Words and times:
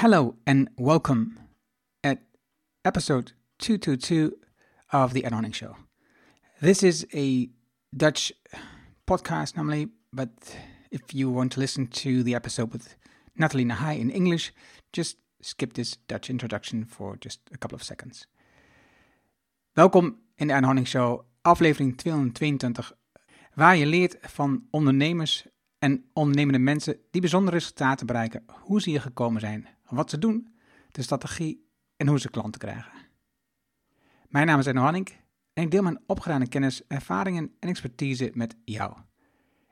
Hello 0.00 0.34
and 0.46 0.68
welcome 0.76 1.38
at 2.04 2.18
episode 2.84 3.32
222 3.60 4.36
of 4.92 5.14
The 5.14 5.22
Erno 5.22 5.40
Hanink 5.40 5.54
Show. 5.54 5.74
This 6.60 6.82
is 6.82 7.06
a 7.14 7.48
Dutch 7.96 8.30
podcast 9.06 9.56
normally, 9.56 9.88
but 10.12 10.28
if 10.90 11.14
you 11.14 11.30
want 11.30 11.52
to 11.52 11.60
listen 11.60 11.86
to 11.86 12.22
the 12.22 12.34
episode 12.34 12.74
with 12.74 12.94
Nathalie 13.38 13.64
Nahai 13.64 13.98
in 13.98 14.10
English, 14.10 14.52
just 14.92 15.16
skip 15.40 15.72
this 15.72 15.96
Dutch 16.08 16.28
introduction 16.28 16.84
for 16.84 17.16
just 17.16 17.40
a 17.54 17.56
couple 17.56 17.76
of 17.76 17.82
seconds. 17.82 18.26
Welkom 19.76 20.18
in 20.36 20.48
de 20.48 20.54
Erno 20.54 20.66
Hanink 20.66 20.88
Show, 20.88 21.24
aflevering 21.42 21.96
222, 21.96 22.92
waar 23.54 23.76
je 23.76 23.86
leert 23.86 24.16
van 24.20 24.66
ondernemers 24.70 25.46
en 25.78 26.04
ondernemende 26.12 26.58
mensen 26.58 26.96
die 27.10 27.20
bijzondere 27.20 27.56
resultaten 27.56 28.06
bereiken, 28.06 28.44
hoe 28.46 28.80
ze 28.80 28.90
hier 28.90 29.00
gekomen 29.00 29.40
zijn, 29.40 29.68
wat 29.88 30.10
ze 30.10 30.18
doen, 30.18 30.54
de 30.90 31.02
strategie 31.02 31.68
en 31.96 32.06
hoe 32.08 32.20
ze 32.20 32.30
klanten 32.30 32.60
krijgen. 32.60 32.92
Mijn 34.28 34.46
naam 34.46 34.58
is 34.58 34.66
Enno 34.66 34.80
Hanning 34.80 35.08
en 35.52 35.62
ik 35.62 35.70
deel 35.70 35.82
mijn 35.82 36.02
opgedane 36.06 36.48
kennis, 36.48 36.86
ervaringen 36.86 37.54
en 37.60 37.68
expertise 37.68 38.30
met 38.34 38.56
jou. 38.64 38.96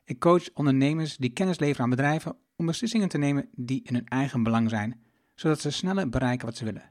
Ik 0.04 0.18
coach 0.18 0.50
ondernemers 0.54 1.16
die 1.16 1.32
kennis 1.32 1.58
leveren 1.58 1.84
aan 1.84 1.90
bedrijven 1.90 2.36
om 2.56 2.66
beslissingen 2.66 3.08
te 3.08 3.18
nemen 3.18 3.48
die 3.52 3.82
in 3.84 3.94
hun 3.94 4.06
eigen 4.06 4.42
belang 4.42 4.70
zijn, 4.70 5.02
zodat 5.34 5.60
ze 5.60 5.70
sneller 5.70 6.08
bereiken 6.08 6.46
wat 6.46 6.56
ze 6.56 6.64
willen, 6.64 6.91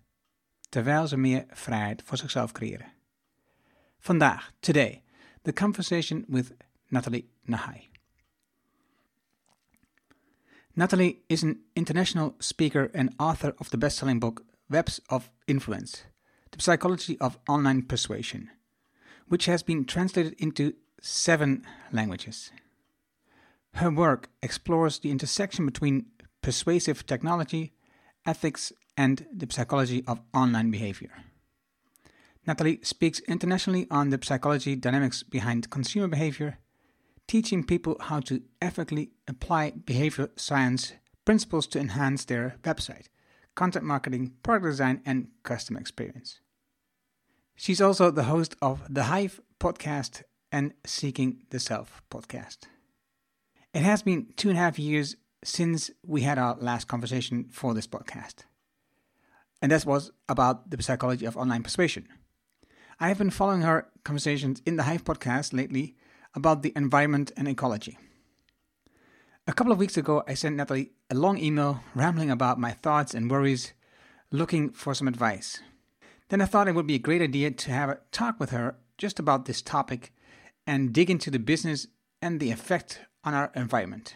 terwijl 0.70 1.08
ze 1.08 1.18
meer 1.18 1.46
vrijheid 1.48 2.02
voor 2.06 2.18
zichzelf 2.18 2.52
creëren. 2.52 2.92
Vandaag, 4.00 4.52
today, 4.60 5.04
the 5.42 5.54
conversation 5.54 6.26
with 6.28 6.54
Natalie 6.88 7.30
Nahai. 7.42 7.93
Nathalie 10.76 11.20
is 11.30 11.44
an 11.44 11.60
international 11.76 12.34
speaker 12.40 12.90
and 12.96 13.14
author 13.20 13.54
of 13.60 13.70
the 13.70 13.78
best 13.78 14.00
selling 14.00 14.20
book 14.20 14.44
Webs 14.72 15.00
of 15.08 15.30
Influence 15.48 16.06
The 16.50 16.64
Psychology 16.64 17.16
of 17.20 17.38
Online 17.48 17.84
Persuasion, 17.84 18.50
which 19.28 19.46
has 19.46 19.62
been 19.62 19.86
translated 19.86 20.34
into 20.40 20.74
seven 21.00 21.64
languages. 21.92 22.52
Her 23.76 23.92
work 23.92 24.30
explores 24.42 24.98
the 24.98 25.12
intersection 25.12 25.68
between 25.68 26.08
persuasive 26.42 27.06
technology, 27.06 27.74
ethics, 28.26 28.74
and 28.98 29.28
the 29.32 29.48
psychology 29.52 30.04
of 30.08 30.22
online 30.34 30.72
behavior. 30.72 31.12
Nathalie 32.48 32.80
speaks 32.82 33.20
internationally 33.28 33.86
on 33.92 34.10
the 34.10 34.20
psychology 34.24 34.76
dynamics 34.76 35.22
behind 35.22 35.70
consumer 35.70 36.08
behavior 36.08 36.58
teaching 37.28 37.64
people 37.64 37.98
how 38.00 38.20
to 38.22 38.42
ethically 38.62 39.12
apply 39.28 39.72
behavior 39.72 40.30
science 40.36 40.94
principles 41.26 41.68
to 41.68 41.80
enhance 41.80 42.26
their 42.26 42.58
website, 42.64 43.08
content 43.56 43.86
marketing, 43.86 44.34
product 44.44 44.66
design, 44.66 45.02
and 45.06 45.28
customer 45.44 45.80
experience. 45.80 46.40
She's 47.56 47.82
also 47.82 48.12
the 48.12 48.24
host 48.24 48.56
of 48.62 48.82
the 48.90 49.04
Hive 49.04 49.40
podcast 49.60 50.24
and 50.52 50.74
Seeking 50.86 51.44
the 51.50 51.60
Self 51.60 52.02
podcast. 52.10 52.60
It 53.74 53.82
has 53.82 54.04
been 54.04 54.34
two 54.36 54.50
and 54.50 54.58
a 54.58 54.62
half 54.62 54.78
years 54.78 55.16
since 55.44 55.92
we 56.06 56.22
had 56.22 56.38
our 56.38 56.56
last 56.60 56.88
conversation 56.88 57.48
for 57.52 57.74
this 57.74 57.88
podcast. 57.88 58.46
And 59.62 59.72
that 59.72 59.86
was 59.86 60.12
about 60.28 60.70
the 60.70 60.82
psychology 60.82 61.26
of 61.26 61.38
online 61.38 61.64
persuasion. 61.64 62.08
I 63.00 63.08
have 63.08 63.18
been 63.18 63.30
following 63.30 63.62
her 63.62 63.88
conversations 64.04 64.62
in 64.66 64.76
the 64.76 64.84
Hive 64.84 65.04
podcast 65.04 65.54
lately 65.54 65.96
about 66.36 66.62
the 66.62 66.74
environment 66.76 67.32
and 67.38 67.48
ecology. 67.48 67.98
A 69.46 69.54
couple 69.54 69.74
of 69.74 69.80
weeks 69.80 69.98
ago, 69.98 70.24
I 70.28 70.36
sent 70.36 70.56
Nathalie 70.56 70.92
a 71.10 71.16
long 71.16 71.38
email 71.38 71.82
rambling 71.94 72.32
about 72.32 72.60
my 72.60 72.72
thoughts 72.72 73.14
and 73.14 73.30
worries, 73.30 73.74
looking 74.32 74.72
for 74.72 74.94
some 74.94 75.08
advice. 75.08 75.60
Then 76.30 76.42
I 76.42 76.46
thought 76.46 76.68
it 76.68 76.76
would 76.76 76.88
be 76.88 76.96
a 76.96 77.00
great 77.00 77.22
idea 77.22 77.52
to 77.52 77.72
have 77.72 77.90
a 77.90 78.00
talk 78.12 78.40
with 78.40 78.52
her 78.52 78.78
just 78.98 79.20
about 79.20 79.46
this 79.46 79.62
topic 79.62 80.14
and 80.66 80.94
dig 80.94 81.10
into 81.10 81.30
the 81.30 81.40
business 81.40 81.88
and 82.22 82.40
the 82.40 82.52
effect 82.52 83.02
on 83.24 83.34
our 83.34 83.52
environment. 83.56 84.16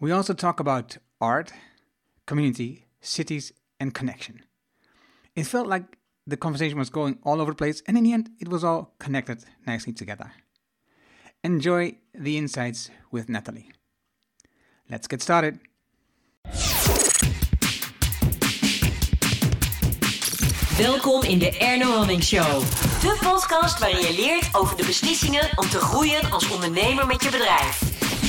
We 0.00 0.10
also 0.10 0.34
talk 0.34 0.60
about 0.60 0.96
art, 1.20 1.52
community, 2.26 2.86
cities, 3.00 3.52
and 3.78 3.94
connection. 3.94 4.42
It 5.36 5.44
felt 5.44 5.68
like 5.68 5.98
the 6.26 6.36
conversation 6.36 6.78
was 6.78 6.90
going 6.90 7.18
all 7.22 7.40
over 7.40 7.52
the 7.52 7.56
place, 7.56 7.82
and 7.86 7.96
in 7.96 8.04
the 8.04 8.12
end, 8.12 8.30
it 8.40 8.48
was 8.48 8.64
all 8.64 8.94
connected 8.98 9.44
nicely 9.66 9.92
together. 9.92 10.32
Enjoy 11.42 11.96
the 12.12 12.36
insights 12.36 12.90
with 13.10 13.28
Natalie. 13.28 13.70
Let's 14.90 15.06
get 15.06 15.22
started. 15.22 15.58
Welkom 20.76 21.22
in 21.22 21.38
de 21.38 21.58
Erno 21.58 21.96
Hamming 21.96 22.22
Show. 22.22 22.60
De 23.00 23.18
podcast 23.22 23.78
waarin 23.78 24.00
je 24.00 24.14
leert 24.14 24.54
over 24.54 24.76
de 24.76 24.86
beslissingen 24.86 25.48
om 25.54 25.68
te 25.68 25.78
groeien 25.78 26.30
als 26.30 26.50
ondernemer 26.50 27.06
met 27.06 27.22
je 27.22 27.30
bedrijf. 27.30 27.82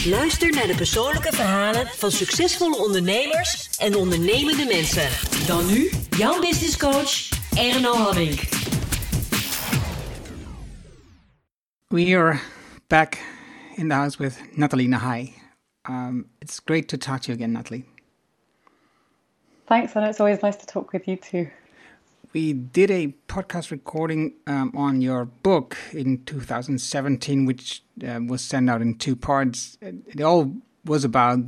Luister 0.06 0.52
naar 0.52 0.68
de 0.68 0.76
persoonlijke 0.76 1.34
verhalen 1.34 1.88
van 1.88 2.12
succesvolle 2.12 2.78
ondernemers 2.78 3.70
en 3.78 3.96
ondernemende 3.96 4.66
mensen. 4.66 5.10
Dan 5.48 5.66
nu 5.66 5.90
jouw 6.18 6.40
business 6.40 6.78
coach 6.78 7.30
Erno 7.56 7.94
Hamming. 7.94 8.40
We 11.88 12.18
are 12.18 12.40
back 12.92 13.20
in 13.78 13.88
the 13.88 13.96
house 13.96 14.20
with 14.20 14.38
Nathalie 14.58 14.86
Nahai. 14.86 15.34
Um, 15.86 16.26
it's 16.42 16.60
great 16.60 16.90
to 16.90 16.98
talk 16.98 17.22
to 17.22 17.30
you 17.30 17.36
again, 17.36 17.54
Nathalie. 17.54 17.86
Thanks, 19.66 19.96
and 19.96 20.06
it's 20.06 20.20
always 20.20 20.44
nice 20.44 20.58
to 20.58 20.66
talk 20.66 20.92
with 20.92 21.08
you 21.08 21.16
too. 21.16 21.50
We 22.34 22.52
did 22.52 22.92
a 22.92 23.16
podcast 23.30 23.72
recording 23.72 24.34
um, 24.46 24.74
on 24.76 25.02
your 25.02 25.24
book 25.24 25.78
in 25.94 26.26
2017, 26.26 27.46
which 27.46 27.82
uh, 28.06 28.20
was 28.28 28.42
sent 28.44 28.70
out 28.70 28.82
in 28.82 28.98
two 28.98 29.16
parts. 29.16 29.78
It 29.82 30.20
all 30.20 30.54
was 30.84 31.06
about 31.06 31.40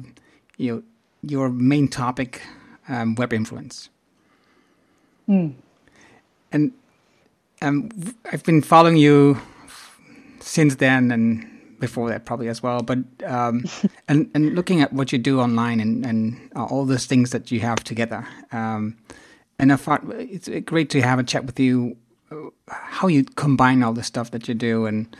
you 0.56 0.76
know, 0.76 0.84
your 1.24 1.50
main 1.50 1.90
topic, 1.90 2.42
um, 2.88 3.16
web 3.16 3.34
influence. 3.34 3.90
Mm. 5.28 5.56
And 6.54 6.72
um, 7.62 7.90
I've 8.32 8.46
been 8.46 8.62
following 8.62 8.96
you 8.96 9.42
since 10.54 10.76
then 10.76 11.12
and 11.12 11.50
before 11.80 12.10
that 12.10 12.26
probably 12.26 12.48
as 12.48 12.62
well. 12.62 12.82
But 12.82 13.00
um, 13.26 13.66
and 14.08 14.30
and 14.36 14.56
looking 14.56 14.82
at 14.82 14.94
what 14.94 15.12
you 15.12 15.18
do 15.18 15.40
online 15.40 15.80
and 15.80 16.06
and 16.06 16.18
all 16.56 16.86
those 16.86 17.06
things 17.08 17.32
that 17.32 17.52
you 17.52 17.60
have 17.62 17.84
together, 17.84 18.28
um, 18.52 18.96
and 19.58 19.74
I 19.74 19.78
thought 19.78 20.02
it's 20.36 20.48
great 20.66 20.90
to 20.92 21.02
have 21.02 21.20
a 21.20 21.24
chat 21.24 21.46
with 21.46 21.60
you. 21.60 21.98
Uh, 22.32 22.50
how 22.68 23.08
you 23.08 23.24
combine 23.24 23.84
all 23.84 23.94
the 23.94 24.04
stuff 24.04 24.30
that 24.32 24.48
you 24.48 24.54
do, 24.54 24.86
and 24.86 25.16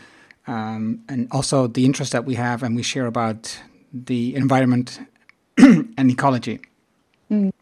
um, 0.46 1.02
and 1.08 1.28
also 1.30 1.66
the 1.66 1.84
interest 1.84 2.12
that 2.12 2.24
we 2.24 2.36
have 2.36 2.62
and 2.62 2.76
we 2.76 2.82
share 2.82 3.06
about 3.06 3.60
the 3.92 4.34
environment 4.36 5.00
and 5.58 6.10
ecology. 6.10 6.60
Mm. 7.30 7.52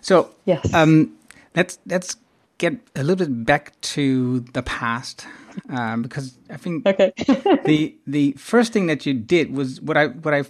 So 0.00 0.30
yes, 0.46 0.72
um, 0.72 1.12
let's 1.54 1.78
let's 1.86 2.16
get 2.58 2.74
a 2.96 3.02
little 3.02 3.26
bit 3.26 3.44
back 3.44 3.78
to 3.94 4.40
the 4.54 4.62
past 4.62 5.26
um, 5.68 6.02
because 6.02 6.38
I 6.50 6.56
think 6.56 6.86
okay. 6.86 7.12
the 7.64 7.96
the 8.06 8.32
first 8.32 8.72
thing 8.72 8.86
that 8.86 9.06
you 9.06 9.14
did 9.14 9.54
was 9.54 9.80
what 9.80 9.96
I 9.96 10.08
what 10.08 10.34
I 10.34 10.44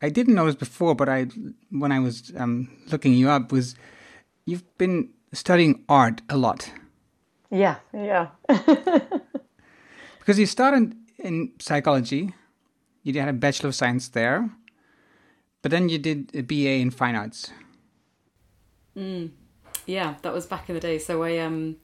I 0.00 0.08
didn't 0.08 0.34
notice 0.34 0.54
before, 0.54 0.94
but 0.94 1.08
I 1.08 1.26
when 1.70 1.92
I 1.92 1.98
was 2.00 2.32
um, 2.36 2.70
looking 2.90 3.14
you 3.14 3.28
up 3.30 3.52
was 3.52 3.74
you've 4.46 4.64
been 4.78 5.10
studying 5.32 5.84
art 5.88 6.22
a 6.28 6.36
lot. 6.36 6.70
Yeah, 7.50 7.76
yeah. 7.92 8.28
because 10.18 10.38
you 10.38 10.46
started 10.46 10.94
in 11.18 11.52
psychology, 11.58 12.34
you 13.02 13.18
had 13.18 13.28
a 13.28 13.32
bachelor 13.32 13.68
of 13.68 13.74
science 13.74 14.08
there, 14.08 14.50
but 15.62 15.70
then 15.70 15.88
you 15.88 15.98
did 15.98 16.30
a 16.34 16.42
BA 16.42 16.80
in 16.80 16.90
fine 16.90 17.16
arts. 17.16 17.50
Mm. 18.96 19.30
Yeah, 19.86 20.16
that 20.22 20.32
was 20.32 20.46
back 20.46 20.68
in 20.68 20.74
the 20.74 20.80
day. 20.80 20.98
So 20.98 21.22
I 21.22 21.38
um 21.38 21.76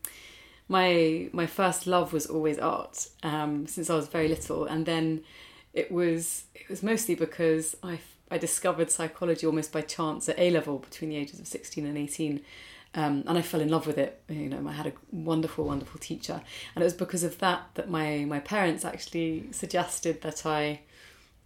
my 0.68 1.28
my 1.32 1.46
first 1.46 1.86
love 1.86 2.12
was 2.12 2.26
always 2.26 2.58
art 2.58 3.08
um, 3.22 3.66
since 3.66 3.90
I 3.90 3.94
was 3.94 4.08
very 4.08 4.28
little, 4.28 4.64
and 4.64 4.86
then 4.86 5.22
it 5.72 5.90
was 5.92 6.44
it 6.54 6.68
was 6.68 6.82
mostly 6.82 7.14
because 7.14 7.76
I 7.82 7.98
I 8.30 8.38
discovered 8.38 8.90
psychology 8.90 9.46
almost 9.46 9.72
by 9.72 9.82
chance 9.82 10.28
at 10.28 10.38
A 10.38 10.50
level 10.50 10.78
between 10.78 11.10
the 11.10 11.16
ages 11.16 11.40
of 11.40 11.46
sixteen 11.46 11.86
and 11.86 11.98
eighteen. 11.98 12.40
Um, 12.96 13.24
and 13.26 13.36
I 13.36 13.42
fell 13.42 13.60
in 13.60 13.70
love 13.70 13.88
with 13.88 13.98
it. 13.98 14.22
You 14.28 14.48
know, 14.48 14.68
I 14.68 14.72
had 14.72 14.86
a 14.86 14.92
wonderful, 15.10 15.64
wonderful 15.64 15.98
teacher, 15.98 16.40
and 16.74 16.82
it 16.82 16.84
was 16.84 16.94
because 16.94 17.24
of 17.24 17.38
that 17.38 17.68
that 17.74 17.90
my 17.90 18.24
my 18.24 18.40
parents 18.40 18.84
actually 18.84 19.48
suggested 19.50 20.22
that 20.22 20.46
I 20.46 20.80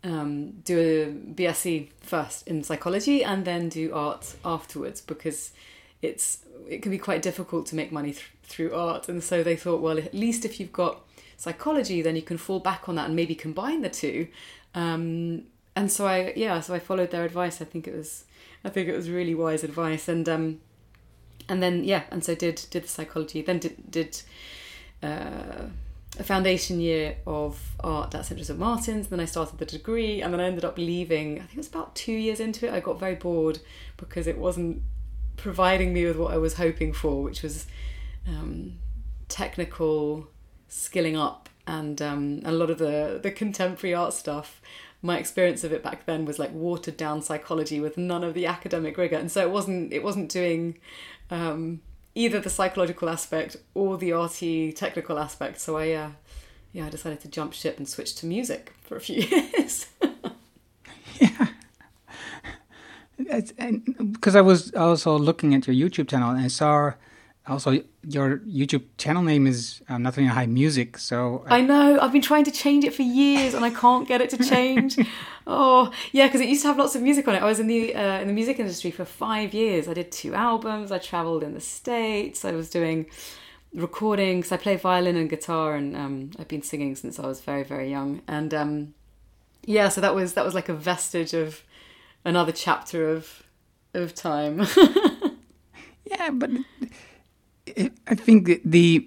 um, 0.04 0.50
do 0.64 0.78
a 0.78 1.32
BSc 1.34 1.88
first 2.00 2.46
in 2.46 2.62
psychology 2.62 3.24
and 3.24 3.44
then 3.44 3.68
do 3.68 3.92
art 3.92 4.36
afterwards 4.44 5.00
because 5.00 5.52
it's 6.02 6.38
it 6.66 6.82
can 6.82 6.90
be 6.90 6.98
quite 6.98 7.22
difficult 7.22 7.66
to 7.66 7.76
make 7.76 7.92
money 7.92 8.12
th- 8.12 8.30
through 8.42 8.74
art 8.74 9.08
and 9.08 9.22
so 9.22 9.42
they 9.42 9.56
thought 9.56 9.80
well 9.80 9.98
at 9.98 10.14
least 10.14 10.44
if 10.44 10.58
you've 10.58 10.72
got 10.72 11.02
psychology 11.36 12.02
then 12.02 12.16
you 12.16 12.22
can 12.22 12.36
fall 12.36 12.60
back 12.60 12.88
on 12.88 12.94
that 12.96 13.06
and 13.06 13.14
maybe 13.14 13.34
combine 13.34 13.82
the 13.82 13.88
two 13.88 14.28
um, 14.74 15.42
and 15.76 15.90
so 15.90 16.06
I 16.06 16.32
yeah 16.36 16.60
so 16.60 16.74
I 16.74 16.78
followed 16.78 17.10
their 17.10 17.24
advice 17.24 17.60
I 17.60 17.64
think 17.64 17.86
it 17.86 17.94
was 17.94 18.24
I 18.64 18.68
think 18.70 18.88
it 18.88 18.96
was 18.96 19.08
really 19.10 19.34
wise 19.34 19.64
advice. 19.64 20.08
And 20.08 20.28
um, 20.28 20.60
and 21.48 21.62
then 21.62 21.84
yeah, 21.84 22.02
and 22.10 22.24
so 22.24 22.34
did 22.34 22.64
did 22.70 22.84
the 22.84 22.88
psychology. 22.88 23.42
Then 23.42 23.58
did 23.58 23.90
did 23.90 24.22
uh, 25.02 25.66
a 26.18 26.22
foundation 26.24 26.80
year 26.80 27.16
of 27.26 27.60
art 27.80 28.14
at 28.14 28.26
St 28.26 28.38
Joseph 28.38 28.58
Martin's. 28.58 29.08
Then 29.08 29.20
I 29.20 29.24
started 29.24 29.58
the 29.58 29.66
degree, 29.66 30.22
and 30.22 30.32
then 30.32 30.40
I 30.40 30.44
ended 30.44 30.64
up 30.64 30.76
leaving. 30.76 31.36
I 31.36 31.42
think 31.42 31.54
it 31.54 31.58
was 31.58 31.68
about 31.68 31.94
two 31.94 32.12
years 32.12 32.40
into 32.40 32.66
it. 32.66 32.72
I 32.72 32.80
got 32.80 32.98
very 32.98 33.14
bored 33.14 33.60
because 33.96 34.26
it 34.26 34.38
wasn't 34.38 34.82
providing 35.38 35.94
me 35.94 36.04
with 36.04 36.16
what 36.16 36.34
I 36.34 36.36
was 36.36 36.54
hoping 36.54 36.92
for, 36.92 37.22
which 37.22 37.42
was 37.42 37.66
um, 38.26 38.78
technical 39.28 40.28
skilling 40.68 41.16
up 41.16 41.48
and 41.66 42.00
um, 42.02 42.42
a 42.44 42.52
lot 42.52 42.70
of 42.70 42.78
the 42.78 43.18
the 43.22 43.30
contemporary 43.30 43.94
art 43.94 44.12
stuff. 44.12 44.60
My 45.00 45.16
experience 45.18 45.62
of 45.62 45.72
it 45.72 45.82
back 45.82 46.06
then 46.06 46.24
was 46.24 46.38
like 46.38 46.52
watered 46.52 46.96
down 46.96 47.22
psychology 47.22 47.78
with 47.78 47.96
none 47.96 48.24
of 48.24 48.34
the 48.34 48.46
academic 48.46 48.98
rigor. 48.98 49.16
And 49.16 49.30
so 49.30 49.40
it 49.42 49.50
wasn't 49.50 49.92
it 49.92 50.02
wasn't 50.02 50.28
doing 50.28 50.78
um, 51.30 51.80
either 52.14 52.40
the 52.40 52.50
psychological 52.50 53.08
aspect 53.08 53.56
or 53.74 53.96
the 53.96 54.12
arty 54.12 54.72
technical 54.72 55.18
aspect. 55.18 55.60
So 55.60 55.76
i 55.76 55.92
uh, 55.92 56.10
yeah 56.72 56.86
i 56.86 56.88
decided 56.90 57.20
to 57.20 57.28
jump 57.28 57.52
ship 57.52 57.78
and 57.78 57.88
switch 57.88 58.14
to 58.16 58.26
music 58.26 58.72
for 58.82 58.96
a 58.96 59.00
few 59.00 59.22
years. 59.22 59.86
Yeah 61.20 61.48
because 63.18 64.36
i 64.36 64.40
was 64.40 64.72
also 64.74 65.18
looking 65.18 65.54
at 65.54 65.66
your 65.66 65.74
youtube 65.74 66.08
channel 66.08 66.30
and 66.30 66.40
i 66.40 66.48
saw 66.48 66.92
also 67.48 67.82
your 68.06 68.38
youtube 68.38 68.84
channel 68.98 69.22
name 69.22 69.46
is 69.46 69.80
um, 69.88 70.02
nothing 70.02 70.26
high 70.26 70.46
music 70.46 70.98
so 70.98 71.44
I, 71.48 71.58
I 71.58 71.60
know 71.62 71.98
i've 72.00 72.12
been 72.12 72.22
trying 72.22 72.44
to 72.44 72.50
change 72.50 72.84
it 72.84 72.94
for 72.94 73.02
years 73.02 73.54
and 73.54 73.64
i 73.64 73.70
can't 73.70 74.06
get 74.06 74.20
it 74.20 74.30
to 74.30 74.38
change. 74.38 74.96
Oh 75.50 75.90
yeah 76.12 76.26
because 76.26 76.42
it 76.42 76.48
used 76.50 76.60
to 76.60 76.68
have 76.68 76.76
lots 76.76 76.94
of 76.94 77.00
music 77.00 77.26
on 77.26 77.34
it. 77.34 77.42
I 77.42 77.46
was 77.46 77.58
in 77.58 77.68
the 77.68 77.94
uh, 77.94 78.20
in 78.20 78.26
the 78.28 78.34
music 78.34 78.60
industry 78.60 78.90
for 78.90 79.06
five 79.06 79.54
years. 79.54 79.88
I 79.88 79.94
did 79.94 80.12
two 80.12 80.34
albums 80.34 80.92
i 80.92 80.98
traveled 80.98 81.42
in 81.42 81.54
the 81.54 81.60
states 81.60 82.44
i 82.44 82.52
was 82.52 82.68
doing 82.68 83.06
recordings 83.72 84.52
i 84.52 84.58
play 84.58 84.76
violin 84.76 85.16
and 85.16 85.30
guitar 85.30 85.74
and 85.74 85.96
um, 85.96 86.30
i've 86.38 86.48
been 86.48 86.60
singing 86.60 86.94
since 86.94 87.18
i 87.18 87.26
was 87.26 87.40
very 87.40 87.64
very 87.64 87.88
young. 87.88 88.20
And 88.28 88.52
um, 88.52 88.94
yeah 89.64 89.88
so 89.88 90.02
that 90.02 90.14
was 90.14 90.34
that 90.34 90.44
was 90.44 90.54
like 90.54 90.68
a 90.68 90.74
vestige 90.74 91.32
of 91.32 91.62
another 92.28 92.52
chapter 92.52 93.08
of 93.08 93.42
of 93.94 94.14
time 94.14 94.54
yeah 96.04 96.30
but 96.30 96.50
I 98.06 98.14
think 98.14 98.60
the 98.64 99.06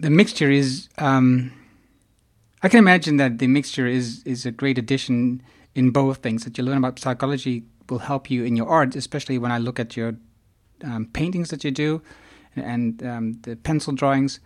the 0.00 0.10
mixture 0.10 0.50
is. 0.50 0.88
Um, 0.98 1.52
I 2.62 2.68
can 2.68 2.78
imagine 2.78 3.16
that 3.16 3.38
the 3.38 3.46
mixture 3.46 3.86
is 3.86 4.22
is 4.24 4.46
a 4.46 4.50
great 4.50 4.78
addition 4.78 5.42
in 5.74 5.90
both 5.90 6.18
things. 6.18 6.44
That 6.44 6.58
you 6.58 6.64
learn 6.64 6.78
about 6.78 6.98
psychology 6.98 7.64
will 7.88 8.00
help 8.00 8.30
you 8.30 8.44
in 8.44 8.56
your 8.56 8.68
art, 8.68 8.96
especially 8.96 9.38
when 9.38 9.52
I 9.52 9.58
look 9.58 9.78
at 9.80 9.96
your 9.96 10.14
um, 10.84 11.06
paintings 11.12 11.50
that 11.50 11.64
you 11.64 11.70
do 11.70 12.02
and 12.56 13.02
um, 13.02 13.32
the 13.42 13.56
pencil 13.56 13.92
drawings. 13.92 14.40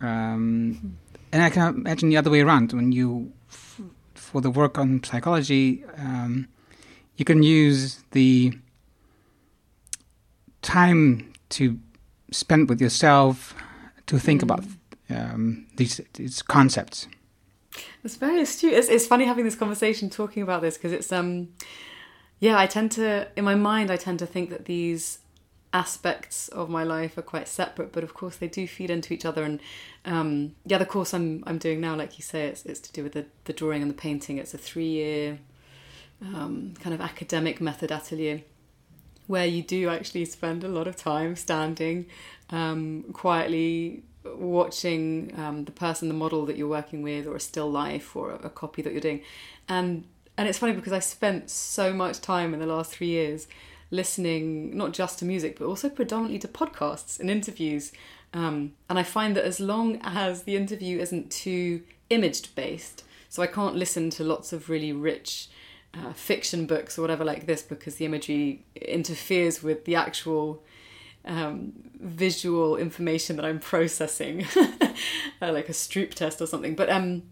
Um, 0.00 0.98
and 1.32 1.42
I 1.42 1.50
can 1.50 1.74
imagine 1.74 2.08
the 2.10 2.16
other 2.16 2.30
way 2.30 2.40
around 2.40 2.72
when 2.72 2.92
you, 2.92 3.32
f- 3.48 3.80
for 4.14 4.40
the 4.40 4.50
work 4.50 4.78
on 4.78 5.02
psychology, 5.02 5.84
um, 5.96 6.48
you 7.22 7.24
can 7.24 7.44
use 7.44 8.02
the 8.10 8.52
time 10.60 11.32
to 11.50 11.78
spend 12.32 12.68
with 12.68 12.80
yourself 12.80 13.54
to 14.06 14.18
think 14.18 14.40
mm. 14.40 14.44
about 14.44 14.64
um, 15.08 15.68
these, 15.76 16.00
these 16.14 16.42
concepts. 16.42 17.06
It's 18.02 18.16
very 18.16 18.40
astute. 18.40 18.72
It's, 18.72 18.88
it's 18.88 19.06
funny 19.06 19.24
having 19.24 19.44
this 19.44 19.54
conversation, 19.54 20.10
talking 20.10 20.42
about 20.42 20.62
this, 20.62 20.76
because 20.76 20.90
it's 20.90 21.12
um, 21.12 21.50
yeah. 22.40 22.58
I 22.58 22.66
tend 22.66 22.90
to, 22.92 23.28
in 23.36 23.44
my 23.44 23.54
mind, 23.54 23.92
I 23.92 23.96
tend 23.96 24.18
to 24.18 24.26
think 24.26 24.50
that 24.50 24.64
these 24.64 25.20
aspects 25.72 26.48
of 26.48 26.68
my 26.68 26.82
life 26.82 27.16
are 27.16 27.22
quite 27.22 27.46
separate, 27.46 27.92
but 27.92 28.02
of 28.02 28.14
course 28.14 28.36
they 28.36 28.48
do 28.48 28.66
feed 28.66 28.90
into 28.90 29.14
each 29.14 29.24
other. 29.24 29.44
And 29.44 29.60
um, 30.04 30.56
yeah, 30.66 30.78
the 30.78 30.86
course 30.86 31.14
I'm 31.14 31.44
I'm 31.46 31.58
doing 31.58 31.80
now, 31.80 31.94
like 31.94 32.18
you 32.18 32.24
say, 32.24 32.48
it's 32.48 32.66
it's 32.66 32.80
to 32.80 32.92
do 32.92 33.04
with 33.04 33.12
the 33.12 33.26
the 33.44 33.52
drawing 33.52 33.80
and 33.80 33.90
the 33.92 34.02
painting. 34.06 34.38
It's 34.38 34.54
a 34.54 34.58
three 34.58 34.90
year 34.90 35.38
um, 36.22 36.74
kind 36.80 36.94
of 36.94 37.00
academic 37.00 37.60
method 37.60 37.90
atelier 37.90 38.42
where 39.26 39.46
you 39.46 39.62
do 39.62 39.88
actually 39.88 40.24
spend 40.24 40.64
a 40.64 40.68
lot 40.68 40.86
of 40.86 40.96
time 40.96 41.36
standing 41.36 42.06
um, 42.50 43.04
quietly 43.12 44.02
watching 44.24 45.32
um, 45.36 45.64
the 45.64 45.72
person, 45.72 46.08
the 46.08 46.14
model 46.14 46.46
that 46.46 46.56
you're 46.56 46.68
working 46.68 47.02
with, 47.02 47.26
or 47.26 47.36
a 47.36 47.40
still 47.40 47.70
life, 47.70 48.14
or 48.14 48.30
a, 48.30 48.46
a 48.46 48.50
copy 48.50 48.82
that 48.82 48.92
you're 48.92 49.00
doing, 49.00 49.22
and 49.68 50.04
and 50.38 50.48
it's 50.48 50.58
funny 50.58 50.72
because 50.72 50.92
I 50.92 50.98
spent 50.98 51.50
so 51.50 51.92
much 51.92 52.20
time 52.20 52.54
in 52.54 52.60
the 52.60 52.66
last 52.66 52.92
three 52.92 53.08
years 53.08 53.46
listening 53.90 54.74
not 54.74 54.92
just 54.92 55.18
to 55.18 55.24
music 55.26 55.58
but 55.58 55.66
also 55.66 55.90
predominantly 55.90 56.38
to 56.38 56.48
podcasts 56.48 57.20
and 57.20 57.30
interviews. 57.30 57.92
Um, 58.32 58.72
and 58.88 58.98
I 58.98 59.02
find 59.02 59.36
that 59.36 59.44
as 59.44 59.60
long 59.60 60.00
as 60.02 60.44
the 60.44 60.56
interview 60.56 60.98
isn't 60.98 61.30
too 61.30 61.82
imaged 62.08 62.54
based, 62.54 63.04
so 63.28 63.42
I 63.42 63.46
can't 63.46 63.76
listen 63.76 64.08
to 64.10 64.24
lots 64.24 64.52
of 64.52 64.70
really 64.70 64.92
rich 64.92 65.48
uh, 65.94 66.12
fiction 66.12 66.66
books 66.66 66.98
or 66.98 67.02
whatever 67.02 67.24
like 67.24 67.46
this 67.46 67.62
because 67.62 67.96
the 67.96 68.04
imagery 68.04 68.64
interferes 68.76 69.62
with 69.62 69.84
the 69.84 69.94
actual 69.94 70.62
um, 71.24 71.72
visual 72.00 72.76
information 72.76 73.36
that 73.36 73.44
I'm 73.44 73.60
processing, 73.60 74.46
uh, 74.56 75.52
like 75.52 75.68
a 75.68 75.72
Stroop 75.72 76.14
test 76.14 76.40
or 76.40 76.46
something. 76.46 76.74
But 76.74 76.90
um, 76.90 77.22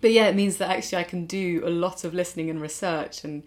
but 0.00 0.10
yeah, 0.12 0.26
it 0.26 0.34
means 0.34 0.56
that 0.58 0.70
actually 0.70 0.98
I 0.98 1.04
can 1.04 1.26
do 1.26 1.62
a 1.64 1.70
lot 1.70 2.04
of 2.04 2.12
listening 2.12 2.50
and 2.50 2.60
research 2.60 3.24
and 3.24 3.42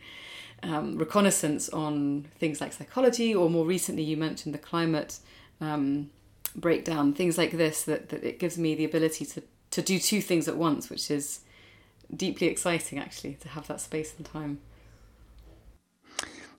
um, 0.64 0.98
reconnaissance 0.98 1.70
on 1.70 2.26
things 2.40 2.62
like 2.62 2.74
psychology, 2.74 3.36
or 3.36 3.50
more 3.50 3.66
recently, 3.66 4.04
you 4.04 4.18
mentioned 4.18 4.54
the 4.54 4.60
climate 4.60 5.20
um, 5.62 6.10
breakdown, 6.56 7.14
things 7.14 7.38
like 7.38 7.52
this. 7.52 7.84
That 7.84 8.10
that 8.10 8.24
it 8.24 8.40
gives 8.40 8.58
me 8.58 8.74
the 8.74 8.86
ability 8.86 9.26
to 9.26 9.44
to 9.72 9.82
do 9.82 10.00
two 10.00 10.22
things 10.22 10.48
at 10.48 10.58
once, 10.58 10.90
which 10.90 11.12
is 11.12 11.42
deeply 12.16 12.48
exciting 12.48 13.00
actually 13.00 13.36
to 13.36 13.50
have 13.50 13.68
that 13.68 13.82
space 13.82 14.14
and 14.18 14.26
time. 14.26 14.60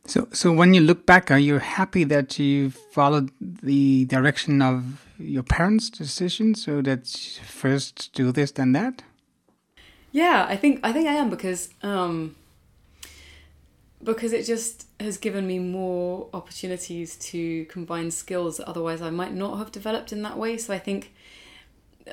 So, 0.06 0.28
so 0.32 0.52
when 0.52 0.72
you 0.72 0.80
look 0.80 1.04
back, 1.04 1.30
are 1.30 1.38
you 1.38 1.58
happy 1.58 2.04
that 2.04 2.38
you 2.38 2.70
followed 2.70 3.30
the 3.40 4.04
direction 4.04 4.62
of 4.62 5.04
your 5.18 5.42
parents' 5.42 5.90
decision? 5.90 6.54
So 6.54 6.80
that 6.82 7.08
first 7.08 8.12
do 8.12 8.30
this, 8.30 8.52
then 8.52 8.72
that. 8.72 9.02
Yeah, 10.12 10.46
I 10.48 10.56
think 10.56 10.80
I 10.82 10.92
think 10.92 11.08
I 11.08 11.14
am 11.14 11.28
because 11.28 11.70
um, 11.82 12.36
because 14.02 14.32
it 14.32 14.46
just 14.46 14.86
has 15.00 15.18
given 15.18 15.46
me 15.46 15.58
more 15.58 16.28
opportunities 16.32 17.16
to 17.16 17.64
combine 17.66 18.10
skills 18.12 18.58
that 18.58 18.68
otherwise 18.68 19.02
I 19.02 19.10
might 19.10 19.34
not 19.34 19.58
have 19.58 19.72
developed 19.72 20.12
in 20.12 20.22
that 20.22 20.38
way. 20.38 20.56
So 20.56 20.72
I 20.72 20.78
think 20.78 21.12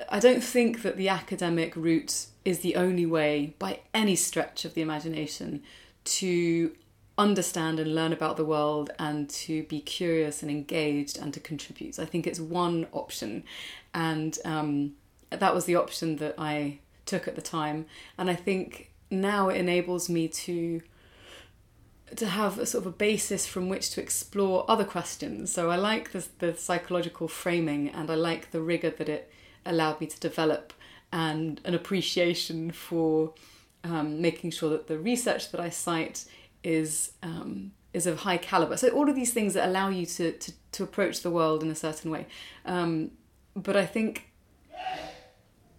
I 0.10 0.20
don't 0.20 0.44
think 0.44 0.82
that 0.82 0.98
the 0.98 1.10
academic 1.10 1.76
route 1.76 2.26
is 2.46 2.60
the 2.60 2.76
only 2.76 3.06
way, 3.06 3.56
by 3.60 3.80
any 3.94 4.16
stretch 4.16 4.66
of 4.66 4.74
the 4.74 4.82
imagination, 4.82 5.64
to 6.04 6.76
understand 7.18 7.80
and 7.80 7.94
learn 7.94 8.12
about 8.12 8.38
the 8.38 8.46
world 8.46 8.90
and 8.98 9.30
to 9.30 9.64
be 9.64 9.80
curious 9.80 10.42
and 10.42 10.50
engaged 10.50 11.18
and 11.18 11.34
to 11.34 11.40
contribute. 11.40 12.00
I 12.00 12.06
think 12.06 12.26
it's 12.26 12.40
one 12.40 12.88
option, 12.92 13.44
and 13.94 14.38
um, 14.44 14.94
that 15.30 15.54
was 15.54 15.66
the 15.66 15.76
option 15.76 16.18
that 16.18 16.36
I 16.38 16.80
took 17.06 17.28
at 17.28 17.36
the 17.36 17.42
time. 17.42 17.86
And 18.18 18.30
I 18.30 18.36
think 18.36 18.92
now 19.10 19.50
it 19.50 19.58
enables 19.58 20.10
me 20.10 20.28
to 20.28 20.82
to 22.16 22.28
have 22.28 22.60
a 22.60 22.66
sort 22.66 22.86
of 22.86 22.94
a 22.94 22.96
basis 22.96 23.48
from 23.48 23.70
which 23.70 23.90
to 23.92 24.02
explore 24.02 24.70
other 24.70 24.84
questions. 24.84 25.52
So 25.52 25.72
I 25.72 25.78
like 25.78 26.12
the, 26.12 26.24
the 26.38 26.56
psychological 26.56 27.28
framing 27.28 27.90
and 27.90 28.12
I 28.12 28.14
like 28.14 28.52
the 28.52 28.62
rigor 28.62 28.92
that 28.92 29.10
it 29.10 29.32
allowed 29.66 30.00
me 30.00 30.06
to 30.06 30.20
develop 30.20 30.74
and 31.14 31.62
an 31.64 31.76
appreciation 31.76 32.72
for 32.72 33.34
um, 33.84 34.20
making 34.20 34.50
sure 34.52 34.70
that 34.72 34.88
the 34.88 34.98
research 34.98 35.52
that 35.52 35.62
I 35.62 35.70
cite 35.70 36.26
is 36.64 37.12
um, 37.22 37.72
is 37.94 38.08
of 38.08 38.22
high 38.22 38.38
caliber. 38.38 38.76
So 38.76 38.90
all 38.90 39.08
of 39.08 39.16
these 39.16 39.32
things 39.32 39.54
that 39.54 39.70
allow 39.70 39.90
you 39.90 40.06
to 40.08 40.32
to, 40.32 40.52
to 40.74 40.84
approach 40.84 41.22
the 41.22 41.30
world 41.30 41.64
in 41.64 41.70
a 41.70 41.76
certain 41.76 42.10
way. 42.10 42.26
Um, 42.66 43.12
but 43.56 43.78
I 43.78 43.86
think 43.86 44.32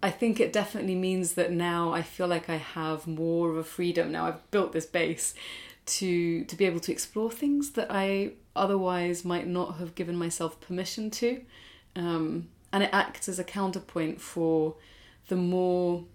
I 0.01 0.09
think 0.09 0.39
it 0.39 0.53
definitely 0.53 0.95
means 0.95 1.33
that 1.33 1.51
now 1.51 1.91
I 1.91 2.01
feel 2.01 2.27
like 2.27 2.49
I 2.49 2.57
have 2.57 3.05
more 3.05 3.51
of 3.51 3.57
a 3.57 3.63
freedom. 3.63 4.11
Now 4.13 4.27
I've 4.27 4.51
built 4.51 4.71
this 4.71 4.85
base 4.85 5.35
to 5.97 6.45
to 6.45 6.55
be 6.55 6.65
able 6.65 6.79
to 6.79 6.93
explore 6.93 7.29
things 7.29 7.71
that 7.71 7.87
I 7.89 8.31
otherwise 8.55 9.25
might 9.25 9.47
not 9.47 9.79
have 9.79 9.95
given 9.95 10.15
myself 10.15 10.61
permission 10.61 11.11
to. 11.11 11.41
Um, 11.97 12.47
and 12.71 12.83
it 12.83 12.89
acts 12.93 13.27
as 13.27 13.37
a 13.39 13.43
counterpoint 13.43 14.21
for 14.21 14.75
the 15.27 15.35
more 15.35 16.05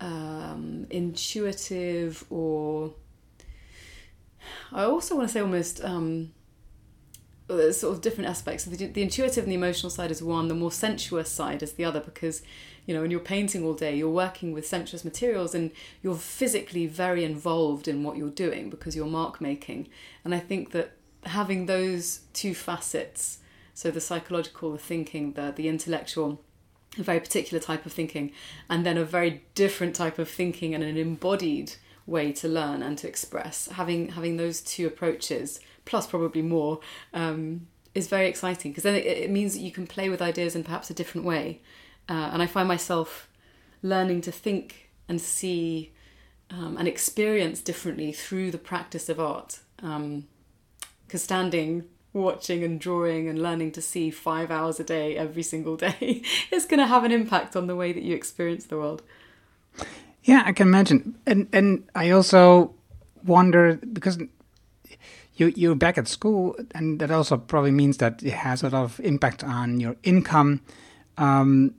um, 0.00 0.86
intuitive 0.90 2.24
or 2.30 2.92
I 4.72 4.84
also 4.84 5.16
want 5.16 5.28
to 5.28 5.32
say 5.32 5.40
almost 5.40 5.82
um, 5.84 6.32
there's 7.48 7.80
sort 7.80 7.94
of 7.94 8.02
different 8.02 8.28
aspects. 8.28 8.64
The, 8.64 8.86
the 8.86 9.02
intuitive 9.02 9.44
and 9.44 9.50
the 9.50 9.56
emotional 9.56 9.90
side 9.90 10.10
is 10.10 10.22
one. 10.22 10.48
The 10.48 10.54
more 10.54 10.72
sensuous 10.72 11.30
side 11.30 11.62
is 11.62 11.72
the 11.72 11.84
other 11.84 12.00
because 12.00 12.42
you 12.86 12.94
know 12.94 13.02
when 13.02 13.10
you're 13.10 13.20
painting 13.20 13.64
all 13.64 13.74
day, 13.74 13.96
you're 13.96 14.10
working 14.10 14.52
with 14.52 14.66
sensuous 14.66 15.04
materials 15.04 15.54
and 15.54 15.70
you're 16.02 16.16
physically 16.16 16.86
very 16.86 17.24
involved 17.24 17.88
in 17.88 18.02
what 18.04 18.16
you're 18.16 18.30
doing 18.30 18.70
because 18.70 18.94
you're 18.94 19.06
mark 19.06 19.40
making. 19.40 19.88
And 20.24 20.34
I 20.34 20.38
think 20.38 20.72
that 20.72 20.92
having 21.24 21.66
those 21.66 22.20
two 22.32 22.54
facets, 22.54 23.38
so 23.74 23.90
the 23.90 24.00
psychological, 24.00 24.72
the 24.72 24.78
thinking, 24.78 25.32
the 25.32 25.52
the 25.54 25.68
intellectual 25.68 26.42
a 26.98 27.02
very 27.02 27.20
particular 27.20 27.62
type 27.62 27.86
of 27.86 27.92
thinking, 27.92 28.32
and 28.68 28.84
then 28.84 28.98
a 28.98 29.04
very 29.04 29.42
different 29.54 29.94
type 29.94 30.18
of 30.18 30.28
thinking 30.28 30.74
and 30.74 30.82
an 30.82 30.96
embodied 30.96 31.72
way 32.06 32.32
to 32.32 32.48
learn 32.48 32.82
and 32.82 32.98
to 32.98 33.08
express. 33.08 33.68
Having 33.68 34.10
having 34.10 34.36
those 34.36 34.60
two 34.60 34.86
approaches, 34.86 35.60
plus 35.84 36.06
probably 36.06 36.42
more, 36.42 36.80
um, 37.12 37.66
is 37.94 38.08
very 38.08 38.26
exciting 38.26 38.72
because 38.72 38.84
then 38.84 38.94
it, 38.94 39.06
it, 39.06 39.30
means 39.30 39.54
that 39.54 39.60
you 39.60 39.70
can 39.70 39.86
play 39.86 40.08
with 40.08 40.22
ideas 40.22 40.56
in 40.56 40.64
perhaps 40.64 40.90
a 40.90 40.94
different 40.94 41.26
way. 41.26 41.60
Uh, 42.08 42.30
and 42.32 42.42
I 42.42 42.46
find 42.46 42.66
myself 42.66 43.28
learning 43.82 44.22
to 44.22 44.32
think 44.32 44.90
and 45.08 45.20
see 45.20 45.92
um, 46.50 46.76
and 46.78 46.88
experience 46.88 47.60
differently 47.60 48.12
through 48.12 48.50
the 48.50 48.58
practice 48.58 49.08
of 49.08 49.20
art. 49.20 49.60
Because 49.76 49.96
um, 49.96 50.24
standing 51.14 51.84
watching 52.18 52.62
and 52.62 52.80
drawing 52.80 53.28
and 53.28 53.42
learning 53.42 53.72
to 53.72 53.82
see 53.82 54.10
five 54.10 54.50
hours 54.50 54.78
a 54.80 54.84
day 54.84 55.16
every 55.16 55.42
single 55.42 55.76
day 55.76 56.22
is 56.50 56.64
going 56.64 56.80
to 56.80 56.86
have 56.86 57.04
an 57.04 57.12
impact 57.12 57.56
on 57.56 57.66
the 57.66 57.76
way 57.76 57.92
that 57.92 58.02
you 58.02 58.14
experience 58.14 58.66
the 58.66 58.76
world. 58.76 59.02
Yeah, 60.24 60.42
I 60.44 60.52
can 60.52 60.66
imagine, 60.68 61.16
and 61.26 61.48
and 61.52 61.88
I 61.94 62.10
also 62.10 62.74
wonder 63.24 63.76
because 63.92 64.18
you 65.36 65.52
you're 65.56 65.74
back 65.74 65.96
at 65.96 66.08
school, 66.08 66.54
and 66.74 66.98
that 67.00 67.10
also 67.10 67.38
probably 67.38 67.70
means 67.70 67.96
that 67.98 68.22
it 68.22 68.32
has 68.32 68.62
a 68.62 68.68
lot 68.68 68.84
of 68.84 69.00
impact 69.00 69.42
on 69.42 69.80
your 69.80 69.96
income. 70.02 70.60
Um, 71.16 71.74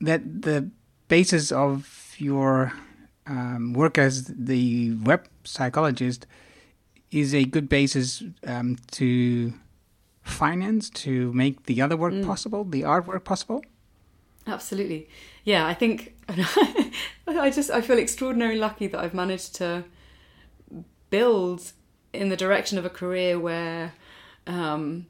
that 0.00 0.42
the 0.42 0.70
basis 1.08 1.52
of 1.52 2.14
your 2.18 2.72
um, 3.26 3.72
work 3.72 3.98
as 3.98 4.24
the 4.24 4.94
web 5.02 5.28
psychologist 5.44 6.26
is 7.10 7.34
a 7.34 7.44
good 7.44 7.68
basis 7.68 8.22
um, 8.46 8.76
to 8.92 9.52
finance 10.24 10.90
to 10.90 11.32
make 11.32 11.66
the 11.66 11.80
other 11.80 11.96
work 11.96 12.12
mm. 12.12 12.26
possible, 12.26 12.64
the 12.64 12.82
artwork 12.82 13.24
possible? 13.24 13.62
Absolutely. 14.46 15.08
Yeah, 15.44 15.66
I 15.66 15.74
think 15.74 16.14
I 16.28 17.50
just 17.50 17.70
I 17.70 17.80
feel 17.80 17.98
extraordinarily 17.98 18.58
lucky 18.58 18.86
that 18.88 19.00
I've 19.00 19.14
managed 19.14 19.54
to 19.56 19.84
build 21.10 21.72
in 22.12 22.28
the 22.28 22.36
direction 22.36 22.78
of 22.78 22.84
a 22.84 22.90
career 22.90 23.38
where 23.38 23.92
um, 24.46 25.06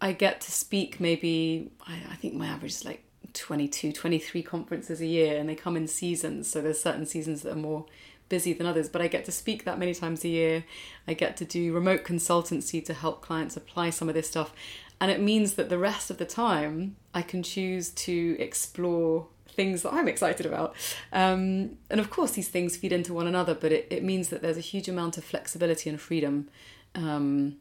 I 0.00 0.12
get 0.12 0.40
to 0.42 0.52
speak 0.52 1.00
maybe 1.00 1.70
I, 1.86 1.94
I 2.12 2.14
think 2.16 2.34
my 2.34 2.46
average 2.46 2.72
is 2.72 2.84
like 2.84 3.04
22 3.34 3.92
23 3.92 4.42
conferences 4.42 5.00
a 5.00 5.06
year 5.06 5.38
and 5.38 5.48
they 5.48 5.54
come 5.54 5.76
in 5.76 5.86
seasons 5.86 6.50
so 6.50 6.60
there's 6.60 6.80
certain 6.80 7.06
seasons 7.06 7.42
that 7.42 7.52
are 7.52 7.56
more 7.56 7.86
busy 8.32 8.54
than 8.54 8.66
others, 8.66 8.88
but 8.88 9.02
I 9.02 9.08
get 9.08 9.26
to 9.26 9.30
speak 9.30 9.64
that 9.64 9.78
many 9.78 9.92
times 9.92 10.24
a 10.24 10.28
year. 10.28 10.64
I 11.06 11.12
get 11.12 11.36
to 11.36 11.44
do 11.44 11.74
remote 11.74 12.02
consultancy 12.02 12.82
to 12.86 12.94
help 12.94 13.20
clients 13.20 13.58
apply 13.58 13.90
some 13.90 14.08
of 14.08 14.14
this 14.14 14.26
stuff. 14.26 14.54
And 15.02 15.10
it 15.10 15.20
means 15.20 15.52
that 15.56 15.68
the 15.68 15.76
rest 15.76 16.10
of 16.10 16.16
the 16.16 16.24
time 16.24 16.96
I 17.12 17.20
can 17.20 17.42
choose 17.42 17.90
to 18.06 18.34
explore 18.38 19.26
things 19.48 19.82
that 19.82 19.92
I'm 19.92 20.08
excited 20.08 20.46
about. 20.46 20.74
Um, 21.12 21.76
and 21.90 22.00
of 22.00 22.08
course, 22.08 22.32
these 22.32 22.48
things 22.48 22.74
feed 22.74 22.90
into 22.90 23.12
one 23.12 23.26
another, 23.26 23.54
but 23.54 23.70
it, 23.70 23.86
it 23.90 24.02
means 24.02 24.30
that 24.30 24.40
there's 24.40 24.56
a 24.56 24.68
huge 24.72 24.88
amount 24.88 25.18
of 25.18 25.24
flexibility 25.24 25.90
and 25.90 26.00
freedom 26.00 26.48
um, 26.94 27.56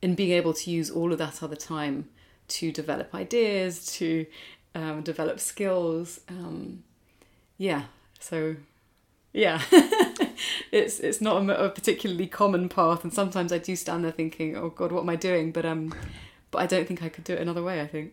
in 0.00 0.14
being 0.14 0.30
able 0.30 0.52
to 0.52 0.70
use 0.70 0.90
all 0.92 1.10
of 1.10 1.18
that 1.18 1.42
other 1.42 1.56
time 1.56 2.08
to 2.46 2.70
develop 2.70 3.12
ideas, 3.12 3.84
to 3.96 4.26
um, 4.76 5.02
develop 5.02 5.40
skills. 5.40 6.20
Um, 6.28 6.84
yeah, 7.58 7.86
so 8.20 8.54
yeah. 9.34 9.60
It's 10.72 10.98
it's 10.98 11.20
not 11.20 11.36
a, 11.48 11.66
a, 11.66 11.70
particularly 11.70 12.26
common 12.26 12.68
path 12.68 13.04
and 13.04 13.14
sometimes 13.14 13.52
i 13.52 13.58
do 13.58 13.76
stand 13.76 14.04
there 14.04 14.10
thinking 14.10 14.56
oh 14.56 14.70
god 14.70 14.90
what 14.90 15.02
am 15.02 15.08
i 15.08 15.16
doing? 15.16 15.52
But 15.52 15.64
um 15.64 15.94
but 16.50 16.58
i 16.58 16.66
don't 16.66 16.88
think 16.88 17.02
i 17.02 17.08
could 17.08 17.22
do 17.24 17.34
it 17.34 17.40
another 17.40 17.62
way 17.62 17.80
i 17.80 17.86
think. 17.86 18.12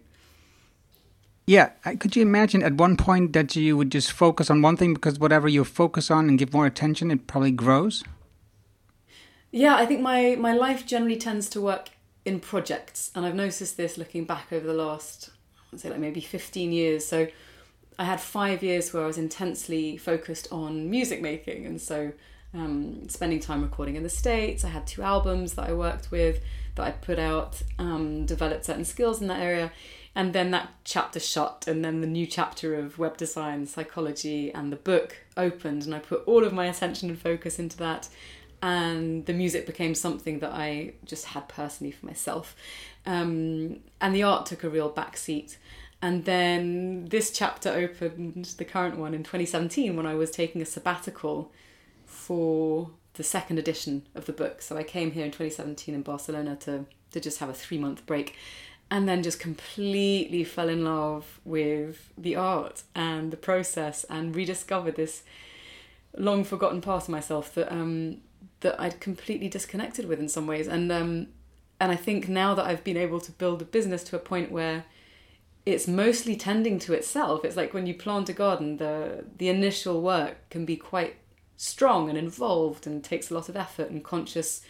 Yeah. 1.48 1.70
Could 2.00 2.16
you 2.16 2.22
imagine 2.22 2.62
at 2.62 2.76
one 2.76 2.96
point 2.96 3.34
that 3.34 3.56
you 3.56 3.76
would 3.76 3.92
just 3.92 4.12
focus 4.12 4.50
on 4.52 4.62
one 4.62 4.78
thing 4.78 4.94
because 4.94 5.18
whatever 5.20 5.48
you 5.48 5.64
focus 5.64 6.12
on 6.12 6.30
and 6.30 6.38
give 6.38 6.54
more 6.54 6.68
attention 6.68 7.10
it 7.10 7.26
probably 7.26 7.52
grows? 7.52 8.04
Yeah 9.52 9.76
i 9.76 9.86
think 9.88 10.02
my 10.02 10.36
my 10.40 10.54
life 10.54 10.86
generally 10.86 11.18
tends 11.18 11.50
to 11.50 11.62
work 11.62 11.90
in 12.26 12.40
projects 12.40 13.12
and 13.16 13.26
i've 13.26 13.36
noticed 13.36 13.76
this 13.76 13.98
looking 13.98 14.26
back 14.26 14.54
over 14.54 14.68
the 14.68 14.80
last 14.86 15.32
i'd 15.74 15.80
say 15.80 15.90
like 15.90 16.00
maybe 16.00 16.22
15 16.22 16.72
years. 16.72 17.06
So 17.06 17.28
I 18.00 18.06
had 18.06 18.20
five 18.20 18.64
years 18.64 18.94
where 18.94 19.04
I 19.04 19.08
was 19.08 19.18
intensely 19.18 19.98
focused 19.98 20.48
on 20.52 20.90
music 20.90 21.22
making, 21.22 21.66
and 21.66 21.80
so 21.80 22.14
um, 22.54 23.08
spending 23.10 23.40
time 23.40 23.62
recording 23.62 23.96
in 23.96 24.04
the 24.04 24.10
States. 24.10 24.64
I 24.66 24.70
had 24.70 24.88
two 24.88 25.04
albums 25.04 25.54
that 25.54 25.70
I 25.70 25.74
worked 25.74 26.12
with 26.12 26.42
that 26.76 26.88
I 26.88 26.92
put 26.92 27.20
out, 27.20 27.62
um, 27.80 28.26
developed 28.26 28.66
certain 28.66 28.86
skills 28.86 29.22
in 29.22 29.28
that 29.28 29.42
area, 29.42 29.72
and 30.16 30.34
then 30.34 30.52
that 30.52 30.70
chapter 30.84 31.20
shut, 31.20 31.66
and 31.68 31.84
then 31.84 32.02
the 32.02 32.08
new 32.08 32.26
chapter 32.26 32.76
of 32.76 33.00
web 33.00 33.18
design, 33.18 33.66
psychology, 33.66 34.54
and 34.54 34.72
the 34.72 34.78
book 34.78 35.18
opened, 35.38 35.86
and 35.86 35.96
I 35.96 36.00
put 36.00 36.24
all 36.26 36.44
of 36.44 36.54
my 36.54 36.66
attention 36.66 37.10
and 37.10 37.20
focus 37.20 37.60
into 37.60 37.78
that. 37.78 38.10
And 38.64 39.26
the 39.26 39.34
music 39.34 39.66
became 39.66 39.96
something 39.96 40.38
that 40.40 40.52
I 40.52 40.94
just 41.04 41.26
had 41.26 41.48
personally 41.48 41.92
for 41.92 42.06
myself. 42.06 42.56
Um, 43.08 43.80
and 44.00 44.14
the 44.14 44.22
art 44.22 44.46
took 44.46 44.64
a 44.64 44.70
real 44.70 44.92
backseat. 44.92 45.58
And 46.02 46.26
then 46.26 47.06
this 47.06 47.32
chapter 47.32 47.70
opened, 47.70 48.46
the 48.58 48.66
current 48.66 48.98
one, 48.98 49.14
in 49.14 49.24
2017 49.24 49.96
when 49.96 50.06
I 50.06 50.16
was 50.16 50.32
taking 50.32 50.62
a 50.62 50.66
sabbatical 50.66 51.52
for 52.06 52.92
the 53.14 53.24
second 53.24 53.60
edition 53.60 54.08
of 54.16 54.26
the 54.26 54.34
book. 54.34 54.62
So 54.62 54.78
I 54.78 54.84
came 54.84 55.12
here 55.12 55.26
in 55.26 55.32
2017 55.32 55.94
in 55.94 56.02
Barcelona 56.02 56.56
to, 56.62 56.86
to 57.12 57.20
just 57.20 57.40
have 57.40 57.50
a 57.50 57.54
three 57.54 57.78
month 57.78 58.06
break 58.06 58.36
and 58.90 59.08
then 59.08 59.24
just 59.24 59.40
completely 59.40 60.44
fell 60.44 60.68
in 60.68 60.84
love 60.84 61.40
with 61.46 62.12
the 62.18 62.36
art 62.36 62.84
and 62.94 63.32
the 63.32 63.38
process 63.38 64.04
and 64.10 64.36
rediscovered 64.36 64.96
this 64.96 65.24
long 66.18 66.44
forgotten 66.44 66.82
part 66.82 67.04
of 67.04 67.10
myself 67.10 67.56
that 67.56 67.72
um, 67.72 68.18
that 68.60 68.80
I'd 68.80 69.00
completely 69.00 69.48
disconnected 69.48 70.08
with 70.08 70.20
in 70.20 70.28
some 70.28 70.46
ways. 70.46 70.68
And 70.68 70.92
um, 70.92 71.28
and 71.80 71.92
I 71.92 71.96
think 71.96 72.28
now 72.28 72.54
that 72.54 72.66
I've 72.66 72.84
been 72.84 72.98
able 72.98 73.22
to 73.22 73.32
build 73.32 73.62
a 73.62 73.66
business 73.66 74.04
to 74.06 74.16
a 74.16 74.20
point 74.20 74.52
where 74.52 74.84
it's 75.66 75.88
mostly 75.88 76.36
tending 76.36 76.80
to 76.80 76.94
itself. 76.94 77.46
It's 77.46 77.56
like 77.56 77.74
when 77.74 77.86
you 77.86 77.94
plant 77.94 78.30
a 78.30 78.34
garden, 78.34 78.78
the 78.78 79.26
the 79.38 79.50
initial 79.50 80.02
work 80.02 80.50
can 80.50 80.66
be 80.66 80.76
quite 80.76 81.18
strong 81.58 82.10
and 82.10 82.18
involved 82.18 82.88
and 82.88 83.04
takes 83.04 83.30
a 83.30 83.34
lot 83.36 83.48
of 83.48 83.56
effort 83.56 83.92
and 83.92 84.04
conscious 84.04 84.62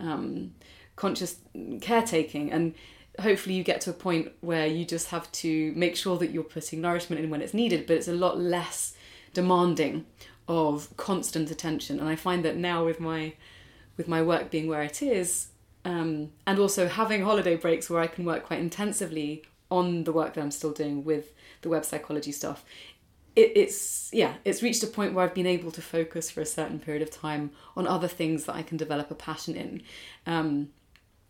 um, 0.00 0.52
conscious 0.96 1.36
caretaking 1.80 2.50
and 2.50 2.74
hopefully 3.20 3.54
you 3.54 3.62
get 3.62 3.80
to 3.80 3.90
a 3.90 3.92
point 3.92 4.32
where 4.40 4.66
you 4.66 4.84
just 4.84 5.10
have 5.10 5.30
to 5.32 5.72
make 5.76 5.94
sure 5.94 6.18
that 6.18 6.30
you're 6.30 6.42
putting 6.42 6.80
nourishment 6.80 7.22
in 7.22 7.30
when 7.30 7.40
it's 7.40 7.54
needed 7.54 7.86
but 7.86 7.96
it's 7.96 8.08
a 8.08 8.12
lot 8.12 8.38
less 8.38 8.94
demanding 9.32 10.04
of 10.48 10.94
constant 10.96 11.50
attention 11.50 12.00
and 12.00 12.08
i 12.08 12.16
find 12.16 12.44
that 12.44 12.56
now 12.56 12.84
with 12.84 12.98
my 12.98 13.32
with 13.96 14.08
my 14.08 14.20
work 14.20 14.50
being 14.50 14.66
where 14.66 14.82
it 14.82 15.00
is 15.02 15.48
um, 15.84 16.30
and 16.46 16.58
also 16.58 16.88
having 16.88 17.22
holiday 17.22 17.56
breaks 17.56 17.88
where 17.88 18.02
i 18.02 18.06
can 18.06 18.24
work 18.24 18.44
quite 18.44 18.60
intensively 18.60 19.42
on 19.70 20.04
the 20.04 20.12
work 20.12 20.34
that 20.34 20.42
I'm 20.42 20.50
still 20.50 20.72
doing 20.72 21.04
with 21.04 21.32
the 21.62 21.68
web 21.68 21.84
psychology 21.84 22.32
stuff, 22.32 22.64
it, 23.36 23.52
it's 23.54 24.10
yeah, 24.12 24.34
it's 24.44 24.62
reached 24.62 24.82
a 24.82 24.86
point 24.86 25.14
where 25.14 25.24
I've 25.24 25.34
been 25.34 25.46
able 25.46 25.70
to 25.72 25.82
focus 25.82 26.30
for 26.30 26.40
a 26.40 26.46
certain 26.46 26.78
period 26.78 27.02
of 27.02 27.10
time 27.10 27.50
on 27.76 27.86
other 27.86 28.08
things 28.08 28.44
that 28.44 28.56
I 28.56 28.62
can 28.62 28.76
develop 28.76 29.10
a 29.10 29.14
passion 29.14 29.54
in. 29.56 29.82
Um, 30.26 30.70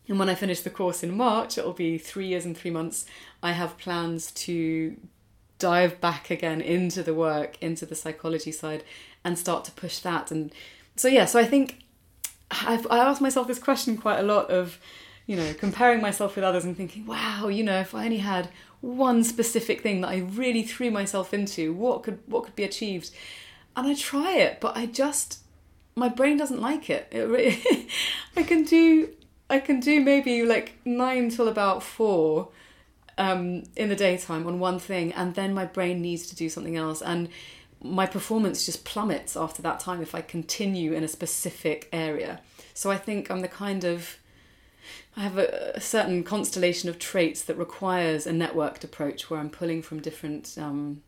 and 0.07 0.19
when 0.19 0.29
I 0.29 0.35
finish 0.35 0.61
the 0.61 0.69
course 0.69 1.03
in 1.03 1.15
March, 1.15 1.57
it'll 1.57 1.73
be 1.73 1.97
three 1.97 2.27
years 2.27 2.45
and 2.45 2.57
three 2.57 2.71
months. 2.71 3.05
I 3.41 3.51
have 3.51 3.77
plans 3.77 4.31
to 4.31 4.97
dive 5.59 6.01
back 6.01 6.31
again 6.31 6.59
into 6.59 7.03
the 7.03 7.13
work, 7.13 7.55
into 7.61 7.85
the 7.85 7.95
psychology 7.95 8.51
side, 8.51 8.83
and 9.23 9.37
start 9.37 9.63
to 9.65 9.71
push 9.71 9.99
that. 9.99 10.31
And 10.31 10.51
so 10.95 11.07
yeah, 11.07 11.25
so 11.25 11.39
I 11.39 11.45
think 11.45 11.83
I've 12.49 12.87
I 12.89 12.97
asked 12.97 13.21
myself 13.21 13.47
this 13.47 13.59
question 13.59 13.95
quite 13.95 14.19
a 14.19 14.23
lot 14.23 14.49
of 14.49 14.79
you 15.25 15.35
know, 15.35 15.53
comparing 15.53 16.01
myself 16.01 16.35
with 16.35 16.43
others 16.43 16.65
and 16.65 16.75
thinking, 16.75 17.05
wow, 17.05 17.47
you 17.47 17.63
know, 17.63 17.79
if 17.79 17.93
I 17.95 18.05
only 18.05 18.17
had 18.17 18.49
one 18.81 19.23
specific 19.23 19.81
thing 19.81 20.01
that 20.01 20.09
I 20.09 20.19
really 20.19 20.63
threw 20.63 20.91
myself 20.91 21.33
into, 21.33 21.73
what 21.73 22.03
could 22.03 22.19
what 22.25 22.43
could 22.43 22.55
be 22.55 22.63
achieved? 22.63 23.11
And 23.75 23.87
I 23.87 23.93
try 23.93 24.33
it, 24.33 24.59
but 24.59 24.75
I 24.75 24.85
just 24.87 25.39
my 25.95 26.09
brain 26.09 26.37
doesn't 26.37 26.61
like 26.61 26.89
it. 26.89 27.07
it 27.11 27.21
really, 27.21 27.87
I 28.35 28.43
can 28.43 28.63
do 28.63 29.09
I 29.49 29.59
can 29.59 29.79
do 29.79 29.99
maybe 30.01 30.43
like 30.43 30.77
nine 30.85 31.29
till 31.29 31.47
about 31.47 31.83
four 31.83 32.49
um, 33.17 33.63
in 33.75 33.89
the 33.89 33.95
daytime 33.95 34.47
on 34.47 34.59
one 34.59 34.79
thing, 34.79 35.13
and 35.13 35.35
then 35.35 35.53
my 35.53 35.65
brain 35.65 36.01
needs 36.01 36.25
to 36.27 36.35
do 36.35 36.49
something 36.49 36.75
else, 36.75 37.01
and 37.01 37.29
my 37.83 38.05
performance 38.05 38.65
just 38.65 38.85
plummets 38.85 39.35
after 39.35 39.61
that 39.61 39.79
time 39.79 40.01
if 40.01 40.15
I 40.15 40.21
continue 40.21 40.93
in 40.93 41.03
a 41.03 41.07
specific 41.07 41.89
area. 41.91 42.39
So 42.73 42.91
I 42.91 42.97
think 42.97 43.29
I'm 43.29 43.41
the 43.41 43.47
kind 43.47 43.83
of 43.83 44.17
I 45.15 45.21
have 45.21 45.37
a, 45.37 45.73
a, 45.75 45.81
certain 45.81 46.23
constellation 46.23 46.89
of 46.89 46.99
traits 46.99 47.43
that 47.43 47.57
requires 47.57 48.25
a 48.25 48.31
networked 48.31 48.83
approach 48.83 49.29
where 49.29 49.39
I'm 49.39 49.49
pulling 49.49 49.81
from 49.81 50.01
different 50.01 50.57
um, 50.57 51.01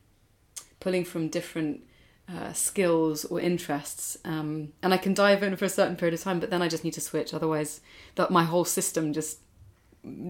pulling 0.80 1.06
from 1.06 1.30
different 1.30 1.84
uh, 2.27 2.53
skills 2.53 3.25
or 3.25 3.39
interests, 3.39 4.18
um, 4.25 4.74
and 4.82 4.94
I 4.94 4.98
can 4.98 5.13
dive 5.13 5.44
in 5.44 5.56
for 5.56 5.65
a 5.65 5.70
certain 5.70 5.96
period 5.96 6.13
of 6.13 6.22
time, 6.22 6.39
but 6.39 6.50
then 6.50 6.62
I 6.62 6.68
just 6.68 6.84
need 6.84 6.94
to 6.94 7.01
switch. 7.01 7.34
Otherwise, 7.34 7.82
that 8.15 8.32
my 8.32 8.44
whole 8.44 8.65
system 8.65 9.13
just 9.13 9.39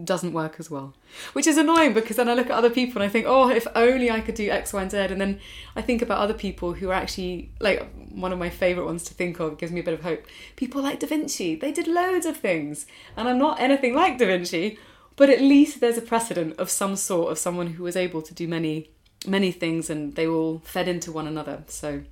doesn't 0.03 0.33
work 0.33 0.55
as 0.59 0.69
well. 0.69 0.93
Which 1.33 1.47
is 1.47 1.57
annoying 1.57 1.93
because 1.93 2.17
then 2.17 2.29
I 2.29 2.35
look 2.35 2.47
at 2.47 2.51
other 2.51 2.69
people 2.69 3.01
and 3.01 3.09
I 3.09 3.11
think, 3.11 3.25
oh, 3.27 3.49
if 3.49 3.65
only 3.75 4.11
I 4.11 4.21
could 4.21 4.35
do 4.35 4.49
X, 4.49 4.71
Y, 4.71 4.81
and 4.81 4.91
Z. 4.91 4.97
And 4.97 5.19
then 5.19 5.39
I 5.75 5.81
think 5.81 6.01
about 6.01 6.19
other 6.19 6.33
people 6.33 6.73
who 6.73 6.89
are 6.89 6.93
actually, 6.93 7.51
like, 7.59 7.91
one 8.11 8.31
of 8.31 8.39
my 8.39 8.49
favourite 8.49 8.85
ones 8.85 9.03
to 9.05 9.13
think 9.13 9.39
of, 9.39 9.57
gives 9.57 9.71
me 9.71 9.79
a 9.79 9.83
bit 9.83 9.95
of 9.95 10.01
hope. 10.01 10.25
People 10.55 10.83
like 10.83 10.99
Da 10.99 11.07
Vinci, 11.07 11.55
they 11.55 11.71
did 11.71 11.87
loads 11.87 12.25
of 12.25 12.37
things. 12.37 12.85
And 13.17 13.27
I'm 13.27 13.39
not 13.39 13.59
anything 13.59 13.95
like 13.95 14.19
Da 14.19 14.27
Vinci, 14.27 14.77
but 15.15 15.29
at 15.29 15.41
least 15.41 15.79
there's 15.79 15.97
a 15.97 16.01
precedent 16.01 16.59
of 16.59 16.69
some 16.69 16.95
sort 16.95 17.31
of 17.31 17.39
someone 17.39 17.67
who 17.67 17.83
was 17.83 17.95
able 17.95 18.21
to 18.21 18.33
do 18.33 18.47
many, 18.47 18.91
many 19.27 19.51
things 19.51 19.89
and 19.89 20.15
they 20.15 20.27
all 20.27 20.61
fed 20.63 20.87
into 20.87 21.11
one 21.11 21.27
another. 21.27 21.63
So, 21.67 22.03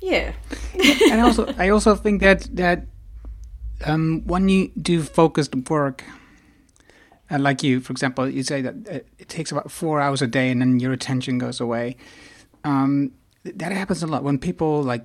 yeah. 0.00 0.32
and 1.10 1.20
also, 1.20 1.52
I 1.58 1.70
also 1.70 1.96
think 1.96 2.20
that, 2.20 2.48
that 2.54 2.86
um, 3.84 4.22
when 4.26 4.48
you 4.48 4.70
do 4.80 5.02
focused 5.02 5.54
work, 5.68 6.04
and 7.28 7.42
like 7.42 7.62
you, 7.62 7.80
for 7.80 7.92
example, 7.92 8.28
you 8.28 8.42
say 8.42 8.62
that 8.62 9.04
it 9.18 9.28
takes 9.28 9.50
about 9.50 9.70
four 9.70 10.00
hours 10.00 10.22
a 10.22 10.26
day 10.26 10.50
and 10.50 10.60
then 10.60 10.80
your 10.80 10.92
attention 10.92 11.38
goes 11.38 11.60
away. 11.60 11.96
Um, 12.64 13.12
that 13.44 13.72
happens 13.72 14.02
a 14.02 14.06
lot 14.06 14.22
when 14.22 14.38
people 14.38 14.82
like 14.82 15.04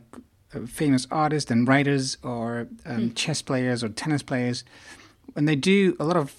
uh, 0.53 0.65
famous 0.65 1.07
artists 1.11 1.49
and 1.51 1.67
writers 1.67 2.17
or 2.23 2.67
um, 2.85 3.09
mm. 3.09 3.15
chess 3.15 3.41
players 3.41 3.83
or 3.83 3.89
tennis 3.89 4.23
players, 4.23 4.63
when 5.33 5.45
they 5.45 5.55
do 5.55 5.95
a 5.99 6.03
lot 6.03 6.17
of 6.17 6.33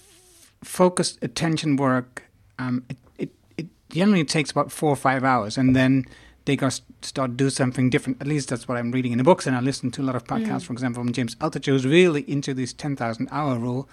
focused 0.62 1.18
attention 1.22 1.76
work, 1.76 2.24
um, 2.58 2.84
it, 2.88 2.96
it, 3.18 3.30
it 3.56 3.66
generally 3.90 4.24
takes 4.24 4.50
about 4.50 4.70
four 4.70 4.90
or 4.90 4.96
five 4.96 5.24
hours 5.24 5.58
and 5.58 5.74
then 5.74 6.04
they 6.44 6.56
go 6.56 6.68
start 7.02 7.36
do 7.36 7.50
something 7.50 7.90
different. 7.90 8.20
At 8.20 8.26
least 8.26 8.48
that's 8.48 8.66
what 8.66 8.76
I'm 8.76 8.90
reading 8.90 9.12
in 9.12 9.18
the 9.18 9.24
books, 9.24 9.46
and 9.46 9.54
I 9.56 9.60
listen 9.60 9.90
to 9.92 10.02
a 10.02 10.04
lot 10.04 10.16
of 10.16 10.24
podcasts, 10.24 10.62
mm. 10.62 10.66
for 10.66 10.72
example, 10.72 11.02
from 11.02 11.12
James 11.12 11.34
Altucher, 11.36 11.66
who's 11.66 11.86
really 11.86 12.28
into 12.28 12.54
this 12.54 12.72
10,000 12.72 13.28
hour 13.30 13.58
rule. 13.58 13.88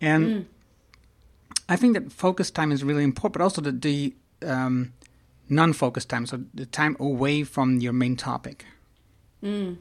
And 0.00 0.26
mm. 0.26 0.44
I 1.68 1.76
think 1.76 1.94
that 1.94 2.12
focus 2.12 2.50
time 2.50 2.72
is 2.72 2.84
really 2.84 3.04
important, 3.04 3.34
but 3.34 3.42
also 3.42 3.60
the, 3.60 3.72
the 3.72 4.14
um, 4.46 4.92
non-focus 5.48 6.04
time, 6.04 6.26
so 6.26 6.44
the 6.54 6.66
time 6.66 6.96
away 6.98 7.44
from 7.44 7.80
your 7.80 7.92
main 7.92 8.16
topic. 8.16 8.64
Mm. 9.42 9.76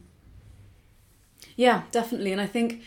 Yeah, 1.56 1.84
definitely, 1.92 2.32
and 2.32 2.42
I 2.42 2.48
think 2.48 2.82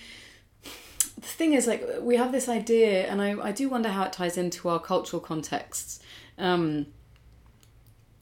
the 0.62 1.20
thing 1.20 1.52
is, 1.52 1.66
like, 1.66 1.84
we 2.00 2.16
have 2.16 2.32
this 2.32 2.48
idea, 2.48 3.06
and 3.06 3.20
I, 3.20 3.38
I 3.40 3.52
do 3.52 3.68
wonder 3.68 3.88
how 3.88 4.04
it 4.04 4.12
ties 4.12 4.36
into 4.36 4.68
our 4.68 4.78
cultural 4.78 5.20
contexts. 5.20 6.00
Um, 6.38 6.86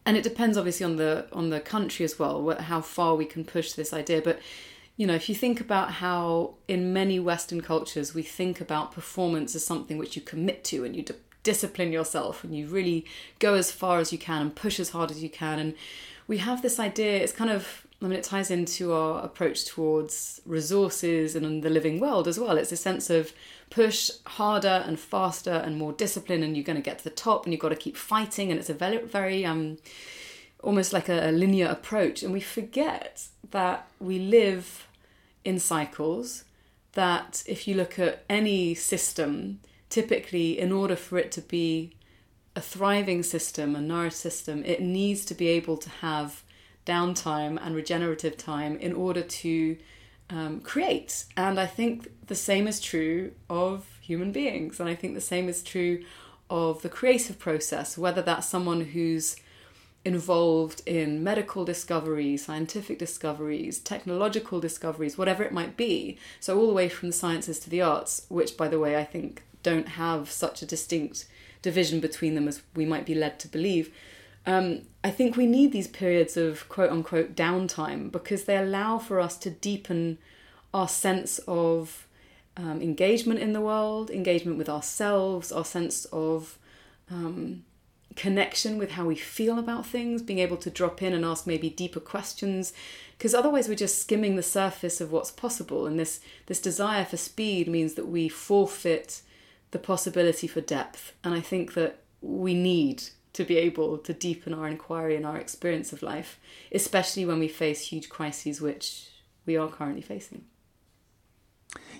and 0.05 0.17
it 0.17 0.23
depends 0.23 0.57
obviously 0.57 0.85
on 0.85 0.97
the 0.97 1.27
on 1.33 1.51
the 1.51 1.61
country 1.61 2.05
as 2.05 2.19
well 2.19 2.57
how 2.61 2.81
far 2.81 3.15
we 3.15 3.25
can 3.25 3.45
push 3.45 3.73
this 3.73 3.93
idea 3.93 4.21
but 4.21 4.39
you 4.97 5.07
know, 5.07 5.15
if 5.15 5.29
you 5.29 5.35
think 5.35 5.61
about 5.61 5.93
how 5.93 6.55
in 6.69 6.93
many 6.93 7.19
Western 7.19 7.61
cultures 7.61 8.15
we 8.15 8.23
think 8.23 8.61
about 8.61 8.93
performance 8.93 9.55
as 9.55 9.65
something 9.65 9.99
which 9.99 10.17
you 10.17 10.23
commit 10.23 10.65
to 10.65 10.85
and 10.85 10.95
you 10.95 11.03
d- 11.03 11.15
discipline 11.43 11.93
yourself 11.93 12.45
and 12.45 12.55
you 12.55 12.67
really 12.67 13.05
go 13.39 13.55
as 13.55 13.73
far 13.73 13.99
as 13.99 14.13
you 14.13 14.19
can 14.19 14.43
and 14.43 14.55
push 14.55 14.79
as 14.79 14.91
hard 14.91 15.11
as 15.11 15.23
you 15.23 15.31
can. 15.31 15.59
And 15.59 15.75
we 16.29 16.39
have 16.39 16.63
this 16.63 16.79
idea, 16.79 17.19
it's 17.19 17.33
kind 17.33 17.51
of, 17.51 17.87
I 18.03 18.07
mean, 18.07 18.19
it 18.19 18.25
ties 18.25 18.51
into 18.51 18.93
our 18.93 19.25
approach 19.25 19.65
towards 19.65 20.41
resources 20.45 21.35
and 21.35 21.63
the 21.63 21.71
living 21.71 21.99
world 21.99 22.29
as 22.29 22.39
well. 22.39 22.59
It's 22.59 22.73
a 22.73 22.77
sense 22.77 23.11
of 23.11 23.33
push 23.71 24.11
harder 24.27 24.85
and 24.87 25.01
faster 25.01 25.51
and 25.51 25.79
more 25.79 25.93
discipline 25.93 26.43
and 26.43 26.55
you're 26.55 26.65
going 26.65 26.77
to 26.77 26.83
get 26.83 26.99
to 26.99 27.05
the 27.05 27.11
top 27.11 27.45
and 27.45 27.53
you've 27.53 27.63
got 27.63 27.71
to 27.71 27.77
keep 27.77 27.97
fighting. 27.97 28.51
And 28.51 28.61
it's 28.61 28.71
a 28.71 28.75
very, 28.75 28.99
very, 28.99 29.47
um, 29.47 29.79
almost 30.63 30.93
like 30.93 31.09
a, 31.09 31.31
linear 31.31 31.67
approach. 31.67 32.23
And 32.23 32.33
we 32.33 32.41
forget 32.41 33.29
that 33.51 33.89
we 33.99 34.19
live 34.19 34.87
in 35.45 35.59
cycles, 35.59 36.45
that 36.93 37.43
if 37.47 37.67
you 37.67 37.75
look 37.75 37.99
at 37.99 38.25
any 38.31 38.75
system, 38.75 39.61
typically, 39.91 40.59
in 40.59 40.73
order 40.73 40.97
for 40.97 41.19
it 41.19 41.33
to 41.33 41.41
be 41.41 41.97
a 42.55 42.61
thriving 42.61 43.23
system, 43.23 43.75
a 43.75 43.81
nourished 43.81 44.19
system, 44.19 44.63
it 44.65 44.81
needs 44.81 45.25
to 45.25 45.35
be 45.35 45.49
able 45.49 45.77
to 45.79 45.89
have 45.89 46.43
downtime 46.87 47.59
and 47.65 47.75
regenerative 47.75 48.37
time 48.37 48.77
in 48.79 48.93
order 48.93 49.23
to 49.23 49.77
um, 50.31 50.61
create. 50.61 51.25
And 51.37 51.59
I 51.59 51.67
think 51.67 52.09
the 52.27 52.35
same 52.35 52.67
is 52.67 52.81
true 52.81 53.33
of 53.49 53.87
human 54.01 54.33
beings. 54.33 54.81
And 54.81 54.89
I 54.89 54.95
think 54.95 55.15
the 55.15 55.21
same 55.21 55.49
is 55.49 55.63
true 55.63 56.05
of 56.51 56.83
the 56.83 56.89
creative 56.89 57.39
process, 57.39 57.97
whether 57.97 58.23
that's 58.23 58.49
someone 58.49 58.81
who's 58.81 59.37
involved 60.05 60.83
in 60.85 61.23
medical 61.23 61.65
discoveries, 61.65 62.45
scientific 62.45 62.99
discoveries, 62.99 63.79
technological 63.79 64.61
discoveries, 64.61 65.17
whatever 65.17 65.43
it 65.43 65.53
might 65.53 65.77
be. 65.77 66.19
So, 66.41 66.59
all 66.59 66.67
the 66.67 66.73
way 66.73 66.89
from 66.89 67.11
the 67.11 67.15
sciences 67.15 67.59
to 67.61 67.71
the 67.71 67.83
arts, 67.83 68.27
which, 68.29 68.57
by 68.57 68.69
the 68.69 68.79
way, 68.79 68.97
I 68.97 69.05
think 69.05 69.43
don't 69.63 69.91
have 69.91 70.31
such 70.31 70.63
a 70.63 70.67
distinct 70.67 71.27
division 71.63 72.01
between 72.01 72.35
them 72.35 72.49
as 72.49 72.63
we 72.75 72.85
might 72.85 73.07
be 73.07 73.15
led 73.15 73.39
to 73.41 73.49
believe. 73.49 73.95
Um, 74.45 74.83
I 75.05 75.11
think 75.11 75.37
we 75.37 75.47
need 75.47 75.71
these 75.71 75.87
periods 75.87 76.37
of 76.37 76.69
quote 76.69 76.91
unquote 76.91 77.37
downtime 77.37 78.11
because 78.11 78.45
they 78.45 78.57
allow 78.57 78.99
for 78.99 79.21
us 79.21 79.37
to 79.39 79.51
deepen 79.51 80.19
our 80.75 80.89
sense 80.89 81.39
of 81.47 82.09
um, 82.57 82.83
engagement 82.83 83.41
in 83.41 83.53
the 83.53 83.61
world, 83.61 84.11
engagement 84.11 84.59
with 84.59 84.69
ourselves, 84.69 85.53
our 85.53 85.65
sense 85.65 86.07
of 86.07 86.59
um, 87.11 87.65
connection 88.17 88.79
with 88.79 88.93
how 88.93 89.07
we 89.07 89.15
feel 89.15 89.59
about 89.59 89.87
things, 89.87 90.23
being 90.23 90.39
able 90.39 90.57
to 90.59 90.71
drop 90.71 91.03
in 91.03 91.13
and 91.13 91.25
ask 91.25 91.47
maybe 91.47 91.71
deeper 91.71 92.01
questions, 92.01 92.73
because 93.17 93.35
otherwise 93.35 93.69
we're 93.69 93.75
just 93.75 94.01
skimming 94.01 94.37
the 94.37 94.43
surface 94.43 95.01
of 95.01 95.13
what's 95.13 95.31
possible. 95.31 95.87
And 95.87 95.99
this 95.99 96.21
this 96.47 96.61
desire 96.61 97.05
for 97.05 97.17
speed 97.17 97.69
means 97.69 97.95
that 97.95 98.09
we 98.09 98.29
forfeit 98.29 99.23
the 99.71 99.79
possibility 99.79 100.47
for 100.47 100.61
depth. 100.61 101.15
And 101.25 101.35
I 101.35 101.41
think 101.41 101.75
that 101.75 102.01
we 102.21 102.55
need 102.55 103.05
to 103.33 103.45
be 103.45 103.57
able 103.57 103.97
to 103.99 104.13
deepen 104.13 104.53
our 104.53 104.69
inquiry 104.69 105.17
and 105.17 105.25
our 105.25 105.39
experience 105.39 105.93
of 105.93 106.03
life, 106.03 106.39
especially 106.71 107.25
when 107.25 107.39
we 107.39 107.49
face 107.49 107.89
huge 107.89 108.09
crises, 108.09 108.61
which 108.61 109.09
we 109.47 109.57
are 109.57 109.69
currently 109.69 110.03
facing. 110.03 110.45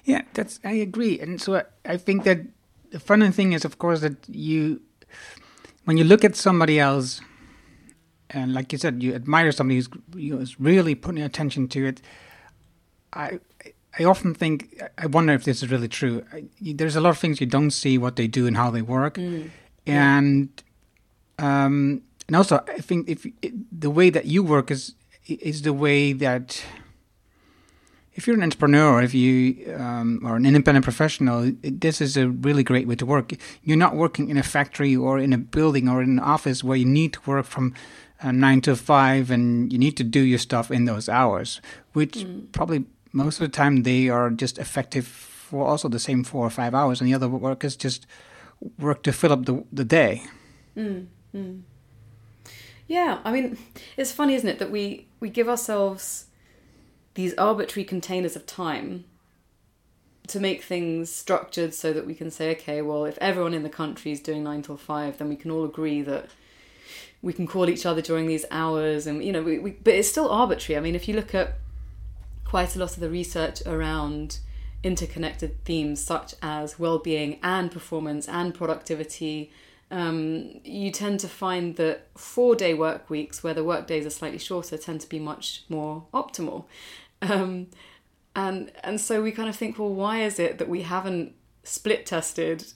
Yeah, 0.05 0.23
that's 0.35 0.61
I 0.65 0.73
agree, 0.73 1.19
and 1.21 1.41
so 1.41 1.57
I, 1.57 1.65
I 1.85 1.97
think 1.97 2.25
that 2.25 2.41
the 2.91 3.01
funny 3.01 3.31
thing 3.31 3.53
is, 3.53 3.65
of 3.65 3.79
course, 3.79 4.01
that 4.01 4.17
you 4.29 4.83
when 5.85 5.97
you 5.97 6.05
look 6.05 6.25
at 6.25 6.37
somebody 6.37 6.79
else, 6.79 7.21
and 8.31 8.55
like 8.55 8.73
you 8.73 8.79
said, 8.79 9.03
you 9.03 9.15
admire 9.15 9.53
somebody 9.53 9.77
who's 9.77 9.89
you 10.15 10.35
know, 10.35 10.41
is 10.41 10.59
really 10.59 10.95
putting 10.95 11.23
attention 11.23 11.69
to 11.69 11.87
it. 11.87 12.01
I 13.13 13.41
I 13.99 14.05
often 14.05 14.35
think 14.35 14.83
I 14.97 15.07
wonder 15.07 15.33
if 15.35 15.45
this 15.45 15.63
is 15.63 15.71
really 15.71 15.89
true. 15.89 16.25
I, 16.33 16.45
there's 16.61 16.97
a 16.97 17.01
lot 17.01 17.11
of 17.11 17.19
things 17.19 17.41
you 17.41 17.47
don't 17.47 17.71
see 17.71 17.99
what 17.99 18.17
they 18.17 18.27
do 18.27 18.47
and 18.47 18.57
how 18.57 18.71
they 18.71 18.83
work, 18.83 19.15
mm. 19.15 19.51
and 19.87 20.49
um, 21.39 22.03
and 22.27 22.37
also 22.37 22.65
I 22.69 22.79
think 22.79 23.09
if 23.09 23.27
it, 23.43 23.81
the 23.81 23.91
way 23.91 24.11
that 24.11 24.27
you 24.27 24.43
work 24.43 24.71
is 24.71 24.95
is 25.27 25.63
the 25.63 25.73
way 25.73 26.13
that 26.13 26.65
if 28.15 28.27
you're 28.27 28.37
an 28.37 28.43
entrepreneur, 28.43 28.95
or 28.95 29.03
if 29.03 29.15
you 29.15 29.75
um, 29.75 30.21
are 30.25 30.37
an 30.37 30.45
independent 30.45 30.85
professional, 30.85 31.53
this 31.63 32.01
is 32.01 32.17
a 32.17 32.29
really 32.29 32.63
great 32.63 32.87
way 32.87 32.95
to 32.97 33.07
work. 33.07 33.33
You're 33.63 33.79
not 33.79 33.95
working 33.95 34.29
in 34.29 34.37
a 34.37 34.43
factory 34.43 34.95
or 34.95 35.19
in 35.19 35.33
a 35.33 35.39
building 35.39 35.89
or 35.89 36.03
in 36.03 36.11
an 36.11 36.19
office 36.19 36.63
where 36.63 36.77
you 36.77 36.85
need 36.85 37.15
to 37.15 37.21
work 37.25 37.47
from 37.47 37.75
uh, 38.23 38.33
nine 38.33 38.61
to 38.63 38.77
five 38.77 39.31
and 39.31 39.73
you 39.73 39.79
need 39.79 39.97
to 39.97 40.05
do 40.05 40.21
your 40.21 40.39
stuff 40.39 40.71
in 40.71 40.85
those 40.85 41.09
hours, 41.09 41.61
which 41.95 42.19
mm. 42.19 42.53
probably 42.53 42.85
most 43.13 43.41
of 43.41 43.51
the 43.51 43.57
time 43.57 43.83
they 43.83 44.09
are 44.09 44.31
just 44.31 44.59
effective 44.59 45.07
for 45.07 45.67
also 45.67 45.89
the 45.89 45.99
same 45.99 46.23
four 46.25 46.47
or 46.47 46.51
five 46.51 46.75
hours, 46.75 47.01
and 47.01 47.09
the 47.09 47.15
other 47.15 47.29
workers 47.29 47.77
just 47.77 48.07
work 48.79 49.03
to 49.03 49.13
fill 49.13 49.33
up 49.33 49.47
the 49.47 49.65
the 49.73 49.85
day. 49.85 50.23
Mm. 50.77 51.07
Mm. 51.35 51.63
Yeah, 52.89 53.21
I 53.25 53.33
mean, 53.33 53.59
it's 53.97 54.13
funny, 54.13 54.35
isn't 54.35 54.49
it, 54.49 54.59
that 54.59 54.71
we 54.71 55.07
we 55.21 55.31
give 55.31 55.49
ourselves 55.49 56.27
these 57.15 57.35
arbitrary 57.35 57.85
containers 57.85 58.37
of 58.37 58.47
time 58.47 59.05
to 60.29 60.41
make 60.41 60.63
things 60.63 61.11
structured 61.11 61.75
so 61.75 61.93
that 61.93 62.07
we 62.07 62.15
can 62.15 62.31
say, 62.31 62.53
okay, 62.53 62.81
well, 62.81 63.05
if 63.05 63.19
everyone 63.19 63.55
in 63.55 63.63
the 63.63 63.69
country 63.69 64.13
is 64.13 64.21
doing 64.21 64.45
nine 64.45 64.63
till 64.63 64.77
five, 64.77 65.19
then 65.19 65.29
we 65.29 65.37
can 65.37 65.51
all 65.51 65.65
agree 65.65 66.01
that 66.03 66.27
we 67.21 67.33
can 67.33 67.47
call 67.47 67.69
each 67.69 67.87
other 67.87 68.01
during 68.01 68.27
these 68.27 68.45
hours, 68.51 69.07
and 69.07 69.23
you 69.25 69.33
know, 69.33 69.43
we, 69.43 69.59
we, 69.59 69.71
but 69.71 69.95
it's 69.95 70.09
still 70.09 70.29
arbitrary. 70.29 70.77
I 70.77 70.81
mean, 70.81 70.95
if 70.95 71.07
you 71.07 71.15
look 71.15 71.35
at 71.35 71.55
quite 72.45 72.75
a 72.75 72.79
lot 72.79 72.95
of 72.95 73.01
the 73.01 73.09
research 73.09 73.63
around 73.65 74.39
interconnected 74.83 75.65
themes 75.65 76.05
such 76.05 76.35
as 76.43 76.79
well-being 76.79 77.39
and 77.43 77.71
performance 77.71 78.27
and 78.29 78.53
productivity 78.53 79.53
um, 79.93 80.61
you 80.65 80.91
tend 80.91 81.21
to 81.21 81.29
find 81.29 81.77
that 81.77 82.09
four 82.17 82.57
day 82.57 82.73
work 82.73 83.11
weeks, 83.11 83.45
where 83.45 83.53
the 83.53 83.63
work 83.63 83.87
days 83.87 84.07
are 84.07 84.11
slightly 84.11 84.39
shorter, 84.39 84.79
tend 84.79 85.03
to 85.03 85.09
be 85.09 85.19
much 85.19 85.65
more 85.69 86.07
optimal. 86.15 86.65
Um, 87.23 87.69
and 88.35 88.73
and 88.83 89.01
so 89.01 89.23
we 89.23 89.33
kind 89.33 89.49
of 89.49 89.57
think, 89.57 89.79
well, 89.79 89.93
why 89.93 90.23
is 90.23 90.39
it 90.39 90.59
that 90.59 90.69
we 90.69 90.83
haven't 90.83 91.35
split 91.63 92.07
tested 92.07 92.73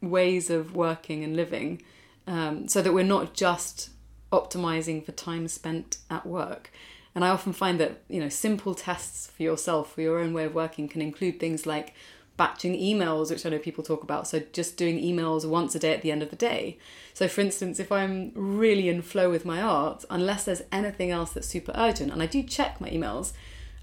ways 0.00 0.50
of 0.50 0.76
working 0.76 1.24
and 1.24 1.34
living, 1.34 1.82
um, 2.26 2.68
so 2.68 2.82
that 2.82 2.92
we're 2.92 3.04
not 3.04 3.34
just 3.34 3.90
optimizing 4.30 5.04
for 5.04 5.12
time 5.12 5.48
spent 5.48 5.98
at 6.10 6.26
work? 6.26 6.70
And 7.14 7.24
I 7.24 7.30
often 7.30 7.52
find 7.52 7.80
that 7.80 8.02
you 8.08 8.20
know 8.20 8.28
simple 8.28 8.74
tests 8.74 9.28
for 9.28 9.42
yourself 9.42 9.94
for 9.94 10.02
your 10.02 10.18
own 10.18 10.32
way 10.32 10.44
of 10.44 10.54
working 10.54 10.88
can 10.88 11.00
include 11.00 11.40
things 11.40 11.64
like 11.66 11.94
batching 12.36 12.74
emails, 12.74 13.30
which 13.30 13.44
I 13.44 13.50
know 13.50 13.58
people 13.58 13.82
talk 13.84 14.02
about. 14.02 14.28
So 14.28 14.40
just 14.52 14.76
doing 14.76 14.98
emails 15.02 15.48
once 15.48 15.74
a 15.74 15.78
day 15.78 15.92
at 15.92 16.02
the 16.02 16.12
end 16.12 16.22
of 16.22 16.30
the 16.30 16.36
day. 16.36 16.78
So 17.12 17.28
for 17.28 17.40
instance, 17.40 17.80
if 17.80 17.90
I'm 17.90 18.30
really 18.34 18.88
in 18.88 19.02
flow 19.02 19.28
with 19.28 19.44
my 19.44 19.60
art, 19.60 20.04
unless 20.08 20.44
there's 20.44 20.62
anything 20.70 21.10
else 21.10 21.32
that's 21.32 21.48
super 21.48 21.72
urgent, 21.74 22.12
and 22.12 22.22
I 22.22 22.26
do 22.26 22.42
check 22.42 22.80
my 22.80 22.88
emails, 22.88 23.32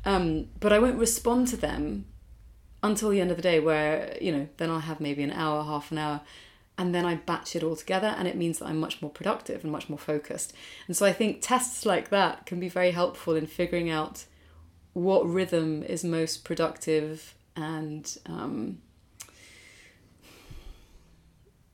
um, 0.05 0.47
but 0.59 0.71
I 0.71 0.79
won't 0.79 0.97
respond 0.97 1.47
to 1.49 1.57
them 1.57 2.05
until 2.81 3.09
the 3.09 3.19
end 3.19 3.31
of 3.31 3.37
the 3.37 3.43
day, 3.43 3.59
where 3.59 4.17
you 4.21 4.31
know 4.31 4.47
then 4.57 4.69
I'll 4.69 4.79
have 4.79 4.99
maybe 4.99 5.23
an 5.23 5.31
hour, 5.31 5.63
half 5.63 5.91
an 5.91 5.97
hour. 5.97 6.21
And 6.77 6.93
then 6.93 7.05
I 7.05 7.15
batch 7.15 7.55
it 7.55 7.63
all 7.63 7.77
together, 7.77 8.13
and 8.17 8.27
it 8.27 8.35
means 8.35 8.59
that 8.59 8.65
I'm 8.65 8.81
much 8.81 9.01
more 9.01 9.09
productive 9.09 9.63
and 9.63 9.71
much 9.71 9.87
more 9.87 9.97
focused. 9.97 10.51
And 10.87 10.97
so 10.97 11.05
I 11.05 11.13
think 11.13 11.39
tests 11.41 11.85
like 11.85 12.09
that 12.09 12.45
can 12.45 12.59
be 12.59 12.67
very 12.67 12.91
helpful 12.91 13.33
in 13.37 13.47
figuring 13.47 13.89
out 13.89 14.25
what 14.91 15.25
rhythm 15.25 15.83
is 15.83 16.03
most 16.03 16.43
productive 16.43 17.33
and 17.55 18.17
um, 18.25 18.79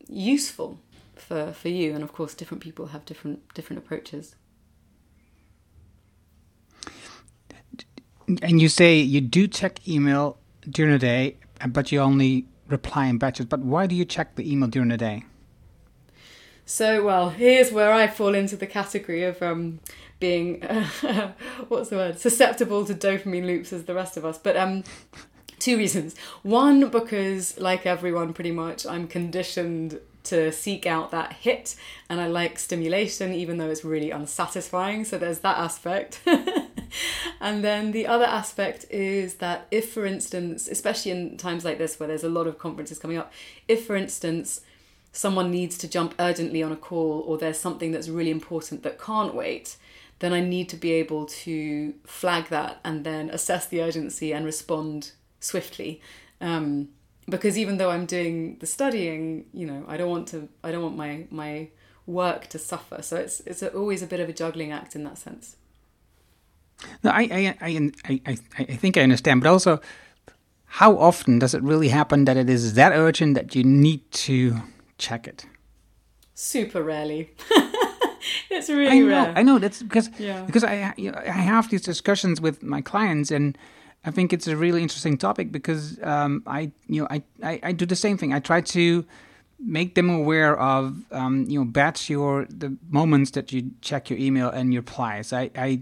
useful 0.08 0.80
for, 1.16 1.52
for 1.52 1.70
you. 1.70 1.94
And 1.94 2.04
of 2.04 2.14
course, 2.14 2.34
different 2.34 2.62
people 2.62 2.88
have 2.88 3.06
different 3.06 3.54
different 3.54 3.84
approaches. 3.84 4.36
And 8.42 8.62
you 8.62 8.70
say 8.70 9.00
you 9.00 9.22
do 9.22 9.48
check 9.48 9.88
email 9.88 10.38
during 10.70 10.94
the 10.94 11.00
day, 11.00 11.38
but 11.68 11.92
you 11.92 12.00
only 12.00 12.46
reply 12.68 13.08
in 13.08 13.18
batches. 13.18 13.46
But 13.46 13.60
why 13.60 13.88
do 13.88 13.96
you 13.96 14.06
check 14.06 14.36
the 14.36 14.50
email 14.52 14.70
during 14.70 14.90
the 14.90 14.98
day? 14.98 15.26
So, 16.66 17.04
well, 17.04 17.32
here's 17.32 17.72
where 17.72 17.92
I 17.92 18.08
fall 18.08 18.34
into 18.34 18.56
the 18.56 18.68
category 18.68 19.24
of 19.24 19.42
um, 19.42 19.80
being, 20.20 20.64
uh, 20.64 21.34
what's 21.68 21.90
the 21.90 21.98
word, 21.98 22.20
susceptible 22.20 22.86
to 22.86 22.94
dopamine 22.94 23.46
loops 23.46 23.74
as 23.74 23.84
the 23.84 23.94
rest 23.94 24.16
of 24.16 24.24
us. 24.24 24.38
But 24.38 24.56
um, 24.56 24.84
two 25.60 25.78
reasons. 25.78 26.16
One, 26.44 26.90
because 26.90 27.60
like 27.60 27.86
everyone, 27.86 28.34
pretty 28.34 28.52
much, 28.52 28.86
I'm 28.86 29.08
conditioned 29.08 30.00
to 30.24 30.52
seek 30.52 30.86
out 30.86 31.12
that 31.12 31.34
hit 31.34 31.76
and 32.10 32.22
I 32.22 32.28
like 32.28 32.60
stimulation, 32.60 33.34
even 33.34 33.58
though 33.58 33.70
it's 33.70 33.84
really 33.84 34.12
unsatisfying. 34.12 35.04
So 35.04 35.18
there's 35.18 35.40
that 35.40 35.58
aspect. 35.58 36.22
and 37.42 37.64
then 37.64 37.92
the 37.92 38.08
other 38.08 38.26
aspect 38.26 38.86
is 38.90 39.36
that 39.36 39.68
if, 39.72 39.92
for 39.92 40.06
instance, 40.06 40.68
especially 40.68 41.12
in 41.12 41.38
times 41.38 41.66
like 41.66 41.78
this 41.78 42.00
where 42.00 42.08
there's 42.08 42.24
a 42.24 42.30
lot 42.30 42.48
of 42.48 42.58
conferences 42.58 43.00
coming 43.00 43.18
up, 43.18 43.32
if, 43.68 43.86
for 43.86 43.96
instance, 43.96 44.62
someone 45.12 45.52
needs 45.52 45.78
to 45.80 45.88
jump 45.88 46.16
urgently 46.20 46.64
on 46.64 46.72
a 46.72 46.78
call 46.78 47.24
or 47.26 47.38
there's 47.38 47.60
something 47.60 47.92
that's 47.92 48.10
really 48.10 48.32
important 48.32 48.84
that 48.84 49.00
can't 49.00 49.36
wait, 49.36 49.78
then 50.20 50.34
I 50.34 50.40
need 50.40 50.70
to 50.70 50.76
be 50.76 50.92
able 50.94 51.26
to 51.26 51.94
flag 52.06 52.50
that 52.50 52.80
and 52.84 53.04
then 53.04 53.30
assess 53.30 53.66
the 53.68 53.82
urgency 53.82 54.32
and 54.34 54.46
respond 54.46 55.12
swiftly. 55.40 56.00
Um, 56.40 56.90
because 57.28 57.58
even 57.58 57.78
though 57.78 57.90
I'm 57.90 58.06
doing 58.06 58.58
the 58.60 58.66
studying, 58.66 59.46
you 59.54 59.66
know, 59.66 59.86
I 59.88 59.98
don't 59.98 60.10
want 60.10 60.28
to. 60.30 60.50
I 60.64 60.72
don't 60.72 60.84
want 60.84 60.98
my 60.98 61.26
my 61.30 61.70
work 62.06 62.48
to 62.48 62.60
suffer. 62.60 63.02
So 63.02 63.16
it's 63.16 63.42
it's 63.42 63.64
always 63.64 64.02
a 64.02 64.08
bit 64.08 64.20
of 64.20 64.30
a 64.30 64.34
juggling 64.34 64.72
act 64.72 64.96
in 64.96 65.04
that 65.04 65.18
sense. 65.18 65.56
No, 67.04 67.12
I 67.12 67.22
I, 67.22 67.56
I 67.62 68.22
I 68.26 68.38
I 68.60 68.64
think 68.78 68.98
I 68.98 69.02
understand, 69.02 69.42
but 69.42 69.50
also, 69.50 69.80
how 70.66 70.98
often 70.98 71.40
does 71.40 71.54
it 71.54 71.62
really 71.64 71.90
happen 71.90 72.26
that 72.26 72.38
it 72.38 72.50
is 72.50 72.74
that 72.74 72.92
urgent 72.94 73.36
that 73.36 73.56
you 73.56 73.64
need 73.64 74.10
to 74.12 74.58
check 74.98 75.28
it? 75.28 75.46
Super 76.34 76.82
rarely. 76.84 77.30
it's 78.50 78.70
really 78.70 78.88
I 78.98 79.00
know, 79.00 79.08
rare. 79.08 79.34
I 79.36 79.44
know 79.44 79.60
that's 79.60 79.82
because 79.84 80.10
Yeah. 80.20 80.42
because 80.46 80.64
I 80.64 80.94
I 80.98 81.32
have 81.32 81.70
these 81.70 81.82
discussions 81.82 82.40
with 82.42 82.64
my 82.64 82.82
clients 82.82 83.32
and 83.32 83.58
I 84.06 84.12
think 84.12 84.34
it's 84.34 84.48
a 84.48 84.56
really 84.58 84.82
interesting 84.82 85.18
topic 85.18 85.52
because 85.52 86.00
um, 86.04 86.42
I 86.48 86.72
you 86.88 87.02
know 87.02 87.08
I, 87.12 87.22
I, 87.44 87.60
I 87.64 87.72
do 87.74 87.86
the 87.86 87.96
same 87.96 88.18
thing. 88.18 88.34
I 88.34 88.40
try 88.40 88.62
to 88.62 89.06
make 89.60 89.94
them 89.94 90.10
aware 90.10 90.58
of 90.60 91.04
um, 91.12 91.46
you 91.48 91.60
know 91.60 91.66
batch 91.66 92.10
your 92.10 92.46
the 92.50 92.76
moments 92.90 93.32
that 93.32 93.52
you 93.52 93.72
check 93.82 94.10
your 94.10 94.18
email 94.20 94.50
and 94.50 94.74
your 94.74 94.82
replies. 94.82 95.32
I 95.34 95.52
I, 95.56 95.82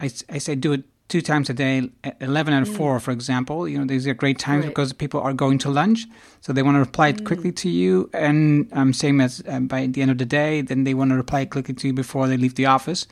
I, 0.00 0.10
I 0.30 0.38
say 0.38 0.54
do 0.54 0.72
it 0.72 0.84
two 1.08 1.20
times 1.22 1.48
a 1.48 1.54
day, 1.54 1.88
at 2.02 2.16
eleven 2.20 2.52
and 2.52 2.66
four, 2.68 2.98
for 3.00 3.12
example. 3.12 3.68
You 3.68 3.78
know 3.78 3.84
these 3.86 4.06
are 4.06 4.14
great 4.14 4.38
times 4.38 4.64
Right. 4.64 4.70
because 4.74 4.92
people 4.92 5.20
are 5.20 5.32
going 5.32 5.58
to 5.58 5.70
lunch, 5.70 6.06
so 6.40 6.52
they 6.52 6.62
want 6.62 6.74
to 6.76 6.80
reply 6.80 7.12
quickly 7.12 7.52
to 7.52 7.68
you. 7.68 8.10
And 8.12 8.68
um, 8.72 8.92
same 8.92 9.20
as 9.20 9.42
um, 9.46 9.66
by 9.68 9.86
the 9.86 10.02
end 10.02 10.10
of 10.10 10.18
the 10.18 10.26
day, 10.26 10.62
then 10.62 10.84
they 10.84 10.94
want 10.94 11.10
to 11.10 11.16
reply 11.16 11.44
quickly 11.46 11.74
to 11.74 11.86
you 11.88 11.92
before 11.92 12.26
they 12.28 12.36
leave 12.36 12.54
the 12.56 12.66
office. 12.66 13.06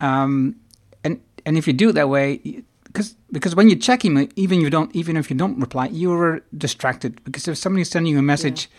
Um, 0.00 0.56
and 1.04 1.20
and 1.44 1.58
if 1.58 1.66
you 1.66 1.72
do 1.72 1.88
it 1.90 1.92
that 1.94 2.08
way, 2.08 2.62
because 2.84 3.16
because 3.32 3.54
when 3.56 3.68
you 3.68 3.76
check 3.76 4.04
email, 4.04 4.28
even 4.36 4.60
you 4.60 4.70
don't 4.70 4.94
even 4.94 5.16
if 5.16 5.28
you 5.30 5.36
don't 5.36 5.58
reply, 5.58 5.86
you're 5.88 6.42
distracted 6.56 7.22
because 7.24 7.48
if 7.48 7.58
somebody's 7.58 7.90
sending 7.90 8.12
you 8.12 8.18
a 8.18 8.22
message 8.22 8.70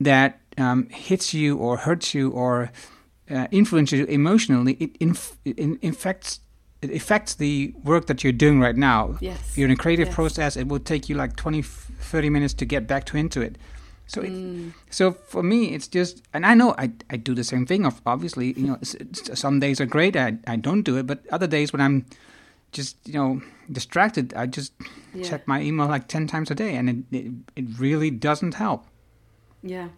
that 0.00 0.40
um, 0.58 0.88
hits 0.90 1.32
you 1.34 1.56
or 1.56 1.76
hurts 1.76 2.14
you 2.14 2.30
or 2.30 2.70
uh, 3.30 3.46
influences 3.50 4.00
you 4.00 4.06
emotionally, 4.06 4.72
it, 4.80 4.96
inf- 4.98 5.36
it 5.44 5.58
in- 5.58 5.78
infects 5.82 6.40
it 6.82 6.90
affects 6.90 7.34
the 7.34 7.74
work 7.84 8.06
that 8.06 8.22
you're 8.24 8.32
doing 8.32 8.60
right 8.60 8.76
now. 8.76 9.16
Yes. 9.20 9.56
You're 9.56 9.66
in 9.66 9.72
a 9.72 9.76
creative 9.76 10.06
Yes. 10.08 10.14
process, 10.14 10.56
it 10.56 10.66
will 10.68 10.78
take 10.80 11.08
you 11.08 11.14
like 11.14 11.36
20, 11.36 11.62
30 11.62 12.30
minutes 12.30 12.54
to 12.54 12.64
get 12.64 12.86
back 12.86 13.04
to 13.06 13.16
into 13.16 13.40
it. 13.42 13.56
So, 14.06 14.22
Mm. 14.22 14.68
it, 14.68 14.74
so 14.90 15.12
for 15.12 15.42
me, 15.42 15.66
it's 15.74 15.86
just, 15.86 16.22
and 16.32 16.44
I 16.44 16.54
know 16.54 16.74
I, 16.78 16.90
I 17.10 17.16
do 17.16 17.34
the 17.34 17.44
same 17.44 17.64
thing. 17.66 17.84
Of 17.86 18.00
obviously, 18.06 18.52
you 18.54 18.66
know, 18.66 18.78
some 19.34 19.60
days 19.60 19.80
are 19.80 19.86
great. 19.86 20.16
I, 20.16 20.38
I 20.46 20.56
don't 20.56 20.82
do 20.82 20.96
it, 20.96 21.06
but 21.06 21.18
other 21.30 21.46
days 21.46 21.72
when 21.72 21.80
I'm 21.80 22.06
just, 22.72 22.96
you 23.06 23.14
know, 23.14 23.42
distracted, 23.70 24.32
I 24.34 24.46
just 24.46 24.72
Yeah. 25.14 25.24
check 25.28 25.46
my 25.46 25.60
email 25.62 25.86
like 25.86 26.08
ten 26.08 26.26
times 26.26 26.50
a 26.50 26.54
day, 26.54 26.74
and 26.76 26.88
it, 26.90 26.96
it 27.12 27.32
it 27.56 27.64
really 27.78 28.10
doesn't 28.10 28.54
help. 28.54 28.84
Yeah, 29.62 29.88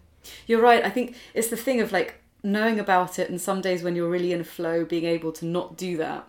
you're 0.47 0.61
right. 0.61 0.83
I 0.85 0.89
think 0.89 1.15
it's 1.33 1.47
the 1.49 1.57
thing 1.57 1.81
of 1.81 1.91
like 1.91 2.15
knowing 2.43 2.79
about 2.79 3.17
it, 3.19 3.29
and 3.29 3.39
some 3.41 3.61
days 3.61 3.83
when 3.83 3.95
you're 3.95 4.09
really 4.09 4.31
in 4.33 4.41
a 4.41 4.43
flow, 4.43 4.85
being 4.85 5.05
able 5.05 5.31
to 5.33 5.45
not 5.45 5.77
do 5.77 5.97
that 5.97 6.27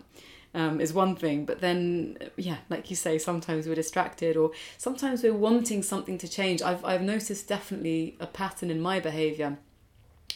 um, 0.55 0.81
is 0.81 0.93
one 0.93 1.15
thing. 1.15 1.45
But 1.45 1.59
then, 1.61 2.17
yeah, 2.37 2.57
like 2.69 2.89
you 2.89 2.95
say, 2.95 3.19
sometimes 3.19 3.67
we're 3.67 3.75
distracted, 3.75 4.35
or 4.37 4.51
sometimes 4.77 5.21
we're 5.21 5.33
wanting 5.33 5.83
something 5.83 6.17
to 6.17 6.27
change. 6.27 6.61
I've 6.63 6.83
I've 6.83 7.03
noticed 7.03 7.47
definitely 7.47 8.15
a 8.19 8.25
pattern 8.25 8.71
in 8.71 8.81
my 8.81 8.99
behaviour 8.99 9.57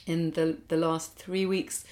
in 0.05 0.31
the 0.31 0.57
the 0.67 0.77
last 0.77 1.15
three 1.15 1.45
weeks. 1.45 1.85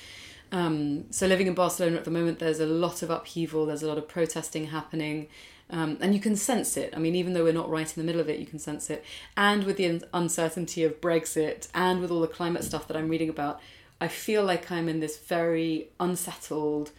Um, 0.51 1.05
so 1.11 1.27
living 1.27 1.47
in 1.47 1.55
Barcelona 1.55 1.97
at 1.97 2.05
the 2.05 2.11
moment, 2.11 2.39
there's 2.39 2.59
a 2.59 2.65
lot 2.65 3.01
of 3.01 3.09
upheaval. 3.09 3.65
There's 3.65 3.83
a 3.83 3.87
lot 3.87 3.97
of 3.97 4.07
protesting 4.07 4.67
happening, 4.67 5.27
um, 5.69 5.97
and 5.99 6.13
you 6.13 6.19
can 6.19 6.35
sense 6.35 6.77
it. 6.77 6.93
I 6.95 6.99
mean, 6.99 7.15
even 7.15 7.33
though 7.33 7.43
we're 7.43 7.53
not 7.53 7.69
right 7.69 7.87
in 7.87 8.01
the 8.01 8.05
middle 8.05 8.21
of 8.21 8.29
it, 8.29 8.39
you 8.39 8.45
can 8.45 8.59
sense 8.59 8.89
it. 8.89 9.03
And 9.35 9.63
with 9.63 9.77
the 9.77 10.01
uncertainty 10.13 10.83
of 10.83 11.01
Brexit, 11.01 11.67
and 11.73 12.01
with 12.01 12.11
all 12.11 12.21
the 12.21 12.27
climate 12.27 12.63
stuff 12.63 12.87
that 12.87 12.97
I'm 12.97 13.09
reading 13.09 13.29
about, 13.29 13.59
I 13.99 14.07
feel 14.07 14.43
like 14.43 14.71
I'm 14.71 14.87
in 14.87 14.99
this 14.99 15.17
very 15.17 15.89
unsettled, 15.99 16.91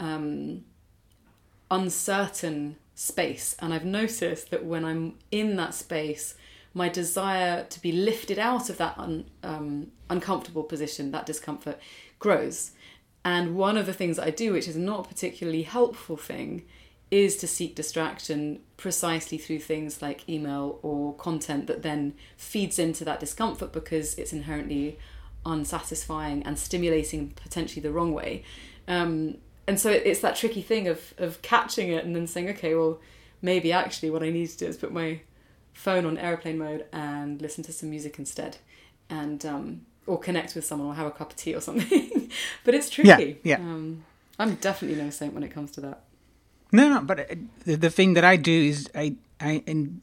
um, 0.00 0.64
uncertain 1.70 2.76
space. 2.94 3.54
And 3.58 3.72
I've 3.72 3.84
noticed 3.84 4.50
that 4.50 4.64
when 4.64 4.84
I'm 4.84 5.14
in 5.30 5.56
that 5.56 5.74
space, 5.74 6.34
my 6.74 6.88
desire 6.88 7.64
to 7.64 7.80
be 7.80 7.92
lifted 7.92 8.38
out 8.38 8.68
of 8.68 8.78
that 8.78 8.98
un, 8.98 9.24
um, 9.42 9.92
uncomfortable 10.10 10.62
position, 10.62 11.10
that 11.10 11.26
discomfort, 11.26 11.78
grows. 12.18 12.72
And 13.24 13.56
one 13.56 13.76
of 13.76 13.86
the 13.86 13.92
things 13.92 14.18
I 14.18 14.30
do, 14.30 14.52
which 14.52 14.68
is 14.68 14.76
not 14.76 15.00
a 15.00 15.08
particularly 15.08 15.62
helpful 15.62 16.16
thing, 16.16 16.64
is 17.10 17.36
to 17.36 17.46
seek 17.46 17.74
distraction 17.74 18.60
precisely 18.76 19.38
through 19.38 19.60
things 19.60 20.02
like 20.02 20.28
email 20.28 20.78
or 20.82 21.14
content 21.14 21.66
that 21.66 21.82
then 21.82 22.14
feeds 22.36 22.78
into 22.78 23.04
that 23.04 23.20
discomfort 23.20 23.72
because 23.72 24.14
it's 24.16 24.32
inherently 24.32 24.98
unsatisfying 25.44 26.42
and 26.42 26.58
stimulating 26.58 27.30
potentially 27.30 27.80
the 27.80 27.92
wrong 27.92 28.12
way. 28.12 28.44
Um, 28.88 29.38
and 29.66 29.80
so 29.80 29.90
it's 29.90 30.20
that 30.20 30.36
tricky 30.36 30.62
thing 30.62 30.88
of 30.88 31.14
of 31.18 31.42
catching 31.42 31.90
it 31.90 32.04
and 32.04 32.14
then 32.14 32.26
saying, 32.26 32.48
okay, 32.50 32.74
well, 32.74 33.00
maybe 33.42 33.72
actually 33.72 34.10
what 34.10 34.22
I 34.22 34.30
need 34.30 34.48
to 34.48 34.58
do 34.58 34.66
is 34.66 34.76
put 34.76 34.92
my 34.92 35.20
phone 35.72 36.06
on 36.06 36.16
airplane 36.18 36.58
mode 36.58 36.86
and 36.92 37.40
listen 37.40 37.62
to 37.64 37.72
some 37.72 37.90
music 37.90 38.18
instead, 38.18 38.58
and 39.10 39.44
um, 39.44 39.82
or 40.06 40.18
connect 40.18 40.54
with 40.54 40.64
someone 40.64 40.88
or 40.88 40.94
have 40.94 41.06
a 41.06 41.10
cup 41.10 41.30
of 41.30 41.36
tea 41.36 41.54
or 41.54 41.60
something. 41.60 42.30
but 42.64 42.74
it's 42.74 42.88
tricky. 42.90 43.38
yeah. 43.42 43.56
Um, 43.56 44.04
I'm 44.38 44.56
definitely 44.56 45.02
no 45.02 45.10
saint 45.10 45.32
when 45.34 45.42
it 45.42 45.50
comes 45.50 45.70
to 45.72 45.80
that. 45.80 46.02
No, 46.72 46.88
no, 46.88 47.00
but 47.00 47.20
uh, 47.20 47.34
the, 47.64 47.76
the 47.76 47.90
thing 47.90 48.14
that 48.14 48.24
I 48.24 48.36
do 48.36 48.52
is 48.52 48.88
I 48.94 49.16
I 49.40 49.62
and 49.66 50.00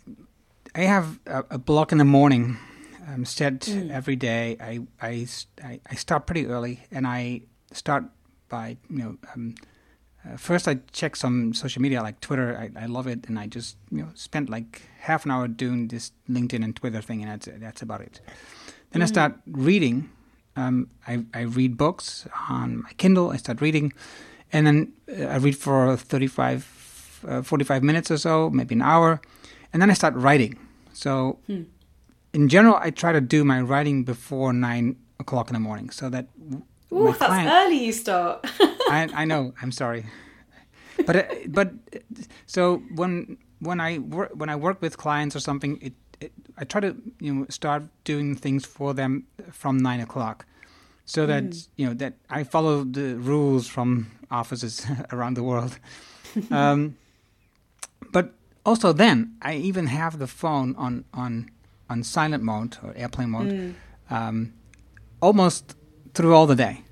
I 0.75 0.81
have 0.81 1.19
a, 1.25 1.45
a 1.51 1.57
block 1.57 1.91
in 1.91 1.97
the 1.99 2.05
morning 2.05 2.57
um, 3.07 3.25
set 3.25 3.69
every 3.69 4.15
day 4.15 4.57
i 5.01 5.25
start 5.95 6.25
pretty 6.25 6.47
early, 6.47 6.85
and 6.91 7.07
I 7.07 7.41
start 7.71 8.05
by 8.53 8.77
you 8.89 8.99
know 9.01 9.11
um, 9.33 9.55
uh, 10.25 10.37
first 10.37 10.67
I 10.67 10.75
check 10.91 11.15
some 11.15 11.53
social 11.53 11.81
media 11.81 11.99
like 12.07 12.17
Twitter. 12.27 12.49
I, 12.63 12.83
I 12.83 12.85
love 12.97 13.07
it, 13.13 13.27
and 13.27 13.35
I 13.43 13.45
just 13.57 13.77
you 13.91 14.01
know 14.01 14.09
spent 14.13 14.49
like 14.49 14.81
half 15.09 15.25
an 15.25 15.31
hour 15.31 15.47
doing 15.47 15.87
this 15.93 16.11
LinkedIn 16.29 16.63
and 16.63 16.75
Twitter 16.75 17.01
thing, 17.01 17.19
and 17.23 17.29
that's 17.31 17.47
that's 17.65 17.81
about 17.81 18.01
it. 18.01 18.21
Then 18.91 19.01
I 19.01 19.07
start 19.15 19.33
reading. 19.69 19.97
Um, 20.55 20.75
I 21.11 21.13
I 21.33 21.41
read 21.59 21.77
books 21.77 22.27
on 22.49 22.83
my 22.83 22.93
Kindle. 23.01 23.31
I 23.35 23.37
start 23.37 23.59
reading, 23.59 23.91
and 24.53 24.67
then 24.67 24.77
uh, 25.09 25.35
I 25.35 25.37
read 25.45 25.57
for 25.57 25.97
35, 25.97 27.25
uh, 27.27 27.41
45 27.41 27.83
minutes 27.83 28.11
or 28.11 28.17
so, 28.17 28.49
maybe 28.49 28.75
an 28.75 28.83
hour, 28.83 29.19
and 29.71 29.81
then 29.81 29.89
I 29.89 29.95
start 29.95 30.13
writing. 30.25 30.53
So, 30.93 31.39
in 32.33 32.49
general, 32.49 32.75
I 32.87 32.91
try 32.91 33.11
to 33.13 33.21
do 33.35 33.43
my 33.43 33.59
writing 33.61 34.05
before 34.05 34.53
nine 34.53 34.95
o'clock 35.19 35.49
in 35.49 35.55
the 35.55 35.59
morning, 35.69 35.89
so 35.89 36.09
that 36.09 36.27
Ooh, 36.93 37.05
that's 37.05 37.17
client- 37.17 37.49
early. 37.51 37.85
You 37.85 37.91
start. 37.91 38.45
I, 38.89 39.09
I 39.13 39.25
know. 39.25 39.53
I'm 39.61 39.71
sorry, 39.71 40.05
but 41.05 41.15
uh, 41.15 41.23
but 41.47 41.71
so 42.45 42.83
when 42.95 43.37
when 43.59 43.79
I 43.79 43.97
work 43.99 44.31
when 44.33 44.49
I 44.49 44.55
work 44.55 44.81
with 44.81 44.97
clients 44.97 45.35
or 45.35 45.39
something, 45.39 45.79
it, 45.81 45.93
it 46.19 46.31
I 46.57 46.65
try 46.65 46.81
to 46.81 46.95
you 47.19 47.33
know 47.33 47.45
start 47.49 47.83
doing 48.03 48.35
things 48.35 48.65
for 48.65 48.93
them 48.93 49.25
from 49.51 49.77
nine 49.77 49.99
o'clock, 49.99 50.45
so 51.05 51.25
that 51.25 51.43
you 51.75 51.87
know 51.87 51.93
that 51.95 52.13
I 52.29 52.43
follow 52.43 52.83
the 52.83 53.15
rules 53.15 53.67
from 53.67 54.11
offices 54.29 54.85
around 55.11 55.35
the 55.35 55.43
world. 55.43 55.79
um, 56.51 56.95
but 58.11 58.33
also 58.65 58.93
then 58.93 59.35
I 59.41 59.55
even 59.55 59.87
have 59.87 60.19
the 60.19 60.27
phone 60.27 60.75
on 60.77 61.05
on 61.13 61.49
on 61.89 62.03
silent 62.03 62.43
mode 62.43 62.77
or 62.83 62.93
airplane 62.95 63.29
mode, 63.29 63.75
um, 64.09 64.53
almost 65.21 65.75
through 66.13 66.35
all 66.35 66.47
the 66.47 66.55
day 66.55 66.83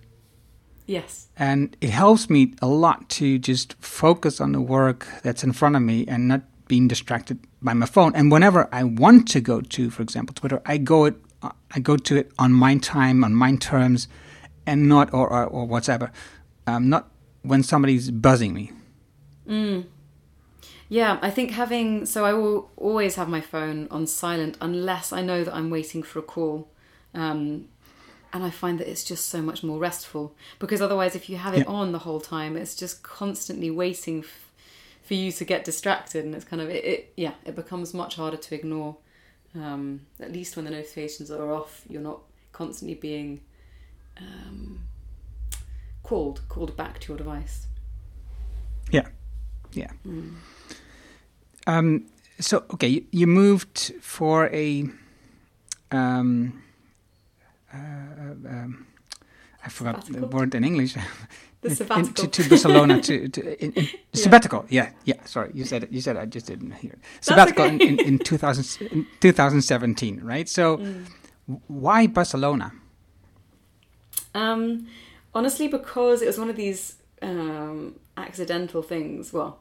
yes. 0.91 1.29
and 1.37 1.75
it 1.81 1.89
helps 1.89 2.29
me 2.29 2.53
a 2.61 2.67
lot 2.67 3.09
to 3.09 3.39
just 3.39 3.73
focus 3.81 4.41
on 4.41 4.51
the 4.51 4.61
work 4.61 5.07
that's 5.23 5.43
in 5.43 5.53
front 5.53 5.75
of 5.75 5.81
me 5.81 6.05
and 6.07 6.27
not 6.27 6.41
being 6.67 6.87
distracted 6.87 7.39
by 7.61 7.73
my 7.73 7.85
phone. 7.85 8.15
And 8.15 8.31
whenever 8.31 8.69
I 8.71 8.83
want 8.83 9.27
to 9.29 9.41
go 9.41 9.61
to, 9.61 9.89
for 9.89 10.01
example, 10.01 10.33
Twitter, 10.33 10.61
I 10.65 10.77
go 10.77 11.05
it, 11.05 11.15
uh, 11.41 11.51
I 11.71 11.79
go 11.79 11.97
to 11.97 12.15
it 12.15 12.31
on 12.39 12.53
my 12.53 12.77
time, 12.77 13.23
on 13.23 13.33
my 13.33 13.55
terms, 13.55 14.07
and 14.65 14.87
not 14.87 15.13
or 15.13 15.27
or, 15.27 15.45
or 15.45 15.65
whatever, 15.65 16.11
um, 16.67 16.89
not 16.89 17.09
when 17.41 17.63
somebody's 17.63 18.11
buzzing 18.11 18.53
me. 18.53 18.71
Yeah, 20.87 21.19
I 21.21 21.29
think 21.29 21.51
having 21.51 22.05
so 22.05 22.25
I 22.25 22.33
will 22.33 22.69
always 22.77 23.15
have 23.15 23.27
my 23.27 23.41
phone 23.41 23.87
on 23.89 24.07
silent 24.07 24.57
unless 24.61 25.11
I 25.11 25.21
know 25.21 25.43
that 25.43 25.53
I'm 25.53 25.69
waiting 25.69 26.03
for 26.03 26.19
a 26.19 26.23
call. 26.23 26.69
Um, 27.13 27.67
and 28.33 28.43
I 28.43 28.49
find 28.49 28.79
that 28.79 28.89
it's 28.89 29.03
just 29.03 29.29
so 29.29 29.41
much 29.41 29.63
more 29.63 29.77
restful 29.79 30.35
because 30.59 30.81
otherwise, 30.81 31.15
if 31.15 31.29
you 31.29 31.37
have 31.37 31.53
it 31.53 31.59
Yeah. 31.59 31.65
on 31.73 31.91
the 31.91 31.99
whole 31.99 32.19
time, 32.21 32.55
it's 32.57 32.75
just 32.75 33.03
constantly 33.03 33.69
waiting 33.69 34.19
f- 34.19 34.51
for 35.03 35.13
you 35.15 35.31
to 35.33 35.43
get 35.45 35.65
distracted, 35.65 36.23
and 36.25 36.33
it's 36.35 36.45
kind 36.45 36.61
of 36.61 36.69
it, 36.69 36.83
it. 36.85 37.13
Yeah, 37.17 37.33
it 37.45 37.55
becomes 37.55 37.93
much 37.93 38.15
harder 38.15 38.37
to 38.37 38.55
ignore. 38.55 38.97
Um, 39.53 40.01
at 40.19 40.31
least 40.31 40.55
when 40.55 40.63
the 40.65 40.71
notifications 40.71 41.29
are 41.29 41.51
off, 41.51 41.81
you're 41.89 42.01
not 42.01 42.21
constantly 42.53 42.95
being 42.95 43.41
um, 44.17 44.79
called 46.03 46.41
called 46.47 46.77
back 46.77 46.99
to 46.99 47.07
your 47.09 47.17
device. 47.17 47.67
Yeah, 48.91 49.07
yeah. 49.73 49.91
Um, 51.67 52.05
so 52.39 52.63
okay, 52.73 52.87
you, 52.87 53.05
you 53.11 53.27
moved 53.27 53.93
for 54.01 54.47
a. 54.53 54.85
Um, 55.91 56.61
um, 57.73 58.87
I 59.63 59.69
forgot 59.69 60.05
the 60.05 60.27
word 60.27 60.55
in 60.55 60.63
English. 60.63 60.95
The 61.61 61.69
In- 61.95 62.13
to, 62.13 62.27
to 62.27 62.49
Barcelona 62.49 63.01
to, 63.01 63.27
to 63.29 63.63
in, 63.63 63.71
in, 63.73 63.87
sabbatical. 64.13 64.65
Yeah, 64.69 64.89
yeah. 65.05 65.23
Sorry, 65.25 65.51
you 65.53 65.63
said 65.65 65.83
it. 65.83 65.91
You 65.91 66.01
said 66.01 66.15
it, 66.15 66.19
I 66.19 66.25
just 66.25 66.47
didn't 66.47 66.71
hear 66.71 66.93
it. 66.93 66.99
Sabbatical 67.21 67.65
okay. 67.65 67.75
in, 67.75 67.99
in, 67.99 68.07
in 68.07 68.19
2000, 68.19 68.87
in 68.91 69.05
2017, 69.19 70.21
right? 70.23 70.49
So, 70.49 70.77
Mm. 70.77 71.05
why 71.67 72.07
Barcelona? 72.07 72.71
Um, 74.33 74.87
honestly, 75.35 75.67
because 75.67 76.21
it 76.21 76.27
was 76.27 76.37
one 76.39 76.49
of 76.49 76.55
these 76.55 76.95
um, 77.21 77.95
accidental 78.17 78.81
things. 78.81 79.33
Well, 79.33 79.59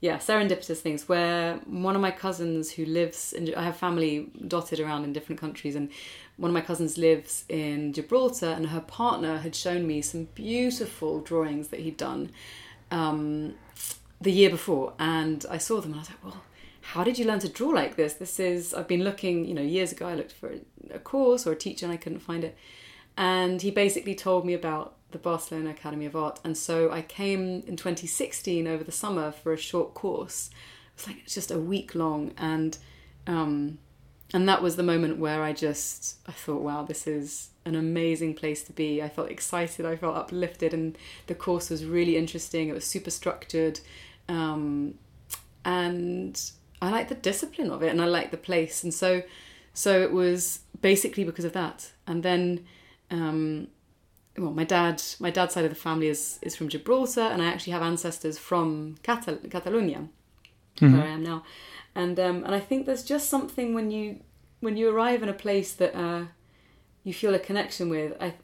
yeah, 0.00 0.18
serendipitous 0.18 0.78
things 0.78 1.08
where 1.08 1.56
one 1.66 1.96
of 1.96 2.02
my 2.02 2.12
cousins 2.12 2.70
who 2.70 2.84
lives 2.84 3.32
in, 3.32 3.52
I 3.54 3.64
have 3.64 3.76
family 3.76 4.30
dotted 4.46 4.78
around 4.78 5.04
in 5.04 5.12
different 5.12 5.40
countries, 5.40 5.74
and 5.74 5.90
one 6.36 6.50
of 6.50 6.54
my 6.54 6.60
cousins 6.60 6.96
lives 6.96 7.44
in 7.48 7.92
Gibraltar, 7.92 8.50
and 8.50 8.68
her 8.68 8.80
partner 8.80 9.38
had 9.38 9.54
shown 9.56 9.86
me 9.86 10.00
some 10.02 10.28
beautiful 10.34 11.20
drawings 11.20 11.68
that 11.68 11.80
he'd 11.80 11.96
done 11.96 12.30
um, 12.90 13.54
the 14.20 14.30
year 14.30 14.50
before, 14.50 14.92
and 14.98 15.44
I 15.50 15.58
saw 15.58 15.80
them, 15.80 15.92
and 15.92 15.96
I 15.96 16.00
was 16.00 16.10
like, 16.10 16.24
well. 16.24 16.42
How 16.92 17.04
did 17.04 17.18
you 17.18 17.26
learn 17.26 17.38
to 17.40 17.50
draw 17.50 17.68
like 17.68 17.96
this? 17.96 18.14
This 18.14 18.40
is, 18.40 18.72
I've 18.72 18.88
been 18.88 19.04
looking, 19.04 19.44
you 19.44 19.52
know, 19.52 19.60
years 19.60 19.92
ago, 19.92 20.08
I 20.08 20.14
looked 20.14 20.32
for 20.32 20.48
a, 20.48 20.94
a 20.94 20.98
course 20.98 21.46
or 21.46 21.52
a 21.52 21.56
teacher 21.56 21.84
and 21.84 21.92
I 21.92 21.98
couldn't 21.98 22.20
find 22.20 22.42
it 22.42 22.56
and 23.18 23.60
he 23.60 23.72
basically 23.72 24.14
told 24.14 24.46
me 24.46 24.54
about 24.54 24.94
the 25.10 25.18
Barcelona 25.18 25.70
Academy 25.70 26.06
of 26.06 26.14
Art. 26.14 26.40
And 26.44 26.56
so 26.56 26.90
I 26.90 27.02
came 27.02 27.62
in 27.66 27.76
2016 27.76 28.66
over 28.66 28.84
the 28.84 28.92
summer 28.92 29.32
for 29.32 29.52
a 29.52 29.56
short 29.56 29.94
course. 29.94 30.50
It 30.50 30.96
was 30.96 31.06
like 31.06 31.18
it's 31.24 31.34
just 31.34 31.50
a 31.50 31.58
week 31.58 31.94
long, 31.94 32.32
and 32.36 32.76
um, 33.26 33.78
and 34.34 34.48
that 34.48 34.62
was 34.62 34.76
the 34.76 34.82
moment 34.82 35.18
where 35.18 35.42
I 35.42 35.52
just 35.52 36.18
I 36.26 36.32
thought, 36.32 36.62
wow, 36.62 36.82
this 36.82 37.06
is 37.06 37.50
an 37.64 37.74
amazing 37.74 38.34
place 38.34 38.62
to 38.64 38.72
be. 38.72 39.02
I 39.02 39.08
felt 39.08 39.30
excited, 39.30 39.86
I 39.86 39.96
felt 39.96 40.16
uplifted, 40.16 40.74
and 40.74 40.98
the 41.26 41.34
course 41.34 41.70
was 41.70 41.84
really 41.84 42.16
interesting. 42.16 42.68
It 42.68 42.74
was 42.74 42.84
super 42.84 43.10
structured, 43.10 43.80
um, 44.28 44.94
and 45.64 46.40
I 46.82 46.90
liked 46.90 47.08
the 47.08 47.14
discipline 47.14 47.70
of 47.70 47.82
it, 47.82 47.88
and 47.88 48.02
I 48.02 48.06
liked 48.06 48.32
the 48.32 48.36
place, 48.36 48.82
and 48.82 48.92
so 48.92 49.22
so 49.72 50.02
it 50.02 50.12
was 50.12 50.60
basically 50.80 51.22
because 51.22 51.44
of 51.44 51.52
that. 51.52 51.92
And 52.06 52.22
then 52.22 52.66
um, 53.10 53.68
well, 54.38 54.52
my 54.52 54.64
dad, 54.64 55.02
my 55.18 55.30
dad's 55.30 55.54
side 55.54 55.64
of 55.64 55.70
the 55.70 55.76
family 55.76 56.08
is 56.08 56.38
is 56.42 56.56
from 56.56 56.68
Gibraltar, 56.68 57.20
and 57.20 57.42
I 57.42 57.46
actually 57.46 57.72
have 57.72 57.82
ancestors 57.82 58.38
from 58.38 58.96
Catal- 59.02 59.40
Catalonia, 59.50 60.08
where 60.94 61.02
I 61.02 61.08
am 61.08 61.22
now, 61.22 61.44
and 61.94 62.18
um, 62.20 62.44
and 62.44 62.54
I 62.54 62.60
think 62.60 62.86
there's 62.86 63.04
just 63.04 63.28
something 63.28 63.74
when 63.74 63.90
you 63.90 64.20
when 64.60 64.76
you 64.76 64.88
arrive 64.90 65.22
in 65.22 65.28
a 65.28 65.34
place 65.34 65.72
that 65.74 65.94
uh, 65.94 66.24
you 67.04 67.12
feel 67.12 67.34
a 67.34 67.38
connection 67.38 67.88
with. 67.88 68.16
I 68.20 68.34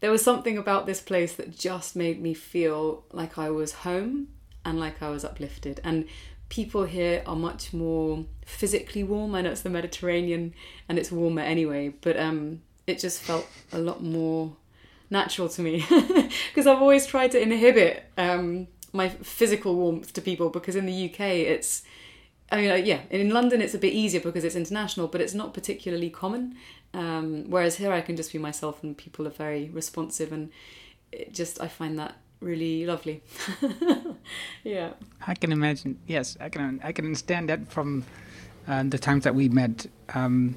there 0.00 0.10
was 0.10 0.22
something 0.22 0.58
about 0.58 0.86
this 0.86 1.00
place 1.00 1.34
that 1.36 1.56
just 1.56 1.96
made 1.96 2.20
me 2.20 2.34
feel 2.34 3.04
like 3.12 3.38
I 3.38 3.50
was 3.50 3.72
home 3.72 4.28
and 4.64 4.78
like 4.78 5.02
I 5.02 5.08
was 5.08 5.24
uplifted. 5.24 5.80
And 5.82 6.06
people 6.48 6.84
here 6.84 7.22
are 7.26 7.36
much 7.36 7.72
more 7.72 8.24
physically 8.44 9.02
warm. 9.02 9.34
I 9.34 9.40
know 9.40 9.50
it's 9.50 9.62
the 9.62 9.70
Mediterranean 9.70 10.54
and 10.88 10.98
it's 10.98 11.10
warmer 11.10 11.42
anyway, 11.42 11.94
but 12.00 12.18
um, 12.18 12.62
it 12.86 12.98
just 12.98 13.22
felt 13.22 13.48
a 13.72 13.78
lot 13.78 14.02
more 14.02 14.56
natural 15.10 15.48
to 15.48 15.62
me 15.62 15.84
because 16.48 16.66
I've 16.66 16.80
always 16.80 17.06
tried 17.06 17.32
to 17.32 17.40
inhibit 17.40 18.04
um, 18.18 18.68
my 18.92 19.08
physical 19.08 19.74
warmth 19.76 20.12
to 20.14 20.20
people 20.20 20.50
because 20.50 20.76
in 20.76 20.86
the 20.86 21.10
UK 21.10 21.20
it's 21.20 21.82
I 22.50 22.56
mean, 22.56 22.86
yeah, 22.86 23.00
in 23.10 23.30
London 23.30 23.60
it's 23.60 23.74
a 23.74 23.78
bit 23.78 23.92
easier 23.92 24.20
because 24.20 24.44
it's 24.44 24.54
international, 24.54 25.08
but 25.08 25.20
it's 25.20 25.34
not 25.34 25.52
particularly 25.52 26.10
common. 26.10 26.56
Um, 26.94 27.50
whereas 27.50 27.76
here 27.76 27.92
I 27.92 28.00
can 28.00 28.16
just 28.16 28.32
be 28.32 28.38
myself 28.38 28.82
and 28.82 28.96
people 28.96 29.26
are 29.26 29.30
very 29.30 29.68
responsive, 29.70 30.32
and 30.32 30.50
it 31.10 31.34
just 31.34 31.60
I 31.60 31.68
find 31.68 31.98
that 31.98 32.16
really 32.40 32.86
lovely. 32.86 33.22
yeah. 34.64 34.90
I 35.26 35.34
can 35.34 35.50
imagine. 35.50 35.98
Yes, 36.06 36.36
I 36.40 36.48
can. 36.48 36.80
I 36.84 36.92
can 36.92 37.04
understand 37.04 37.48
that 37.48 37.68
from 37.68 38.04
uh, 38.68 38.84
the 38.84 38.98
times 38.98 39.24
that 39.24 39.34
we 39.34 39.48
met. 39.48 39.86
Um, 40.14 40.56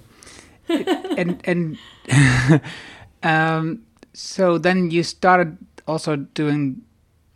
and 0.70 1.42
and 1.44 1.78
um, 3.24 3.82
so 4.14 4.58
then 4.58 4.92
you 4.92 5.04
started 5.04 5.58
also 5.88 6.16
doing 6.16 6.82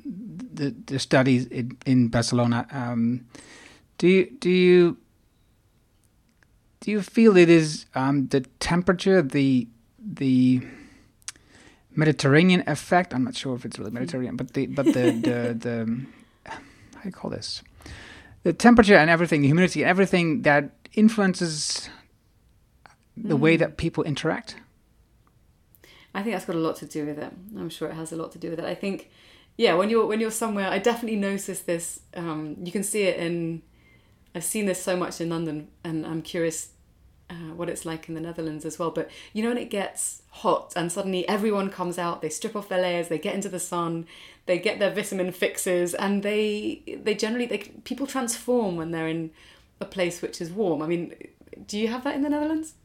the 0.05 0.75
the 0.85 0.99
studies 0.99 1.45
in, 1.47 1.77
in 1.85 2.07
Barcelona. 2.07 2.67
Um, 2.71 3.25
do 3.97 4.07
you 4.07 4.29
do 4.39 4.49
you 4.49 4.97
do 6.81 6.91
you 6.91 7.01
feel 7.01 7.37
it 7.37 7.49
is 7.49 7.85
um, 7.95 8.27
the 8.27 8.41
temperature, 8.59 9.21
the 9.21 9.67
the 9.97 10.61
Mediterranean 11.95 12.63
effect? 12.67 13.13
I'm 13.13 13.23
not 13.23 13.35
sure 13.35 13.55
if 13.55 13.65
it's 13.65 13.79
really 13.79 13.91
Mediterranean, 13.91 14.35
but 14.35 14.53
the 14.53 14.67
but 14.67 14.85
the 14.85 15.11
the, 15.11 15.57
the 15.59 16.01
how 16.45 17.01
do 17.01 17.07
you 17.07 17.11
call 17.11 17.31
this? 17.31 17.63
The 18.43 18.51
temperature 18.51 18.95
and 18.95 19.09
everything, 19.09 19.41
the 19.41 19.47
humidity, 19.47 19.85
everything 19.85 20.41
that 20.41 20.71
influences 20.93 21.89
the 23.15 23.37
way 23.37 23.55
that 23.57 23.77
people 23.77 24.03
interact. 24.03 24.57
I 26.13 26.21
think 26.21 26.35
that's 26.35 26.45
got 26.45 26.55
a 26.55 26.59
lot 26.59 26.75
to 26.77 26.85
do 26.85 27.05
with 27.05 27.17
it. 27.17 27.31
I'm 27.57 27.69
sure 27.69 27.89
it 27.89 27.95
has 27.95 28.11
a 28.11 28.15
lot 28.15 28.31
to 28.33 28.39
do 28.39 28.49
with 28.49 28.59
it. 28.59 28.65
I 28.65 28.75
think, 28.75 29.09
yeah, 29.57 29.73
when 29.73 29.89
you're 29.89 30.05
when 30.05 30.19
you're 30.19 30.31
somewhere, 30.31 30.69
I 30.69 30.79
definitely 30.79 31.19
notice 31.19 31.61
this. 31.61 32.01
Um, 32.15 32.57
you 32.63 32.71
can 32.71 32.83
see 32.83 33.03
it 33.03 33.17
in. 33.17 33.63
I've 34.35 34.43
seen 34.43 34.65
this 34.65 34.81
so 34.81 34.95
much 34.95 35.21
in 35.21 35.29
London, 35.29 35.69
and 35.83 36.05
I'm 36.05 36.21
curious 36.21 36.69
uh, 37.29 37.53
what 37.55 37.69
it's 37.69 37.85
like 37.85 38.07
in 38.07 38.15
the 38.15 38.21
Netherlands 38.21 38.65
as 38.65 38.77
well. 38.77 38.91
But 38.91 39.09
you 39.33 39.43
know, 39.43 39.49
when 39.49 39.57
it 39.57 39.69
gets 39.69 40.21
hot 40.29 40.73
and 40.75 40.91
suddenly 40.91 41.27
everyone 41.27 41.69
comes 41.69 41.97
out, 41.97 42.21
they 42.21 42.29
strip 42.29 42.55
off 42.55 42.69
their 42.69 42.81
layers, 42.81 43.07
they 43.07 43.17
get 43.17 43.35
into 43.35 43.49
the 43.49 43.59
sun, 43.59 44.05
they 44.45 44.59
get 44.59 44.79
their 44.79 44.91
vitamin 44.91 45.31
fixes, 45.31 45.93
and 45.93 46.23
they 46.23 46.83
they 47.03 47.15
generally 47.15 47.45
they 47.45 47.59
people 47.83 48.07
transform 48.07 48.75
when 48.75 48.91
they're 48.91 49.07
in 49.07 49.31
a 49.79 49.85
place 49.85 50.21
which 50.21 50.41
is 50.41 50.51
warm. 50.51 50.81
I 50.81 50.87
mean, 50.87 51.13
do 51.67 51.79
you 51.79 51.87
have 51.87 52.03
that 52.03 52.15
in 52.15 52.21
the 52.21 52.29
Netherlands? 52.29 52.75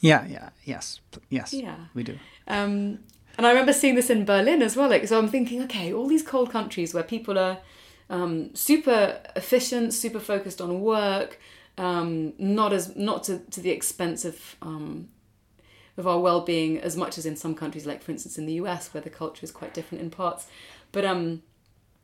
Yeah, 0.00 0.26
yeah, 0.26 0.50
yes, 0.64 1.00
yes, 1.28 1.52
Yeah. 1.52 1.76
we 1.94 2.02
do. 2.02 2.18
Um, 2.48 3.00
and 3.36 3.46
I 3.46 3.50
remember 3.50 3.72
seeing 3.72 3.94
this 3.94 4.10
in 4.10 4.24
Berlin 4.24 4.62
as 4.62 4.76
well. 4.76 4.88
Like, 4.88 5.06
so 5.06 5.18
I'm 5.18 5.28
thinking, 5.28 5.62
okay, 5.62 5.92
all 5.92 6.06
these 6.06 6.22
cold 6.22 6.50
countries 6.50 6.92
where 6.94 7.02
people 7.02 7.38
are 7.38 7.58
um, 8.08 8.54
super 8.54 9.20
efficient, 9.36 9.94
super 9.94 10.20
focused 10.20 10.60
on 10.60 10.80
work, 10.80 11.38
um, 11.78 12.32
not 12.38 12.72
as 12.72 12.96
not 12.96 13.24
to, 13.24 13.38
to 13.50 13.60
the 13.60 13.70
expense 13.70 14.24
of 14.24 14.56
um, 14.60 15.08
of 15.96 16.06
our 16.06 16.18
well-being 16.18 16.78
as 16.78 16.96
much 16.96 17.18
as 17.18 17.26
in 17.26 17.36
some 17.36 17.54
countries, 17.54 17.86
like 17.86 18.02
for 18.02 18.10
instance 18.10 18.38
in 18.38 18.46
the 18.46 18.54
US, 18.54 18.92
where 18.92 19.02
the 19.02 19.10
culture 19.10 19.44
is 19.44 19.50
quite 19.52 19.74
different 19.74 20.02
in 20.02 20.10
parts. 20.10 20.46
But 20.92 21.04
um, 21.04 21.42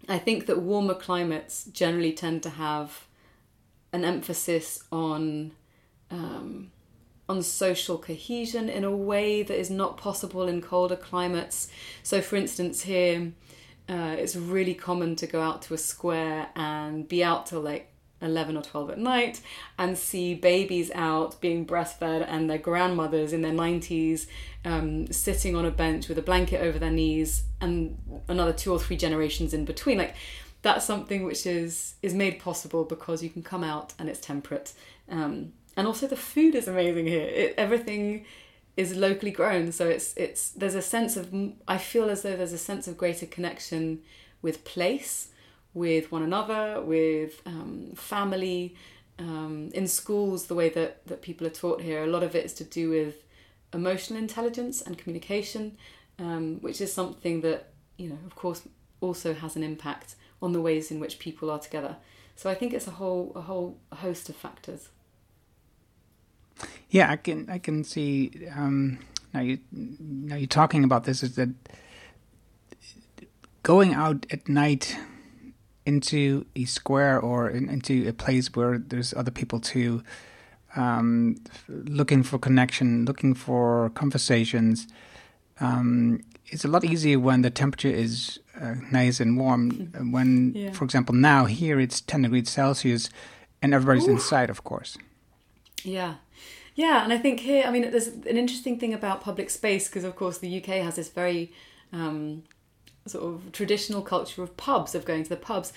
I 0.08 0.18
think 0.18 0.46
that 0.46 0.60
warmer 0.60 0.94
climates 0.94 1.64
generally 1.64 2.12
tend 2.12 2.42
to 2.44 2.50
have 2.50 3.06
an 3.92 4.04
emphasis 4.04 4.82
on 4.92 5.52
um, 6.10 6.70
on 7.28 7.42
social 7.42 7.98
cohesion 7.98 8.68
in 8.68 8.84
a 8.84 8.94
way 8.94 9.42
that 9.42 9.58
is 9.58 9.70
not 9.70 9.96
possible 9.96 10.46
in 10.46 10.60
colder 10.62 10.96
climates. 10.96 11.68
So, 12.02 12.20
for 12.20 12.36
instance, 12.36 12.82
here 12.82 13.32
uh, 13.88 14.16
it's 14.18 14.36
really 14.36 14.74
common 14.74 15.16
to 15.16 15.26
go 15.26 15.40
out 15.40 15.62
to 15.62 15.74
a 15.74 15.78
square 15.78 16.48
and 16.54 17.08
be 17.08 17.22
out 17.22 17.46
till 17.46 17.60
like 17.60 17.90
11 18.22 18.56
or 18.56 18.62
12 18.62 18.90
at 18.90 18.98
night 18.98 19.40
and 19.78 19.96
see 19.98 20.34
babies 20.34 20.90
out 20.94 21.38
being 21.40 21.66
breastfed 21.66 22.24
and 22.26 22.48
their 22.48 22.58
grandmothers 22.58 23.32
in 23.32 23.42
their 23.42 23.52
90s 23.52 24.26
um, 24.64 25.06
sitting 25.12 25.54
on 25.54 25.66
a 25.66 25.70
bench 25.70 26.08
with 26.08 26.18
a 26.18 26.22
blanket 26.22 26.60
over 26.60 26.78
their 26.78 26.90
knees 26.90 27.44
and 27.60 27.98
another 28.28 28.52
two 28.52 28.72
or 28.72 28.78
three 28.78 28.96
generations 28.96 29.52
in 29.52 29.64
between. 29.64 29.98
Like, 29.98 30.14
that's 30.62 30.84
something 30.84 31.24
which 31.24 31.46
is 31.46 31.94
is 32.02 32.12
made 32.12 32.40
possible 32.40 32.84
because 32.84 33.22
you 33.22 33.30
can 33.30 33.42
come 33.42 33.62
out 33.62 33.92
and 33.98 34.08
it's 34.08 34.20
temperate 34.20 34.72
um, 35.08 35.52
and 35.76 35.86
also 35.86 36.06
the 36.06 36.16
food 36.16 36.54
is 36.54 36.68
amazing 36.68 37.06
here. 37.06 37.26
It, 37.26 37.54
everything 37.56 38.24
is 38.76 38.94
locally 38.94 39.30
grown 39.30 39.72
so 39.72 39.88
it's 39.88 40.14
it's 40.16 40.50
there's 40.50 40.74
a 40.74 40.82
sense 40.82 41.16
of 41.16 41.34
i 41.66 41.78
feel 41.78 42.10
as 42.10 42.22
though 42.22 42.36
there's 42.36 42.52
a 42.52 42.58
sense 42.58 42.86
of 42.86 42.98
greater 42.98 43.24
connection 43.24 44.00
with 44.42 44.64
place 44.64 45.28
with 45.72 46.12
one 46.12 46.22
another 46.22 46.80
with 46.82 47.42
um, 47.46 47.92
family. 47.94 48.74
Um, 49.18 49.70
in 49.72 49.86
schools 49.86 50.44
the 50.44 50.54
way 50.54 50.68
that 50.68 51.06
that 51.06 51.22
people 51.22 51.46
are 51.46 51.56
taught 51.62 51.80
here 51.80 52.04
a 52.04 52.06
lot 52.06 52.22
of 52.22 52.34
it 52.34 52.44
is 52.44 52.52
to 52.54 52.64
do 52.64 52.90
with 52.90 53.14
emotional 53.72 54.18
intelligence 54.18 54.82
and 54.82 54.98
communication 54.98 55.78
um, 56.18 56.58
which 56.60 56.82
is 56.82 56.92
something 56.92 57.40
that 57.40 57.72
you 57.96 58.10
know 58.10 58.18
of 58.26 58.34
course 58.34 58.60
also 59.00 59.32
has 59.32 59.56
an 59.56 59.62
impact 59.62 60.16
on 60.42 60.52
the 60.52 60.60
ways 60.60 60.90
in 60.90 61.00
which 61.00 61.18
people 61.18 61.50
are 61.50 61.58
together. 61.58 61.96
So 62.34 62.50
i 62.50 62.54
think 62.54 62.74
it's 62.74 62.86
a 62.86 62.90
whole 62.90 63.32
a 63.34 63.40
whole 63.40 63.78
host 63.90 64.28
of 64.28 64.36
factors 64.36 64.90
Yeah, 66.90 67.10
I 67.10 67.16
can 67.16 67.48
I 67.50 67.58
can 67.58 67.84
see 67.84 68.30
um, 68.56 68.98
now 69.34 69.40
you 69.40 69.58
now 69.72 70.36
you're 70.36 70.46
talking 70.46 70.84
about 70.84 71.04
this 71.04 71.22
is 71.22 71.34
that 71.36 71.50
going 73.62 73.94
out 73.94 74.26
at 74.30 74.48
night 74.48 74.96
into 75.84 76.46
a 76.56 76.64
square 76.64 77.18
or 77.20 77.48
in, 77.48 77.68
into 77.68 78.08
a 78.08 78.12
place 78.12 78.54
where 78.54 78.78
there's 78.78 79.14
other 79.14 79.30
people 79.30 79.60
too, 79.60 80.02
um, 80.76 81.36
looking 81.68 82.22
for 82.22 82.38
connection, 82.38 83.04
looking 83.04 83.34
for 83.34 83.90
conversations. 83.90 84.86
Um, 85.60 86.20
it's 86.46 86.64
a 86.64 86.68
lot 86.68 86.84
easier 86.84 87.18
when 87.18 87.42
the 87.42 87.50
temperature 87.50 87.88
is 87.88 88.38
uh, 88.60 88.74
nice 88.92 89.20
and 89.20 89.36
warm. 89.38 89.90
When, 90.12 90.52
Yeah. 90.54 90.72
for 90.72 90.84
example, 90.84 91.14
now 91.14 91.46
here 91.46 91.80
it's 91.80 92.00
10 92.00 92.22
degrees 92.22 92.50
Celsius 92.50 93.10
and 93.62 93.74
everybody's 93.74 94.06
inside, 94.08 94.50
of 94.50 94.62
course. 94.64 94.96
Yeah. 95.86 96.14
Yeah, 96.74 97.02
and 97.04 97.12
I 97.12 97.18
think 97.18 97.40
here, 97.40 97.64
I 97.66 97.70
mean, 97.70 97.90
there's 97.90 98.08
an 98.08 98.36
interesting 98.36 98.78
thing 98.78 98.92
about 98.92 99.22
public 99.22 99.48
space 99.48 99.88
because, 99.88 100.04
of 100.04 100.14
course, 100.14 100.38
the 100.38 100.58
UK 100.58 100.82
has 100.84 100.96
this 100.96 101.08
very 101.08 101.52
um, 101.92 102.42
sort 103.06 103.24
of 103.24 103.52
traditional 103.52 104.02
culture 104.02 104.42
of 104.42 104.56
pubs, 104.58 104.94
of 104.94 105.06
going 105.06 105.22
to 105.22 105.28
the 105.30 105.36
pubs. 105.36 105.72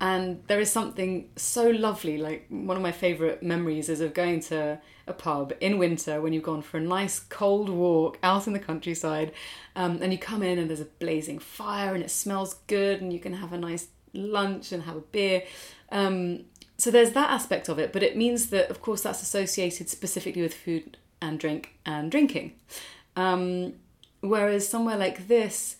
And 0.00 0.42
there 0.46 0.60
is 0.60 0.70
something 0.70 1.28
so 1.36 1.70
lovely, 1.70 2.18
like 2.18 2.46
one 2.50 2.76
of 2.76 2.82
my 2.82 2.92
favourite 2.92 3.42
memories 3.42 3.88
is 3.88 4.00
of 4.00 4.14
going 4.14 4.40
to 4.42 4.80
a 5.06 5.12
pub 5.12 5.52
in 5.60 5.78
winter 5.78 6.20
when 6.20 6.32
you've 6.32 6.42
gone 6.42 6.62
for 6.62 6.78
a 6.78 6.80
nice 6.80 7.18
cold 7.18 7.68
walk 7.68 8.18
out 8.22 8.46
in 8.46 8.52
the 8.52 8.58
countryside 8.58 9.32
um, 9.76 10.00
and 10.02 10.12
you 10.12 10.18
come 10.18 10.42
in 10.42 10.58
and 10.58 10.68
there's 10.68 10.80
a 10.80 10.86
blazing 10.86 11.38
fire 11.38 11.94
and 11.94 12.02
it 12.02 12.10
smells 12.10 12.54
good 12.66 13.02
and 13.02 13.12
you 13.12 13.20
can 13.20 13.34
have 13.34 13.52
a 13.52 13.58
nice 13.58 13.88
lunch 14.14 14.72
and 14.72 14.82
have 14.84 14.96
a 14.96 15.00
beer. 15.00 15.44
Um, 15.90 16.44
so 16.84 16.90
there's 16.90 17.12
that 17.12 17.30
aspect 17.30 17.70
of 17.70 17.78
it, 17.78 17.94
but 17.94 18.02
it 18.02 18.14
means 18.14 18.50
that, 18.50 18.68
of 18.68 18.82
course, 18.82 19.00
that's 19.00 19.22
associated 19.22 19.88
specifically 19.88 20.42
with 20.42 20.52
food 20.52 20.98
and 21.22 21.40
drink 21.40 21.78
and 21.86 22.10
drinking. 22.10 22.56
Um, 23.16 23.76
whereas 24.20 24.68
somewhere 24.68 24.98
like 24.98 25.26
this, 25.26 25.76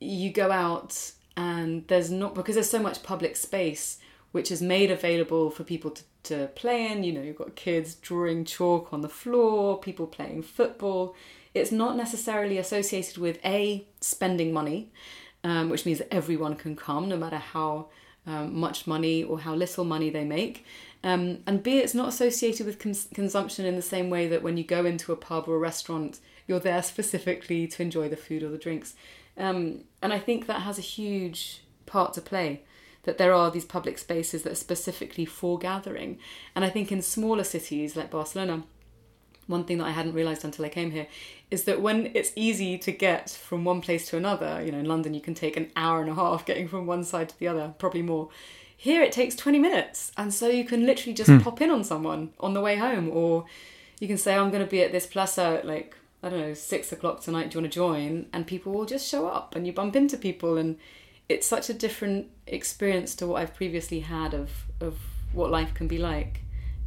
you 0.00 0.32
go 0.32 0.50
out 0.50 1.12
and 1.36 1.86
there's 1.86 2.10
not 2.10 2.34
because 2.34 2.56
there's 2.56 2.68
so 2.68 2.82
much 2.82 3.04
public 3.04 3.36
space 3.36 3.98
which 4.32 4.50
is 4.50 4.60
made 4.60 4.90
available 4.90 5.48
for 5.48 5.62
people 5.62 5.92
to, 5.92 6.02
to 6.24 6.46
play 6.56 6.90
in. 6.90 7.04
You 7.04 7.12
know, 7.12 7.22
you've 7.22 7.38
got 7.38 7.54
kids 7.54 7.94
drawing 7.94 8.44
chalk 8.44 8.92
on 8.92 9.00
the 9.00 9.08
floor, 9.08 9.78
people 9.78 10.08
playing 10.08 10.42
football. 10.42 11.14
It's 11.54 11.70
not 11.70 11.96
necessarily 11.96 12.58
associated 12.58 13.16
with 13.16 13.38
a 13.44 13.86
spending 14.00 14.52
money, 14.52 14.90
um, 15.44 15.70
which 15.70 15.86
means 15.86 16.02
everyone 16.10 16.56
can 16.56 16.74
come 16.74 17.08
no 17.08 17.16
matter 17.16 17.38
how 17.38 17.90
um, 18.26 18.58
much 18.58 18.86
money 18.86 19.22
or 19.22 19.40
how 19.40 19.54
little 19.54 19.84
money 19.84 20.10
they 20.10 20.24
make. 20.24 20.64
Um, 21.04 21.38
and 21.46 21.62
B, 21.62 21.78
it's 21.78 21.94
not 21.94 22.08
associated 22.08 22.66
with 22.66 22.78
cons- 22.78 23.08
consumption 23.12 23.64
in 23.64 23.76
the 23.76 23.82
same 23.82 24.08
way 24.10 24.28
that 24.28 24.42
when 24.42 24.56
you 24.56 24.64
go 24.64 24.84
into 24.84 25.12
a 25.12 25.16
pub 25.16 25.48
or 25.48 25.56
a 25.56 25.58
restaurant, 25.58 26.20
you're 26.46 26.60
there 26.60 26.82
specifically 26.94 27.66
to 27.66 27.82
enjoy 27.82 28.08
the 28.08 28.16
food 28.16 28.42
or 28.42 28.48
the 28.48 28.58
drinks. 28.58 28.94
Um, 29.36 29.84
and 30.00 30.12
I 30.12 30.18
think 30.18 30.46
that 30.46 30.62
has 30.62 30.78
a 30.78 30.82
huge 30.82 31.62
part 31.86 32.14
to 32.14 32.20
play. 32.20 32.62
That 33.04 33.18
there 33.18 33.34
are 33.34 33.50
these 33.50 33.64
public 33.64 33.98
spaces 33.98 34.44
that 34.44 34.52
are 34.52 34.56
specifically 34.56 35.24
for 35.24 35.58
gathering. 35.58 36.20
And 36.54 36.64
I 36.64 36.70
think 36.70 36.92
in 36.92 37.02
smaller 37.02 37.42
cities 37.42 37.96
like 37.96 38.12
Barcelona, 38.12 38.62
one 39.46 39.64
thing 39.64 39.78
that 39.78 39.86
I 39.86 39.90
hadn't 39.90 40.14
realized 40.14 40.44
until 40.44 40.64
I 40.64 40.68
came 40.68 40.90
here 40.90 41.06
is 41.50 41.64
that 41.64 41.80
when 41.80 42.10
it's 42.14 42.32
easy 42.36 42.78
to 42.78 42.92
get 42.92 43.30
from 43.30 43.64
one 43.64 43.80
place 43.80 44.08
to 44.08 44.16
another, 44.16 44.62
you 44.64 44.72
know, 44.72 44.78
in 44.78 44.86
London 44.86 45.14
you 45.14 45.20
can 45.20 45.34
take 45.34 45.56
an 45.56 45.70
hour 45.76 46.00
and 46.00 46.10
a 46.10 46.14
half 46.14 46.46
getting 46.46 46.68
from 46.68 46.86
one 46.86 47.04
side 47.04 47.28
to 47.28 47.38
the 47.38 47.48
other, 47.48 47.74
probably 47.78 48.02
more. 48.02 48.28
Here 48.76 49.02
it 49.02 49.12
takes 49.12 49.36
20 49.36 49.60
minutes, 49.60 50.10
and 50.16 50.34
so 50.34 50.48
you 50.48 50.64
can 50.64 50.86
literally 50.86 51.14
just 51.14 51.30
pop 51.44 51.60
in 51.60 51.70
on 51.70 51.84
someone 51.84 52.30
on 52.40 52.52
the 52.52 52.60
way 52.60 52.76
home, 52.76 53.10
or 53.10 53.44
you 54.00 54.08
can 54.08 54.18
say, 54.18 54.34
I'm 54.34 54.50
going 54.50 54.64
to 54.64 54.68
be 54.68 54.82
at 54.82 54.90
this 54.90 55.06
plaza 55.06 55.58
at 55.60 55.66
like, 55.66 55.96
I 56.20 56.28
don't 56.28 56.40
know, 56.40 56.54
six 56.54 56.90
o'clock 56.90 57.20
tonight, 57.20 57.50
do 57.50 57.58
you 57.58 57.62
want 57.62 57.72
to 57.72 57.76
join? 57.76 58.26
And 58.32 58.44
people 58.44 58.72
will 58.72 58.84
just 58.84 59.08
show 59.08 59.28
up, 59.28 59.54
and 59.54 59.68
you 59.68 59.72
bump 59.72 59.94
into 59.94 60.16
people, 60.16 60.56
and 60.56 60.78
it's 61.28 61.46
such 61.46 61.70
a 61.70 61.74
different 61.74 62.26
experience 62.48 63.14
to 63.16 63.26
what 63.28 63.40
I've 63.40 63.54
previously 63.54 64.00
had 64.00 64.34
of, 64.34 64.50
of 64.80 64.98
what 65.32 65.52
life 65.52 65.74
can 65.74 65.86
be 65.86 65.98
like. 65.98 66.40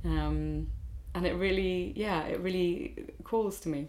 Um, 0.04 0.68
and 1.16 1.26
it 1.26 1.34
really, 1.34 1.94
yeah, 1.96 2.24
it 2.34 2.40
really 2.42 2.94
calls 3.24 3.60
to 3.62 3.70
me. 3.70 3.88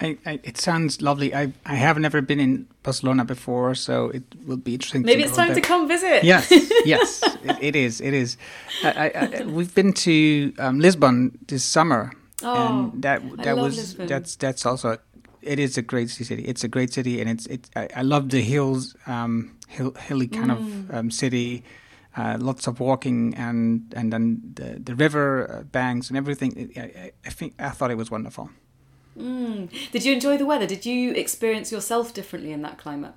I, 0.00 0.18
I, 0.26 0.40
it 0.42 0.58
sounds 0.58 1.00
lovely. 1.00 1.34
I, 1.34 1.52
I 1.64 1.74
have 1.76 1.98
never 1.98 2.20
been 2.20 2.40
in 2.40 2.66
Barcelona 2.82 3.24
before, 3.24 3.74
so 3.76 4.08
it 4.10 4.22
will 4.46 4.56
be 4.56 4.74
interesting. 4.74 5.02
Maybe 5.02 5.22
it's 5.22 5.36
time 5.36 5.54
to 5.54 5.60
come 5.60 5.86
visit. 5.86 6.24
Yes, 6.24 6.50
yes, 6.84 7.22
it, 7.44 7.56
it 7.60 7.76
is. 7.76 8.00
It 8.00 8.12
is. 8.12 8.36
I, 8.82 9.44
we've 9.46 9.72
been 9.74 9.92
to 9.92 10.52
um, 10.58 10.80
Lisbon 10.80 11.38
this 11.46 11.64
summer, 11.64 12.12
Oh, 12.42 12.52
and 12.54 13.02
that 13.02 13.22
that 13.44 13.56
was 13.56 13.76
Lisbon. 13.76 14.06
that's 14.08 14.36
that's 14.36 14.66
also. 14.66 14.98
It 15.42 15.58
is 15.58 15.78
a 15.78 15.82
great 15.82 16.10
city. 16.10 16.42
It's 16.44 16.64
a 16.64 16.68
great 16.68 16.92
city, 16.92 17.20
and 17.20 17.30
it's 17.30 17.46
it. 17.46 17.70
I, 17.76 17.88
I 17.96 18.02
love 18.02 18.30
the 18.30 18.40
hills, 18.42 18.96
um, 19.06 19.56
hill, 19.68 19.92
hilly 19.94 20.26
kind 20.26 20.50
Mm. 20.50 20.56
of 20.90 20.94
um, 20.94 21.10
city. 21.10 21.62
Uh, 22.16 22.36
lots 22.38 22.68
of 22.68 22.78
walking 22.78 23.34
and 23.34 23.92
and 23.96 24.12
then 24.12 24.40
the 24.54 24.78
the 24.78 24.94
river 24.94 25.50
uh, 25.50 25.62
banks 25.64 26.08
and 26.08 26.16
everything. 26.16 26.72
I, 26.76 27.12
I, 27.26 27.30
think 27.30 27.54
I 27.58 27.70
thought 27.70 27.90
it 27.90 27.96
was 27.96 28.10
wonderful. 28.10 28.50
Mm. 29.18 29.68
Did 29.90 30.04
you 30.04 30.12
enjoy 30.12 30.36
the 30.36 30.46
weather? 30.46 30.66
Did 30.66 30.86
you 30.86 31.12
experience 31.12 31.72
yourself 31.72 32.14
differently 32.14 32.52
in 32.52 32.62
that 32.62 32.78
climate? 32.78 33.14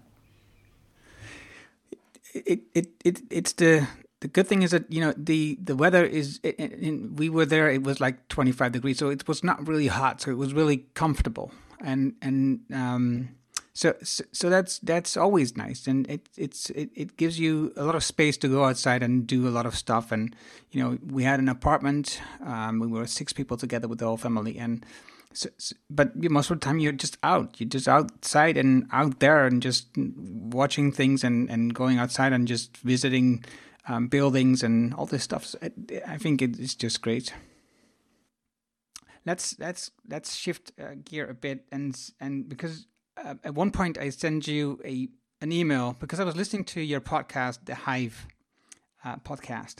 it, 2.45 2.61
it, 2.73 2.87
it 3.03 3.21
it's 3.29 3.53
the 3.53 3.87
the 4.19 4.27
good 4.27 4.47
thing 4.47 4.61
is 4.61 4.71
that 4.71 4.91
you 4.91 5.01
know 5.01 5.13
the 5.17 5.57
the 5.63 5.75
weather 5.75 6.05
is 6.05 6.39
i 6.43 6.49
in, 6.49 7.15
we 7.15 7.29
were 7.29 7.45
there 7.45 7.69
it 7.69 7.83
was 7.83 7.99
like 7.99 8.27
25 8.29 8.71
degrees 8.71 8.97
so 8.97 9.09
it 9.09 9.27
was 9.27 9.43
not 9.43 9.67
really 9.67 9.87
hot 9.87 10.21
so 10.21 10.31
it 10.31 10.37
was 10.37 10.53
really 10.53 10.85
comfortable 10.93 11.51
and 11.81 12.13
and 12.21 12.61
um 12.73 13.29
so, 13.77 13.93
so 14.31 14.49
that's 14.49 14.79
that's 14.79 15.15
always 15.15 15.55
nice, 15.55 15.85
and 15.85 16.09
it 16.09 16.29
it's 16.35 16.71
it, 16.71 16.89
it 16.95 17.15
gives 17.15 17.39
you 17.39 17.73
a 17.75 17.83
lot 17.83 17.93
of 17.93 18.03
space 18.03 18.35
to 18.37 18.47
go 18.47 18.65
outside 18.65 19.03
and 19.03 19.27
do 19.27 19.47
a 19.47 19.53
lot 19.53 19.67
of 19.67 19.75
stuff. 19.75 20.11
And 20.11 20.35
you 20.71 20.81
know, 20.81 20.97
we 21.05 21.21
had 21.23 21.39
an 21.39 21.47
apartment. 21.47 22.19
Um, 22.43 22.79
we 22.79 22.87
were 22.87 23.05
six 23.05 23.33
people 23.33 23.55
together 23.55 23.87
with 23.87 23.99
the 23.99 24.05
whole 24.05 24.17
family, 24.17 24.57
and 24.57 24.83
so, 25.31 25.49
so, 25.59 25.75
but 25.91 26.15
most 26.15 26.49
of 26.49 26.59
the 26.59 26.65
time 26.65 26.79
you're 26.79 26.91
just 26.91 27.19
out. 27.21 27.59
You're 27.59 27.69
just 27.69 27.87
outside 27.87 28.57
and 28.57 28.87
out 28.91 29.19
there, 29.19 29.45
and 29.45 29.61
just 29.61 29.89
watching 29.95 30.91
things 30.91 31.23
and 31.23 31.47
and 31.47 31.71
going 31.71 31.99
outside 31.99 32.33
and 32.33 32.47
just 32.47 32.77
visiting 32.77 33.45
um, 33.87 34.07
buildings 34.07 34.63
and 34.63 34.91
all 34.95 35.05
this 35.05 35.23
stuff. 35.23 35.45
So 35.45 35.59
I, 35.61 35.69
I 36.07 36.17
think 36.17 36.41
it's 36.41 36.73
just 36.73 37.03
great 37.03 37.31
let's 39.23 39.59
let's 39.59 39.91
let's 40.09 40.35
shift 40.35 40.71
uh, 40.81 40.95
gear 41.03 41.29
a 41.29 41.33
bit 41.33 41.65
and 41.69 42.11
and 42.21 42.47
because 42.47 42.87
uh, 43.23 43.35
at 43.43 43.53
one 43.55 43.71
point 43.71 43.97
I 43.97 44.09
sent 44.09 44.47
you 44.47 44.79
a 44.85 45.09
an 45.41 45.51
email 45.51 45.95
because 45.99 46.19
I 46.19 46.23
was 46.23 46.35
listening 46.35 46.63
to 46.65 46.81
your 46.81 46.99
podcast, 46.99 47.59
the 47.65 47.75
Hive 47.75 48.25
uh, 49.05 49.17
podcast, 49.17 49.77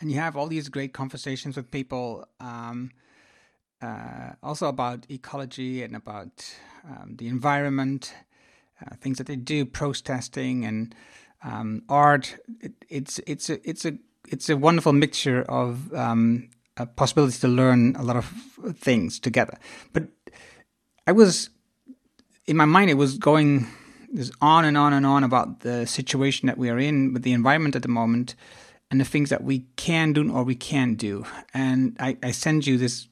and 0.00 0.10
you 0.10 0.18
have 0.18 0.36
all 0.36 0.46
these 0.46 0.68
great 0.68 0.92
conversations 0.92 1.56
with 1.56 1.70
people, 1.70 2.26
um, 2.38 2.90
uh, 3.80 4.32
also 4.42 4.68
about 4.68 5.06
ecology 5.10 5.82
and 5.82 5.96
about 5.96 6.54
um, 6.84 7.16
the 7.16 7.28
environment, 7.28 8.12
uh, 8.80 8.94
things 9.00 9.18
that 9.18 9.26
they 9.26 9.36
do, 9.36 9.64
protesting 9.64 10.64
and 10.64 10.94
um, 11.42 11.82
art. 11.88 12.36
It, 12.60 12.72
it's 12.88 13.20
it's 13.26 13.48
a 13.48 13.68
it's 13.68 13.84
a 13.84 13.96
it's 14.28 14.48
a 14.48 14.56
wonderful 14.56 14.92
mixture 14.92 15.42
of 15.42 15.92
um, 15.94 16.50
a 16.76 16.86
possibility 16.86 17.38
to 17.38 17.48
learn 17.48 17.96
a 17.96 18.02
lot 18.02 18.16
of 18.16 18.26
things 18.76 19.18
together. 19.18 19.58
But 19.92 20.08
I 21.06 21.12
was 21.12 21.50
in 22.46 22.56
my 22.56 22.64
mind, 22.64 22.90
it 22.90 22.94
was 22.94 23.18
going 23.18 23.66
on 24.40 24.64
and 24.64 24.76
on 24.76 24.92
and 24.92 25.06
on 25.06 25.24
about 25.24 25.60
the 25.60 25.86
situation 25.86 26.46
that 26.46 26.58
we 26.58 26.68
are 26.68 26.78
in 26.78 27.12
with 27.12 27.22
the 27.22 27.32
environment 27.32 27.76
at 27.76 27.82
the 27.82 27.88
moment 27.88 28.34
and 28.90 29.00
the 29.00 29.04
things 29.04 29.30
that 29.30 29.42
we 29.42 29.60
can 29.76 30.12
do 30.12 30.30
or 30.32 30.42
we 30.42 30.54
can't 30.54 30.98
do. 30.98 31.24
And 31.54 31.96
I, 31.98 32.16
I 32.22 32.30
send 32.30 32.66
you 32.66 32.76
this 32.76 33.08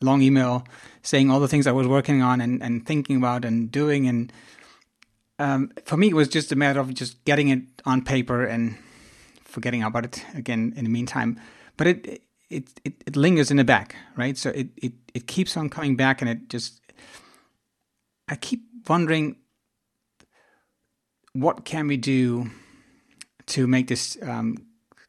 long 0.00 0.22
email 0.22 0.64
saying 1.02 1.30
all 1.30 1.40
the 1.40 1.48
things 1.48 1.66
I 1.66 1.72
was 1.72 1.88
working 1.88 2.22
on 2.22 2.40
and, 2.40 2.62
and 2.62 2.86
thinking 2.86 3.16
about 3.16 3.44
and 3.44 3.70
doing. 3.70 4.06
And 4.06 4.32
um, 5.38 5.72
for 5.84 5.96
me, 5.96 6.08
it 6.08 6.14
was 6.14 6.28
just 6.28 6.52
a 6.52 6.56
matter 6.56 6.78
of 6.78 6.94
just 6.94 7.24
getting 7.24 7.48
it 7.48 7.62
on 7.84 8.02
paper 8.02 8.44
and 8.44 8.76
forgetting 9.44 9.82
about 9.82 10.04
it 10.04 10.24
again 10.34 10.72
in 10.76 10.84
the 10.84 10.90
meantime. 10.90 11.40
But 11.76 11.86
it 11.88 12.22
it 12.50 12.68
it, 12.84 12.94
it 13.06 13.16
lingers 13.16 13.50
in 13.50 13.56
the 13.56 13.64
back, 13.64 13.96
right? 14.16 14.36
So 14.36 14.50
it, 14.50 14.68
it 14.76 14.92
it 15.14 15.26
keeps 15.26 15.56
on 15.56 15.68
coming 15.68 15.96
back, 15.96 16.20
and 16.20 16.30
it 16.30 16.48
just 16.48 16.80
I 18.28 18.36
keep 18.36 18.62
wondering 18.88 19.36
what 21.32 21.64
can 21.64 21.86
we 21.86 21.96
do 21.96 22.50
to 23.46 23.66
make 23.66 23.88
this 23.88 24.16
um, 24.22 24.56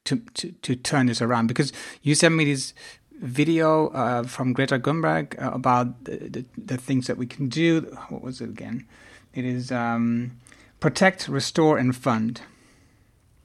to, 0.04 0.18
to 0.34 0.52
to 0.52 0.76
turn 0.76 1.06
this 1.06 1.22
around 1.22 1.48
because 1.48 1.72
you 2.02 2.16
sent 2.16 2.36
me 2.36 2.46
this 2.46 2.74
video 3.22 3.88
uh, 3.90 4.24
from 4.24 4.54
Greta 4.54 4.80
Thunberg 4.80 5.42
uh, 5.42 5.52
about 5.52 6.04
the, 6.06 6.18
the, 6.18 6.46
the, 6.58 6.78
things 6.78 7.08
that 7.08 7.18
we 7.18 7.26
can 7.26 7.48
do. 7.48 7.82
What 8.10 8.22
was 8.22 8.42
it 8.42 8.50
again? 8.50 8.86
It 9.34 9.46
is 9.46 9.72
um, 9.72 10.38
protect, 10.80 11.28
restore, 11.28 11.78
and 11.78 11.96
fund. 11.96 12.42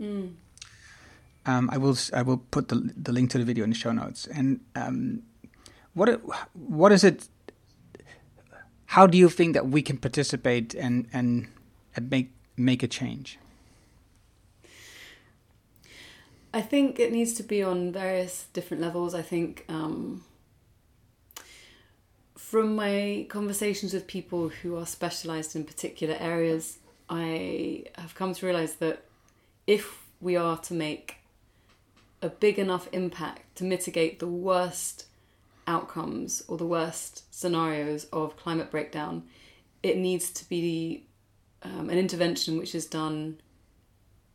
Mm. 0.00 0.34
Um, 1.46 1.70
I 1.72 1.78
will 1.78 1.96
I 2.12 2.22
will 2.22 2.38
put 2.38 2.68
the 2.68 2.92
the 2.96 3.12
link 3.12 3.30
to 3.30 3.38
the 3.38 3.44
video 3.44 3.64
in 3.64 3.70
the 3.70 3.76
show 3.76 3.92
notes. 3.92 4.26
And 4.26 4.60
um, 4.74 5.22
what 5.94 6.20
what 6.54 6.92
is 6.92 7.04
it 7.04 7.28
how 8.90 9.06
do 9.06 9.16
you 9.16 9.28
think 9.28 9.54
that 9.54 9.68
we 9.68 9.82
can 9.82 9.96
participate 9.96 10.74
and 10.74 11.06
and, 11.12 11.46
and 11.96 12.10
make 12.10 12.32
make 12.56 12.82
a 12.82 12.88
change? 12.88 13.38
I 16.52 16.60
think 16.60 16.98
it 16.98 17.12
needs 17.12 17.34
to 17.34 17.44
be 17.44 17.62
on 17.62 17.92
various 17.92 18.46
different 18.52 18.82
levels. 18.82 19.14
I 19.14 19.22
think 19.22 19.64
um, 19.68 20.24
from 22.36 22.74
my 22.74 23.26
conversations 23.28 23.94
with 23.94 24.08
people 24.08 24.48
who 24.48 24.76
are 24.76 24.86
specialized 24.86 25.54
in 25.54 25.62
particular 25.64 26.16
areas, 26.18 26.80
I 27.08 27.84
have 27.94 28.16
come 28.16 28.34
to 28.34 28.46
realize 28.46 28.74
that 28.76 29.04
if 29.68 30.04
we 30.20 30.34
are 30.34 30.58
to 30.58 30.74
make 30.74 31.18
a 32.20 32.28
big 32.28 32.58
enough 32.58 32.88
impact 32.90 33.54
to 33.58 33.64
mitigate 33.64 34.18
the 34.18 34.26
worst 34.26 35.06
outcomes 35.66 36.42
or 36.48 36.56
the 36.56 36.66
worst 36.66 37.32
scenarios 37.34 38.04
of 38.12 38.36
climate 38.36 38.70
breakdown, 38.70 39.24
it 39.82 39.96
needs 39.96 40.30
to 40.30 40.48
be 40.48 41.06
um, 41.62 41.90
an 41.90 41.98
intervention 41.98 42.58
which 42.58 42.74
is 42.74 42.86
done 42.86 43.40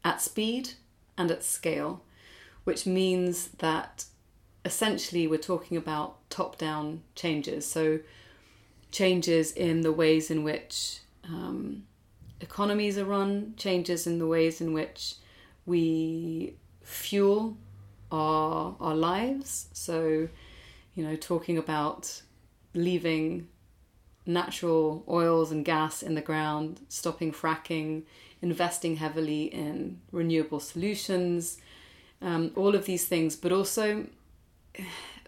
at 0.03 0.21
speed 0.21 0.71
and 1.17 1.31
at 1.31 1.43
scale, 1.43 2.03
which 2.63 2.85
means 2.85 3.49
that 3.59 4.05
essentially 4.63 5.27
we're 5.27 5.37
talking 5.37 5.77
about 5.77 6.29
top 6.29 6.57
down 6.57 7.01
changes. 7.15 7.65
So, 7.65 7.99
changes 8.91 9.51
in 9.51 9.81
the 9.81 9.91
ways 9.91 10.31
in 10.31 10.43
which 10.43 10.99
um, 11.25 11.83
economies 12.39 12.97
are 12.97 13.05
run, 13.05 13.53
changes 13.57 14.07
in 14.07 14.19
the 14.19 14.27
ways 14.27 14.61
in 14.61 14.73
which 14.73 15.15
we 15.65 16.55
fuel 16.81 17.57
our, 18.11 18.75
our 18.79 18.95
lives. 18.95 19.67
So, 19.73 20.29
you 20.95 21.03
know, 21.05 21.15
talking 21.15 21.57
about 21.57 22.21
leaving 22.73 23.47
natural 24.25 25.03
oils 25.07 25.51
and 25.51 25.63
gas 25.63 26.01
in 26.01 26.15
the 26.15 26.21
ground, 26.21 26.81
stopping 26.89 27.31
fracking, 27.31 28.03
investing 28.41 28.95
heavily 28.95 29.43
in 29.45 29.99
renewable 30.11 30.59
solutions, 30.59 31.59
um, 32.21 32.51
all 32.55 32.73
of 32.75 32.85
these 32.85 33.05
things. 33.05 33.35
But 33.35 33.51
also, 33.51 34.07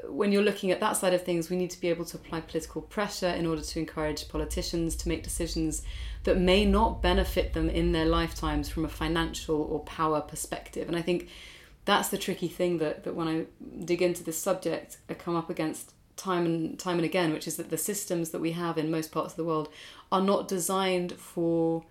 when 0.07 0.31
you're 0.31 0.43
looking 0.43 0.71
at 0.71 0.79
that 0.79 0.97
side 0.97 1.13
of 1.13 1.23
things, 1.23 1.49
we 1.49 1.57
need 1.57 1.69
to 1.71 1.79
be 1.79 1.89
able 1.89 2.05
to 2.05 2.17
apply 2.17 2.41
political 2.41 2.81
pressure 2.81 3.29
in 3.29 3.45
order 3.45 3.61
to 3.61 3.79
encourage 3.79 4.27
politicians 4.29 4.95
to 4.95 5.09
make 5.09 5.23
decisions 5.23 5.83
that 6.23 6.37
may 6.37 6.65
not 6.65 7.01
benefit 7.01 7.53
them 7.53 7.69
in 7.69 7.91
their 7.91 8.05
lifetimes 8.05 8.69
from 8.69 8.85
a 8.85 8.89
financial 8.89 9.61
or 9.61 9.79
power 9.81 10.21
perspective. 10.21 10.87
And 10.87 10.97
I 10.97 11.01
think 11.01 11.29
that's 11.87 12.09
the 12.09 12.17
tricky 12.17 12.49
thing 12.49 12.79
that, 12.79 13.05
that 13.05 13.15
when 13.15 13.29
I 13.29 13.45
dig 13.85 14.01
into 14.01 14.21
this 14.21 14.37
subject, 14.37 14.97
I 15.09 15.13
come 15.13 15.37
up 15.37 15.49
against 15.49 15.93
time 16.17 16.45
and 16.45 16.77
time 16.77 16.97
and 16.97 17.05
again, 17.05 17.31
which 17.31 17.47
is 17.47 17.55
that 17.55 17.69
the 17.69 17.77
systems 17.77 18.31
that 18.31 18.41
we 18.41 18.51
have 18.51 18.77
in 18.77 18.91
most 18.91 19.09
parts 19.09 19.31
of 19.33 19.37
the 19.37 19.45
world 19.45 19.69
are 20.11 20.21
not 20.21 20.49
designed 20.49 21.13
for 21.13 21.85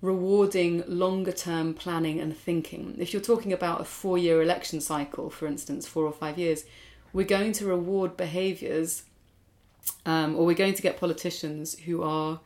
rewarding 0.00 0.84
longer 0.86 1.32
term 1.32 1.74
planning 1.74 2.20
and 2.20 2.36
thinking. 2.36 2.94
If 3.00 3.12
you're 3.12 3.20
talking 3.20 3.52
about 3.52 3.80
a 3.80 3.84
four 3.84 4.16
year 4.16 4.40
election 4.40 4.80
cycle, 4.80 5.28
for 5.28 5.48
instance, 5.48 5.88
four 5.88 6.04
or 6.04 6.12
five 6.12 6.38
years, 6.38 6.64
we're 7.12 7.26
going 7.26 7.50
to 7.54 7.66
reward 7.66 8.16
behaviours 8.16 9.02
um, 10.04 10.36
or 10.36 10.46
we're 10.46 10.54
going 10.54 10.74
to 10.74 10.82
get 10.82 11.00
politicians 11.00 11.76
who 11.80 12.04
are 12.04 12.38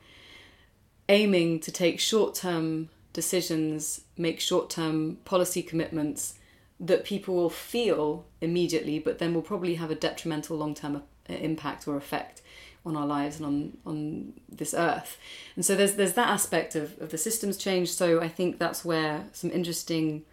aiming 1.10 1.60
to 1.60 1.70
take 1.70 2.00
short 2.00 2.34
term 2.34 2.88
decisions, 3.12 4.00
make 4.16 4.40
short 4.40 4.70
term 4.70 5.18
policy 5.26 5.62
commitments 5.62 6.36
that 6.80 7.04
people 7.04 7.34
will 7.34 7.50
feel 7.50 8.26
immediately, 8.40 8.98
but 8.98 9.18
then 9.18 9.34
will 9.34 9.42
probably 9.42 9.74
have 9.74 9.90
a 9.90 9.94
detrimental 9.94 10.56
long 10.56 10.74
term 10.74 10.96
uh, 10.96 11.32
impact 11.32 11.86
or 11.86 11.96
effect 11.96 12.42
on 12.86 12.96
our 12.96 13.06
lives 13.06 13.36
and 13.38 13.46
on 13.46 13.76
on 13.84 14.32
this 14.48 14.74
earth. 14.74 15.18
And 15.56 15.64
so 15.64 15.74
there's 15.74 15.94
there's 15.94 16.14
that 16.14 16.28
aspect 16.28 16.74
of, 16.74 17.00
of 17.00 17.10
the 17.10 17.18
systems 17.18 17.56
change. 17.56 17.92
So 17.92 18.20
I 18.20 18.28
think 18.28 18.58
that's 18.58 18.84
where 18.84 19.26
some 19.32 19.50
interesting 19.50 20.24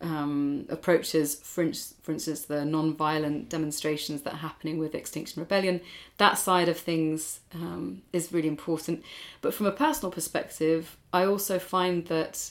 um, 0.00 0.66
approaches, 0.70 1.34
for, 1.34 1.70
for 2.02 2.12
instance, 2.12 2.42
the 2.42 2.64
non-violent 2.64 3.48
demonstrations 3.50 4.22
that 4.22 4.34
are 4.34 4.38
happening 4.38 4.78
with 4.78 4.94
Extinction 4.94 5.40
Rebellion, 5.40 5.80
that 6.16 6.38
side 6.38 6.68
of 6.68 6.78
things 6.78 7.40
um, 7.54 8.02
is 8.12 8.32
really 8.32 8.48
important. 8.48 9.02
But 9.42 9.52
from 9.52 9.66
a 9.66 9.72
personal 9.72 10.10
perspective, 10.10 10.96
I 11.12 11.24
also 11.24 11.58
find 11.58 12.06
that 12.06 12.50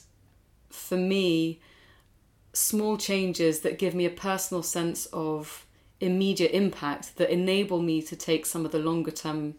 for 0.69 0.97
me, 0.97 1.59
small 2.59 2.97
changes 2.97 3.61
that 3.61 3.79
give 3.79 3.95
me 3.95 4.05
a 4.05 4.09
personal 4.09 4.61
sense 4.61 5.05
of 5.07 5.65
immediate 6.01 6.51
impact 6.51 7.15
that 7.17 7.29
enable 7.29 7.81
me 7.81 8.01
to 8.01 8.15
take 8.15 8.45
some 8.45 8.65
of 8.65 8.71
the 8.71 8.79
longer 8.79 9.11
term 9.11 9.55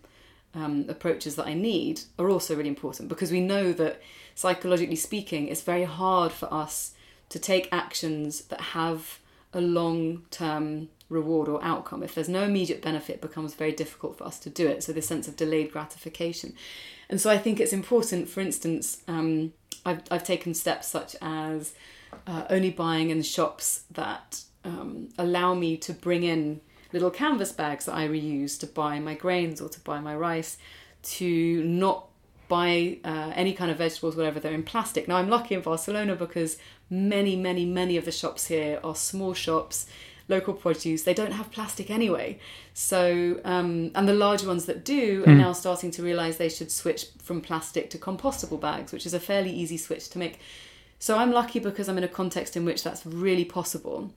um, 0.55 0.85
approaches 0.89 1.37
that 1.37 1.47
I 1.47 1.55
need 1.55 2.01
are 2.19 2.29
also 2.29 2.55
really 2.57 2.69
important 2.69 3.09
because 3.09 3.31
we 3.31 3.41
know 3.41 3.73
that 3.73 4.03
psychologically 4.35 4.97
speaking, 4.97 5.49
it's 5.49 5.63
very 5.63 5.85
hard 5.85 6.33
for 6.33 6.53
us 6.53 6.93
to 7.31 7.39
take 7.39 7.69
actions 7.73 8.43
that 8.43 8.61
have 8.61 9.19
a 9.53 9.61
long 9.61 10.25
term 10.31 10.89
reward 11.09 11.49
or 11.49 11.63
outcome. 11.65 12.03
If 12.03 12.15
there's 12.15 12.29
no 12.29 12.43
immediate 12.43 12.83
benefit, 12.83 13.17
it 13.17 13.21
becomes 13.23 13.55
very 13.55 13.73
difficult 13.73 14.19
for 14.19 14.25
us 14.25 14.39
to 14.41 14.51
do 14.51 14.67
it. 14.67 14.83
So, 14.83 14.93
this 14.93 15.07
sense 15.07 15.27
of 15.27 15.37
delayed 15.37 15.73
gratification. 15.73 16.55
And 17.09 17.21
so, 17.21 17.31
I 17.31 17.39
think 17.39 17.61
it's 17.61 17.73
important, 17.73 18.29
for 18.29 18.41
instance, 18.41 19.03
um, 19.09 19.53
I've, 19.85 20.03
I've 20.11 20.25
taken 20.25 20.55
steps 20.55 20.89
such 20.89 21.17
as 21.23 21.75
uh, 22.27 22.45
only 22.51 22.71
buying 22.71 23.11
in 23.11 23.23
shops 23.23 23.85
that 23.91 24.43
um, 24.65 25.09
allow 25.19 25.55
me 25.55 25.77
to 25.79 25.93
bring 25.93 26.23
in 26.23 26.61
little 26.93 27.11
canvas 27.11 27.53
bags 27.53 27.87
that 27.87 27.95
I 27.95 28.09
reuse 28.09 28.59
to 28.61 28.67
buy 28.67 28.99
my 28.99 29.15
grains 29.15 29.61
or 29.61 29.69
to 29.69 29.81
buy 29.81 30.01
my 30.01 30.15
rice, 30.15 30.59
to 31.03 31.63
not 31.65 32.07
buy 32.49 32.99
uh, 33.05 33.33
any 33.35 33.53
kind 33.53 33.71
of 33.71 33.79
vegetables, 33.79 34.17
whatever, 34.17 34.41
they're 34.41 34.53
in 34.53 34.65
plastic. 34.65 35.07
Now, 35.07 35.17
I'm 35.17 35.31
lucky 35.31 35.55
in 35.55 35.61
Barcelona 35.61 36.17
because 36.17 36.59
many, 36.91 37.37
many, 37.37 37.65
many 37.65 37.97
of 37.97 38.05
the 38.05 38.13
shops 38.13 38.49
here 38.49 38.81
are 38.83 38.97
small 38.97 39.35
shops, 39.35 39.87
local 40.29 40.55
produce. 40.55 41.05
They 41.05 41.15
don't 41.15 41.33
have 41.33 41.51
plastic 41.53 41.91
anyway. 41.91 42.41
So, 42.75 43.41
um, 43.45 43.93
and 43.95 44.09
the 44.09 44.15
large 44.15 44.45
ones 44.45 44.67
that 44.67 44.85
do 44.85 45.25
are 45.27 45.35
now 45.35 45.53
starting 45.53 45.93
to 45.93 46.03
realize 46.03 46.39
they 46.39 46.49
should 46.49 46.73
switch 46.73 47.07
from 47.23 47.41
plastic 47.41 47.89
to 47.91 47.99
compostable 47.99 48.61
bags, 48.61 48.93
which 48.93 49.07
is 49.07 49.15
a 49.15 49.21
fairly 49.21 49.53
easy 49.53 49.77
switch 49.77 50.09
to 50.11 50.19
make. 50.19 50.41
So, 51.01 51.19
I'm 51.19 51.33
lucky 51.33 51.59
because 51.59 51.89
I'm 51.89 51.99
in 51.99 52.05
a 52.05 52.09
context 52.09 52.57
in 52.57 52.65
which 52.65 52.85
that's 52.85 53.05
really 53.05 53.45
possible. 53.45 54.13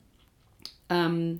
Um, 0.91 1.39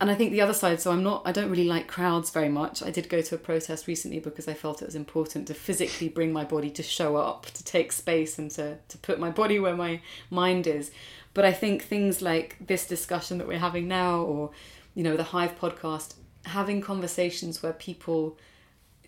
and 0.00 0.10
I 0.10 0.14
think 0.14 0.32
the 0.32 0.40
other 0.40 0.54
side, 0.54 0.80
so 0.80 0.92
I'm 0.92 1.02
not, 1.02 1.22
I 1.26 1.32
don't 1.32 1.50
really 1.50 1.66
like 1.66 1.86
crowds 1.86 2.30
very 2.30 2.48
much. 2.48 2.82
I 2.82 2.90
did 2.90 3.10
go 3.10 3.20
to 3.20 3.34
a 3.34 3.38
protest 3.38 3.86
recently 3.86 4.18
because 4.18 4.48
I 4.48 4.54
felt 4.54 4.80
it 4.80 4.86
was 4.86 4.94
important 4.94 5.46
to 5.48 5.54
physically 5.54 6.08
bring 6.08 6.32
my 6.32 6.42
body 6.42 6.70
to 6.70 6.82
show 6.82 7.16
up, 7.16 7.44
to 7.52 7.62
take 7.62 7.92
space 7.92 8.38
and 8.38 8.50
to, 8.52 8.78
to 8.88 8.98
put 8.98 9.20
my 9.20 9.28
body 9.28 9.58
where 9.58 9.76
my 9.76 10.00
mind 10.30 10.66
is. 10.66 10.90
But 11.34 11.44
I 11.44 11.52
think 11.52 11.82
things 11.82 12.22
like 12.22 12.56
this 12.66 12.86
discussion 12.86 13.36
that 13.38 13.46
we're 13.46 13.58
having 13.58 13.88
now, 13.88 14.22
or, 14.22 14.52
you 14.94 15.02
know, 15.02 15.18
the 15.18 15.22
Hive 15.22 15.60
podcast, 15.60 16.14
having 16.46 16.80
conversations 16.80 17.62
where 17.62 17.74
people 17.74 18.38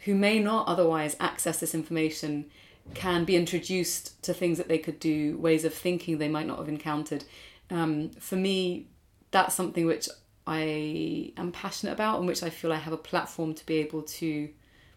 who 0.05 0.15
may 0.15 0.39
not 0.39 0.69
otherwise 0.69 1.17
access 1.19 1.59
this 1.59 1.75
information 1.75 2.51
can 2.95 3.25
be 3.25 3.37
introduced 3.37 4.23
to 4.23 4.35
things 4.35 4.59
that 4.59 4.69
they 4.69 4.79
could 4.79 4.99
do, 5.01 5.37
ways 5.39 5.65
of 5.65 5.73
thinking 5.73 6.19
they 6.19 6.29
might 6.29 6.47
not 6.47 6.59
have 6.59 6.69
encountered. 6.69 7.25
Um, 7.71 8.11
for 8.19 8.37
me, 8.37 8.87
that's 9.31 9.55
something 9.55 9.87
which 9.87 10.09
I 10.47 11.33
am 11.37 11.53
passionate 11.53 11.93
about 11.93 12.19
and 12.19 12.27
which 12.27 12.43
I 12.43 12.51
feel 12.51 12.73
I 12.73 12.77
have 12.77 12.93
a 12.93 12.99
platform 12.99 13.55
to 13.55 13.67
be 13.67 13.77
able 13.77 14.03
to 14.03 14.49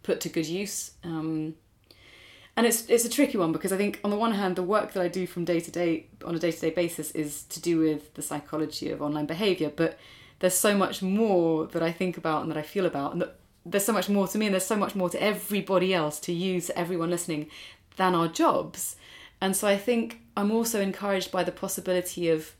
put 0.03 0.19
to 0.21 0.29
good 0.29 0.47
use. 0.47 0.91
Um, 1.03 1.55
and 2.57 2.65
it's 2.65 2.87
it's 2.87 3.05
a 3.05 3.09
tricky 3.09 3.37
one 3.37 3.51
because 3.51 3.73
I 3.73 3.77
think 3.77 3.99
on 4.03 4.11
the 4.11 4.15
one 4.15 4.31
hand 4.31 4.55
the 4.55 4.63
work 4.63 4.93
that 4.93 5.03
I 5.03 5.07
do 5.07 5.27
from 5.27 5.43
day 5.43 5.59
to 5.59 5.71
day 5.71 6.07
on 6.23 6.35
a 6.35 6.39
day 6.39 6.51
to 6.51 6.59
day 6.59 6.69
basis 6.69 7.11
is 7.11 7.43
to 7.43 7.61
do 7.61 7.79
with 7.79 8.13
the 8.13 8.21
psychology 8.21 8.91
of 8.91 9.01
online 9.01 9.25
behavior, 9.25 9.71
but 9.75 9.97
there's 10.39 10.53
so 10.53 10.77
much 10.77 11.01
more 11.01 11.65
that 11.67 11.83
I 11.83 11.91
think 11.91 12.17
about 12.17 12.41
and 12.41 12.51
that 12.51 12.57
I 12.57 12.61
feel 12.61 12.85
about, 12.85 13.13
and 13.13 13.21
that 13.21 13.35
there's 13.65 13.85
so 13.85 13.93
much 13.93 14.09
more 14.09 14.27
to 14.27 14.37
me, 14.37 14.45
and 14.45 14.53
there's 14.53 14.65
so 14.65 14.75
much 14.75 14.95
more 14.95 15.09
to 15.09 15.21
everybody 15.21 15.93
else 15.93 16.19
to 16.21 16.33
use 16.33 16.69
everyone 16.75 17.09
listening 17.09 17.47
than 17.95 18.15
our 18.15 18.27
jobs. 18.27 18.95
And 19.41 19.55
so 19.55 19.67
I 19.67 19.77
think 19.77 20.21
I'm 20.37 20.51
also 20.51 20.81
encouraged 20.81 21.31
by 21.31 21.43
the 21.43 21.51
possibility 21.51 22.29
of 22.29 22.53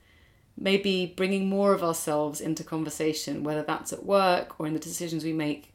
maybe 0.58 1.14
bringing 1.18 1.50
more 1.50 1.74
of 1.74 1.84
ourselves 1.84 2.40
into 2.40 2.64
conversation, 2.64 3.44
whether 3.44 3.64
that's 3.64 3.92
at 3.92 4.06
work 4.06 4.60
or 4.60 4.68
in 4.68 4.74
the 4.74 4.80
decisions 4.80 5.24
we 5.24 5.34
make, 5.34 5.74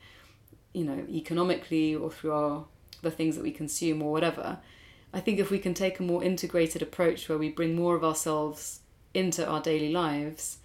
you 0.72 0.84
know, 0.84 1.04
economically 1.08 1.94
or 1.94 2.10
through 2.10 2.32
our 2.32 2.64
the 3.02 3.10
things 3.10 3.34
that 3.34 3.42
we 3.42 3.50
consume 3.50 4.02
or 4.02 4.12
whatever. 4.12 4.58
I 5.12 5.20
think 5.20 5.38
if 5.38 5.50
we 5.50 5.58
can 5.58 5.74
take 5.74 5.98
a 5.98 6.02
more 6.02 6.22
integrated 6.22 6.82
approach 6.82 7.28
where 7.28 7.38
we 7.38 7.50
bring 7.50 7.74
more 7.74 7.96
of 7.96 8.04
ourselves 8.04 8.80
into 9.14 9.46
our 9.46 9.60
daily 9.60 9.90
lives, 9.90 10.58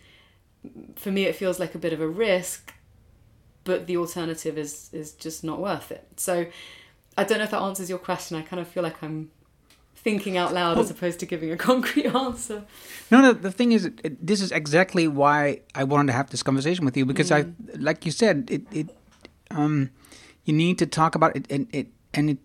for 0.96 1.12
me 1.12 1.26
it 1.26 1.36
feels 1.36 1.60
like 1.60 1.76
a 1.76 1.80
bit 1.80 1.93
of 1.93 2.02
a 2.02 2.08
risk, 2.08 2.74
but 3.64 3.88
the 3.88 3.98
alternative 3.98 4.58
is 4.58 4.89
is 4.93 5.14
just 5.14 5.43
not 5.43 5.60
worth 5.60 5.91
it. 5.91 6.08
So 6.18 6.48
I 7.18 7.24
don't 7.24 7.38
know 7.38 7.45
if 7.45 7.51
that 7.51 7.61
answers 7.61 7.89
your 7.89 7.99
question. 7.99 8.38
I 8.38 8.41
kind 8.41 8.59
of 8.59 8.68
feel 8.68 8.84
like 8.84 9.01
I'm 9.01 9.32
thinking 9.95 10.38
out 10.38 10.53
loud 10.53 10.78
as 10.78 10.91
opposed 10.91 11.20
to 11.22 11.26
giving 11.26 11.51
a 11.51 11.57
concrete 11.70 12.07
answer. 12.07 12.63
No, 13.09 13.22
no. 13.22 13.34
The 13.34 13.51
thing 13.51 13.72
is, 13.72 13.86
it, 13.86 14.26
this 14.26 14.41
is 14.41 14.51
exactly 14.51 15.07
why 15.07 15.61
I 15.74 15.84
wanted 15.84 16.07
to 16.07 16.13
have 16.13 16.30
this 16.30 16.43
conversation 16.43 16.86
with 16.86 16.95
you 16.97 17.05
because 17.05 17.32
I, 17.32 17.45
like 17.78 18.05
you 18.05 18.11
said, 18.11 18.47
it, 18.51 18.63
it, 18.72 18.88
um, 19.51 19.89
you 20.43 20.53
need 20.53 20.78
to 20.80 20.86
talk 20.86 21.16
about 21.16 21.36
it, 21.36 21.47
and 21.49 21.68
it, 21.74 21.88
and 22.13 22.30
it, 22.32 22.38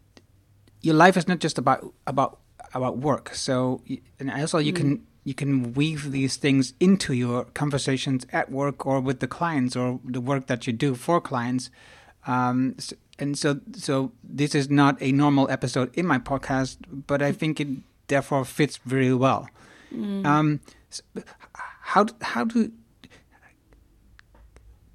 your 0.80 0.94
life 0.94 1.16
is 1.16 1.28
not 1.28 1.38
just 1.40 1.58
about 1.58 1.92
about 2.06 2.38
about 2.72 2.98
work. 2.98 3.34
So, 3.34 3.82
and 4.18 4.30
I 4.30 4.40
also 4.40 4.58
you 4.58 4.72
can 4.72 5.04
you 5.24 5.34
can 5.34 5.74
weave 5.74 6.12
these 6.12 6.36
things 6.36 6.72
into 6.80 7.12
your 7.12 7.44
conversations 7.52 8.24
at 8.32 8.50
work 8.50 8.86
or 8.86 9.00
with 9.00 9.20
the 9.20 9.26
clients 9.26 9.76
or 9.76 10.00
the 10.04 10.20
work 10.20 10.46
that 10.46 10.66
you 10.66 10.72
do 10.72 10.94
for 10.94 11.20
clients. 11.20 11.68
Um, 12.26 12.74
s- 12.78 12.94
and 13.20 13.38
so, 13.38 13.60
so 13.74 14.12
this 14.24 14.54
is 14.54 14.68
not 14.70 14.96
a 15.00 15.12
normal 15.12 15.48
episode 15.50 15.90
in 15.96 16.06
my 16.06 16.18
podcast, 16.18 16.78
but 17.06 17.20
I 17.22 17.32
think 17.32 17.60
it 17.60 17.68
therefore 18.08 18.44
fits 18.44 18.78
very 18.84 19.14
well. 19.14 19.48
Um, 20.26 20.60
s- 20.90 21.02
how 21.82 22.06
how 22.22 22.44
do 22.44 22.70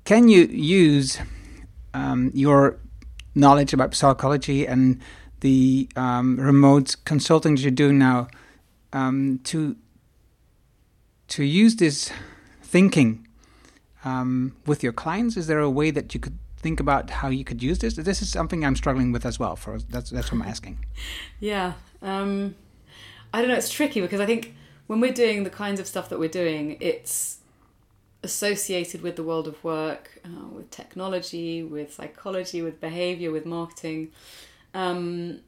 can 0.05 0.27
you 0.29 0.43
use 0.45 1.19
um, 1.93 2.31
your 2.33 2.77
knowledge 3.33 3.73
about 3.73 3.93
psychology 3.95 4.67
and 4.67 4.99
the 5.41 5.89
um, 5.95 6.37
remote 6.39 6.95
consulting 7.05 7.55
that 7.55 7.61
you're 7.61 7.71
doing 7.71 7.97
now 7.99 8.27
um, 8.93 9.39
to 9.45 9.75
to 11.27 11.43
use 11.43 11.75
this 11.77 12.11
thinking 12.61 13.27
um, 14.03 14.55
with 14.65 14.83
your 14.83 14.93
clients? 14.93 15.35
Is 15.37 15.47
there 15.47 15.59
a 15.59 15.69
way 15.69 15.91
that 15.91 16.13
you 16.13 16.19
could 16.19 16.37
think 16.65 16.79
about 16.79 17.11
how 17.11 17.29
you 17.29 17.43
could 17.43 17.61
use 17.61 17.77
this? 17.77 17.93
This 17.93 18.23
is 18.23 18.31
something 18.31 18.65
I'm 18.65 18.75
struggling 18.75 19.11
with 19.11 19.23
as 19.23 19.37
well. 19.37 19.55
For 19.55 19.77
that's 19.77 20.09
that's 20.09 20.31
what 20.31 20.41
I'm 20.41 20.47
asking. 20.47 20.79
Yeah. 21.39 21.73
Um, 22.01 22.55
I 23.31 23.41
don't 23.41 23.49
know. 23.51 23.55
It's 23.63 23.69
tricky 23.69 24.01
because 24.01 24.19
I 24.19 24.25
think 24.25 24.55
when 24.87 24.99
we're 24.99 25.13
doing 25.13 25.43
the 25.43 25.51
kinds 25.51 25.79
of 25.79 25.85
stuff 25.85 26.09
that 26.09 26.17
we're 26.17 26.37
doing, 26.43 26.77
it's 26.79 27.37
associated 28.23 29.03
with 29.03 29.15
the 29.15 29.21
world 29.21 29.47
of 29.47 29.63
work, 29.63 30.19
uh, 30.25 30.47
with 30.55 30.71
technology, 30.71 31.61
with 31.61 31.93
psychology, 31.93 32.63
with 32.63 32.81
behavior, 32.81 33.29
with 33.31 33.45
marketing. 33.45 34.11
Um, 34.73 35.41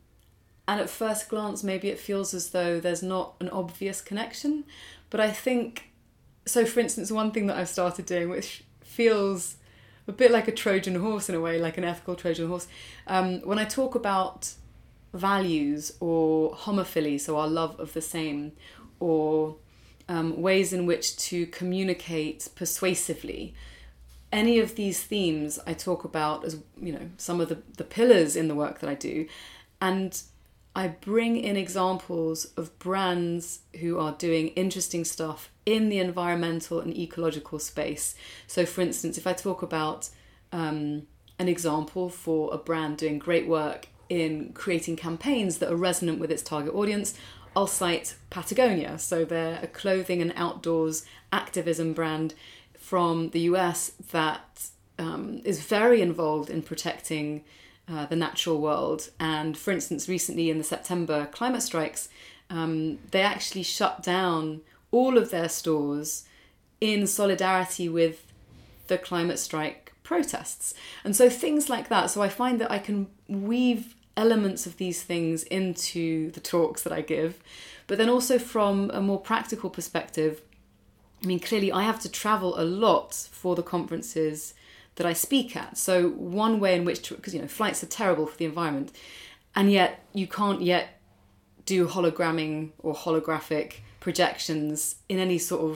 and 0.68 0.80
at 0.80 0.90
first 0.90 1.30
glance, 1.30 1.64
maybe 1.64 1.88
it 1.90 1.98
feels 1.98 2.36
as 2.36 2.52
though 2.52 2.80
there's 2.80 3.02
not 3.02 3.34
an 3.40 3.50
obvious 3.50 4.02
connection. 4.02 4.66
But 5.10 5.20
I 5.20 5.32
think, 5.32 5.90
so 6.46 6.64
for 6.64 6.80
instance, 6.80 7.12
one 7.12 7.32
thing 7.32 7.48
that 7.48 7.58
I've 7.58 7.70
started 7.70 8.06
doing, 8.06 8.30
which 8.30 8.64
feels 8.82 9.56
a 10.08 10.12
bit 10.12 10.32
like 10.32 10.48
a 10.48 10.52
Trojan 10.52 10.96
horse 10.96 11.30
in 11.30 11.36
a 11.36 11.42
way, 11.42 11.60
like 11.60 11.78
an 11.78 11.84
ethical 11.84 12.16
Trojan 12.16 12.48
horse, 12.48 12.68
um, 13.08 13.42
when 13.42 13.60
I 13.60 13.66
talk 13.66 13.96
about 13.96 14.54
values 15.14 15.94
or 16.00 16.54
homophily, 16.54 17.20
so 17.20 17.38
our 17.38 17.48
love 17.48 17.80
of 17.80 17.94
the 17.94 18.02
same, 18.02 18.54
or 19.00 19.58
um, 20.08 20.42
ways 20.42 20.74
in 20.74 20.86
which 20.86 21.18
to 21.18 21.46
communicate 21.48 22.48
persuasively. 22.56 23.54
Any 24.32 24.60
of 24.60 24.76
these 24.76 25.02
themes 25.04 25.60
I 25.66 25.74
talk 25.74 26.04
about 26.04 26.44
as 26.44 26.58
you 26.82 26.94
know 26.94 27.10
some 27.18 27.40
of 27.40 27.50
the, 27.50 27.60
the 27.78 27.84
pillars 27.84 28.36
in 28.36 28.48
the 28.48 28.56
work 28.56 28.80
that 28.80 28.90
I 28.90 28.96
do, 28.96 29.28
and 29.82 30.22
I 30.76 30.90
bring 30.90 31.38
in 31.38 31.58
examples 31.58 32.46
of 32.58 32.78
brands 32.80 33.62
who 33.80 34.00
are 34.00 34.12
doing 34.14 34.50
interesting 34.50 35.06
stuff 35.06 35.50
in 35.68 35.90
the 35.90 36.00
environmental 36.00 36.80
and 36.80 36.96
ecological 36.96 37.60
space. 37.60 38.16
So, 38.48 38.66
for 38.66 38.80
instance, 38.80 39.18
if 39.18 39.28
I 39.28 39.34
talk 39.34 39.62
about 39.62 40.10
um, 40.54 41.08
an 41.40 41.50
example 41.50 42.08
for 42.10 42.54
a 42.54 42.58
brand 42.58 42.98
doing 42.98 43.20
great 43.20 43.50
work 43.50 43.90
in 44.08 44.54
creating 44.54 44.96
campaigns 44.96 45.58
that 45.58 45.70
are 45.70 45.76
resonant 45.76 46.20
with 46.20 46.32
its 46.32 46.42
target 46.42 46.74
audience, 46.74 47.16
I'll 47.54 47.68
cite 47.68 48.16
Patagonia. 48.30 48.98
So 48.98 49.26
they're 49.26 49.60
a 49.62 49.68
clothing 49.68 50.22
and 50.22 50.32
outdoors 50.38 51.06
activism 51.34 51.92
brand 51.92 52.34
from 52.80 53.32
the 53.32 53.42
US 53.42 53.92
that 54.12 54.70
um, 54.98 55.42
is 55.44 55.62
very 55.66 56.02
involved 56.02 56.50
in 56.50 56.62
protecting 56.62 57.44
uh, 57.90 58.06
the 58.06 58.16
natural 58.16 58.62
world. 58.62 59.10
And 59.20 59.58
for 59.58 59.72
instance, 59.72 60.08
recently 60.08 60.50
in 60.50 60.60
the 60.60 60.64
September 60.64 61.26
climate 61.26 61.62
strikes, 61.62 62.08
um, 62.50 63.00
they 63.12 63.22
actually 63.22 63.64
shut 63.64 64.02
down 64.02 64.62
all 64.92 65.18
of 65.18 65.32
their 65.32 65.50
stores 65.50 66.26
in 66.80 67.08
solidarity 67.08 67.90
with 67.90 68.32
the 68.88 68.98
climate 68.98 69.40
strike 69.40 69.94
protests. 70.04 70.74
And 71.04 71.16
so 71.16 71.30
things 71.30 71.70
like 71.70 71.90
that. 71.90 72.10
So 72.10 72.22
I 72.22 72.30
find 72.30 72.62
that 72.62 72.72
I 72.72 72.80
can 72.80 73.08
weave 73.28 73.96
elements 74.16 74.66
of 74.66 74.78
these 74.78 75.04
things 75.04 75.44
into 75.44 76.32
the 76.32 76.40
talks 76.40 76.82
that 76.84 76.94
I 76.94 77.02
give, 77.02 77.42
but 77.86 77.98
then 77.98 78.10
also 78.10 78.40
from 78.40 78.90
a 78.92 79.02
more 79.02 79.20
practical 79.20 79.70
perspective. 79.70 80.42
I 81.24 81.28
mean, 81.28 81.40
clearly, 81.40 81.72
I 81.72 81.84
have 81.84 82.00
to 82.02 82.12
travel 82.12 82.60
a 82.60 82.64
lot 82.64 83.14
for 83.14 83.56
the 83.56 83.64
conferences 83.64 84.54
that 84.96 85.06
I 85.06 85.14
speak 85.14 85.56
at. 85.56 85.78
So, 85.78 86.10
one 86.10 86.60
way 86.60 86.76
in 86.76 86.86
which, 86.86 87.10
because 87.10 87.34
you 87.34 87.42
know, 87.42 87.48
flights 87.48 87.84
are 87.84 87.88
terrible 87.88 88.28
for 88.28 88.38
the 88.38 88.46
environment, 88.46 88.92
and 89.56 89.72
yet 89.72 90.06
you 90.14 90.28
can't 90.28 90.62
yet 90.62 91.00
do 91.66 91.88
hologramming 91.88 92.70
or 92.80 92.94
holographic 92.96 93.78
projections 94.08 94.78
in 95.08 95.18
any 95.20 95.40
sort 95.40 95.64
of 95.70 95.76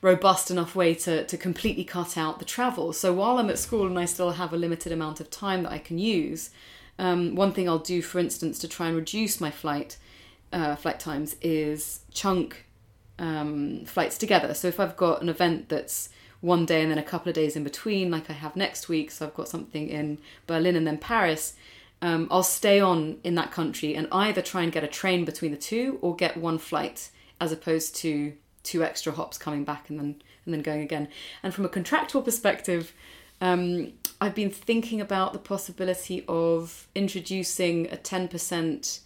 robust 0.00 0.50
enough 0.50 0.72
way 0.80 0.90
to, 1.04 1.14
to 1.30 1.36
completely 1.48 1.84
cut 1.84 2.12
out 2.22 2.38
the 2.38 2.44
travel. 2.56 2.92
So 2.92 3.08
while 3.20 3.38
I'm 3.38 3.52
at 3.54 3.60
school 3.66 3.86
and 3.86 3.98
I 4.04 4.06
still 4.06 4.32
have 4.32 4.52
a 4.52 4.62
limited 4.66 4.92
amount 4.92 5.20
of 5.20 5.26
time 5.30 5.60
that 5.62 5.72
I 5.78 5.78
can 5.88 5.98
use, 6.20 6.50
um, 6.98 7.20
one 7.42 7.52
thing 7.52 7.66
I'll 7.68 7.86
do, 7.94 8.02
for 8.02 8.18
instance, 8.18 8.58
to 8.62 8.68
try 8.76 8.86
and 8.88 8.96
reduce 8.96 9.34
my 9.40 9.52
flight 9.62 9.90
uh, 10.52 10.74
flight 10.82 10.98
times 11.08 11.36
is 11.40 12.00
chunk 12.12 12.48
um, 13.18 13.84
flights 13.94 14.18
together. 14.18 14.52
So 14.54 14.66
if 14.68 14.78
I've 14.80 14.96
got 14.96 15.22
an 15.22 15.28
event 15.28 15.68
that's 15.68 15.96
one 16.40 16.64
day 16.66 16.80
and 16.82 16.90
then 16.90 16.98
a 16.98 17.10
couple 17.12 17.28
of 17.30 17.34
days 17.34 17.56
in 17.56 17.64
between, 17.64 18.10
like 18.10 18.28
I 18.30 18.34
have 18.44 18.54
next 18.56 18.88
week, 18.88 19.08
so 19.10 19.20
I've 19.24 19.38
got 19.40 19.48
something 19.48 19.88
in 19.98 20.18
Berlin 20.46 20.76
and 20.76 20.86
then 20.86 20.98
Paris. 20.98 21.44
um, 22.04 22.28
I'll 22.30 22.42
stay 22.42 22.80
on 22.80 23.18
in 23.24 23.34
that 23.36 23.50
country 23.50 23.94
and 23.94 24.06
either 24.12 24.42
try 24.42 24.62
and 24.62 24.70
get 24.70 24.84
a 24.84 24.88
train 24.88 25.24
between 25.24 25.52
the 25.52 25.56
two 25.56 25.98
or 26.02 26.14
get 26.14 26.36
one 26.36 26.58
flight 26.58 27.10
as 27.40 27.52
opposed 27.52 27.96
to 27.96 28.32
two 28.62 28.82
extra 28.82 29.12
hops 29.12 29.36
coming 29.38 29.64
back 29.64 29.90
and 29.90 29.98
then 29.98 30.22
and 30.44 30.54
then 30.54 30.62
going 30.62 30.82
again. 30.82 31.08
And 31.42 31.54
from 31.54 31.64
a 31.64 31.68
contractual 31.68 32.22
perspective, 32.22 32.92
um, 33.40 33.92
I've 34.20 34.34
been 34.34 34.50
thinking 34.50 35.00
about 35.00 35.32
the 35.32 35.38
possibility 35.38 36.24
of 36.28 36.86
introducing 36.94 37.86
a 37.90 37.96
ten 37.96 38.28
percent 38.28 39.00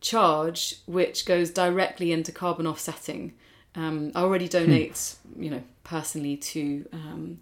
charge 0.00 0.76
which 0.86 1.24
goes 1.26 1.50
directly 1.50 2.12
into 2.12 2.32
carbon 2.32 2.66
offsetting. 2.66 3.34
Um, 3.74 4.12
I 4.14 4.20
already 4.20 4.48
donate, 4.48 5.14
you 5.38 5.48
know, 5.48 5.62
personally 5.84 6.36
to 6.36 6.86
um, 6.92 7.40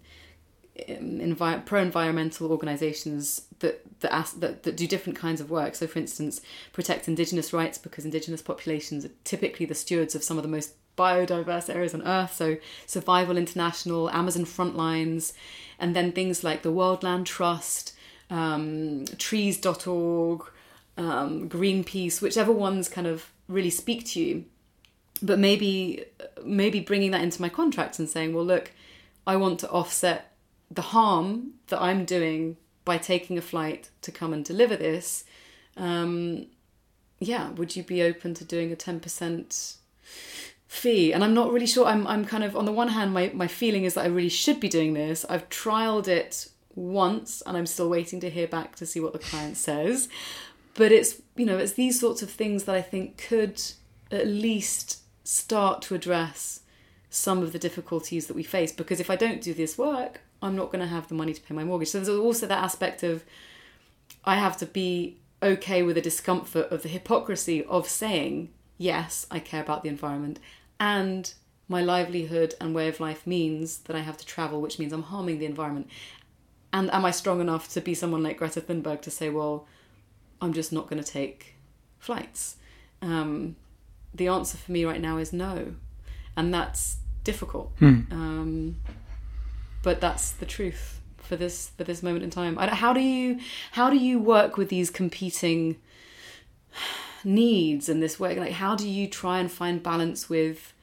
envi- 0.87 1.65
pro-environmental 1.65 2.51
organisations 2.51 3.43
that 3.59 3.81
that, 4.01 4.13
ask, 4.13 4.39
that 4.39 4.63
that 4.63 4.77
do 4.77 4.87
different 4.87 5.17
kinds 5.17 5.41
of 5.41 5.49
work. 5.49 5.75
So, 5.75 5.87
for 5.87 5.99
instance, 5.99 6.41
protect 6.73 7.07
Indigenous 7.07 7.53
rights 7.53 7.77
because 7.77 8.05
Indigenous 8.05 8.41
populations 8.41 9.05
are 9.05 9.11
typically 9.23 9.65
the 9.65 9.75
stewards 9.75 10.15
of 10.15 10.23
some 10.23 10.37
of 10.37 10.43
the 10.43 10.49
most 10.49 10.73
biodiverse 10.97 11.73
areas 11.73 11.93
on 11.93 12.05
Earth. 12.05 12.33
So, 12.33 12.57
Survival 12.85 13.37
International, 13.37 14.09
Amazon 14.09 14.45
Frontlines, 14.45 15.33
and 15.79 15.95
then 15.95 16.11
things 16.11 16.43
like 16.43 16.61
the 16.61 16.71
World 16.71 17.03
Land 17.03 17.27
Trust, 17.27 17.93
um, 18.29 19.05
Trees.org, 19.17 20.43
um, 20.97 21.49
Greenpeace, 21.49 22.21
whichever 22.21 22.51
ones 22.51 22.89
kind 22.89 23.07
of 23.07 23.31
really 23.47 23.69
speak 23.69 24.05
to 24.07 24.19
you. 24.19 24.45
But 25.23 25.37
maybe 25.37 26.05
maybe 26.43 26.79
bringing 26.79 27.11
that 27.11 27.21
into 27.21 27.41
my 27.41 27.49
contracts 27.49 27.99
and 27.99 28.09
saying, 28.09 28.33
well, 28.33 28.45
look, 28.45 28.71
I 29.27 29.35
want 29.35 29.59
to 29.59 29.69
offset 29.69 30.30
the 30.71 30.81
harm 30.81 31.55
that 31.67 31.81
I'm 31.81 32.05
doing 32.05 32.57
by 32.85 32.97
taking 32.97 33.37
a 33.37 33.41
flight 33.41 33.89
to 34.01 34.11
come 34.11 34.33
and 34.33 34.43
deliver 34.43 34.75
this, 34.75 35.25
um, 35.77 36.47
yeah, 37.19 37.51
would 37.51 37.75
you 37.75 37.83
be 37.83 38.01
open 38.01 38.33
to 38.35 38.45
doing 38.45 38.71
a 38.71 38.75
10% 38.75 39.75
fee? 40.67 41.13
And 41.13 41.23
I'm 41.23 41.33
not 41.33 41.51
really 41.51 41.67
sure. 41.67 41.85
I'm, 41.85 42.07
I'm 42.07 42.25
kind 42.25 42.43
of, 42.43 42.55
on 42.55 42.65
the 42.65 42.71
one 42.71 42.87
hand, 42.87 43.13
my, 43.13 43.31
my 43.33 43.47
feeling 43.47 43.83
is 43.83 43.93
that 43.93 44.05
I 44.05 44.07
really 44.07 44.29
should 44.29 44.59
be 44.59 44.69
doing 44.69 44.93
this. 44.93 45.25
I've 45.29 45.47
trialed 45.49 46.07
it 46.07 46.49
once 46.73 47.43
and 47.45 47.57
I'm 47.57 47.65
still 47.65 47.89
waiting 47.89 48.19
to 48.21 48.29
hear 48.29 48.47
back 48.47 48.75
to 48.77 48.85
see 48.85 48.99
what 48.99 49.13
the 49.13 49.19
client 49.19 49.57
says. 49.57 50.07
But 50.73 50.91
it's, 50.91 51.21
you 51.35 51.45
know, 51.45 51.57
it's 51.57 51.73
these 51.73 51.99
sorts 51.99 52.21
of 52.21 52.31
things 52.31 52.63
that 52.63 52.75
I 52.75 52.81
think 52.81 53.17
could 53.17 53.61
at 54.09 54.25
least 54.25 55.01
start 55.23 55.81
to 55.83 55.95
address 55.95 56.61
some 57.09 57.43
of 57.43 57.51
the 57.51 57.59
difficulties 57.59 58.27
that 58.27 58.35
we 58.35 58.43
face. 58.43 58.71
Because 58.71 58.99
if 58.99 59.09
I 59.09 59.17
don't 59.17 59.41
do 59.41 59.53
this 59.53 59.77
work, 59.77 60.21
I'm 60.41 60.55
not 60.55 60.71
going 60.71 60.81
to 60.81 60.87
have 60.87 61.07
the 61.07 61.15
money 61.15 61.33
to 61.33 61.41
pay 61.41 61.53
my 61.53 61.63
mortgage. 61.63 61.89
So 61.89 61.99
there's 61.99 62.09
also 62.09 62.47
that 62.47 62.63
aspect 62.63 63.03
of 63.03 63.23
I 64.25 64.35
have 64.35 64.57
to 64.57 64.65
be 64.65 65.17
okay 65.43 65.81
with 65.83 65.95
the 65.95 66.01
discomfort 66.01 66.71
of 66.71 66.83
the 66.83 66.89
hypocrisy 66.89 67.63
of 67.65 67.87
saying, 67.87 68.49
yes, 68.77 69.25
I 69.31 69.39
care 69.39 69.61
about 69.61 69.83
the 69.83 69.89
environment, 69.89 70.39
and 70.79 71.33
my 71.67 71.81
livelihood 71.81 72.53
and 72.59 72.75
way 72.75 72.87
of 72.89 72.99
life 72.99 73.25
means 73.25 73.79
that 73.79 73.95
I 73.95 73.99
have 73.99 74.17
to 74.17 74.25
travel, 74.25 74.61
which 74.61 74.77
means 74.77 74.91
I'm 74.91 75.03
harming 75.03 75.39
the 75.39 75.45
environment. 75.45 75.87
And 76.73 76.91
am 76.93 77.05
I 77.05 77.11
strong 77.11 77.39
enough 77.39 77.71
to 77.73 77.81
be 77.81 77.93
someone 77.93 78.23
like 78.23 78.37
Greta 78.37 78.61
Thunberg 78.61 79.01
to 79.03 79.11
say, 79.11 79.29
well, 79.29 79.67
I'm 80.41 80.53
just 80.53 80.73
not 80.73 80.89
going 80.89 81.01
to 81.01 81.09
take 81.09 81.55
flights? 81.97 82.57
Um, 83.01 83.55
the 84.13 84.27
answer 84.27 84.57
for 84.57 84.71
me 84.71 84.83
right 84.83 84.99
now 84.99 85.17
is 85.17 85.31
no. 85.31 85.75
And 86.35 86.53
that's 86.53 86.97
difficult. 87.23 87.71
Hmm. 87.79 88.01
Um, 88.11 88.75
but 89.83 90.01
that's 90.01 90.31
the 90.31 90.45
truth 90.45 91.01
for 91.17 91.35
this 91.35 91.71
for 91.77 91.83
this 91.83 92.03
moment 92.03 92.23
in 92.23 92.29
time. 92.29 92.57
How 92.57 92.93
do 92.93 92.99
you 92.99 93.39
how 93.71 93.89
do 93.89 93.97
you 93.97 94.19
work 94.19 94.57
with 94.57 94.69
these 94.69 94.89
competing 94.89 95.77
needs 97.23 97.89
and 97.89 98.01
this 98.01 98.19
work? 98.19 98.37
Like, 98.37 98.53
how 98.53 98.75
do 98.75 98.87
you 98.87 99.07
try 99.07 99.39
and 99.39 99.51
find 99.51 99.81
balance 99.81 100.29
with 100.29 100.73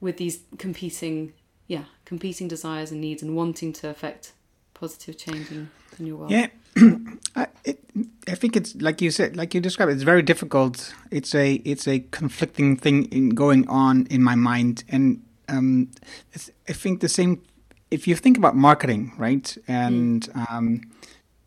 with 0.00 0.16
these 0.16 0.40
competing 0.58 1.32
yeah 1.66 1.84
competing 2.04 2.48
desires 2.48 2.90
and 2.90 3.00
needs 3.00 3.22
and 3.22 3.36
wanting 3.36 3.72
to 3.72 3.88
affect 3.88 4.32
positive 4.74 5.18
change 5.18 5.50
in, 5.50 5.70
in 5.98 6.06
your 6.06 6.16
world? 6.16 6.30
Yeah. 6.30 6.48
I, 7.36 7.48
it, 7.64 7.80
I 8.28 8.34
think 8.34 8.56
it's 8.56 8.74
like 8.76 9.02
you 9.02 9.10
said, 9.10 9.36
like 9.36 9.52
you 9.52 9.60
described. 9.60 9.92
It's 9.92 10.02
very 10.02 10.22
difficult. 10.22 10.94
It's 11.10 11.34
a 11.34 11.54
it's 11.64 11.86
a 11.86 12.00
conflicting 12.10 12.76
thing 12.76 13.06
in 13.06 13.30
going 13.30 13.68
on 13.68 14.06
in 14.06 14.22
my 14.22 14.34
mind, 14.34 14.84
and 14.88 15.22
um, 15.48 15.90
I 16.68 16.72
think 16.72 17.00
the 17.00 17.08
same 17.08 17.42
if 17.92 18.08
you 18.08 18.16
think 18.16 18.38
about 18.38 18.56
marketing, 18.56 19.12
right, 19.18 19.56
and 19.68 20.22
mm. 20.22 20.50
um, 20.50 20.80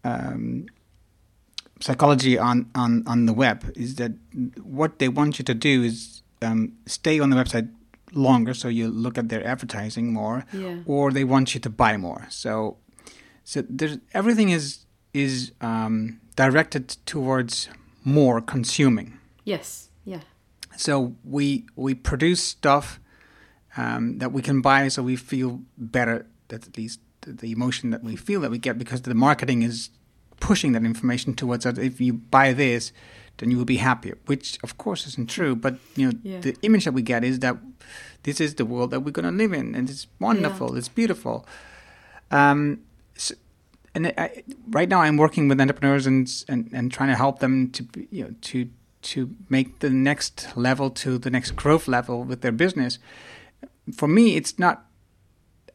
um, 0.03 0.67
psychology 1.81 2.37
on, 2.37 2.69
on, 2.75 3.03
on 3.07 3.25
the 3.25 3.33
web, 3.33 3.71
is 3.75 3.95
that 3.95 4.11
what 4.61 4.99
they 4.99 5.09
want 5.09 5.39
you 5.39 5.45
to 5.45 5.55
do 5.55 5.83
is 5.83 6.21
um, 6.41 6.73
stay 6.85 7.19
on 7.19 7.31
the 7.31 7.35
website 7.35 7.69
longer, 8.13 8.53
so 8.53 8.67
you 8.67 8.87
look 8.87 9.17
at 9.17 9.29
their 9.29 9.45
advertising 9.45 10.13
more, 10.13 10.45
yeah. 10.53 10.77
or 10.85 11.11
they 11.11 11.23
want 11.23 11.55
you 11.55 11.59
to 11.61 11.69
buy 11.69 11.97
more. 11.97 12.27
So, 12.29 12.77
so 13.43 13.63
there's 13.67 13.97
everything 14.13 14.49
is 14.49 14.85
is 15.13 15.51
um, 15.61 16.19
directed 16.35 16.89
towards 17.05 17.69
more 18.03 18.39
consuming. 18.39 19.17
Yes. 19.43 19.89
Yeah. 20.03 20.21
So 20.77 21.15
we 21.23 21.65
we 21.75 21.95
produce 21.95 22.41
stuff 22.41 22.99
um, 23.77 24.19
that 24.19 24.31
we 24.31 24.41
can 24.41 24.61
buy, 24.61 24.87
so 24.89 25.01
we 25.03 25.15
feel 25.15 25.61
better 25.77 26.27
that's 26.47 26.67
at 26.67 26.77
least 26.77 26.99
the 27.21 27.51
emotion 27.51 27.89
that 27.89 28.03
we 28.03 28.15
feel 28.15 28.41
that 28.41 28.51
we 28.51 28.57
get 28.57 28.77
because 28.77 29.01
the 29.01 29.13
marketing 29.13 29.63
is 29.63 29.89
pushing 30.39 30.73
that 30.73 30.83
information 30.83 31.33
towards 31.33 31.65
us. 31.65 31.77
If 31.77 31.99
you 31.99 32.13
buy 32.13 32.53
this, 32.53 32.91
then 33.37 33.51
you 33.51 33.57
will 33.57 33.65
be 33.65 33.77
happier, 33.77 34.17
which 34.25 34.59
of 34.63 34.77
course 34.77 35.07
isn't 35.07 35.29
true. 35.29 35.55
But 35.55 35.75
you 35.95 36.11
know, 36.11 36.19
yeah. 36.23 36.39
the 36.39 36.55
image 36.61 36.85
that 36.85 36.93
we 36.93 37.01
get 37.01 37.23
is 37.23 37.39
that 37.39 37.57
this 38.23 38.39
is 38.39 38.55
the 38.55 38.65
world 38.65 38.91
that 38.91 39.01
we're 39.01 39.11
going 39.11 39.25
to 39.25 39.31
live 39.31 39.53
in, 39.53 39.75
and 39.75 39.89
it's 39.89 40.07
wonderful, 40.19 40.71
yeah. 40.71 40.77
it's 40.77 40.87
beautiful. 40.87 41.45
Um, 42.31 42.81
so, 43.15 43.35
and 43.93 44.07
I, 44.17 44.43
right 44.69 44.89
now, 44.89 45.01
I'm 45.01 45.17
working 45.17 45.47
with 45.47 45.59
entrepreneurs 45.59 46.07
and, 46.07 46.29
and 46.47 46.69
and 46.73 46.91
trying 46.91 47.09
to 47.09 47.15
help 47.15 47.39
them 47.39 47.71
to 47.71 47.85
you 48.09 48.25
know 48.25 48.35
to 48.41 48.69
to 49.03 49.35
make 49.49 49.79
the 49.79 49.89
next 49.89 50.47
level 50.55 50.89
to 50.89 51.17
the 51.17 51.29
next 51.29 51.51
growth 51.51 51.87
level 51.87 52.23
with 52.23 52.41
their 52.41 52.51
business. 52.51 52.99
For 53.93 54.07
me, 54.07 54.35
it's 54.35 54.57
not 54.57 54.84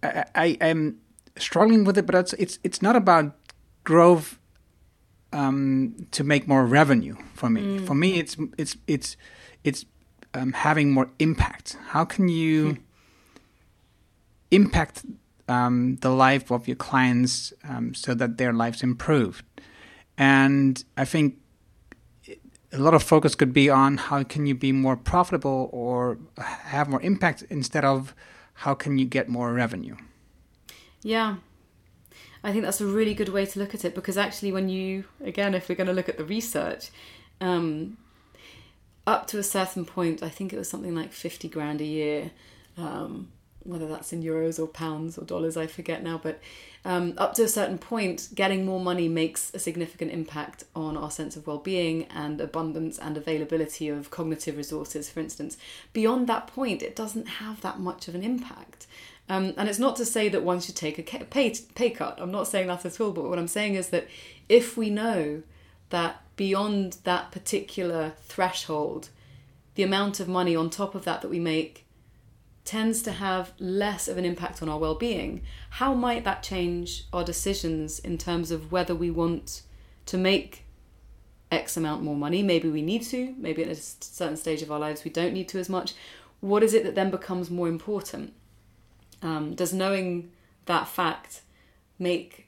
I, 0.03 0.25
I 0.35 0.47
am 0.61 0.99
struggling 1.37 1.85
with 1.85 1.99
it, 1.99 2.07
but 2.07 2.15
it's 2.15 2.33
it's 2.35 2.59
it's 2.65 2.83
not 2.83 2.97
about 2.97 3.37
growth 3.85 4.39
um, 5.33 6.07
to 6.11 6.25
make 6.25 6.47
more 6.49 6.65
revenue 6.65 7.17
for 7.35 7.49
me. 7.51 7.79
Mm. 7.79 7.87
For 7.87 7.95
me, 7.95 8.19
it's 8.19 8.37
it's 8.59 8.77
it's 8.87 9.17
it's 9.65 9.85
um, 10.35 10.53
having 10.53 10.93
more 10.93 11.11
impact. 11.19 11.77
How 11.89 12.05
can 12.05 12.29
you 12.29 12.75
mm. 12.75 12.79
impact 14.51 15.05
um, 15.49 15.97
the 15.97 16.11
life 16.11 16.51
of 16.51 16.69
your 16.69 16.77
clients 16.77 17.53
um, 17.69 17.95
so 17.95 18.15
that 18.15 18.39
their 18.39 18.53
lives 18.53 18.83
improve? 18.83 19.43
And 20.17 20.83
I 20.97 21.05
think 21.05 21.37
a 22.73 22.79
lot 22.79 22.95
of 22.95 23.03
focus 23.03 23.35
could 23.35 23.53
be 23.53 23.69
on 23.69 23.97
how 23.97 24.23
can 24.23 24.47
you 24.47 24.55
be 24.55 24.73
more 24.73 24.97
profitable 24.97 25.69
or 25.73 26.19
have 26.39 26.89
more 26.89 27.01
impact 27.03 27.43
instead 27.51 27.85
of 27.85 28.15
how 28.61 28.75
can 28.75 28.99
you 28.99 29.07
get 29.07 29.27
more 29.27 29.51
revenue? 29.55 29.97
Yeah. 31.03 31.37
I 32.45 32.53
think 32.53 32.63
that's 32.63 32.83
a 32.83 32.87
really 32.87 33.15
good 33.15 33.31
way 33.31 33.47
to 33.47 33.59
look 33.59 33.75
at 33.75 33.87
it 33.87 33.95
because 33.95 34.19
actually, 34.19 34.53
when 34.53 34.69
you, 34.69 35.05
again, 35.25 35.55
if 35.55 35.67
we're 35.67 35.77
going 35.77 35.87
to 35.87 35.95
look 35.95 36.11
at 36.11 36.19
the 36.19 36.27
research, 36.27 36.91
um, 37.41 37.97
up 39.07 39.27
to 39.29 39.39
a 39.39 39.43
certain 39.43 39.87
point, 39.87 40.23
I 40.23 40.29
think 40.29 40.53
it 40.53 40.59
was 40.59 40.69
something 40.69 40.95
like 40.95 41.11
50 41.11 41.49
grand 41.49 41.81
a 41.81 41.85
year, 41.85 42.33
um, 42.77 43.29
whether 43.65 43.87
that's 43.87 44.13
in 44.13 44.23
euros 44.23 44.59
or 44.59 44.67
pounds 44.67 45.19
or 45.19 45.25
dollars, 45.25 45.57
I 45.57 45.67
forget 45.67 46.03
now, 46.03 46.19
but 46.23 46.41
um, 46.85 47.15
up 47.19 47.35
to 47.35 47.43
a 47.43 47.49
certain 47.49 47.77
point, 47.77 48.31
getting 48.35 48.65
more 48.65 48.81
money 48.81 49.07
makes 49.07 49.53
a 49.53 49.59
significant 49.59 50.13
impact 50.13 50.65
on 50.75 50.97
our 50.97 51.11
sense 51.11 51.37
of 51.37 51.47
well 51.47 51.59
being 51.59 52.05
and 52.05 52.41
abundance 52.41 52.99
and 52.99 53.17
availability 53.17 53.89
of 53.89 54.11
cognitive 54.11 54.57
resources, 54.57 55.11
for 55.11 55.21
instance. 55.21 55.59
Beyond 55.93 56.27
that 56.29 56.47
point, 56.47 56.83
it 56.83 56.97
doesn't 56.97 57.27
have 57.27 57.61
that 57.61 57.81
much 57.81 58.09
of 58.09 58.15
an 58.15 58.23
impact. 58.23 58.87
Um, 59.29 59.55
and 59.57 59.69
it's 59.69 59.79
not 59.79 59.95
to 59.97 60.05
say 60.05 60.29
that 60.31 60.43
one 60.43 60.61
should 60.61 60.75
take 60.75 60.99
a 60.99 61.03
pay, 61.03 61.55
pay 61.75 61.91
cut. 61.91 62.19
I'm 62.19 62.33
not 62.33 62.49
saying 62.49 62.67
that 62.67 62.85
at 62.85 63.01
all. 63.01 63.13
But 63.13 63.29
what 63.29 63.39
I'm 63.39 63.47
saying 63.47 63.75
is 63.75 63.91
that 63.91 64.09
if 64.49 64.77
we 64.77 64.91
know 64.91 65.43
that 65.91 66.23
beyond 66.37 66.97
that 67.05 67.31
particular 67.31 68.15
threshold, 68.23 69.11
the 69.75 69.83
amount 69.83 70.19
of 70.19 70.29
money 70.29 70.57
on 70.57 70.69
top 70.71 70.95
of 70.95 71.05
that 71.05 71.21
that 71.21 71.29
we 71.29 71.39
make 71.39 71.85
tends 72.65 73.03
to 73.03 73.13
have 73.13 73.53
less 73.59 74.07
of 74.09 74.19
an 74.19 74.25
impact 74.25 74.63
on 74.63 74.69
our 74.69 74.79
well-being. 74.79 75.43
How 75.71 75.95
might 75.95 76.25
that 76.25 76.43
change 76.43 77.05
our 77.13 77.25
decisions 77.25 77.99
in 77.99 78.19
terms 78.19 78.51
of 78.51 78.71
whether 78.71 78.95
we 78.95 79.11
want 79.11 79.63
to 80.07 80.19
make 80.19 80.65
x 81.51 81.77
amount 81.77 82.03
more 82.03 82.17
money? 82.17 82.43
Maybe 82.43 82.69
we 82.69 82.83
need 82.83 83.03
to. 83.05 83.35
Maybe 83.39 83.63
at 83.63 83.71
a 83.71 83.75
certain 83.75 84.37
stage 84.37 84.63
of 84.63 84.71
our 84.71 84.79
lives 84.79 85.05
we 85.05 85.11
don't 85.11 85.33
need 85.33 85.49
to 85.49 85.59
as 85.59 85.69
much. 85.69 85.95
What 86.41 86.63
is 86.63 86.75
it 86.75 86.85
that 86.85 86.95
then 86.95 87.11
becomes 87.11 87.51
more 87.51 87.69
important? 87.69 88.35
Um, 89.23 89.55
does 89.55 89.73
knowing 89.73 90.31
that 90.67 90.89
fact 90.89 91.43
make 91.99 92.47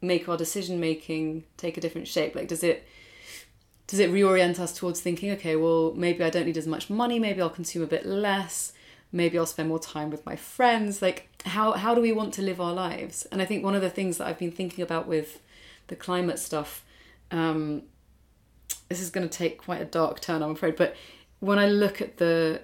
make 0.00 0.28
our 0.28 0.36
decision 0.36 0.78
making 0.78 1.44
take 1.56 1.76
a 1.76 1.80
different 1.80 2.08
shape? 2.08 2.34
Like, 2.34 2.48
does 2.48 2.62
it 2.62 2.86
does 3.86 3.98
it 3.98 4.10
reorient 4.10 4.58
us 4.58 4.72
towards 4.72 5.00
thinking, 5.00 5.30
okay, 5.32 5.56
well, 5.56 5.92
maybe 5.94 6.24
I 6.24 6.30
don't 6.30 6.46
need 6.46 6.56
as 6.56 6.66
much 6.66 6.88
money, 6.88 7.18
maybe 7.18 7.42
I'll 7.42 7.50
consume 7.50 7.82
a 7.82 7.86
bit 7.86 8.06
less, 8.06 8.72
maybe 9.14 9.38
I'll 9.38 9.46
spend 9.46 9.68
more 9.68 9.78
time 9.78 10.10
with 10.10 10.26
my 10.26 10.34
friends. 10.36 11.00
Like, 11.00 11.28
how 11.46 11.72
how 11.72 11.94
do 11.94 12.00
we 12.00 12.12
want 12.12 12.34
to 12.34 12.42
live 12.42 12.60
our 12.60 12.74
lives? 12.74 13.26
And 13.30 13.40
I 13.40 13.44
think 13.44 13.64
one 13.64 13.74
of 13.74 13.80
the 13.80 13.88
things 13.88 14.18
that 14.18 14.26
I've 14.26 14.38
been 14.38 14.50
thinking 14.50 14.82
about 14.82 15.06
with 15.06 15.40
the 15.86 15.96
climate 15.96 16.38
stuff, 16.38 16.84
um, 17.30 17.82
this 18.88 19.00
is 19.00 19.10
going 19.10 19.26
to 19.26 19.38
take 19.38 19.58
quite 19.58 19.80
a 19.80 19.86
dark 19.86 20.20
turn, 20.20 20.42
I'm 20.42 20.50
afraid, 20.50 20.76
but 20.76 20.96
when 21.40 21.58
I 21.58 21.66
look 21.66 22.02
at 22.02 22.18
the 22.18 22.62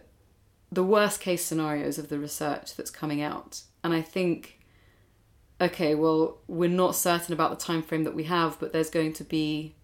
the 0.72 0.84
worst 0.84 1.20
case 1.20 1.44
scenarios 1.44 1.98
of 1.98 2.08
the 2.08 2.18
research 2.18 2.76
that's 2.76 2.90
coming 2.90 3.22
out, 3.22 3.62
and 3.84 3.94
I 3.94 4.02
think 4.02 4.58
okay, 5.60 5.94
well, 5.94 6.38
we're 6.48 6.70
not 6.70 6.96
certain 6.96 7.34
about 7.34 7.50
the 7.50 7.64
time 7.64 7.82
frame 7.82 8.04
that 8.04 8.14
we 8.14 8.24
have, 8.24 8.58
but 8.58 8.72
there's 8.72 8.90
going 8.90 9.12
to 9.12 9.24
be 9.24 9.74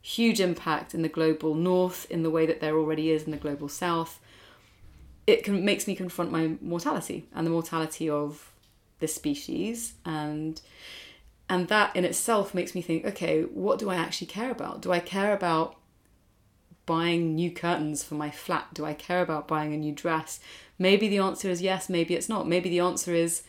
huge 0.00 0.40
impact 0.40 0.94
in 0.94 1.02
the 1.02 1.08
global 1.08 1.54
north 1.54 2.10
in 2.10 2.24
the 2.24 2.30
way 2.30 2.44
that 2.44 2.60
there 2.60 2.76
already 2.76 3.10
is 3.10 3.22
in 3.22 3.30
the 3.30 3.36
global 3.36 3.68
south. 3.68 4.18
It 5.26 5.44
can, 5.44 5.64
makes 5.64 5.86
me 5.86 5.94
confront 5.94 6.32
my 6.32 6.56
mortality 6.60 7.28
and 7.34 7.46
the 7.46 7.50
mortality 7.50 8.10
of 8.10 8.52
this 8.98 9.14
species. 9.14 9.94
And 10.04 10.60
and 11.48 11.68
that 11.68 11.94
in 11.94 12.04
itself 12.04 12.54
makes 12.54 12.74
me 12.74 12.80
think 12.80 13.04
okay 13.04 13.42
what 13.42 13.78
do 13.78 13.90
i 13.90 13.96
actually 13.96 14.26
care 14.26 14.50
about? 14.50 14.80
Do 14.80 14.92
i 14.92 15.00
care 15.00 15.34
about 15.34 15.76
buying 16.86 17.34
new 17.34 17.50
curtains 17.50 18.02
for 18.02 18.14
my 18.14 18.30
flat? 18.30 18.72
Do 18.72 18.84
i 18.84 18.94
care 18.94 19.22
about 19.22 19.48
buying 19.48 19.72
a 19.74 19.76
new 19.76 19.92
dress? 19.92 20.40
Maybe 20.78 21.08
the 21.08 21.18
answer 21.18 21.50
is 21.50 21.60
yes 21.60 21.88
maybe 21.88 22.14
it's 22.14 22.28
not. 22.28 22.48
Maybe 22.48 22.70
the 22.70 22.80
answer 22.80 23.12
is 23.12 23.42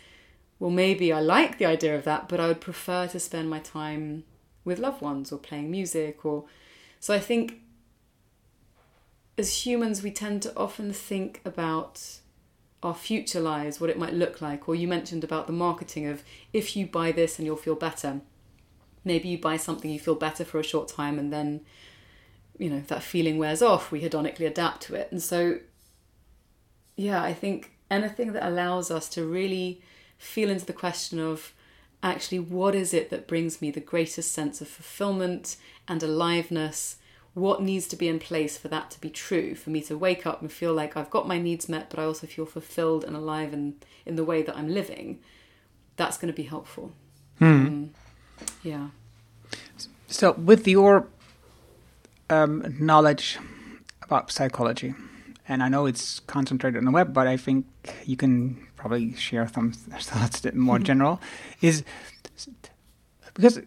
well, 0.60 0.72
maybe 0.72 1.12
I 1.12 1.20
like 1.20 1.58
the 1.58 1.66
idea 1.66 1.94
of 1.96 2.06
that, 2.06 2.30
but 2.30 2.40
I 2.40 2.48
would 2.48 2.62
prefer 2.62 3.08
to 3.08 3.20
spend 3.20 3.50
my 3.50 3.60
time 3.60 4.24
with 4.64 4.80
loved 4.80 5.02
ones 5.02 5.32
or 5.32 5.38
playing 5.38 5.70
music 5.70 6.24
or 6.26 6.46
so 7.00 7.14
I 7.14 7.20
think 7.20 7.60
as 9.38 9.66
humans 9.66 10.04
we 10.04 10.12
tend 10.12 10.42
to 10.44 10.56
often 10.56 10.94
think 10.94 11.42
about 11.44 12.20
our 12.82 12.94
future 12.94 13.40
lives, 13.40 13.80
what 13.80 13.90
it 13.90 13.98
might 13.98 14.14
look 14.14 14.42
like, 14.42 14.68
or 14.68 14.76
you 14.76 14.88
mentioned 14.88 15.24
about 15.24 15.48
the 15.48 15.54
marketing 15.54 16.06
of 16.06 16.24
if 16.52 16.76
you 16.76 16.86
buy 16.86 17.12
this 17.12 17.40
and 17.40 17.46
you'll 17.46 17.56
feel 17.56 17.76
better. 17.76 18.22
Maybe 19.06 19.30
you 19.30 19.38
buy 19.38 19.58
something, 19.58 19.90
you 19.90 20.00
feel 20.00 20.16
better 20.16 20.46
for 20.46 20.60
a 20.60 20.64
short 20.64 20.90
time, 20.90 21.18
and 21.18 21.32
then, 21.32 21.62
you 22.58 22.70
know, 22.70 22.82
that 22.88 23.04
feeling 23.04 23.38
wears 23.38 23.62
off. 23.62 23.92
We 23.92 24.02
hedonically 24.02 24.46
adapt 24.46 24.84
to 24.84 24.96
it. 24.96 25.12
And 25.12 25.22
so, 25.22 25.60
yeah, 26.96 27.22
I 27.22 27.34
think 27.34 27.72
anything 27.90 28.34
that 28.34 28.48
allows 28.48 28.92
us 28.92 29.10
to 29.10 29.26
really 29.26 29.82
feel 30.18 30.50
into 30.50 30.66
the 30.66 30.74
question 30.74 31.20
of 31.20 31.54
actually 32.02 32.40
what 32.40 32.76
is 32.76 32.94
it 32.94 33.10
that 33.10 33.28
brings 33.28 33.62
me 33.62 33.72
the 33.72 33.80
greatest 33.80 34.32
sense 34.32 34.62
of 34.62 34.68
fulfillment 34.68 35.56
and 35.88 36.04
aliveness 36.04 36.98
what 37.34 37.64
needs 37.64 37.88
to 37.88 37.96
be 37.96 38.08
in 38.08 38.20
place 38.20 38.58
for 38.58 38.68
that 38.68 38.92
to 38.92 39.02
be 39.02 39.10
true 39.10 39.56
for 39.56 39.70
me 39.72 39.82
to 39.82 39.98
wake 39.98 40.26
up 40.26 40.42
and 40.42 40.52
feel 40.52 40.74
like 40.74 40.96
i've 40.96 41.10
got 41.10 41.28
my 41.28 41.40
needs 41.40 41.68
met 41.68 41.90
but 41.90 42.00
i 42.00 42.04
also 42.04 42.28
feel 42.28 42.46
fulfilled 42.46 43.04
and 43.04 43.16
alive 43.16 43.54
in, 43.54 43.76
in 44.06 44.16
the 44.16 44.24
way 44.24 44.42
that 44.42 44.56
i'm 44.56 44.70
living 44.70 45.20
that's 45.96 46.18
going 46.18 46.32
to 46.32 46.36
be 46.36 46.44
helpful 46.44 46.92
hmm. 47.40 47.46
um, 47.46 47.90
yeah 48.62 48.88
so 50.08 50.34
with 50.34 50.68
your 50.68 51.08
um, 52.30 52.76
knowledge 52.80 53.40
about 54.02 54.32
psychology 54.32 54.94
and 55.48 55.64
i 55.64 55.68
know 55.68 55.86
it's 55.86 56.20
concentrated 56.22 56.78
on 56.78 56.86
the 56.86 56.92
web 56.92 57.14
but 57.14 57.28
i 57.28 57.36
think 57.36 57.66
you 58.06 58.16
can 58.16 58.68
probably 58.76 59.16
share 59.16 59.48
some 59.48 59.72
thoughts 60.00 60.42
that 60.42 60.56
more 60.56 60.78
general 60.90 61.20
is 61.62 61.84
because 63.34 63.60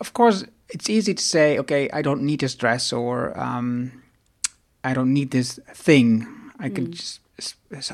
of 0.00 0.12
course 0.12 0.44
it's 0.68 0.90
easy 0.90 1.14
to 1.14 1.22
say 1.22 1.58
okay 1.58 1.88
i 1.92 2.02
don't 2.02 2.22
need 2.22 2.40
this 2.40 2.54
dress 2.54 2.92
or 2.92 3.38
um, 3.38 4.02
i 4.84 4.92
don't 4.92 5.12
need 5.12 5.30
this 5.30 5.58
thing 5.74 6.26
i 6.58 6.68
mm. 6.68 6.74
could 6.74 6.92
just 6.92 7.20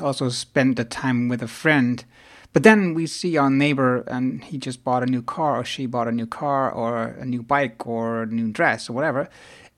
also 0.01 0.29
spend 0.29 0.75
the 0.75 0.85
time 0.85 1.27
with 1.27 1.41
a 1.41 1.47
friend 1.47 2.05
but 2.53 2.63
then 2.63 2.93
we 2.93 3.07
see 3.07 3.35
our 3.35 3.49
neighbor 3.49 4.03
and 4.07 4.43
he 4.43 4.57
just 4.57 4.83
bought 4.83 5.03
a 5.03 5.07
new 5.07 5.21
car 5.21 5.59
or 5.59 5.65
she 5.65 5.85
bought 5.85 6.07
a 6.07 6.11
new 6.11 6.27
car 6.27 6.71
or 6.71 7.07
a 7.19 7.25
new 7.25 7.41
bike 7.41 7.85
or 7.87 8.23
a 8.23 8.27
new 8.27 8.51
dress 8.51 8.89
or 8.89 8.93
whatever 8.93 9.27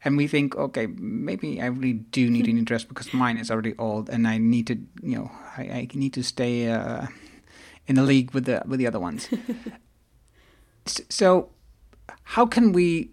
and 0.06 0.18
we 0.18 0.28
think, 0.28 0.56
okay, 0.56 0.86
maybe 0.86 1.60
I 1.60 1.66
really 1.66 1.94
do 1.94 2.30
need 2.30 2.48
a 2.48 2.54
new 2.54 2.64
dress 2.64 2.84
because 2.84 3.12
mine 3.12 3.38
is 3.38 3.50
already 3.50 3.74
old, 3.80 4.08
and 4.08 4.28
I 4.28 4.38
need 4.38 4.68
to, 4.68 4.76
you 5.02 5.18
know, 5.18 5.32
I, 5.58 5.64
I 5.64 5.88
need 5.96 6.14
to 6.14 6.24
stay 6.24 6.70
uh, 6.70 7.08
in 7.88 7.96
the 7.96 8.04
league 8.04 8.32
with 8.32 8.46
the 8.46 8.62
with 8.66 8.80
the 8.80 8.88
other 8.88 9.00
ones. 9.00 9.28
so, 10.86 11.50
how 12.24 12.46
can 12.46 12.72
we? 12.72 13.10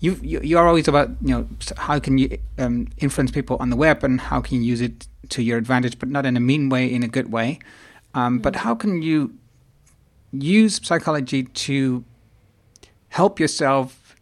You, 0.00 0.18
you 0.22 0.40
you 0.42 0.58
are 0.58 0.68
always 0.68 0.88
about 0.88 1.10
you 1.20 1.34
know 1.34 1.48
how 1.76 1.98
can 1.98 2.18
you 2.18 2.38
um, 2.58 2.88
influence 2.98 3.30
people 3.30 3.56
on 3.60 3.70
the 3.70 3.76
web 3.76 4.04
and 4.04 4.20
how 4.20 4.40
can 4.40 4.58
you 4.58 4.62
use 4.62 4.80
it 4.80 5.08
to 5.30 5.42
your 5.42 5.58
advantage, 5.58 5.98
but 5.98 6.08
not 6.08 6.24
in 6.24 6.36
a 6.36 6.40
mean 6.40 6.68
way, 6.68 6.86
in 6.92 7.02
a 7.02 7.08
good 7.08 7.32
way. 7.32 7.58
Um, 8.14 8.38
But 8.38 8.54
mm. 8.54 8.56
how 8.58 8.74
can 8.74 9.02
you 9.02 9.34
use 10.32 10.80
psychology 10.82 11.44
to 11.44 12.04
help 13.08 13.40
yourself 13.40 14.16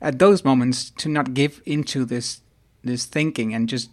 at 0.00 0.18
those 0.18 0.44
moments 0.44 0.90
to 0.90 1.08
not 1.08 1.34
give 1.34 1.60
into 1.64 2.04
this 2.04 2.40
this 2.84 3.04
thinking 3.04 3.54
and 3.54 3.68
just 3.68 3.90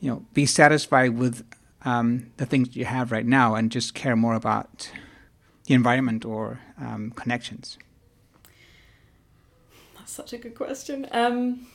you 0.00 0.10
know 0.10 0.24
be 0.32 0.46
satisfied 0.46 1.18
with 1.18 1.44
um, 1.84 2.30
the 2.36 2.46
things 2.46 2.76
you 2.76 2.84
have 2.84 3.10
right 3.12 3.26
now 3.26 3.54
and 3.54 3.70
just 3.70 3.94
care 3.94 4.16
more 4.16 4.34
about 4.34 4.90
the 5.70 5.74
environment 5.74 6.24
or 6.24 6.58
um, 6.80 7.12
connections. 7.12 7.78
That's 9.96 10.10
such 10.10 10.32
a 10.32 10.38
good 10.38 10.56
question. 10.56 11.06
Um, 11.12 11.68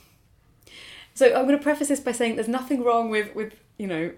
so 1.13 1.27
I'm 1.27 1.45
going 1.47 1.57
to 1.57 1.63
preface 1.63 1.87
this 1.87 2.01
by 2.01 2.11
saying 2.11 2.35
there's 2.35 2.49
nothing 2.49 2.83
wrong 2.83 3.09
with 3.09 3.33
with 3.33 3.53
you 3.77 3.87
know 3.87 4.11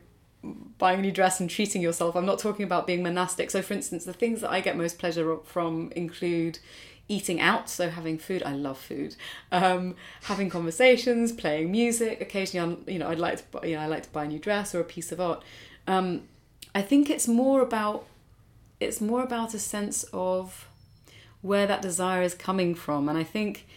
buying 0.79 0.97
a 0.97 1.01
new 1.03 1.11
dress 1.11 1.39
and 1.39 1.47
treating 1.47 1.83
yourself. 1.83 2.15
I'm 2.15 2.25
not 2.25 2.39
talking 2.39 2.65
about 2.65 2.87
being 2.87 3.03
monastic. 3.03 3.51
So, 3.51 3.61
for 3.61 3.75
instance, 3.75 4.03
the 4.03 4.13
things 4.13 4.41
that 4.41 4.49
I 4.49 4.61
get 4.61 4.75
most 4.75 4.97
pleasure 4.97 5.37
from 5.43 5.91
include 5.95 6.57
eating 7.07 7.39
out, 7.39 7.69
so 7.69 7.91
having 7.91 8.17
food. 8.17 8.41
I 8.43 8.53
love 8.53 8.79
food. 8.79 9.15
Um, 9.51 9.95
having 10.23 10.49
conversations, 10.49 11.31
playing 11.31 11.71
music. 11.71 12.19
Occasionally, 12.19 12.63
I'm, 12.65 12.91
you 12.91 12.97
know, 12.97 13.09
I'd 13.09 13.19
like 13.19 13.37
to, 13.37 13.43
buy, 13.51 13.67
you 13.67 13.75
know, 13.75 13.83
I 13.83 13.85
like 13.85 14.03
to 14.03 14.09
buy 14.09 14.23
a 14.23 14.27
new 14.27 14.39
dress 14.39 14.73
or 14.73 14.79
a 14.79 14.83
piece 14.83 15.11
of 15.11 15.21
art. 15.21 15.43
Um, 15.85 16.23
I 16.73 16.81
think 16.81 17.11
it's 17.11 17.27
more 17.27 17.61
about, 17.61 18.07
it's 18.79 19.01
more 19.01 19.23
about 19.23 19.53
a 19.53 19.59
sense 19.59 20.03
of 20.13 20.67
where 21.41 21.67
that 21.67 21.81
desire 21.81 22.21
is 22.21 22.33
coming 22.33 22.75
from, 22.75 23.09
and 23.09 23.17
I 23.17 23.23
think. 23.23 23.67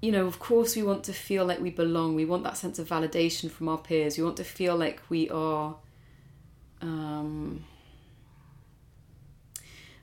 You 0.00 0.12
know, 0.12 0.28
of 0.28 0.38
course, 0.38 0.76
we 0.76 0.84
want 0.84 1.02
to 1.04 1.12
feel 1.12 1.44
like 1.44 1.60
we 1.60 1.70
belong. 1.70 2.14
We 2.14 2.24
want 2.24 2.44
that 2.44 2.56
sense 2.56 2.78
of 2.78 2.88
validation 2.88 3.50
from 3.50 3.68
our 3.68 3.78
peers. 3.78 4.16
We 4.16 4.22
want 4.22 4.36
to 4.36 4.44
feel 4.44 4.76
like 4.76 5.02
we 5.08 5.28
are 5.28 5.74
um, 6.80 7.64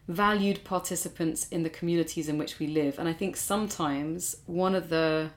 valued 0.07 0.63
participants 0.63 1.47
in 1.49 1.63
the 1.63 1.69
communities 1.69 2.29
in 2.29 2.37
which 2.37 2.59
we 2.59 2.67
live. 2.67 2.99
And 2.99 3.09
I 3.09 3.13
think 3.13 3.35
sometimes 3.35 4.35
one 4.45 4.75
of 4.75 4.89
the 4.89 5.31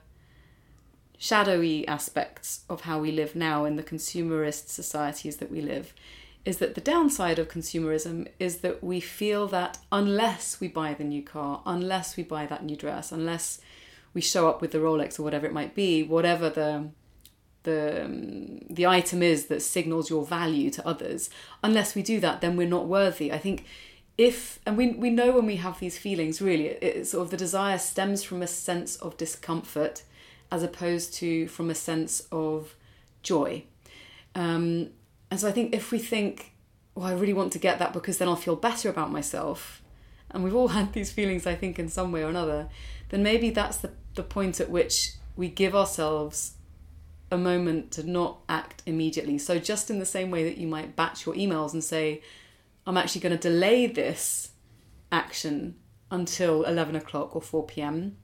shadowy 1.17 1.87
aspects 1.87 2.61
of 2.69 2.81
how 2.81 2.99
we 2.99 3.11
live 3.11 3.35
now 3.35 3.65
in 3.65 3.75
the 3.75 3.83
consumerist 3.83 4.69
societies 4.69 5.37
that 5.37 5.51
we 5.51 5.61
live 5.61 5.93
is 6.45 6.57
that 6.57 6.75
the 6.75 6.81
downside 6.81 7.37
of 7.37 7.47
consumerism 7.49 8.27
is 8.39 8.57
that 8.57 8.83
we 8.83 8.99
feel 8.99 9.47
that 9.47 9.77
unless 9.91 10.59
we 10.59 10.67
buy 10.67 10.93
the 10.93 11.03
new 11.03 11.21
car, 11.21 11.61
unless 11.65 12.17
we 12.17 12.23
buy 12.23 12.45
that 12.45 12.63
new 12.63 12.75
dress, 12.75 13.11
unless 13.11 13.59
we 14.13 14.21
show 14.21 14.49
up 14.49 14.61
with 14.61 14.71
the 14.71 14.77
Rolex 14.77 15.19
or 15.19 15.23
whatever 15.23 15.45
it 15.45 15.53
might 15.53 15.75
be, 15.75 16.03
whatever 16.03 16.49
the 16.49 16.89
the 17.63 18.05
um, 18.05 18.59
the 18.69 18.87
item 18.87 19.21
is 19.21 19.47
that 19.47 19.61
signals 19.61 20.09
your 20.09 20.25
value 20.25 20.69
to 20.71 20.87
others, 20.87 21.29
unless 21.61 21.93
we 21.93 22.01
do 22.01 22.19
that, 22.21 22.41
then 22.41 22.55
we're 22.55 22.67
not 22.67 22.87
worthy. 22.87 23.31
I 23.31 23.37
think 23.37 23.65
if 24.19 24.59
and 24.65 24.75
we 24.75 24.91
we 24.91 25.09
know 25.09 25.31
when 25.31 25.45
we 25.45 25.55
have 25.55 25.79
these 25.79 25.97
feelings 25.97 26.41
really 26.41 26.67
it, 26.67 26.83
it, 26.83 27.07
sort 27.07 27.23
of 27.23 27.31
the 27.31 27.37
desire 27.37 27.77
stems 27.77 28.21
from 28.21 28.41
a 28.41 28.47
sense 28.47 28.97
of 28.97 29.15
discomfort 29.15 30.03
as 30.51 30.61
opposed 30.61 31.13
to 31.13 31.47
from 31.47 31.69
a 31.69 31.75
sense 31.75 32.27
of 32.29 32.75
joy 33.23 33.63
um, 34.35 34.89
and 35.29 35.39
so 35.39 35.47
i 35.47 35.51
think 35.51 35.73
if 35.73 35.91
we 35.91 35.99
think 35.99 36.53
well 36.95 37.07
i 37.07 37.13
really 37.13 37.33
want 37.33 37.51
to 37.51 37.59
get 37.59 37.79
that 37.79 37.93
because 37.93 38.17
then 38.17 38.27
i'll 38.27 38.35
feel 38.35 38.55
better 38.55 38.89
about 38.89 39.11
myself 39.11 39.81
and 40.31 40.43
we've 40.43 40.55
all 40.55 40.67
had 40.79 40.93
these 40.93 41.11
feelings 41.11 41.45
i 41.45 41.55
think 41.55 41.79
in 41.79 41.89
some 41.89 42.11
way 42.11 42.23
or 42.23 42.29
another 42.29 42.67
then 43.09 43.23
maybe 43.23 43.49
that's 43.49 43.77
the, 43.77 43.91
the 44.15 44.23
point 44.23 44.59
at 44.59 44.69
which 44.69 45.13
we 45.35 45.47
give 45.47 45.75
ourselves 45.75 46.53
a 47.31 47.37
moment 47.37 47.91
to 47.91 48.03
not 48.09 48.39
act 48.49 48.81
immediately 48.85 49.37
so 49.37 49.59
just 49.59 49.89
in 49.89 49.99
the 49.99 50.05
same 50.05 50.31
way 50.31 50.43
that 50.43 50.57
you 50.57 50.67
might 50.67 50.95
batch 50.95 51.25
your 51.25 51.35
emails 51.35 51.73
and 51.73 51.83
say 51.83 52.21
I'm 52.89 52.97
actually 52.97 53.21
going 53.21 53.37
to 53.37 53.49
delay 53.49 53.85
this 53.85 54.49
action 55.11 55.75
until 56.09 56.63
11 56.63 56.95
o'clock 56.95 57.35
or 57.35 57.41
4 57.41 57.67
p.m. 57.67 58.17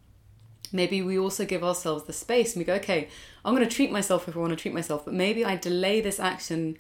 Maybe 0.72 1.04
we 1.04 1.20
also 1.20 1.46
give 1.46 1.64
ourselves 1.64 2.06
the 2.06 2.14
space 2.14 2.56
and 2.56 2.62
we 2.62 2.66
go, 2.66 2.74
okay, 2.76 3.10
I'm 3.44 3.56
going 3.56 3.68
to 3.68 3.74
treat 3.74 3.92
myself 3.92 4.28
if 4.28 4.36
I 4.36 4.40
want 4.40 4.52
to 4.52 4.56
treat 4.56 4.74
myself, 4.74 5.06
but 5.06 5.14
maybe 5.14 5.46
I 5.46 5.56
delay 5.56 6.02
this 6.02 6.20
action 6.20 6.80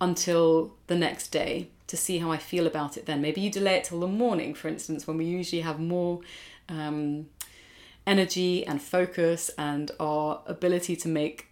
until 0.00 0.74
the 0.86 0.96
next 0.96 1.28
day 1.28 1.68
to 1.86 1.96
see 1.96 2.18
how 2.18 2.30
I 2.30 2.38
feel 2.38 2.66
about 2.66 2.96
it 2.96 3.06
then. 3.06 3.20
Maybe 3.20 3.40
you 3.40 3.50
delay 3.50 3.76
it 3.76 3.84
till 3.84 4.00
the 4.00 4.06
morning, 4.06 4.54
for 4.54 4.68
instance, 4.68 5.06
when 5.06 5.16
we 5.16 5.24
usually 5.24 5.62
have 5.62 5.78
more 5.78 6.20
um, 6.68 7.26
energy 8.06 8.66
and 8.66 8.80
focus 8.80 9.50
and 9.58 9.90
our 10.00 10.42
ability 10.46 10.96
to 10.96 11.08
make 11.08 11.48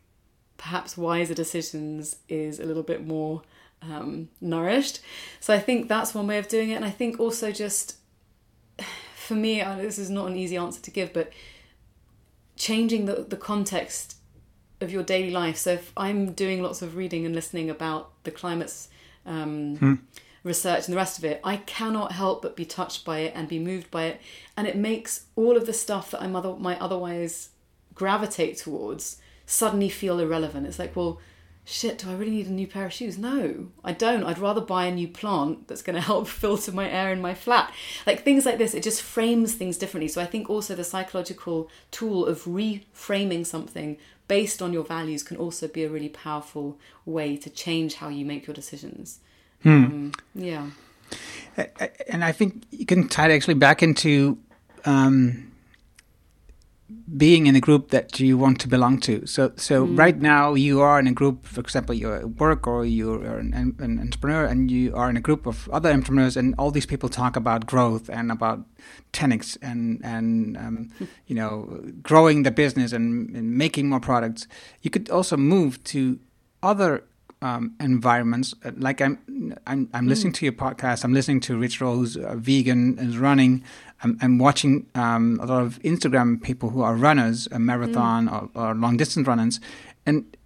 perhaps 0.56 0.96
wiser 0.96 1.34
decisions 1.34 2.16
is 2.28 2.60
a 2.60 2.64
little 2.64 2.82
bit 2.82 3.06
more 3.06 3.42
um, 3.82 4.28
nourished. 4.40 5.00
So 5.40 5.52
I 5.52 5.58
think 5.58 5.88
that's 5.88 6.14
one 6.14 6.26
way 6.26 6.38
of 6.38 6.48
doing 6.48 6.70
it. 6.70 6.74
And 6.74 6.84
I 6.84 6.90
think 6.90 7.18
also 7.18 7.50
just 7.50 7.96
for 9.14 9.34
me, 9.34 9.60
this 9.60 9.98
is 9.98 10.08
not 10.08 10.28
an 10.28 10.36
easy 10.36 10.56
answer 10.56 10.80
to 10.80 10.90
give, 10.90 11.12
but 11.12 11.32
changing 12.56 13.06
the, 13.06 13.26
the 13.28 13.36
context 13.36 14.16
of 14.80 14.90
your 14.90 15.02
daily 15.02 15.30
life. 15.30 15.56
So 15.56 15.72
if 15.72 15.92
I'm 15.96 16.32
doing 16.32 16.62
lots 16.62 16.82
of 16.82 16.96
reading 16.96 17.26
and 17.26 17.34
listening 17.34 17.68
about 17.70 18.11
the 18.24 18.30
climate's 18.30 18.88
um, 19.26 19.76
hmm. 19.76 19.94
research 20.44 20.86
and 20.86 20.92
the 20.92 20.96
rest 20.96 21.18
of 21.18 21.24
it, 21.24 21.40
I 21.44 21.56
cannot 21.56 22.12
help 22.12 22.42
but 22.42 22.56
be 22.56 22.64
touched 22.64 23.04
by 23.04 23.20
it 23.20 23.32
and 23.34 23.48
be 23.48 23.58
moved 23.58 23.90
by 23.90 24.04
it, 24.04 24.20
and 24.56 24.66
it 24.66 24.76
makes 24.76 25.26
all 25.36 25.56
of 25.56 25.66
the 25.66 25.72
stuff 25.72 26.10
that 26.10 26.22
I 26.22 26.26
might 26.26 26.80
otherwise 26.80 27.50
gravitate 27.94 28.56
towards 28.56 29.20
suddenly 29.46 29.88
feel 29.88 30.18
irrelevant. 30.18 30.66
It's 30.66 30.78
like, 30.78 30.96
well, 30.96 31.20
shit, 31.64 31.98
do 31.98 32.10
I 32.10 32.14
really 32.14 32.32
need 32.32 32.48
a 32.48 32.52
new 32.52 32.66
pair 32.66 32.86
of 32.86 32.92
shoes? 32.92 33.18
No, 33.18 33.68
I 33.84 33.92
don't. 33.92 34.24
I'd 34.24 34.38
rather 34.38 34.60
buy 34.60 34.86
a 34.86 34.94
new 34.94 35.08
plant 35.08 35.68
that's 35.68 35.82
going 35.82 35.94
to 36.00 36.00
help 36.00 36.28
filter 36.28 36.72
my 36.72 36.88
air 36.88 37.12
in 37.12 37.20
my 37.20 37.34
flat. 37.34 37.72
Like 38.06 38.22
things 38.22 38.44
like 38.46 38.58
this, 38.58 38.74
it 38.74 38.82
just 38.82 39.02
frames 39.02 39.54
things 39.54 39.78
differently. 39.78 40.08
So 40.08 40.20
I 40.20 40.26
think 40.26 40.50
also 40.50 40.74
the 40.74 40.84
psychological 40.84 41.70
tool 41.90 42.26
of 42.26 42.44
reframing 42.44 43.46
something 43.46 43.96
based 44.28 44.62
on 44.62 44.72
your 44.72 44.84
values 44.84 45.22
can 45.22 45.36
also 45.36 45.68
be 45.68 45.84
a 45.84 45.88
really 45.88 46.08
powerful 46.08 46.78
way 47.04 47.36
to 47.36 47.50
change 47.50 47.94
how 47.96 48.08
you 48.08 48.24
make 48.24 48.46
your 48.46 48.54
decisions. 48.54 49.20
Hmm. 49.62 49.68
Um, 49.68 50.12
yeah. 50.34 50.70
And 52.08 52.24
I 52.24 52.32
think 52.32 52.64
you 52.70 52.86
can 52.86 53.08
tie 53.08 53.28
it 53.28 53.34
actually 53.34 53.54
back 53.54 53.82
into 53.82 54.38
um, 54.84 55.51
being 57.16 57.46
in 57.46 57.56
a 57.56 57.60
group 57.60 57.90
that 57.90 58.18
you 58.20 58.38
want 58.38 58.60
to 58.60 58.68
belong 58.68 58.98
to. 59.00 59.26
So, 59.26 59.52
so 59.56 59.86
mm. 59.86 59.98
right 59.98 60.18
now 60.20 60.54
you 60.54 60.80
are 60.80 60.98
in 60.98 61.06
a 61.06 61.12
group. 61.12 61.46
For 61.46 61.60
example, 61.60 61.94
you're 61.94 62.16
at 62.16 62.30
work 62.38 62.66
or 62.66 62.84
you're 62.84 63.38
an, 63.38 63.74
an, 63.78 63.98
entrepreneur, 63.98 64.44
and 64.44 64.70
you 64.70 64.94
are 64.94 65.10
in 65.10 65.16
a 65.16 65.20
group 65.20 65.46
of 65.46 65.68
other 65.70 65.90
entrepreneurs, 65.90 66.36
and 66.36 66.54
all 66.58 66.70
these 66.70 66.86
people 66.86 67.08
talk 67.08 67.36
about 67.36 67.66
growth 67.66 68.08
and 68.08 68.30
about 68.30 68.64
10x 69.12 69.58
and 69.62 70.00
and 70.04 70.56
um, 70.56 70.90
you 71.26 71.34
know 71.34 71.82
growing 72.02 72.42
the 72.42 72.50
business 72.50 72.92
and, 72.92 73.34
and, 73.36 73.56
making 73.56 73.88
more 73.88 74.00
products. 74.00 74.46
You 74.82 74.90
could 74.90 75.10
also 75.10 75.36
move 75.36 75.82
to 75.84 76.18
other 76.62 77.04
um, 77.42 77.74
environments. 77.80 78.54
Uh, 78.64 78.70
like 78.76 79.00
I'm, 79.00 79.18
I'm, 79.66 79.88
I'm 79.92 80.06
mm. 80.06 80.08
listening 80.08 80.32
to 80.34 80.46
your 80.46 80.52
podcast. 80.52 81.04
I'm 81.04 81.12
listening 81.12 81.40
to 81.40 81.58
Rich 81.58 81.80
Roll, 81.80 81.96
who's 81.96 82.16
a 82.16 82.36
vegan, 82.36 82.98
is 82.98 83.18
running. 83.18 83.64
I'm, 84.02 84.18
I'm 84.20 84.38
watching 84.38 84.86
um, 84.94 85.38
a 85.42 85.46
lot 85.46 85.62
of 85.62 85.78
Instagram 85.82 86.42
people 86.42 86.70
who 86.70 86.82
are 86.82 86.94
runners, 86.94 87.48
a 87.52 87.58
marathon 87.58 88.28
mm. 88.28 88.50
or, 88.54 88.70
or, 88.70 88.74
long 88.74 88.96
distance 88.96 89.26
runners, 89.26 89.60
and 90.06 90.36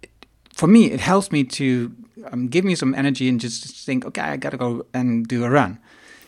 for 0.53 0.67
me, 0.67 0.91
it 0.91 0.99
helps 0.99 1.31
me 1.31 1.43
to 1.43 1.93
um, 2.31 2.47
give 2.47 2.65
me 2.65 2.75
some 2.75 2.95
energy 2.95 3.29
and 3.29 3.39
just 3.39 3.85
think, 3.85 4.05
okay, 4.05 4.21
I 4.21 4.37
got 4.37 4.51
to 4.51 4.57
go 4.57 4.85
and 4.93 5.27
do 5.27 5.43
a 5.43 5.49
run. 5.49 5.79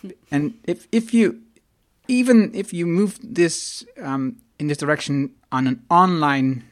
And 0.32 0.53
if 0.63 0.88
if 0.93 1.13
you 1.13 1.41
even 2.07 2.51
if 2.53 2.73
you 2.73 2.86
move 2.86 3.19
this 3.21 3.86
um, 4.01 4.38
in 4.57 4.67
this 4.67 4.77
direction 4.77 5.32
on 5.51 5.67
an 5.67 5.84
online 5.89 6.63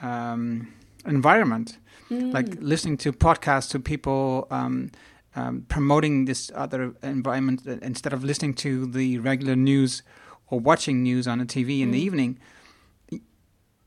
um, 0.00 0.72
environment, 1.04 1.78
mm. 2.08 2.32
like 2.32 2.46
listening 2.60 2.96
to 2.98 3.12
podcasts 3.12 3.70
to 3.70 3.80
people 3.80 4.46
um, 5.38 5.64
promoting 5.68 6.24
this 6.24 6.50
other 6.54 6.94
environment 7.02 7.64
instead 7.64 8.12
of 8.12 8.24
listening 8.24 8.54
to 8.54 8.86
the 8.86 9.18
regular 9.18 9.54
news 9.54 10.02
or 10.48 10.58
watching 10.58 11.02
news 11.02 11.28
on 11.28 11.40
a 11.40 11.46
TV 11.46 11.80
in 11.80 11.90
mm. 11.90 11.92
the 11.92 12.00
evening. 12.00 12.38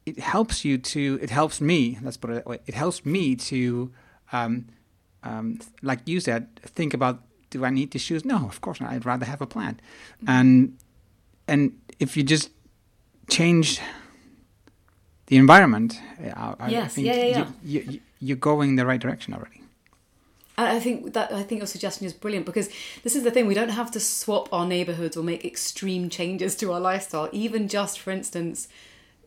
It 0.05 0.19
helps 0.19 0.63
you 0.65 0.77
to. 0.77 1.19
It 1.21 1.29
helps 1.29 1.59
me. 1.61 1.99
Let's 2.01 2.17
put 2.17 2.31
it 2.31 2.33
that 2.35 2.47
way. 2.47 2.59
It 2.65 2.73
helps 2.73 3.05
me 3.05 3.35
to, 3.35 3.91
um, 4.31 4.67
um, 5.23 5.59
like 5.81 5.99
you 6.05 6.19
said, 6.19 6.47
think 6.61 6.93
about: 6.93 7.19
Do 7.51 7.65
I 7.65 7.69
need 7.69 7.91
the 7.91 7.99
shoes? 7.99 8.25
No, 8.25 8.37
of 8.37 8.61
course 8.61 8.81
not. 8.81 8.91
I'd 8.91 9.05
rather 9.05 9.25
have 9.25 9.41
a 9.41 9.45
plant. 9.45 9.79
Mm. 10.23 10.29
And 10.29 10.77
and 11.47 11.77
if 11.99 12.17
you 12.17 12.23
just 12.23 12.49
change 13.29 13.79
the 15.27 15.37
environment, 15.37 15.99
I, 16.19 16.69
yes, 16.69 16.97
I 16.97 17.01
yeah, 17.01 17.13
yeah, 17.13 17.25
yeah. 17.25 17.47
You, 17.63 17.81
you, 17.87 17.99
you're 18.19 18.37
going 18.37 18.69
in 18.69 18.75
the 18.77 18.85
right 18.85 18.99
direction 18.99 19.33
already. 19.35 19.60
I 20.65 20.79
think 20.79 21.13
that 21.13 21.31
I 21.31 21.43
think 21.43 21.59
your 21.59 21.67
suggestion 21.67 22.05
is 22.05 22.13
brilliant 22.13 22.45
because 22.45 22.69
this 23.03 23.15
is 23.15 23.23
the 23.23 23.31
thing 23.31 23.47
we 23.47 23.53
don't 23.53 23.69
have 23.69 23.91
to 23.91 23.99
swap 23.99 24.49
our 24.51 24.65
neighborhoods 24.65 25.15
or 25.15 25.23
make 25.23 25.45
extreme 25.45 26.09
changes 26.09 26.55
to 26.57 26.71
our 26.71 26.79
lifestyle. 26.79 27.29
Even 27.31 27.67
just, 27.67 27.99
for 27.99 28.11
instance, 28.11 28.67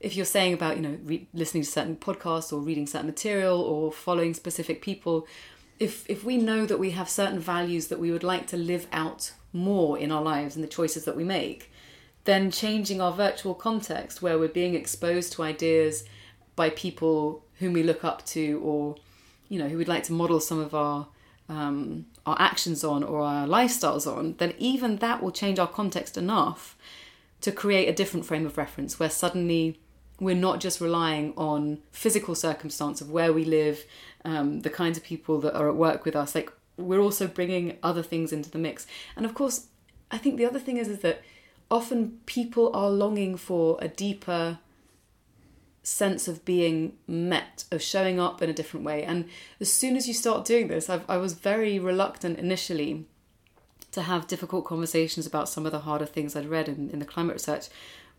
if 0.01 0.17
you're 0.17 0.27
saying 0.27 0.53
about 0.53 0.77
you 0.77 0.83
know 0.83 0.99
re- 1.05 1.27
listening 1.33 1.63
to 1.63 1.69
certain 1.71 1.97
podcasts 1.97 2.53
or 2.53 2.61
reading 2.61 2.87
certain 2.87 3.07
material 3.07 3.61
or 3.61 3.93
following 3.93 4.35
specific 4.35 4.83
people, 4.83 5.27
if 5.79 6.09
if 6.09 6.25
we 6.25 6.37
know 6.37 6.67
that 6.67 6.79
we 6.79 6.91
have 6.91 7.09
certain 7.09 7.41
values 7.41 7.89
that 7.89 7.99
we 7.99 8.11
would 8.11 8.25
like 8.25 8.47
to 8.49 8.57
live 8.57 8.87
out 8.93 9.33
more 9.53 9.99
in 9.99 10.11
our 10.13 10.23
lives 10.23 10.57
and 10.57 10.65
the 10.65 10.69
choices 10.69 11.05
that 11.05 11.17
we 11.17 11.25
make, 11.25 11.71
then 12.25 12.51
changing 12.51 13.01
our 13.01 13.13
virtual 13.13 13.55
context 13.55 14.21
where 14.21 14.39
we're 14.39 14.49
being 14.49 14.75
exposed 14.75 15.33
to 15.33 15.43
ideas 15.43 16.05
by 16.57 16.71
people 16.71 17.45
whom 17.59 17.73
we 17.73 17.83
look 17.83 18.05
up 18.05 18.25
to 18.27 18.61
or 18.65 18.97
you 19.49 19.59
know 19.59 19.69
who 19.69 19.79
we'd 19.79 19.89
like 19.89 20.03
to 20.05 20.13
model 20.13 20.41
some 20.41 20.59
of 20.59 20.75
our 20.75 21.07
um, 21.49 22.07
our 22.27 22.37
actions 22.39 22.85
on 22.85 23.03
or 23.03 23.21
our 23.21 23.47
lifestyles 23.47 24.07
on, 24.07 24.35
then 24.39 24.55
even 24.59 24.97
that 24.97 25.23
will 25.23 25.31
change 25.33 25.59
our 25.59 25.69
context 25.69 26.17
enough 26.17 26.77
to 27.41 27.53
create 27.53 27.89
a 27.89 27.93
different 27.93 28.25
frame 28.25 28.47
of 28.47 28.57
reference 28.57 28.99
where 28.99 29.11
suddenly 29.11 29.79
we're 30.21 30.35
not 30.35 30.61
just 30.61 30.81
relying 30.81 31.35
on 31.37 31.79
physical 31.91 32.35
circumstance 32.35 33.01
of 33.01 33.11
where 33.11 33.33
we 33.33 33.45
live, 33.45 33.85
um, 34.25 34.61
the 34.61 34.71
kinds 34.71 34.97
of 34.97 35.05
people 35.05 35.41
that 35.41 35.55
are 35.55 35.69
at 35.69 35.77
work 35.77 36.05
with 36.05 36.17
us. 36.17 36.35
Like 36.35 36.51
we're 36.77 37.01
also 37.01 37.27
bringing 37.27 37.79
other 37.83 38.03
things 38.03 38.33
into 38.33 38.51
the 38.51 38.59
mix. 38.59 38.87
And 39.17 39.27
of 39.27 39.35
course, 39.35 39.67
I 40.11 40.19
think 40.19 40.37
the 40.37 40.47
other 40.47 40.59
thing 40.61 40.77
is 40.77 40.89
is 40.89 41.01
that 41.01 41.23
often 41.71 42.21
people 42.27 42.75
are 42.75 42.91
longing 42.91 43.37
for 43.37 43.77
a 43.81 43.89
deeper 43.89 44.59
sense 45.85 46.27
of 46.27 46.45
being 46.45 46.97
met, 47.07 47.65
of 47.71 47.81
showing 47.81 48.19
up 48.19 48.43
in 48.43 48.51
a 48.51 48.55
different 48.55 48.85
way. 48.85 49.05
And 49.05 49.27
as 49.61 49.73
soon 49.73 49.97
as 49.97 50.09
you 50.09 50.15
start 50.15 50.45
doing 50.45 50.69
this, 50.69 50.91
I've, 50.91 51.09
I 51.09 51.19
was 51.19 51.35
very 51.35 51.79
reluctant 51.79 52.39
initially 52.39 53.05
to 53.93 54.03
have 54.03 54.27
difficult 54.27 54.65
conversations 54.65 55.27
about 55.27 55.49
some 55.49 55.67
of 55.67 55.73
the 55.73 55.81
harder 55.81 56.07
things 56.07 56.35
I'd 56.35 56.47
read 56.49 56.69
in, 56.69 56.91
in 56.91 56.99
the 56.99 57.05
climate 57.05 57.35
research 57.35 57.69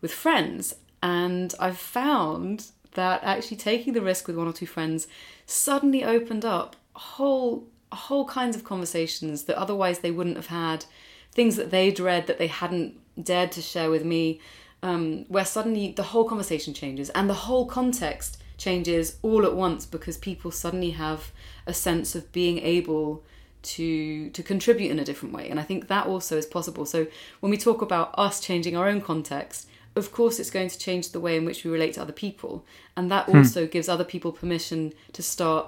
with 0.00 0.12
friends. 0.12 0.76
And 1.02 1.54
I've 1.60 1.76
found 1.76 2.66
that 2.92 3.22
actually 3.22 3.58
taking 3.58 3.92
the 3.92 4.00
risk 4.00 4.26
with 4.26 4.36
one 4.36 4.48
or 4.48 4.52
two 4.52 4.66
friends 4.66 5.06
suddenly 5.44 6.02
opened 6.02 6.44
up 6.44 6.76
whole 6.94 7.66
whole 7.92 8.26
kinds 8.26 8.56
of 8.56 8.64
conversations 8.64 9.44
that 9.44 9.56
otherwise 9.56 10.00
they 10.00 10.10
wouldn't 10.10 10.36
have 10.36 10.46
had, 10.46 10.84
things 11.32 11.56
that 11.56 11.70
they'd 11.70 12.00
read 12.00 12.26
that 12.26 12.38
they 12.38 12.48
hadn't 12.48 12.98
dared 13.22 13.52
to 13.52 13.62
share 13.62 13.90
with 13.90 14.04
me 14.04 14.40
um, 14.86 15.24
where 15.26 15.44
suddenly 15.44 15.92
the 15.92 16.04
whole 16.04 16.24
conversation 16.24 16.72
changes 16.72 17.10
and 17.10 17.28
the 17.28 17.34
whole 17.34 17.66
context 17.66 18.40
changes 18.56 19.18
all 19.20 19.44
at 19.44 19.54
once 19.54 19.84
because 19.84 20.16
people 20.16 20.52
suddenly 20.52 20.90
have 20.90 21.32
a 21.66 21.74
sense 21.74 22.14
of 22.14 22.30
being 22.30 22.58
able 22.58 23.24
to 23.62 24.30
to 24.30 24.44
contribute 24.44 24.92
in 24.92 25.00
a 25.00 25.04
different 25.04 25.34
way. 25.34 25.50
And 25.50 25.58
i 25.58 25.64
think 25.64 25.88
that 25.88 26.06
also 26.06 26.36
is 26.36 26.46
possible. 26.46 26.86
So 26.86 27.08
when 27.40 27.50
we 27.50 27.58
talk 27.58 27.82
about 27.82 28.14
us 28.16 28.38
changing 28.40 28.76
our 28.76 28.88
own 28.88 29.00
context 29.00 29.68
of 29.96 30.12
course 30.12 30.38
it's 30.38 30.50
going 30.50 30.68
to 30.68 30.78
change 30.78 31.10
the 31.10 31.20
way 31.20 31.36
in 31.36 31.44
which 31.44 31.64
we 31.64 31.70
relate 31.70 31.94
to 31.94 32.02
other 32.02 32.12
people. 32.12 32.64
And 32.96 33.10
that 33.10 33.26
hmm. 33.26 33.38
also 33.38 33.66
gives 33.66 33.88
other 33.88 34.04
people 34.04 34.30
permission 34.30 34.92
to 35.14 35.22
start 35.22 35.66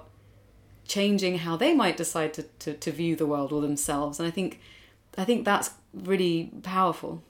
changing 0.87 1.39
how 1.39 1.57
they 1.57 1.75
might 1.75 1.97
decide 1.97 2.33
to, 2.35 2.43
to, 2.61 2.75
to 2.75 2.93
view 2.93 3.17
the 3.17 3.27
world 3.27 3.53
or 3.53 3.61
themselves. 3.63 4.21
And 4.21 4.29
i 4.29 4.31
think 4.31 4.61
i 5.17 5.25
think 5.25 5.45
that's 5.45 5.71
really 5.93 6.53
powerful. 6.63 7.25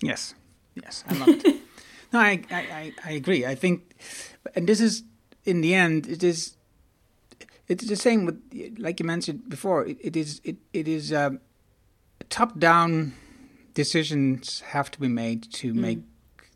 Yes 0.00 0.34
Yes, 0.74 1.04
I 1.08 1.14
love 1.14 1.28
it. 1.28 1.44
no, 2.12 2.18
I, 2.18 2.42
I, 2.50 2.92
I 3.04 3.12
agree. 3.12 3.44
I 3.46 3.54
think, 3.54 3.96
and 4.54 4.66
this 4.66 4.80
is 4.80 5.02
in 5.44 5.60
the 5.60 5.74
end, 5.74 6.06
it 6.06 6.22
is. 6.22 6.56
It's 7.68 7.86
the 7.86 7.96
same 7.96 8.26
with, 8.26 8.40
like 8.78 8.98
you 8.98 9.06
mentioned 9.06 9.48
before. 9.48 9.86
It, 9.86 9.98
it 10.00 10.16
is 10.16 10.40
it 10.44 10.56
it 10.72 10.88
is 10.88 11.12
uh, 11.12 11.30
top 12.28 12.58
down 12.58 13.14
decisions 13.74 14.60
have 14.60 14.90
to 14.90 15.00
be 15.00 15.08
made 15.08 15.50
to 15.52 15.72
mm. 15.72 15.76
make 15.76 15.98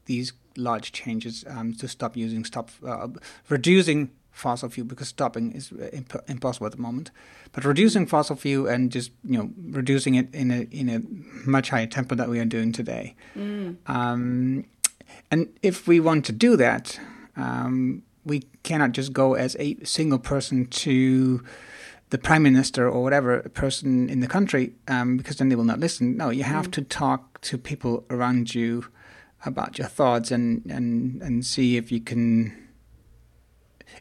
these 0.06 0.32
large 0.56 0.92
changes 0.92 1.44
um, 1.48 1.72
to 1.74 1.88
stop 1.88 2.16
using 2.16 2.44
stop 2.44 2.70
uh, 2.86 3.08
reducing 3.48 4.10
fossil 4.34 4.68
fuel 4.68 4.86
because 4.86 5.08
stopping 5.08 5.52
is 5.52 5.72
imp- 5.92 6.24
impossible 6.28 6.66
at 6.66 6.72
the 6.72 6.82
moment. 6.82 7.10
But 7.52 7.64
reducing 7.64 8.04
fossil 8.06 8.36
fuel 8.36 8.66
and 8.66 8.90
just 8.92 9.12
you 9.24 9.38
know 9.38 9.50
reducing 9.70 10.14
it 10.16 10.34
in 10.34 10.50
a 10.50 10.60
in 10.70 10.88
a 10.88 11.00
much 11.48 11.70
higher 11.70 11.86
tempo 11.86 12.14
that 12.16 12.28
we 12.28 12.38
are 12.40 12.44
doing 12.44 12.72
today. 12.72 13.14
Mm. 13.36 13.76
Um, 13.86 14.64
and 15.30 15.48
if 15.62 15.86
we 15.86 16.00
want 16.00 16.24
to 16.26 16.32
do 16.32 16.56
that, 16.56 16.98
um, 17.36 18.02
we 18.24 18.40
cannot 18.62 18.92
just 18.92 19.12
go 19.12 19.34
as 19.34 19.56
a 19.60 19.76
single 19.84 20.18
person 20.18 20.66
to 20.66 21.42
the 22.10 22.18
prime 22.18 22.42
minister 22.42 22.88
or 22.88 23.02
whatever 23.02 23.40
person 23.54 24.08
in 24.10 24.20
the 24.20 24.26
country, 24.28 24.72
um, 24.88 25.16
because 25.16 25.36
then 25.36 25.48
they 25.48 25.56
will 25.56 25.64
not 25.64 25.80
listen. 25.80 26.16
No, 26.16 26.30
you 26.30 26.44
have 26.44 26.66
Mm. 26.68 26.72
to 26.72 26.82
talk 26.82 27.40
to 27.42 27.58
people 27.58 28.04
around 28.10 28.54
you 28.54 28.84
about 29.46 29.78
your 29.78 29.88
thoughts 29.88 30.30
and 30.32 30.62
and 30.68 31.22
and 31.22 31.44
see 31.46 31.76
if 31.76 31.92
you 31.92 32.00
can 32.00 32.52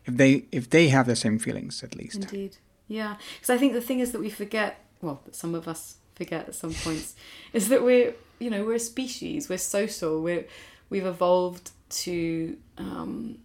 if 0.05 0.17
they 0.17 0.45
if 0.51 0.69
they 0.69 0.89
have 0.89 1.05
the 1.05 1.15
same 1.15 1.39
feelings 1.39 1.83
at 1.83 1.95
least. 1.95 2.15
Indeed. 2.15 2.57
Yeah. 2.87 3.15
Because 3.35 3.49
I 3.49 3.57
think 3.57 3.73
the 3.73 3.81
thing 3.81 3.99
is 3.99 4.11
that 4.11 4.21
we 4.21 4.29
forget, 4.29 4.79
well, 5.01 5.21
some 5.31 5.55
of 5.55 5.67
us 5.67 5.97
forget 6.15 6.47
at 6.49 6.55
some 6.55 6.73
points, 6.73 7.15
is 7.53 7.69
that 7.69 7.83
we're, 7.83 8.13
you 8.39 8.49
know, 8.49 8.63
we're 8.63 8.75
a 8.75 8.79
species, 8.79 9.49
we're 9.49 9.57
social, 9.57 10.21
we're, 10.21 10.45
we've 10.89 11.05
evolved 11.05 11.71
to, 11.89 12.57
um, 12.77 13.39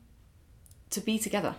to 0.90 1.00
be 1.00 1.18
together. 1.18 1.54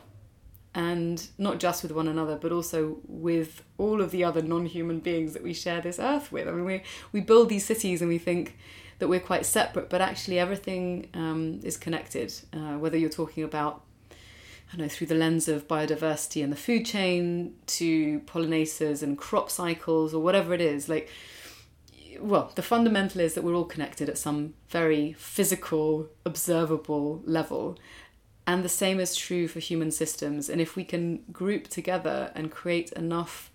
And 0.75 1.27
not 1.39 1.59
just 1.59 1.81
with 1.81 1.91
one 1.91 2.07
another, 2.07 2.35
but 2.35 2.51
also 2.51 2.97
with 3.07 3.63
all 3.79 4.01
of 4.01 4.11
the 4.11 4.23
other 4.23 4.43
non-human 4.43 4.99
beings 4.99 5.33
that 5.33 5.41
we 5.41 5.51
share 5.51 5.81
this 5.81 5.97
earth 5.97 6.31
with. 6.31 6.47
I 6.47 6.51
mean, 6.51 6.63
we 6.63 6.83
we 7.11 7.21
build 7.21 7.49
these 7.49 7.65
cities 7.65 8.01
and 8.03 8.07
we 8.07 8.19
think 8.19 8.55
that 8.99 9.07
we're 9.07 9.19
quite 9.19 9.47
separate, 9.47 9.89
but 9.89 9.99
actually 9.99 10.37
everything 10.37 11.07
um, 11.15 11.59
is 11.63 11.75
connected. 11.75 12.31
Uh, 12.53 12.77
whether 12.77 12.97
you're 12.97 13.09
talking 13.09 13.43
about 13.43 13.81
I 14.71 14.77
know, 14.77 14.87
through 14.87 15.07
the 15.07 15.15
lens 15.15 15.47
of 15.47 15.67
biodiversity 15.67 16.43
and 16.43 16.51
the 16.51 16.57
food 16.57 16.85
chain 16.85 17.55
to 17.65 18.19
pollinators 18.21 19.01
and 19.01 19.17
crop 19.17 19.49
cycles 19.49 20.13
or 20.13 20.21
whatever 20.21 20.53
it 20.53 20.61
is. 20.61 20.87
Like, 20.87 21.09
well, 22.19 22.51
the 22.53 22.61
fundamental 22.61 23.21
is 23.21 23.33
that 23.33 23.43
we're 23.43 23.55
all 23.55 23.65
connected 23.65 24.09
at 24.09 24.17
some 24.17 24.53
very 24.67 25.13
physical, 25.13 26.09
observable 26.23 27.21
level. 27.25 27.79
And 28.45 28.63
the 28.63 28.69
same 28.69 28.99
is 28.99 29.15
true 29.15 29.47
for 29.47 29.59
human 29.59 29.89
systems. 29.91 30.49
And 30.49 30.61
if 30.61 30.75
we 30.75 30.83
can 30.83 31.23
group 31.31 31.67
together 31.67 32.31
and 32.35 32.51
create 32.51 32.91
enough 32.91 33.51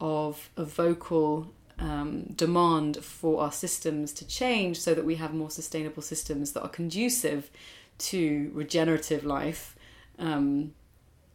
of 0.00 0.50
a 0.56 0.64
vocal 0.64 1.52
um, 1.78 2.32
demand 2.34 2.98
for 2.98 3.42
our 3.42 3.52
systems 3.52 4.12
to 4.14 4.26
change 4.26 4.80
so 4.80 4.94
that 4.94 5.04
we 5.04 5.16
have 5.16 5.34
more 5.34 5.50
sustainable 5.50 6.02
systems 6.02 6.52
that 6.52 6.62
are 6.62 6.68
conducive 6.68 7.50
to 7.96 8.50
regenerative 8.54 9.24
life 9.24 9.73
um, 10.18 10.74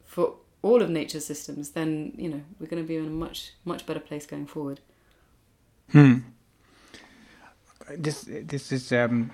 for 0.06 0.36
all 0.62 0.82
of 0.82 0.90
nature's 0.90 1.26
systems, 1.26 1.72
then 1.72 2.14
you 2.18 2.30
know 2.30 2.42
we're 2.60 2.68
going 2.68 2.82
to 2.82 2.88
be 2.88 2.98
in 2.98 3.06
a 3.06 3.10
much 3.10 3.54
much 3.66 3.86
better 3.86 4.00
place 4.00 4.26
going 4.26 4.46
forward. 4.46 4.80
Hmm. 5.92 6.20
This 7.98 8.28
this 8.28 8.72
is 8.72 8.92
um. 8.92 9.32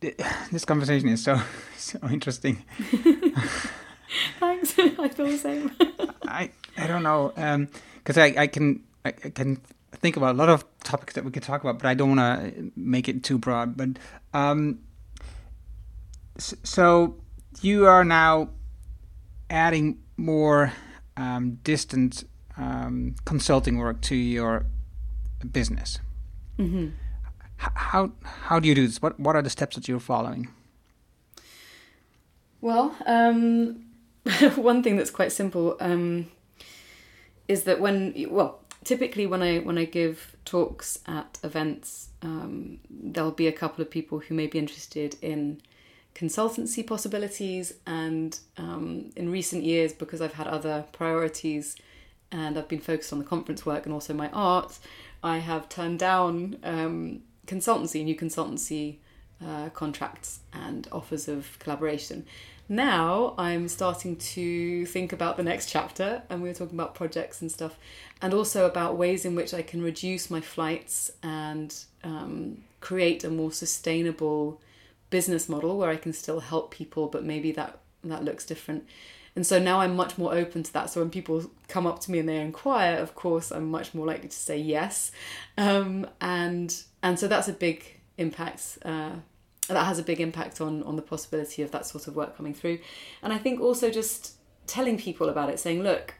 This 0.52 0.64
conversation 0.64 1.08
is 1.08 1.22
so 1.22 1.40
so 1.76 1.98
interesting. 2.10 2.64
Thanks, 4.40 4.78
I 4.78 5.08
feel 5.08 5.26
the 5.26 5.38
same. 5.38 5.72
I 6.26 6.50
I 6.76 6.86
don't 6.86 7.02
know 7.02 7.32
because 7.96 8.16
I 8.16 8.34
I 8.38 8.46
can 8.46 8.82
I, 9.04 9.08
I 9.08 9.30
can 9.30 9.60
think 9.92 10.16
about 10.16 10.34
a 10.34 10.38
lot 10.38 10.48
of 10.48 10.64
topics 10.84 11.14
that 11.14 11.24
we 11.24 11.30
could 11.30 11.42
talk 11.42 11.62
about, 11.62 11.78
but 11.78 11.88
I 11.88 11.94
don't 11.94 12.16
want 12.16 12.20
to 12.20 12.70
make 12.76 13.08
it 13.08 13.22
too 13.22 13.38
broad. 13.38 13.76
But 13.76 13.98
um, 14.32 14.80
so 16.38 17.16
you 17.62 17.86
are 17.86 18.04
now 18.04 18.50
adding 19.50 19.98
more 20.16 20.72
um, 21.16 21.58
distant 21.64 22.24
um, 22.56 23.14
consulting 23.24 23.78
work 23.78 24.00
to 24.02 24.14
your 24.14 24.66
business. 25.52 25.98
hmm 26.56 26.88
H- 27.60 27.72
how 27.74 28.12
how 28.22 28.60
do 28.60 28.68
you 28.68 28.74
do 28.74 28.86
this? 28.86 29.02
What 29.02 29.18
what 29.18 29.34
are 29.36 29.42
the 29.42 29.50
steps 29.50 29.76
that 29.76 29.88
you're 29.88 30.00
following? 30.00 30.48
Well, 32.60 32.96
um, 33.06 33.84
one 34.56 34.82
thing 34.82 34.96
that's 34.96 35.10
quite 35.10 35.32
simple 35.32 35.76
um, 35.80 36.26
is 37.46 37.64
that 37.64 37.80
when 37.80 38.14
well, 38.30 38.60
typically 38.84 39.26
when 39.26 39.42
I 39.42 39.58
when 39.58 39.78
I 39.78 39.84
give 39.84 40.36
talks 40.44 40.98
at 41.06 41.38
events, 41.42 42.10
um, 42.22 42.78
there'll 42.90 43.30
be 43.30 43.46
a 43.48 43.52
couple 43.52 43.82
of 43.82 43.90
people 43.90 44.20
who 44.20 44.34
may 44.34 44.46
be 44.46 44.58
interested 44.58 45.16
in 45.22 45.60
consultancy 46.18 46.84
possibilities, 46.84 47.74
and 47.86 48.38
um, 48.56 49.10
in 49.16 49.30
recent 49.30 49.62
years, 49.62 49.92
because 49.92 50.20
I've 50.20 50.34
had 50.34 50.46
other 50.46 50.84
priorities 50.92 51.76
and 52.30 52.58
I've 52.58 52.68
been 52.68 52.80
focused 52.80 53.12
on 53.12 53.18
the 53.18 53.24
conference 53.24 53.64
work 53.64 53.86
and 53.86 53.92
also 53.92 54.12
my 54.12 54.28
art, 54.30 54.78
I 55.22 55.38
have 55.38 55.68
turned 55.68 55.98
down 55.98 56.58
um, 56.62 57.22
consultancy, 57.46 58.04
new 58.04 58.16
consultancy 58.16 58.96
uh, 59.44 59.70
contracts 59.70 60.40
and 60.52 60.86
offers 60.92 61.28
of 61.28 61.58
collaboration. 61.58 62.26
Now 62.68 63.34
I'm 63.38 63.68
starting 63.68 64.16
to 64.16 64.84
think 64.86 65.12
about 65.12 65.38
the 65.38 65.42
next 65.42 65.70
chapter, 65.70 66.22
and 66.28 66.42
we 66.42 66.48
were 66.48 66.54
talking 66.54 66.76
about 66.76 66.94
projects 66.94 67.40
and 67.40 67.50
stuff, 67.50 67.78
and 68.20 68.34
also 68.34 68.66
about 68.66 68.98
ways 68.98 69.24
in 69.24 69.34
which 69.34 69.54
I 69.54 69.62
can 69.62 69.82
reduce 69.82 70.30
my 70.30 70.42
flights 70.42 71.10
and 71.22 71.74
um, 72.04 72.64
create 72.80 73.24
a 73.24 73.30
more 73.30 73.52
sustainable 73.52 74.60
business 75.10 75.48
model 75.48 75.78
where 75.78 75.90
I 75.90 75.96
can 75.96 76.12
still 76.12 76.40
help 76.40 76.70
people, 76.70 77.06
but 77.08 77.24
maybe 77.24 77.52
that 77.52 77.78
that 78.04 78.24
looks 78.24 78.44
different. 78.46 78.86
And 79.36 79.46
so 79.46 79.58
now 79.58 79.80
I'm 79.80 79.94
much 79.94 80.18
more 80.18 80.34
open 80.34 80.62
to 80.64 80.72
that. 80.72 80.90
So 80.90 81.00
when 81.00 81.10
people 81.10 81.50
come 81.68 81.86
up 81.86 82.00
to 82.00 82.10
me 82.10 82.18
and 82.18 82.28
they 82.28 82.40
inquire, 82.40 82.96
of 82.96 83.14
course, 83.14 83.52
I'm 83.52 83.70
much 83.70 83.94
more 83.94 84.06
likely 84.06 84.28
to 84.28 84.36
say 84.36 84.58
yes. 84.58 85.12
Um, 85.56 86.06
and 86.20 86.74
and 87.02 87.18
so 87.18 87.28
that's 87.28 87.48
a 87.48 87.52
big 87.52 88.00
impact. 88.16 88.78
Uh, 88.84 89.12
that 89.68 89.84
has 89.84 89.98
a 89.98 90.02
big 90.02 90.20
impact 90.20 90.60
on 90.60 90.82
on 90.82 90.96
the 90.96 91.02
possibility 91.02 91.62
of 91.62 91.70
that 91.70 91.86
sort 91.86 92.08
of 92.08 92.16
work 92.16 92.36
coming 92.36 92.54
through. 92.54 92.78
And 93.22 93.32
I 93.32 93.38
think 93.38 93.60
also 93.60 93.90
just 93.90 94.34
telling 94.66 94.98
people 94.98 95.28
about 95.28 95.50
it, 95.50 95.60
saying, 95.60 95.82
look, 95.82 96.14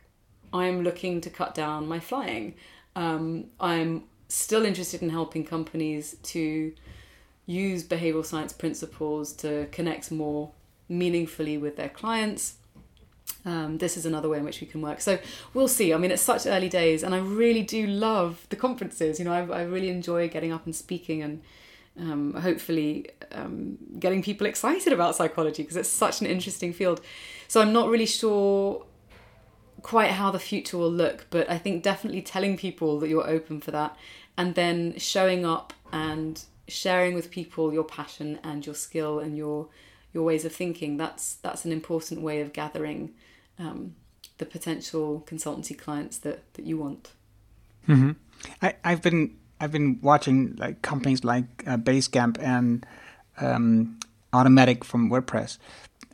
I'm 0.52 0.82
looking 0.82 1.20
to 1.22 1.30
cut 1.30 1.54
down 1.54 1.88
my 1.88 2.00
flying. 2.00 2.54
Um, 2.96 3.46
I'm 3.60 4.04
still 4.28 4.64
interested 4.64 5.02
in 5.02 5.10
helping 5.10 5.44
companies 5.44 6.16
to 6.22 6.72
use 7.48 7.82
behavioral 7.82 8.24
science 8.24 8.52
principles 8.52 9.32
to 9.32 9.66
connect 9.72 10.12
more 10.12 10.50
meaningfully 10.88 11.56
with 11.56 11.76
their 11.76 11.88
clients. 11.88 12.56
Um, 13.46 13.78
this 13.78 13.96
is 13.96 14.04
another 14.04 14.28
way 14.28 14.36
in 14.36 14.44
which 14.44 14.60
we 14.60 14.66
can 14.66 14.82
work. 14.82 15.00
So 15.00 15.18
we'll 15.54 15.66
see. 15.66 15.94
I 15.94 15.96
mean, 15.96 16.10
it's 16.10 16.22
such 16.22 16.46
early 16.46 16.68
days, 16.68 17.02
and 17.02 17.14
I 17.14 17.18
really 17.18 17.62
do 17.62 17.86
love 17.86 18.46
the 18.50 18.56
conferences. 18.56 19.18
You 19.18 19.24
know, 19.24 19.32
I, 19.32 19.60
I 19.60 19.62
really 19.62 19.88
enjoy 19.88 20.28
getting 20.28 20.52
up 20.52 20.66
and 20.66 20.76
speaking 20.76 21.22
and 21.22 21.42
um, 21.98 22.34
hopefully 22.34 23.08
um, 23.32 23.78
getting 23.98 24.22
people 24.22 24.46
excited 24.46 24.92
about 24.92 25.16
psychology 25.16 25.62
because 25.62 25.76
it's 25.76 25.88
such 25.88 26.20
an 26.20 26.26
interesting 26.26 26.74
field. 26.74 27.00
So 27.48 27.62
I'm 27.62 27.72
not 27.72 27.88
really 27.88 28.06
sure 28.06 28.84
quite 29.80 30.10
how 30.10 30.30
the 30.30 30.38
future 30.38 30.76
will 30.76 30.92
look, 30.92 31.26
but 31.30 31.50
I 31.50 31.56
think 31.56 31.82
definitely 31.82 32.20
telling 32.20 32.58
people 32.58 33.00
that 33.00 33.08
you're 33.08 33.28
open 33.28 33.60
for 33.60 33.70
that 33.70 33.96
and 34.36 34.54
then 34.54 34.98
showing 34.98 35.46
up 35.46 35.72
and 35.92 36.44
sharing 36.68 37.14
with 37.14 37.30
people 37.30 37.72
your 37.72 37.84
passion 37.84 38.38
and 38.44 38.64
your 38.64 38.74
skill 38.74 39.18
and 39.18 39.36
your 39.36 39.68
your 40.12 40.24
ways 40.24 40.44
of 40.44 40.52
thinking 40.52 40.96
that's 40.96 41.34
that's 41.36 41.64
an 41.64 41.72
important 41.72 42.20
way 42.20 42.40
of 42.40 42.52
gathering 42.52 43.12
um, 43.58 43.94
the 44.38 44.46
potential 44.46 45.24
consultancy 45.26 45.76
clients 45.76 46.18
that 46.18 46.52
that 46.54 46.64
you 46.64 46.78
want. 46.78 47.12
Hmm 47.86 48.12
I, 48.62 48.74
I've 48.84 49.02
been 49.02 49.36
I've 49.60 49.72
been 49.72 49.98
watching 50.02 50.56
like 50.56 50.82
companies 50.82 51.24
like 51.24 51.44
uh, 51.66 51.76
Basecamp 51.76 52.40
and 52.40 52.86
um, 53.40 53.98
Automattic 54.32 54.84
from 54.84 55.10
WordPress, 55.10 55.58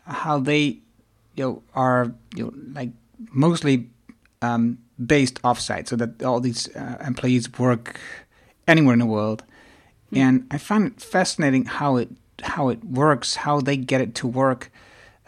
how 0.07 0.39
they 0.39 0.79
you 1.35 1.45
know 1.45 1.63
are 1.75 2.13
you 2.35 2.45
know 2.45 2.53
like 2.73 2.91
mostly 3.33 3.89
um, 4.43 4.79
based 5.05 5.43
offsite, 5.43 5.89
so 5.89 5.97
that 5.97 6.23
all 6.23 6.41
these 6.41 6.75
uh, 6.77 7.03
employees 7.07 7.53
work 7.59 8.01
anywhere 8.67 8.95
in 8.95 8.99
the 8.99 9.07
world, 9.07 9.45
and 10.13 10.47
I 10.51 10.59
find 10.59 10.87
it 10.87 11.01
fascinating 11.01 11.65
how 11.65 11.97
it 11.97 12.11
how 12.43 12.69
it 12.69 12.85
works, 12.85 13.37
how 13.37 13.61
they 13.61 13.77
get 13.77 14.01
it 14.01 14.15
to 14.17 14.27
work. 14.27 14.71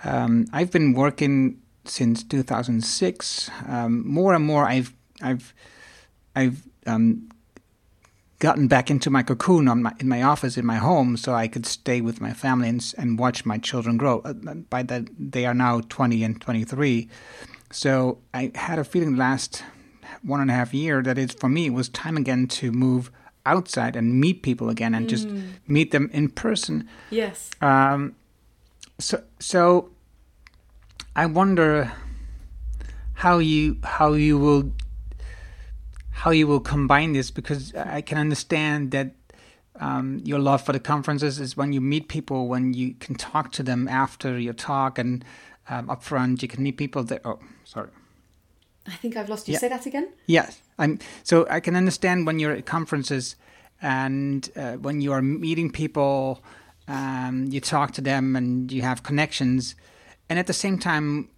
Um, 0.05 0.47
I've 0.53 0.71
been 0.71 0.93
working 0.93 1.61
since 1.85 2.23
2006. 2.23 3.51
Um, 3.69 4.07
more 4.07 4.35
and 4.35 4.45
more, 4.45 4.65
I've 4.65 4.93
I've 5.23 5.55
I've 6.35 6.63
um, 6.87 7.29
gotten 8.39 8.69
back 8.69 8.91
into 8.91 9.11
my 9.11 9.23
cocoon 9.23 9.69
on 9.69 9.83
my 9.83 9.93
in 9.99 10.09
my 10.09 10.23
office 10.23 10.57
in 10.57 10.67
my 10.67 10.77
home, 10.77 11.17
so 11.17 11.35
I 11.35 11.49
could 11.49 11.67
stay 11.67 12.01
with 12.01 12.21
my 12.21 12.33
family 12.33 12.69
and, 12.69 12.95
and 12.99 13.19
watch 13.19 13.45
my 13.45 13.59
children 13.59 13.97
grow. 13.97 14.21
Uh, 14.21 14.33
By 14.35 14.83
that, 14.85 15.09
they 15.19 15.47
are 15.47 15.55
now 15.55 15.81
20 15.89 16.23
and 16.23 16.41
23. 16.41 17.09
So 17.71 18.19
I 18.33 18.53
had 18.55 18.79
a 18.79 18.85
feeling 18.85 19.17
last 19.17 19.65
one 20.23 20.41
and 20.41 20.51
a 20.51 20.55
half 20.55 20.73
year 20.73 21.03
that 21.03 21.19
it's 21.19 21.35
for 21.35 21.49
me 21.49 21.67
it 21.67 21.73
was 21.73 21.89
time 21.89 22.17
again 22.17 22.47
to 22.47 22.73
move 22.73 23.11
outside 23.47 23.97
and 23.97 24.21
meet 24.21 24.43
people 24.43 24.69
again 24.69 24.95
and 24.95 25.09
just 25.09 25.29
meet 25.67 25.91
them 25.91 26.11
in 26.13 26.29
person. 26.29 26.89
yes 27.11 27.51
Um, 27.61 28.15
so 28.99 29.23
so 29.39 29.91
I 31.15 31.27
wonder 31.27 31.93
how 33.15 33.39
you 33.39 33.77
how 33.83 34.13
you 34.15 34.39
will 34.39 34.73
how 36.11 36.31
you 36.33 36.47
will 36.47 36.61
combine 36.61 37.13
this 37.13 37.31
because 37.31 37.75
I 37.75 38.01
can 38.03 38.19
understand 38.19 38.91
that 38.91 39.09
um, 39.81 40.21
your 40.25 40.39
love 40.39 40.63
for 40.63 40.73
the 40.73 40.81
conferences 40.81 41.39
is 41.39 41.57
when 41.57 41.73
you 41.73 41.81
meet 41.81 42.09
people 42.09 42.49
when 42.49 42.75
you 42.75 42.95
can 42.95 43.15
talk 43.15 43.53
to 43.53 43.63
them 43.63 43.89
after 43.89 44.39
your 44.39 44.55
talk 44.55 44.99
and 44.99 45.25
um, 45.69 45.91
up 45.91 46.03
front 46.03 46.43
you 46.43 46.49
can 46.49 46.63
meet 46.63 46.77
people 46.77 47.03
that 47.05 47.21
oh 47.25 47.39
sorry 47.65 47.91
I 48.89 48.97
think 49.03 49.17
I've 49.17 49.29
lost 49.29 49.49
you. 49.49 49.55
Yeah. 49.55 49.59
Say 49.59 49.69
that 49.69 49.85
again. 49.87 50.09
Yes, 50.27 50.61
I'm. 50.79 50.99
So 51.23 51.47
I 51.51 51.61
can 51.61 51.77
understand 51.77 52.27
when 52.27 52.39
you're 52.39 52.53
at 52.53 52.67
conferences 52.67 53.37
and 53.83 54.49
uh, 54.57 54.73
when 54.75 55.01
you 55.01 55.13
are 55.13 55.23
meeting 55.23 55.71
people, 55.71 56.43
um, 56.89 57.47
you 57.51 57.61
talk 57.61 57.93
to 57.93 58.01
them 58.01 58.37
and 58.37 58.71
you 58.73 58.83
have 58.83 59.03
connections, 59.03 59.75
and 60.29 60.39
at 60.39 60.47
the 60.47 60.53
same 60.53 60.79
time, 60.79 61.29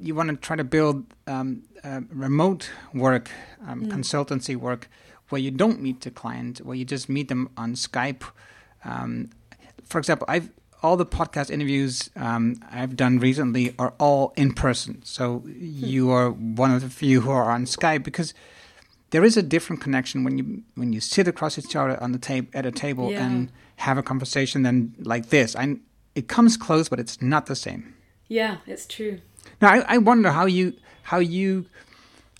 you 0.00 0.14
want 0.14 0.30
to 0.30 0.36
try 0.36 0.56
to 0.56 0.64
build 0.64 1.04
um, 1.26 1.62
uh, 1.84 2.00
remote 2.10 2.70
work, 2.94 3.30
um, 3.66 3.86
consultancy 3.86 4.56
work, 4.56 4.88
where 5.28 5.40
you 5.40 5.50
don't 5.50 5.80
meet 5.80 6.00
the 6.00 6.10
client, 6.10 6.58
where 6.58 6.76
you 6.76 6.84
just 6.84 7.08
meet 7.08 7.28
them 7.28 7.50
on 7.56 7.74
Skype. 7.74 8.22
Um, 8.84 9.30
for 9.84 9.98
example, 9.98 10.26
I've 10.28 10.50
all 10.82 10.96
the 10.96 11.06
podcast 11.06 11.50
interviews 11.50 12.08
um, 12.14 12.56
I've 12.70 12.96
done 12.96 13.18
recently 13.18 13.74
are 13.78 13.94
all 13.98 14.32
in 14.36 14.52
person. 14.52 15.02
So 15.04 15.42
you 15.46 16.10
are 16.10 16.30
one 16.30 16.72
of 16.72 16.82
the 16.82 16.88
few 16.88 17.22
who 17.22 17.30
are 17.30 17.50
on 17.50 17.64
Skype 17.64 18.04
because 18.04 18.32
there 19.10 19.24
is 19.24 19.36
a 19.36 19.42
different 19.42 19.80
connection 19.82 20.24
when 20.24 20.38
you 20.38 20.62
when 20.74 20.92
you 20.92 21.00
sit 21.00 21.26
across 21.28 21.58
each 21.58 21.74
other 21.76 22.02
on 22.02 22.12
the 22.12 22.18
tape 22.18 22.50
at 22.54 22.66
a 22.66 22.70
table 22.72 23.10
Yeah. 23.10 23.26
and 23.26 23.50
have 23.76 23.98
a 23.98 24.02
conversation 24.02 24.62
than 24.62 24.94
like 24.98 25.28
this. 25.30 25.54
And 25.54 25.80
it 26.14 26.28
comes 26.28 26.56
close, 26.56 26.88
but 26.88 26.98
it's 26.98 27.22
not 27.22 27.46
the 27.46 27.54
same. 27.56 27.94
Yeah, 28.28 28.56
it's 28.66 28.86
true. 28.86 29.20
Now 29.60 29.68
I, 29.68 29.94
I 29.94 29.98
wonder 29.98 30.30
how 30.32 30.46
you 30.46 30.74
how 31.04 31.18
you 31.18 31.66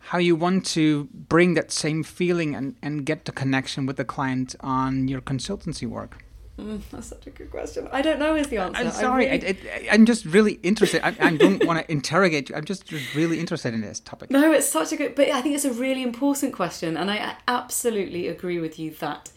how 0.00 0.18
you 0.18 0.34
want 0.36 0.64
to 0.66 1.04
bring 1.12 1.54
that 1.54 1.70
same 1.70 2.02
feeling 2.02 2.54
and, 2.54 2.76
and 2.82 3.04
get 3.04 3.24
the 3.26 3.32
connection 3.32 3.84
with 3.86 3.96
the 3.96 4.04
client 4.04 4.54
on 4.60 5.06
your 5.08 5.20
consultancy 5.20 5.86
work. 5.86 6.24
Mm, 6.58 6.80
that's 6.90 7.06
such 7.06 7.26
a 7.28 7.30
good 7.30 7.50
question. 7.52 7.88
I 7.92 8.02
don't 8.02 8.18
know 8.18 8.34
is 8.34 8.48
the 8.48 8.58
answer. 8.58 8.80
I'm 8.80 8.90
sorry, 8.90 9.30
I, 9.30 9.88
I'm 9.92 10.04
just 10.06 10.24
really 10.24 10.54
interested. 10.64 11.00
I, 11.06 11.14
I 11.20 11.36
don't 11.36 11.64
want 11.64 11.78
to 11.78 11.92
interrogate 11.98 12.48
you. 12.48 12.56
I'm 12.56 12.64
just 12.64 12.90
really 13.14 13.38
interested 13.38 13.74
in 13.74 13.80
this 13.80 14.00
topic. 14.00 14.30
No, 14.30 14.50
it's 14.52 14.68
such 14.68 14.90
a 14.92 14.96
good, 14.96 15.14
but 15.14 15.28
I 15.28 15.40
think 15.40 15.54
it's 15.54 15.64
a 15.64 15.72
really 15.72 16.02
important 16.02 16.52
question, 16.52 16.96
and 16.96 17.10
I 17.12 17.36
absolutely 17.46 18.26
agree 18.26 18.58
with 18.58 18.76
you 18.76 18.90
that 18.94 19.30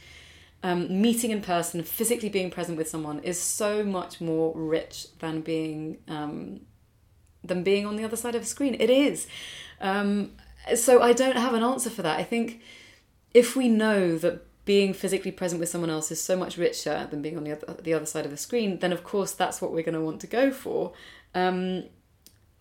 um, 0.63 1.01
meeting 1.01 1.30
in 1.30 1.41
person, 1.41 1.84
physically 1.84 2.30
being 2.30 2.49
present 2.49 2.76
with 2.76 2.89
someone, 2.89 3.19
is 3.19 3.39
so 3.39 3.84
much 3.84 4.19
more 4.19 4.51
rich 4.55 5.07
than 5.19 5.41
being 5.41 5.99
um, 6.07 6.61
than 7.43 7.63
being 7.63 7.86
on 7.86 7.97
the 7.97 8.03
other 8.03 8.17
side 8.17 8.34
of 8.34 8.41
a 8.41 8.45
screen. 8.45 8.76
It 8.80 8.89
is. 8.89 9.28
Um, 9.80 10.32
so 10.76 11.01
I 11.03 11.13
don't 11.13 11.38
have 11.38 11.53
an 11.53 11.63
answer 11.63 11.91
for 11.91 12.01
that. 12.01 12.19
I 12.19 12.24
think 12.24 12.61
if 13.34 13.55
we 13.55 13.67
know 13.67 14.17
that 14.17 14.45
being 14.66 14.93
physically 14.93 15.32
present 15.32 15.59
with 15.59 15.70
someone 15.70 15.89
else 15.89 16.12
is 16.12 16.22
so 16.22 16.38
much 16.38 16.57
richer 16.57 17.07
than 17.09 17.22
being 17.22 17.38
on 17.38 17.43
the 17.43 17.53
other, 17.53 17.82
the 17.82 17.93
other 17.93 18.05
side 18.05 18.26
of 18.26 18.32
the 18.32 18.38
screen, 18.38 18.80
then 18.80 18.93
of 18.93 19.03
course 19.03 19.32
that's 19.32 19.62
what 19.62 19.72
we're 19.72 19.84
going 19.84 19.95
to 19.95 20.01
want 20.01 20.22
to 20.22 20.28
go 20.28 20.51
for. 20.51 20.93
Um, 21.34 21.86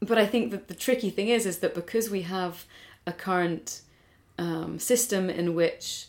but 0.00 0.16
I 0.16 0.26
think 0.26 0.50
that 0.50 0.68
the 0.68 0.74
tricky 0.74 1.10
thing 1.10 1.28
is, 1.28 1.44
is 1.44 1.58
that 1.58 1.74
because 1.74 2.08
we 2.08 2.22
have 2.22 2.64
a 3.06 3.12
current 3.12 3.82
um, 4.38 4.78
system 4.78 5.28
in 5.28 5.54
which, 5.54 6.06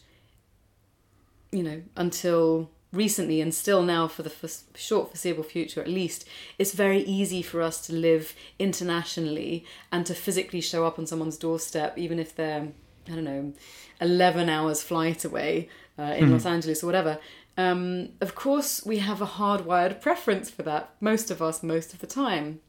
you 1.52 1.64
know, 1.64 1.82
until 1.98 2.70
recently 2.94 3.40
and 3.42 3.54
still 3.54 3.84
now 3.84 4.08
for 4.08 4.24
the 4.24 4.30
fos- 4.30 4.66
short 4.76 5.10
foreseeable 5.10 5.44
future 5.44 5.82
at 5.82 5.88
least, 5.90 6.26
it's 6.58 6.74
very 6.74 7.00
easy 7.04 7.42
for 7.42 7.62
us 7.62 7.86
to 7.88 7.94
live 7.94 8.34
internationally 8.60 9.66
and 9.92 10.06
to 10.06 10.14
physically 10.14 10.62
show 10.62 10.86
up 10.86 10.98
on 10.98 11.06
someone's 11.06 11.38
doorstep, 11.38 11.98
even 11.98 12.18
if 12.18 12.34
they're, 12.34 12.70
I 13.08 13.16
don't 13.16 13.24
know, 13.24 13.54
11 14.00 14.50
hours 14.50 14.84
flight 14.84 15.26
away 15.26 15.70
uh, 15.98 16.16
in 16.18 16.32
Los 16.32 16.46
Angeles 16.46 16.84
or 16.84 16.88
whatever. 16.88 17.20
Um, 17.58 18.10
of 18.22 18.36
course, 18.36 18.86
we 18.86 19.00
have 19.00 19.22
a 19.22 19.28
hardwired 19.28 20.02
preference 20.02 20.50
for 20.50 20.64
that, 20.64 20.94
most 21.00 21.30
of 21.30 21.42
us, 21.42 21.62
most 21.62 21.94
of 21.94 22.00
the 22.00 22.08
time. 22.08 22.62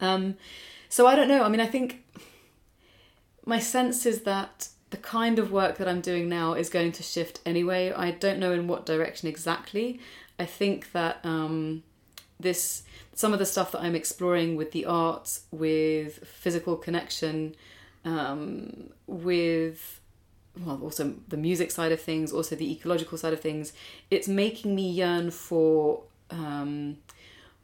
Um, 0.00 0.36
so 0.88 1.06
I 1.06 1.14
don't 1.14 1.28
know. 1.28 1.42
I 1.44 1.48
mean, 1.48 1.60
I 1.60 1.66
think 1.66 2.04
my 3.46 3.58
sense 3.58 4.06
is 4.06 4.22
that 4.22 4.68
the 4.90 4.96
kind 4.96 5.38
of 5.38 5.52
work 5.52 5.78
that 5.78 5.88
I'm 5.88 6.00
doing 6.00 6.28
now 6.28 6.54
is 6.54 6.68
going 6.68 6.92
to 6.92 7.02
shift 7.02 7.40
anyway. 7.46 7.92
I 7.92 8.10
don't 8.10 8.38
know 8.38 8.52
in 8.52 8.66
what 8.66 8.86
direction 8.86 9.28
exactly. 9.28 10.00
I 10.38 10.46
think 10.46 10.92
that 10.92 11.20
um, 11.22 11.84
this 12.38 12.82
some 13.12 13.32
of 13.32 13.38
the 13.38 13.46
stuff 13.46 13.72
that 13.72 13.82
I'm 13.82 13.94
exploring 13.94 14.56
with 14.56 14.72
the 14.72 14.86
arts, 14.86 15.42
with 15.50 16.24
physical 16.26 16.76
connection, 16.76 17.54
um, 18.04 18.90
with 19.06 20.00
well, 20.58 20.80
also 20.82 21.14
the 21.28 21.36
music 21.36 21.70
side 21.70 21.92
of 21.92 22.00
things, 22.00 22.32
also 22.32 22.56
the 22.56 22.70
ecological 22.72 23.16
side 23.16 23.32
of 23.32 23.40
things. 23.40 23.72
It's 24.10 24.28
making 24.28 24.74
me 24.74 24.90
yearn 24.90 25.30
for 25.30 26.02
um, 26.30 26.98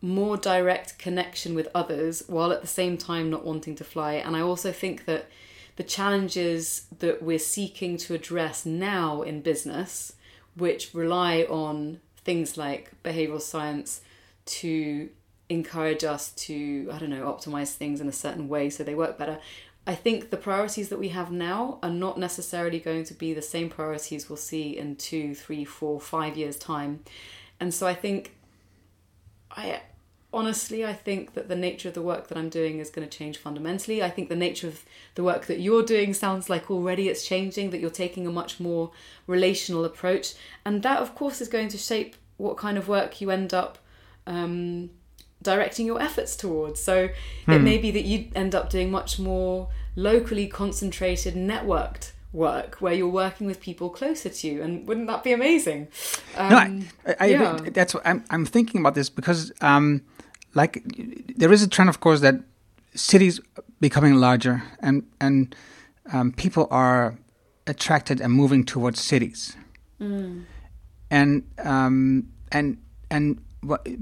more 0.00 0.36
direct 0.36 0.98
connection 0.98 1.54
with 1.54 1.68
others 1.74 2.22
while 2.26 2.52
at 2.52 2.60
the 2.60 2.66
same 2.66 2.96
time 2.96 3.30
not 3.30 3.44
wanting 3.44 3.74
to 3.76 3.84
fly. 3.84 4.14
And 4.14 4.36
I 4.36 4.40
also 4.40 4.72
think 4.72 5.04
that 5.06 5.28
the 5.76 5.82
challenges 5.82 6.86
that 6.98 7.22
we're 7.22 7.38
seeking 7.38 7.96
to 7.98 8.14
address 8.14 8.64
now 8.64 9.22
in 9.22 9.42
business, 9.42 10.14
which 10.54 10.94
rely 10.94 11.42
on 11.42 12.00
things 12.18 12.56
like 12.56 12.90
behavioral 13.02 13.40
science 13.40 14.00
to 14.46 15.08
encourage 15.48 16.02
us 16.02 16.30
to, 16.30 16.88
I 16.92 16.98
don't 16.98 17.10
know, 17.10 17.26
optimize 17.26 17.74
things 17.74 18.00
in 18.00 18.08
a 18.08 18.12
certain 18.12 18.48
way 18.48 18.70
so 18.70 18.82
they 18.82 18.94
work 18.94 19.18
better. 19.18 19.38
I 19.86 19.94
think 19.94 20.30
the 20.30 20.36
priorities 20.36 20.88
that 20.88 20.98
we 20.98 21.10
have 21.10 21.30
now 21.30 21.78
are 21.82 21.90
not 21.90 22.18
necessarily 22.18 22.80
going 22.80 23.04
to 23.04 23.14
be 23.14 23.32
the 23.32 23.42
same 23.42 23.68
priorities 23.68 24.28
we'll 24.28 24.36
see 24.36 24.76
in 24.76 24.96
two, 24.96 25.34
three, 25.34 25.64
four, 25.64 26.00
five 26.00 26.36
years' 26.36 26.58
time. 26.58 27.00
And 27.60 27.72
so 27.72 27.86
I 27.86 27.94
think 27.94 28.34
I 29.50 29.80
honestly 30.32 30.84
I 30.84 30.92
think 30.92 31.34
that 31.34 31.48
the 31.48 31.56
nature 31.56 31.88
of 31.88 31.94
the 31.94 32.02
work 32.02 32.26
that 32.28 32.36
I'm 32.36 32.48
doing 32.48 32.78
is 32.78 32.90
going 32.90 33.08
to 33.08 33.18
change 33.18 33.38
fundamentally. 33.38 34.02
I 34.02 34.10
think 34.10 34.28
the 34.28 34.36
nature 34.36 34.66
of 34.66 34.84
the 35.14 35.22
work 35.22 35.46
that 35.46 35.60
you're 35.60 35.84
doing 35.84 36.12
sounds 36.12 36.50
like 36.50 36.70
already 36.70 37.08
it's 37.08 37.26
changing 37.26 37.70
that 37.70 37.80
you're 37.80 37.90
taking 37.90 38.26
a 38.26 38.32
much 38.32 38.58
more 38.58 38.90
relational 39.26 39.84
approach 39.84 40.34
and 40.64 40.82
that 40.82 40.98
of 40.98 41.14
course 41.14 41.40
is 41.40 41.48
going 41.48 41.68
to 41.68 41.78
shape 41.78 42.16
what 42.36 42.56
kind 42.56 42.76
of 42.76 42.88
work 42.88 43.20
you 43.20 43.30
end 43.30 43.54
up 43.54 43.78
um, 44.26 44.90
directing 45.42 45.86
your 45.86 46.00
efforts 46.00 46.36
towards. 46.36 46.80
So 46.80 47.10
it 47.46 47.58
may 47.58 47.78
be 47.78 47.90
that 47.90 48.04
you 48.04 48.30
end 48.34 48.54
up 48.54 48.70
doing 48.70 48.90
much 48.90 49.18
more 49.18 49.68
locally 49.94 50.46
concentrated 50.46 51.34
networked 51.34 52.12
work 52.32 52.76
where 52.80 52.92
you're 52.92 53.08
working 53.08 53.46
with 53.46 53.60
people 53.60 53.88
closer 53.88 54.28
to 54.28 54.46
you 54.46 54.62
and 54.62 54.86
wouldn't 54.86 55.06
that 55.06 55.24
be 55.24 55.32
amazing? 55.32 55.88
Um, 56.36 56.50
no, 56.50 56.56
I, 56.56 56.82
I, 57.06 57.16
I 57.20 57.26
yeah. 57.26 57.56
that's 57.72 57.94
what 57.94 58.06
I'm, 58.06 58.24
I'm 58.30 58.44
thinking 58.44 58.80
about 58.80 58.94
this 58.94 59.08
because, 59.08 59.52
um, 59.60 60.02
like, 60.54 60.82
there 61.36 61.52
is 61.52 61.62
a 61.62 61.68
trend, 61.68 61.88
of 61.88 62.00
course, 62.00 62.20
that 62.20 62.36
cities 62.94 63.40
becoming 63.80 64.14
larger 64.14 64.62
and 64.80 65.06
and 65.20 65.54
um, 66.12 66.32
people 66.32 66.66
are 66.70 67.18
attracted 67.66 68.20
and 68.20 68.32
moving 68.32 68.64
towards 68.64 69.00
cities, 69.00 69.56
and 71.10 71.44
um, 71.62 72.28
and 72.52 72.78
and 73.10 73.42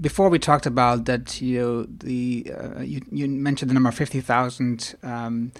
before 0.01 0.29
we 0.29 0.39
talked 0.39 0.67
about 0.67 1.05
that, 1.07 1.41
you 1.41 1.61
know, 1.61 1.83
the 1.85 2.53
uh, 2.53 2.81
you 2.83 3.01
you 3.11 3.29
mentioned 3.29 3.71
the 3.71 3.75
number 3.75 3.91
fifty 3.91 4.21
thousand. 4.21 4.95
Um, 5.03 5.53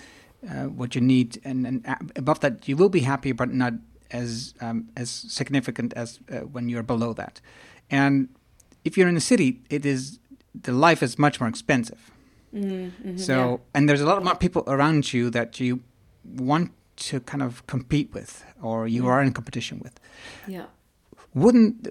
uh, 0.45 0.65
what 0.65 0.95
you 0.95 1.01
need, 1.01 1.41
and, 1.43 1.67
and 1.67 2.13
above 2.17 2.41
that, 2.41 2.69
you 2.69 2.77
will 2.77 2.91
be 2.91 3.01
happy, 3.01 3.33
but 3.33 3.51
not 3.51 3.73
as 4.11 4.53
um, 4.61 4.89
as 4.95 5.09
significant 5.11 5.95
as 5.95 6.21
uh, 6.31 6.41
when 6.41 6.69
you're 6.69 6.83
below 6.83 7.15
that. 7.15 7.41
And 7.91 8.29
if 8.85 8.97
you're 8.97 9.09
in 9.09 9.17
a 9.17 9.21
city, 9.21 9.63
it 9.71 9.87
is 9.87 10.19
the 10.55 10.73
life 10.73 11.03
is 11.03 11.19
much 11.19 11.41
more 11.41 11.49
expensive. 11.49 12.11
so, 13.17 13.61
and 13.75 13.89
there's 13.89 14.01
a 14.01 14.07
lot 14.07 14.23
more 14.23 14.37
people 14.37 14.63
around 14.67 15.13
you 15.13 15.31
that 15.31 15.59
you 15.59 15.81
want 16.25 16.73
to 16.97 17.21
kind 17.21 17.43
of 17.43 17.67
compete 17.67 18.13
with, 18.13 18.45
or 18.63 18.87
you 18.87 19.07
are 19.09 19.23
in 19.23 19.33
competition 19.33 19.81
with. 19.83 19.99
yeah. 20.47 20.67
Wouldn't 21.35 21.89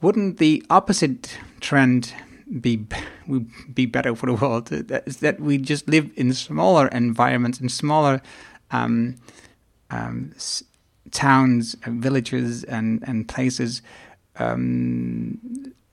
wouldn't 0.00 0.38
the 0.38 0.64
opposite 0.70 1.38
trend 1.60 2.14
be 2.60 2.86
would 3.26 3.50
be 3.74 3.84
better 3.86 4.14
for 4.16 4.26
the 4.26 4.32
world? 4.34 4.66
That 4.68 5.02
is 5.06 5.18
that 5.18 5.40
we 5.40 5.58
just 5.58 5.86
live 5.88 6.10
in 6.16 6.32
smaller 6.32 6.88
environments, 6.88 7.60
in 7.60 7.68
smaller 7.68 8.22
um, 8.70 9.16
um, 9.90 10.32
s- 10.36 10.64
towns, 11.10 11.76
and 11.84 12.02
villages, 12.02 12.64
and 12.64 13.04
and 13.06 13.28
places, 13.28 13.82
um, 14.38 15.38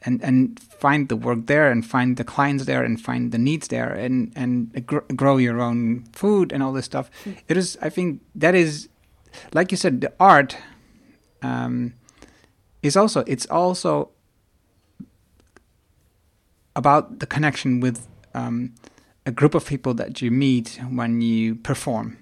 and 0.06 0.24
and 0.24 0.58
find 0.60 1.10
the 1.10 1.18
work 1.18 1.48
there, 1.48 1.70
and 1.70 1.86
find 1.86 2.16
the 2.16 2.24
clients 2.24 2.64
there, 2.66 2.82
and 2.84 3.02
find 3.02 3.34
the 3.34 3.38
needs 3.38 3.68
there, 3.68 3.92
and 3.92 4.32
and 4.38 4.86
gr- 4.88 5.00
grow 5.16 5.36
your 5.36 5.60
own 5.60 6.06
food 6.14 6.54
and 6.54 6.64
all 6.64 6.72
this 6.72 6.86
stuff. 6.86 7.10
It 7.50 7.58
is, 7.58 7.78
I 7.82 7.90
think, 7.90 8.22
that 8.36 8.56
is, 8.56 8.88
like 9.54 9.72
you 9.72 9.78
said, 9.78 10.00
the 10.00 10.14
art. 10.18 10.56
Um, 11.42 11.94
is 12.86 12.96
also 12.96 13.24
it's 13.28 13.46
also 13.48 14.10
about 16.76 17.20
the 17.20 17.26
connection 17.26 17.80
with 17.80 18.08
um, 18.34 18.74
a 19.26 19.32
group 19.32 19.56
of 19.56 19.66
people 19.66 19.94
that 19.96 20.22
you 20.22 20.30
meet 20.30 20.80
when 20.90 21.22
you 21.22 21.56
perform, 21.56 22.18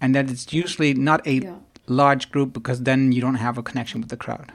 and 0.00 0.14
that 0.14 0.30
it's 0.30 0.52
usually 0.52 0.94
not 0.94 1.26
a 1.26 1.34
Yeah. 1.34 1.56
large 1.86 2.30
group 2.30 2.52
because 2.52 2.82
then 2.82 3.12
you 3.12 3.20
don't 3.20 3.40
have 3.46 3.58
a 3.58 3.62
connection 3.62 4.00
with 4.00 4.10
the 4.10 4.16
crowd. 4.16 4.52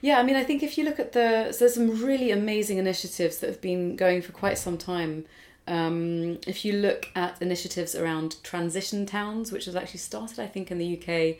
Yeah, 0.00 0.18
I 0.18 0.22
mean, 0.22 0.36
I 0.36 0.44
think 0.44 0.62
if 0.62 0.76
you 0.78 0.84
look 0.84 1.00
at 1.00 1.12
the, 1.12 1.52
so 1.52 1.58
there's 1.60 1.74
some 1.74 2.04
really 2.04 2.30
amazing 2.30 2.78
initiatives 2.78 3.38
that 3.38 3.48
have 3.48 3.60
been 3.60 3.96
going 3.96 4.22
for 4.22 4.32
quite 4.32 4.58
some 4.58 4.76
time 4.76 5.24
Um, 5.66 6.38
if 6.46 6.64
you 6.64 6.72
look 6.72 7.08
at 7.14 7.40
initiatives 7.40 7.94
around 7.94 8.42
transition 8.42 9.06
towns, 9.06 9.52
which 9.52 9.66
was 9.66 9.76
actually 9.76 10.00
started, 10.00 10.40
I 10.40 10.46
think, 10.46 10.70
in 10.70 10.78
the 10.78 10.98
UK, 10.98 11.38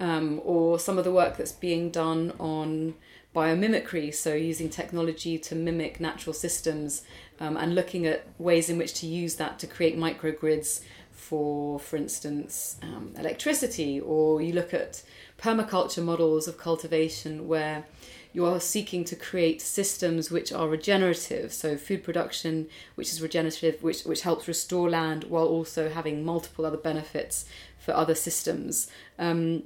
um, 0.00 0.40
or 0.44 0.78
some 0.78 0.98
of 0.98 1.04
the 1.04 1.12
work 1.12 1.36
that's 1.36 1.52
being 1.52 1.90
done 1.90 2.32
on 2.38 2.94
biomimicry, 3.34 4.14
so 4.14 4.34
using 4.34 4.70
technology 4.70 5.38
to 5.38 5.54
mimic 5.54 6.00
natural 6.00 6.32
systems 6.32 7.02
um, 7.40 7.56
and 7.56 7.74
looking 7.74 8.06
at 8.06 8.26
ways 8.38 8.70
in 8.70 8.78
which 8.78 8.94
to 8.94 9.06
use 9.06 9.34
that 9.36 9.58
to 9.58 9.66
create 9.66 9.98
microgrids 9.98 10.80
for, 11.10 11.78
for 11.78 11.96
instance, 11.96 12.76
um, 12.82 13.12
electricity, 13.18 14.00
or 14.00 14.40
you 14.40 14.52
look 14.52 14.72
at 14.72 15.02
permaculture 15.38 16.02
models 16.02 16.48
of 16.48 16.56
cultivation 16.56 17.46
where 17.46 17.84
you 18.32 18.44
are 18.44 18.60
seeking 18.60 19.04
to 19.04 19.16
create 19.16 19.60
systems 19.60 20.30
which 20.30 20.52
are 20.52 20.68
regenerative, 20.68 21.52
so 21.52 21.76
food 21.76 22.04
production 22.04 22.68
which 22.94 23.12
is 23.12 23.22
regenerative, 23.22 23.82
which, 23.82 24.02
which 24.04 24.22
helps 24.22 24.46
restore 24.46 24.90
land 24.90 25.24
while 25.24 25.46
also 25.46 25.88
having 25.88 26.24
multiple 26.24 26.66
other 26.66 26.76
benefits 26.76 27.44
for 27.78 27.92
other 27.94 28.14
systems. 28.14 28.90
Um, 29.18 29.64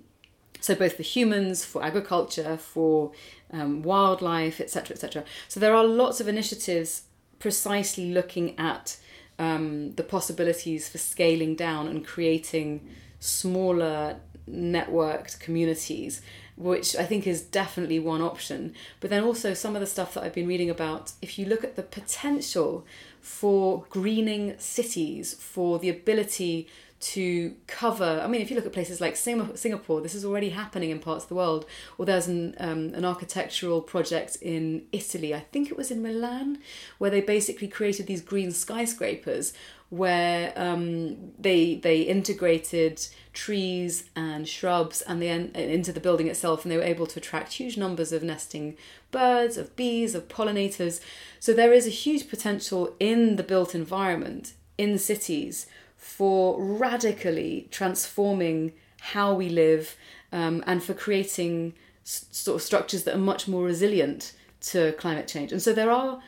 so 0.61 0.75
both 0.77 0.97
for 0.97 1.03
humans, 1.03 1.65
for 1.65 1.83
agriculture, 1.83 2.57
for 2.57 3.13
um, 3.51 3.83
wildlife, 3.83 4.61
etc., 4.61 4.95
etc. 4.95 5.25
So 5.49 5.59
there 5.59 5.75
are 5.75 5.85
lots 5.85 6.21
of 6.21 6.29
initiatives 6.29 7.03
precisely 7.41 8.13
looking 8.13 8.57
at 8.59 8.97
um, 9.39 9.93
the 9.93 10.05
possibilities 10.05 10.89
for 10.89 10.99
scaling 10.99 11.57
down 11.57 11.89
and 11.89 12.07
creating 12.07 12.89
smaller 13.19 14.21
networked 14.49 15.39
communities 15.41 16.23
which 16.57 16.95
I 16.97 17.05
think 17.05 17.27
is 17.27 17.43
definitely 17.43 17.99
one 17.99 18.23
option. 18.23 18.75
But 19.01 19.11
then 19.11 19.25
also 19.25 19.55
some 19.55 19.75
of 19.75 19.81
the 19.81 19.87
stuff 19.87 20.15
that 20.15 20.25
I've 20.25 20.35
been 20.35 20.47
reading 20.47 20.71
about, 20.71 21.13
if 21.23 21.39
you 21.39 21.47
look 21.47 21.65
at 21.65 21.77
the 21.77 21.83
potential 21.83 22.85
for 23.21 23.85
greening 23.89 24.59
cities, 24.59 25.35
for 25.35 25.79
the 25.79 25.89
ability 25.89 26.69
to 27.03 27.57
cover. 27.67 28.21
I 28.23 28.29
mean, 28.29 28.41
if 28.41 28.49
you 28.49 28.55
look 28.55 28.65
at 28.65 28.73
places 28.73 29.01
like 29.01 29.17
Singapore, 29.17 30.01
this 30.01 30.15
is 30.15 30.25
already 30.25 30.51
happening 30.51 30.91
in 30.91 31.01
parts 31.01 31.25
of 31.25 31.29
the 31.31 31.35
world. 31.35 31.67
Or 31.99 32.07
there's 32.07 32.29
an 32.29 32.55
um, 32.59 32.95
an 32.95 33.05
architectural 33.05 33.81
project 33.81 34.37
in 34.41 34.85
Italy, 34.93 35.35
I 35.35 35.41
think 35.41 35.71
it 35.71 35.77
was 35.77 35.91
in 35.91 36.01
Milan, 36.01 36.59
where 36.99 37.11
they 37.11 37.21
basically 37.21 37.69
created 37.69 38.07
these 38.07 38.23
green 38.23 38.53
skyscrapers 38.53 39.53
where 39.91 40.53
um, 40.57 41.33
they 41.39 41.75
they 41.75 42.03
integrated 42.03 43.07
trees 43.33 44.05
and 44.15 44.47
shrubs 44.47 45.01
and 45.03 45.23
they 45.23 45.29
into 45.29 45.93
the 45.93 46.01
building 46.01 46.29
itself, 46.29 46.65
and 46.65 46.73
they 46.73 46.77
were 46.77 46.83
able 46.83 47.07
to 47.07 47.19
attract 47.19 47.55
huge 47.55 47.77
numbers 47.77 48.13
of 48.13 48.23
nesting 48.23 48.77
birds, 49.11 49.57
of 49.57 49.75
bees, 49.77 50.15
of 50.15 50.29
pollinators. 50.29 51.01
So 51.41 51.53
there 51.53 51.73
is 51.73 51.87
a 51.87 51.91
huge 51.91 52.29
potential 52.29 52.95
in 53.01 53.37
the 53.37 53.43
built 53.43 53.75
environment 53.75 54.55
in 54.79 54.99
cities 54.99 55.67
for 55.97 56.61
radically 56.61 57.69
transforming 57.71 58.73
how 59.01 59.35
we 59.35 59.49
live 59.49 59.97
um, 60.33 60.63
and 60.67 60.83
for 60.83 60.95
creating 60.95 61.75
s- 62.05 62.27
sort 62.31 62.57
of 62.57 62.63
structures 62.63 63.05
that 63.05 63.15
are 63.15 63.19
much 63.19 63.49
more 63.49 63.65
resilient 63.65 64.33
to 64.61 64.93
climate 64.93 65.29
change. 65.29 65.53
And 65.53 65.63
so 65.63 65.73
there 65.73 65.91
are 65.91 66.21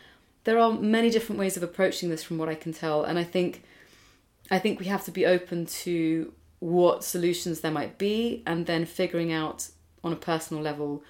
there 0.44 0.58
are 0.58 0.72
many 0.72 1.08
different 1.08 1.38
ways 1.38 1.56
of 1.56 1.62
approaching 1.62 2.10
this 2.10 2.22
from 2.22 2.36
what 2.36 2.48
I 2.48 2.54
can 2.54 2.72
tell 2.72 3.02
and 3.04 3.18
I 3.18 3.24
think 3.24 3.62
I 4.50 4.58
think 4.58 4.78
we 4.78 4.86
have 4.86 5.04
to 5.04 5.10
be 5.10 5.24
open 5.24 5.66
to 5.66 6.32
what 6.64 7.04
solutions 7.04 7.60
there 7.60 7.70
might 7.70 7.98
be 7.98 8.42
and 8.46 8.66
then 8.66 8.84
figuring 8.86 9.32
out 9.32 9.68
on 10.02 10.12
a 10.12 10.16
personal 10.16 10.62
level 10.62 11.02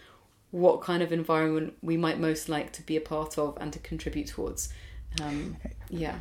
what 0.51 0.81
kind 0.81 1.03
of 1.03 1.13
environment 1.13 1.75
we 1.83 1.97
might 1.97 2.19
most 2.19 2.49
like 2.49 2.73
to 2.73 2.83
be 2.83 2.97
a 2.97 3.01
part 3.01 3.39
of 3.39 3.57
and 3.61 3.73
to 3.73 3.79
contribute 3.79 4.27
towards. 4.29 4.69
Um, 5.23 5.57
yeah 5.89 6.19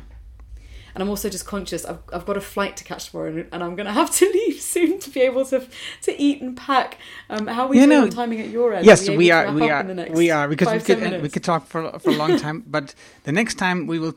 and 0.94 1.02
I'm 1.02 1.08
also 1.08 1.28
just 1.28 1.46
conscious 1.46 1.84
I've, 1.84 1.98
I've 2.12 2.24
got 2.24 2.36
a 2.36 2.40
flight 2.40 2.76
to 2.78 2.84
catch 2.84 3.10
tomorrow 3.10 3.28
and, 3.28 3.48
and 3.52 3.62
I'm 3.62 3.74
going 3.74 3.86
to 3.86 3.92
have 3.92 4.10
to 4.16 4.26
leave 4.34 4.60
soon 4.60 4.98
to 5.00 5.10
be 5.10 5.20
able 5.20 5.44
to 5.46 5.66
to 6.02 6.22
eat 6.22 6.40
and 6.40 6.56
pack. 6.56 6.98
Um, 7.28 7.46
how 7.46 7.64
are 7.64 7.68
we 7.68 7.78
yeah, 7.78 7.86
doing 7.86 8.00
no, 8.04 8.10
timing 8.10 8.40
at 8.40 8.48
your 8.48 8.72
end? 8.74 8.86
Yes, 8.86 9.08
are 9.08 9.16
we, 9.16 9.30
are. 9.30 9.52
We 9.52 9.70
are. 9.70 9.84
We 10.10 10.30
are 10.30 10.48
because 10.48 10.72
we 10.72 10.80
could 10.80 11.22
we 11.22 11.28
could 11.28 11.44
talk 11.44 11.66
for 11.66 11.98
for 11.98 12.10
a 12.10 12.14
long 12.14 12.38
time. 12.38 12.64
but 12.66 12.94
the 13.24 13.32
next 13.32 13.56
time 13.56 13.86
we 13.86 13.98
will. 13.98 14.14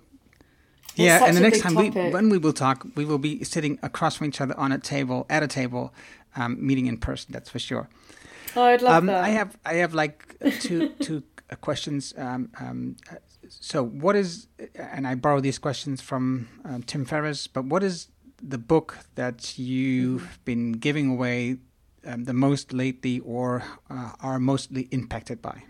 Yeah, 0.98 1.26
and 1.26 1.36
the 1.38 1.42
next 1.42 1.62
time 1.62 1.76
we, 1.76 1.90
when 1.90 2.30
we 2.30 2.38
will 2.38 2.54
talk, 2.54 2.86
we 2.96 3.06
will 3.06 3.18
be 3.18 3.44
sitting 3.44 3.80
across 3.82 4.16
from 4.16 4.28
each 4.28 4.42
other 4.42 4.58
on 4.58 4.72
a 4.72 4.78
table 4.78 5.26
at 5.30 5.44
a 5.44 5.48
table, 5.48 5.94
um, 6.36 6.58
meeting 6.66 6.86
in 6.88 6.98
person. 6.98 7.32
That's 7.32 7.50
for 7.50 7.60
sure. 7.60 7.90
Oh, 8.56 8.64
I'd 8.64 8.82
love 8.82 8.96
um, 8.96 9.06
that. 9.08 9.24
I 9.24 9.30
have 9.30 9.58
I 9.66 9.74
have 9.76 9.94
like 9.94 10.36
two 10.60 10.90
two 11.00 11.24
questions. 11.62 12.14
Um, 12.18 12.50
um, 12.60 12.96
so 13.50 13.84
what 13.84 14.16
is 14.16 14.48
and 14.76 15.08
i 15.08 15.16
borrow 15.16 15.40
these 15.40 15.58
questions 15.58 16.02
from 16.02 16.48
um, 16.66 16.84
tim 16.84 17.06
ferriss 17.06 17.48
but 17.48 17.66
what 17.66 17.84
is 17.84 18.10
the 18.42 18.58
book 18.58 18.98
that 19.16 19.58
you've 19.58 20.22
mm-hmm. 20.22 20.44
been 20.46 20.72
giving 20.74 21.10
away 21.10 21.58
um, 22.06 22.26
the 22.26 22.34
most 22.34 22.74
lately 22.74 23.20
or 23.20 23.64
uh, 23.90 24.12
are 24.22 24.40
mostly 24.40 24.88
impacted 24.92 25.42
by 25.42 25.64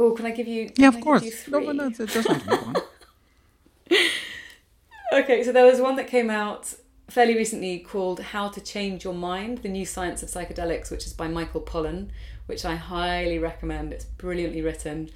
oh 0.00 0.12
can 0.12 0.26
i 0.26 0.30
give 0.30 0.48
you 0.48 0.70
yeah 0.76 0.88
of 0.88 0.96
I 0.96 1.00
course 1.00 1.48
no, 1.48 1.58
no, 1.58 1.72
no, 1.72 1.86
it 1.86 1.96
doesn't 1.96 2.46
one 2.46 2.76
okay 5.12 5.42
so 5.44 5.52
there 5.52 5.66
was 5.66 5.80
one 5.80 5.96
that 5.96 6.06
came 6.06 6.30
out 6.30 6.74
fairly 7.10 7.34
recently 7.34 7.80
called 7.80 8.20
How 8.20 8.48
to 8.48 8.60
Change 8.60 9.02
Your 9.02 9.14
Mind 9.14 9.58
The 9.58 9.68
New 9.68 9.84
Science 9.84 10.22
of 10.22 10.28
Psychedelics, 10.28 10.92
which 10.92 11.06
is 11.06 11.12
by 11.12 11.26
Michael 11.26 11.60
Pollan, 11.60 12.10
which 12.46 12.64
I 12.64 12.76
highly 12.76 13.38
recommend. 13.38 13.92
It's 13.92 14.04
brilliantly 14.04 14.62
written. 14.62 15.10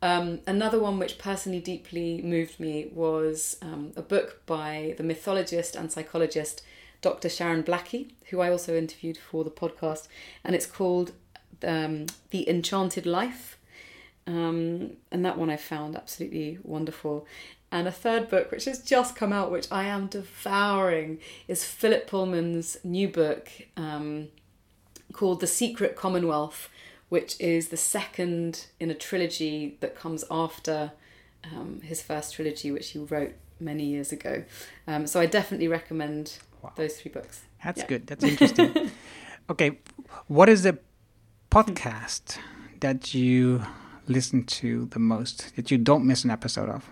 Um, 0.00 0.40
another 0.46 0.78
one 0.78 0.98
which 0.98 1.18
personally 1.18 1.60
deeply 1.60 2.22
moved 2.22 2.60
me 2.60 2.90
was 2.92 3.56
um, 3.62 3.92
a 3.96 4.02
book 4.02 4.42
by 4.46 4.94
the 4.96 5.02
mythologist 5.02 5.74
and 5.74 5.90
psychologist 5.90 6.62
Dr. 7.00 7.28
Sharon 7.28 7.64
Blackie, 7.64 8.12
who 8.30 8.40
I 8.40 8.50
also 8.50 8.76
interviewed 8.76 9.18
for 9.18 9.44
the 9.44 9.50
podcast, 9.50 10.06
and 10.44 10.54
it's 10.54 10.66
called 10.66 11.12
um, 11.66 12.06
The 12.30 12.48
Enchanted 12.48 13.06
Life. 13.06 13.58
Um, 14.26 14.96
and 15.10 15.24
that 15.24 15.36
one 15.36 15.50
I 15.50 15.56
found 15.56 15.96
absolutely 15.96 16.58
wonderful. 16.62 17.26
And 17.70 17.88
a 17.88 17.92
third 17.92 18.28
book, 18.28 18.50
which 18.50 18.66
has 18.66 18.80
just 18.80 19.16
come 19.16 19.32
out, 19.32 19.50
which 19.50 19.70
I 19.70 19.84
am 19.84 20.06
devouring, 20.06 21.18
is 21.48 21.64
Philip 21.64 22.06
Pullman's 22.06 22.76
new 22.84 23.08
book 23.08 23.48
um, 23.76 24.28
called 25.12 25.40
The 25.40 25.46
Secret 25.46 25.96
Commonwealth, 25.96 26.70
which 27.08 27.38
is 27.40 27.68
the 27.68 27.76
second 27.76 28.66
in 28.78 28.90
a 28.90 28.94
trilogy 28.94 29.76
that 29.80 29.96
comes 29.96 30.24
after 30.30 30.92
um, 31.52 31.80
his 31.82 32.00
first 32.00 32.34
trilogy, 32.34 32.70
which 32.70 32.90
he 32.90 33.00
wrote 33.00 33.34
many 33.60 33.84
years 33.84 34.12
ago. 34.12 34.44
Um, 34.86 35.06
so 35.06 35.20
I 35.20 35.26
definitely 35.26 35.68
recommend 35.68 36.38
wow. 36.62 36.72
those 36.76 37.00
three 37.00 37.10
books. 37.10 37.42
That's 37.62 37.80
yeah. 37.80 37.86
good. 37.86 38.06
That's 38.06 38.24
interesting. 38.24 38.90
okay, 39.50 39.78
what 40.28 40.48
is 40.48 40.62
the 40.62 40.78
podcast 41.50 42.38
that 42.80 43.14
you 43.14 43.64
listen 44.06 44.44
to 44.44 44.86
the 44.86 44.98
most 44.98 45.54
that 45.56 45.70
you 45.70 45.78
don't 45.78 46.06
miss 46.06 46.24
an 46.24 46.30
episode 46.30 46.68
of? 46.68 46.88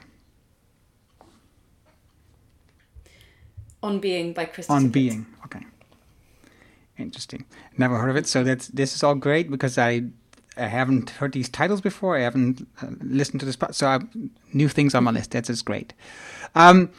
On 3.83 3.99
Being 3.99 4.33
by 4.33 4.45
Christopher. 4.45 4.77
On 4.77 4.89
Being, 4.91 5.27
okay. 5.45 5.67
Interesting. 6.99 7.45
Never 7.77 7.99
heard 7.99 8.11
of 8.11 8.17
it. 8.17 8.27
So 8.27 8.45
that's 8.45 8.69
this 8.69 8.95
is 8.95 9.03
all 9.03 9.15
great 9.15 9.51
because 9.51 9.77
I 9.77 10.05
I 10.57 10.67
haven't 10.67 11.11
heard 11.11 11.33
these 11.33 11.49
titles 11.49 11.81
before. 11.81 12.17
I 12.17 12.21
haven't 12.21 12.67
uh, 12.83 12.89
listened 13.01 13.41
to 13.41 13.47
this, 13.47 13.57
so 13.73 13.87
I, 13.87 14.01
new 14.53 14.69
things 14.69 14.95
on 14.95 15.05
my 15.05 15.11
list. 15.11 15.31
That's 15.31 15.49
just 15.49 15.65
great. 15.65 15.95
Um, 16.55 16.91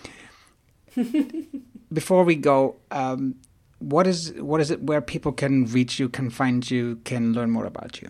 before 1.94 2.23
we 2.23 2.35
go, 2.35 2.76
um, 2.91 3.35
what 3.80 4.07
is 4.07 4.34
what 4.34 4.60
is 4.60 4.72
it 4.72 4.81
where 4.84 5.02
people 5.02 5.31
can 5.31 5.65
reach 5.65 5.99
you, 5.99 6.10
can 6.10 6.30
find 6.30 6.69
you, 6.69 6.99
can 7.03 7.34
learn 7.34 7.52
more 7.52 7.65
about 7.65 8.02
you? 8.02 8.10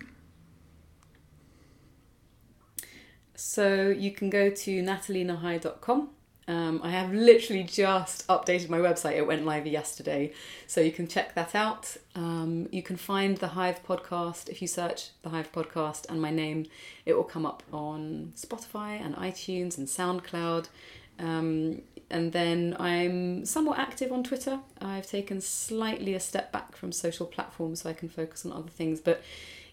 So 3.44 3.90
you 3.90 4.12
can 4.12 4.30
go 4.30 4.50
to 4.50 4.84
nathalienahai.com 4.84 6.10
um, 6.48 6.82
I 6.84 6.90
have 6.90 7.14
literally 7.14 7.64
just 7.64 8.28
updated 8.28 8.70
my 8.70 8.80
website. 8.80 9.14
It 9.14 9.26
went 9.26 9.46
live 9.46 9.66
yesterday, 9.66 10.34
so 10.68 10.82
you 10.82 10.92
can 10.92 11.08
check 11.08 11.36
that 11.36 11.56
out. 11.56 11.96
Um, 12.16 12.68
you 12.72 12.84
can 12.84 12.98
find 12.98 13.38
the 13.38 13.50
Hive 13.50 13.84
podcast 13.84 14.50
if 14.50 14.62
you 14.62 14.68
search 14.68 15.10
the 15.22 15.30
Hive 15.30 15.52
podcast 15.52 16.10
and 16.10 16.22
my 16.22 16.32
name. 16.32 16.66
It 17.06 17.16
will 17.16 17.24
come 17.24 17.46
up 17.46 17.64
on 17.72 18.34
Spotify 18.36 19.04
and 19.04 19.16
iTunes 19.16 19.78
and 19.78 19.88
SoundCloud. 19.88 20.68
Um, 21.18 21.82
and 22.10 22.34
then 22.34 22.76
I'm 22.78 23.46
somewhat 23.46 23.80
active 23.80 24.12
on 24.12 24.24
Twitter. 24.24 24.60
I've 24.82 25.08
taken 25.08 25.40
slightly 25.40 26.14
a 26.14 26.20
step 26.20 26.52
back 26.52 26.76
from 26.76 26.92
social 26.92 27.26
platforms 27.26 27.84
so 27.84 27.90
I 27.90 27.94
can 27.94 28.10
focus 28.10 28.46
on 28.46 28.52
other 28.52 28.70
things. 28.70 29.00
But 29.00 29.24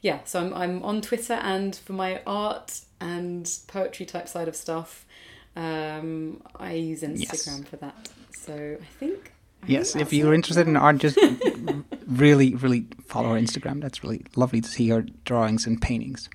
yeah, 0.03 0.21
so 0.25 0.41
I'm 0.41 0.55
I'm 0.55 0.83
on 0.83 1.01
Twitter 1.01 1.35
and 1.35 1.75
for 1.75 1.93
my 1.93 2.23
art 2.27 2.81
and 3.01 3.51
poetry 3.67 4.07
type 4.07 4.29
side 4.29 4.49
of 4.49 4.57
stuff. 4.57 5.07
Um, 5.57 6.43
I 6.57 6.75
use 6.75 7.03
Instagram 7.03 7.61
yes. 7.61 7.69
for 7.69 7.77
that. 7.77 8.09
So 8.33 8.77
I 8.81 8.85
think. 8.99 9.33
I 9.63 9.67
yes, 9.67 9.93
think 9.93 10.07
if 10.07 10.13
you're 10.15 10.33
interested 10.33 10.67
in 10.67 10.77
art, 10.77 10.99
just 10.99 11.19
really, 12.07 12.55
really 12.55 12.87
follow 13.05 13.35
her 13.35 13.41
Instagram. 13.41 13.83
That's 13.83 14.03
really 14.03 14.25
lovely 14.35 14.63
to 14.63 14.69
see 14.69 14.89
her 14.89 15.05
drawings 15.27 15.67
and 15.67 15.81
paintings. 15.81 16.31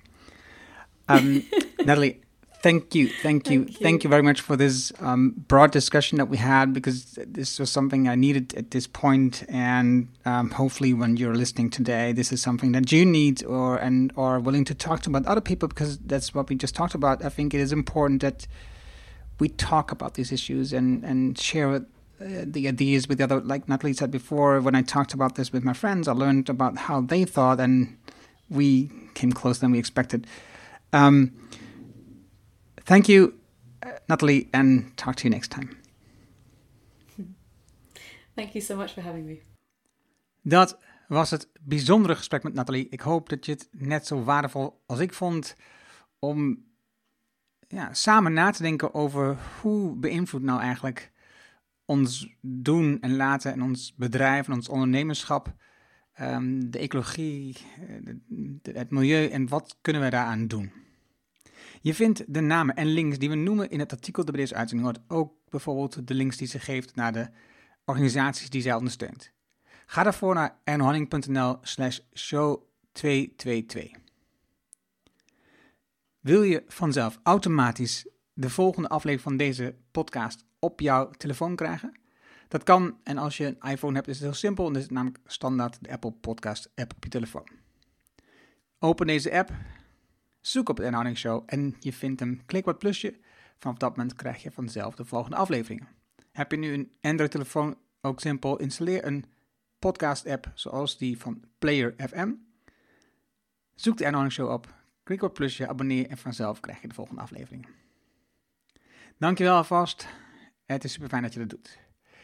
Um, 1.08 1.42
Nathalie, 1.84 2.20
thank 2.66 2.94
you, 2.96 3.08
thank 3.08 3.48
you, 3.48 3.64
Thank 3.64 3.78
thank 3.78 4.04
you. 4.04 4.10
very 4.10 4.22
much 4.22 4.40
for 4.40 4.56
this 4.56 4.92
um, 4.98 5.34
broad 5.46 5.70
discussion 5.70 6.18
that 6.18 6.26
we 6.26 6.36
had 6.36 6.72
because 6.72 6.96
this 7.38 7.60
was 7.60 7.70
something 7.70 8.08
I 8.08 8.16
needed 8.16 8.54
at 8.54 8.72
this 8.72 8.86
point, 8.88 9.44
and 9.48 10.08
um, 10.24 10.50
hopefully, 10.50 10.92
when 10.92 11.16
you're 11.16 11.36
listening 11.36 11.70
today, 11.70 12.12
this 12.12 12.32
is 12.32 12.42
something 12.42 12.72
that 12.72 12.90
you 12.90 13.06
need 13.06 13.44
or 13.44 13.76
and 13.76 14.12
are 14.16 14.40
willing 14.40 14.64
to 14.64 14.74
talk 14.74 15.00
to 15.02 15.10
about 15.10 15.26
other 15.26 15.40
people 15.40 15.68
because 15.68 15.98
that's 15.98 16.34
what 16.34 16.48
we 16.48 16.56
just 16.56 16.74
talked 16.74 16.94
about. 16.94 17.24
I 17.24 17.28
think 17.28 17.54
it 17.54 17.60
is 17.60 17.72
important 17.72 18.20
that 18.22 18.48
we 19.38 19.48
talk 19.48 19.92
about 19.92 20.14
these 20.14 20.32
issues 20.32 20.72
and 20.72 21.04
and 21.04 21.38
share 21.38 21.68
uh, 21.74 21.80
the 22.18 22.66
ideas 22.66 23.08
with 23.08 23.18
the 23.18 23.24
other. 23.24 23.40
Like 23.40 23.68
Nathalie 23.68 23.92
said 23.92 24.10
before, 24.10 24.60
when 24.60 24.74
I 24.74 24.82
talked 24.82 25.14
about 25.14 25.36
this 25.36 25.52
with 25.52 25.62
my 25.62 25.74
friends, 25.82 26.08
I 26.08 26.12
learned 26.12 26.48
about 26.48 26.78
how 26.88 27.00
they 27.00 27.24
thought, 27.24 27.60
and 27.60 27.96
we 28.50 28.90
came 29.14 29.32
closer 29.32 29.60
than 29.60 29.70
we 29.70 29.78
expected. 29.78 30.26
Um, 30.92 31.32
thank 32.86 33.06
you, 33.06 33.32
uh, 33.86 33.90
Natalie, 34.06 34.48
and 34.50 34.96
talk 34.96 35.14
to 35.14 35.22
you 35.22 35.34
next 35.34 35.50
time. 35.50 35.68
Thank 38.34 38.52
you 38.52 38.60
so 38.64 38.76
much 38.76 38.90
for 38.92 39.02
having 39.02 39.24
me. 39.26 39.40
Dat 40.42 40.78
was 41.08 41.30
het 41.30 41.48
bijzondere 41.60 42.16
gesprek 42.16 42.42
met 42.42 42.54
Nathalie. 42.54 42.88
Ik 42.88 43.00
hoop 43.00 43.28
dat 43.28 43.46
je 43.46 43.52
het 43.52 43.68
net 43.72 44.06
zo 44.06 44.22
waardevol 44.24 44.82
als 44.86 44.98
ik 44.98 45.12
vond 45.14 45.56
om 46.18 46.64
ja, 47.68 47.92
samen 47.94 48.32
na 48.32 48.50
te 48.50 48.62
denken 48.62 48.94
over 48.94 49.36
hoe 49.60 49.96
beïnvloedt 49.96 50.44
nou 50.44 50.60
eigenlijk 50.60 51.12
ons 51.84 52.34
doen 52.40 53.00
en 53.00 53.16
laten 53.16 53.52
en 53.52 53.62
ons 53.62 53.94
bedrijf 53.94 54.46
en 54.46 54.52
ons 54.52 54.68
ondernemerschap 54.68 55.54
ehm, 56.12 56.60
de 56.70 56.78
ecologie, 56.78 57.56
eh, 57.88 57.94
de- 58.04 58.20
de- 58.62 58.78
het 58.78 58.90
milieu 58.90 59.26
en 59.28 59.48
wat 59.48 59.78
kunnen 59.80 60.02
we 60.02 60.10
daaraan 60.10 60.46
doen. 60.46 60.72
Je 61.80 61.94
vindt 61.94 62.24
de 62.26 62.40
namen 62.40 62.76
en 62.76 62.86
links 62.86 63.18
die 63.18 63.28
we 63.28 63.34
noemen 63.34 63.70
in 63.70 63.78
het 63.78 63.92
artikel 63.92 64.24
dat 64.24 64.34
bij 64.34 64.42
deze 64.42 64.54
uitzending 64.54 64.88
hoort. 64.88 65.04
Ook 65.08 65.32
bijvoorbeeld 65.48 66.08
de 66.08 66.14
links 66.14 66.36
die 66.36 66.46
ze 66.46 66.58
geeft 66.58 66.94
naar 66.94 67.12
de 67.12 67.28
organisaties 67.84 68.50
die 68.50 68.62
zij 68.62 68.74
ondersteunt. 68.74 69.32
Ga 69.86 70.02
daarvoor 70.02 70.34
naar 70.34 70.58
ernohanning.nl 70.64 71.58
slash 71.62 71.98
show 72.14 72.62
222. 72.92 73.90
Wil 76.20 76.42
je 76.42 76.64
vanzelf 76.66 77.20
automatisch 77.22 78.06
de 78.32 78.50
volgende 78.50 78.88
aflevering 78.88 79.22
van 79.22 79.36
deze 79.36 79.74
podcast 79.90 80.44
op 80.58 80.80
jouw 80.80 81.10
telefoon 81.10 81.56
krijgen? 81.56 81.98
Dat 82.48 82.62
kan 82.62 82.98
en 83.02 83.18
als 83.18 83.36
je 83.36 83.46
een 83.46 83.70
iPhone 83.70 83.94
hebt 83.94 84.08
is 84.08 84.14
het 84.14 84.24
heel 84.24 84.34
simpel. 84.34 84.64
Dan 84.64 84.76
is 84.76 84.82
het 84.82 84.90
namelijk 84.90 85.18
standaard 85.26 85.78
de 85.80 85.90
Apple 85.90 86.12
Podcast 86.12 86.70
app 86.74 86.92
op 86.96 87.04
je 87.04 87.10
telefoon. 87.10 87.48
Open 88.78 89.06
deze 89.06 89.32
app, 89.32 89.50
zoek 90.46 90.68
op 90.68 90.76
de 90.76 90.82
Ernohanning 90.82 91.18
Show 91.18 91.42
en 91.46 91.76
je 91.80 91.92
vindt 91.92 92.20
hem. 92.20 92.46
Klik 92.46 92.64
wat 92.64 92.78
plusje. 92.78 93.18
Vanaf 93.58 93.76
dat 93.76 93.96
moment 93.96 94.14
krijg 94.14 94.42
je 94.42 94.50
vanzelf 94.50 94.94
de 94.94 95.04
volgende 95.04 95.36
afleveringen. 95.36 95.88
Heb 96.32 96.50
je 96.50 96.56
nu 96.56 96.72
een 96.72 96.92
Android-telefoon? 97.00 97.78
Ook 98.00 98.20
simpel. 98.20 98.56
Installeer 98.56 99.04
een 99.04 99.24
podcast-app 99.78 100.50
zoals 100.54 100.98
die 100.98 101.18
van 101.18 101.44
Player 101.58 101.94
FM. 101.96 102.32
Zoek 103.74 103.96
de 103.96 104.04
Ernohanning 104.04 104.34
Show 104.34 104.50
op. 104.50 104.74
Klik 105.02 105.22
op 105.22 105.34
plusje, 105.34 105.68
abonneer 105.68 106.06
en 106.06 106.18
vanzelf 106.18 106.60
krijg 106.60 106.80
je 106.80 106.88
de 106.88 106.94
volgende 106.94 107.20
afleveringen. 107.20 107.68
Dankjewel 109.18 109.56
alvast. 109.56 110.06
Het 110.66 110.84
is 110.84 110.92
super 110.92 111.08
fijn 111.08 111.22
dat 111.22 111.32
je 111.32 111.38
dat 111.38 111.50
doet. 111.50 111.78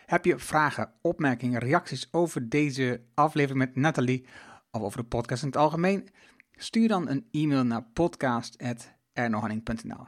Heb 0.07 0.25
je 0.25 0.39
vragen, 0.39 0.93
opmerkingen, 1.01 1.61
reacties 1.61 2.09
over 2.13 2.49
deze 2.49 3.03
aflevering 3.15 3.59
met 3.59 3.77
Nathalie 3.77 4.27
of 4.71 4.83
over 4.83 4.99
de 4.99 5.09
podcast 5.09 5.43
in 5.43 5.49
het 5.49 5.57
algemeen? 5.57 6.09
Stuur 6.57 6.89
dan 6.89 7.09
een 7.09 7.27
e-mail 7.31 7.65
naar 7.65 7.83
podcast.ernohanning.nl. 7.83 10.07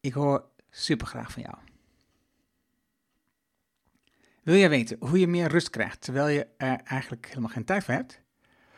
Ik 0.00 0.12
hoor 0.12 0.48
super 0.70 1.06
graag 1.06 1.32
van 1.32 1.42
jou. 1.42 1.56
Wil 4.42 4.56
jij 4.56 4.68
weten 4.68 4.96
hoe 5.00 5.18
je 5.18 5.26
meer 5.26 5.48
rust 5.48 5.70
krijgt 5.70 6.00
terwijl 6.00 6.28
je 6.28 6.46
er 6.56 6.80
eigenlijk 6.84 7.26
helemaal 7.26 7.50
geen 7.50 7.64
tijd 7.64 7.84
voor 7.84 7.94
hebt? 7.94 8.20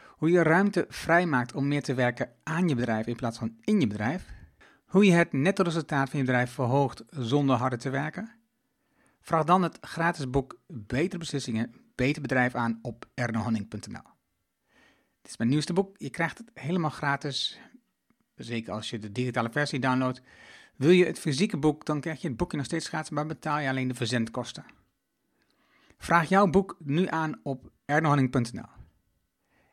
Hoe 0.08 0.30
je 0.30 0.42
ruimte 0.42 0.86
vrijmaakt 0.88 1.54
om 1.54 1.68
meer 1.68 1.82
te 1.82 1.94
werken 1.94 2.32
aan 2.42 2.68
je 2.68 2.74
bedrijf 2.74 3.06
in 3.06 3.16
plaats 3.16 3.38
van 3.38 3.56
in 3.60 3.80
je 3.80 3.86
bedrijf? 3.86 4.32
Hoe 4.84 5.04
je 5.04 5.12
het 5.12 5.32
netto 5.32 5.62
resultaat 5.62 6.10
van 6.10 6.18
je 6.18 6.24
bedrijf 6.24 6.50
verhoogt 6.50 7.04
zonder 7.08 7.56
harder 7.56 7.78
te 7.78 7.90
werken? 7.90 8.30
Vraag 9.20 9.44
dan 9.44 9.62
het 9.62 9.78
gratis 9.80 10.30
boek 10.30 10.58
Betere 10.66 11.18
Beslissingen, 11.18 11.74
Beter 11.94 12.22
Bedrijf 12.22 12.54
aan 12.54 12.78
op 12.82 13.06
ernohanning.nl. 13.14 14.13
Dit 15.24 15.32
is 15.32 15.38
mijn 15.38 15.50
nieuwste 15.50 15.72
boek. 15.72 15.96
Je 15.98 16.10
krijgt 16.10 16.38
het 16.38 16.50
helemaal 16.54 16.90
gratis. 16.90 17.60
Zeker 18.36 18.72
als 18.72 18.90
je 18.90 18.98
de 18.98 19.12
digitale 19.12 19.50
versie 19.50 19.78
downloadt. 19.78 20.22
Wil 20.76 20.90
je 20.90 21.04
het 21.04 21.18
fysieke 21.18 21.56
boek, 21.56 21.84
dan 21.84 22.00
krijg 22.00 22.20
je 22.20 22.28
het 22.28 22.36
boekje 22.36 22.56
nog 22.56 22.66
steeds 22.66 22.88
gratis, 22.88 23.10
maar 23.10 23.26
betaal 23.26 23.58
je 23.58 23.68
alleen 23.68 23.88
de 23.88 23.94
verzendkosten. 23.94 24.64
Vraag 25.98 26.28
jouw 26.28 26.46
boek 26.46 26.76
nu 26.78 27.06
aan 27.08 27.40
op 27.42 27.70
ernohanning.nl. 27.84 28.68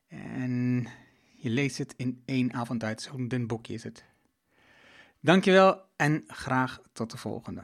En 0.08 0.88
je 1.36 1.50
leest 1.50 1.78
het 1.78 1.94
in 1.98 2.22
één 2.26 2.54
avond 2.54 2.84
uit. 2.84 3.02
Zo'n 3.02 3.28
dun 3.28 3.48
boekje 3.48 3.74
is 3.74 3.84
het. 3.84 4.06
Dankjewel 5.20 5.82
en 5.96 6.24
graag 6.28 6.82
tot 6.94 7.12
de 7.12 7.18
volgende. 7.18 7.64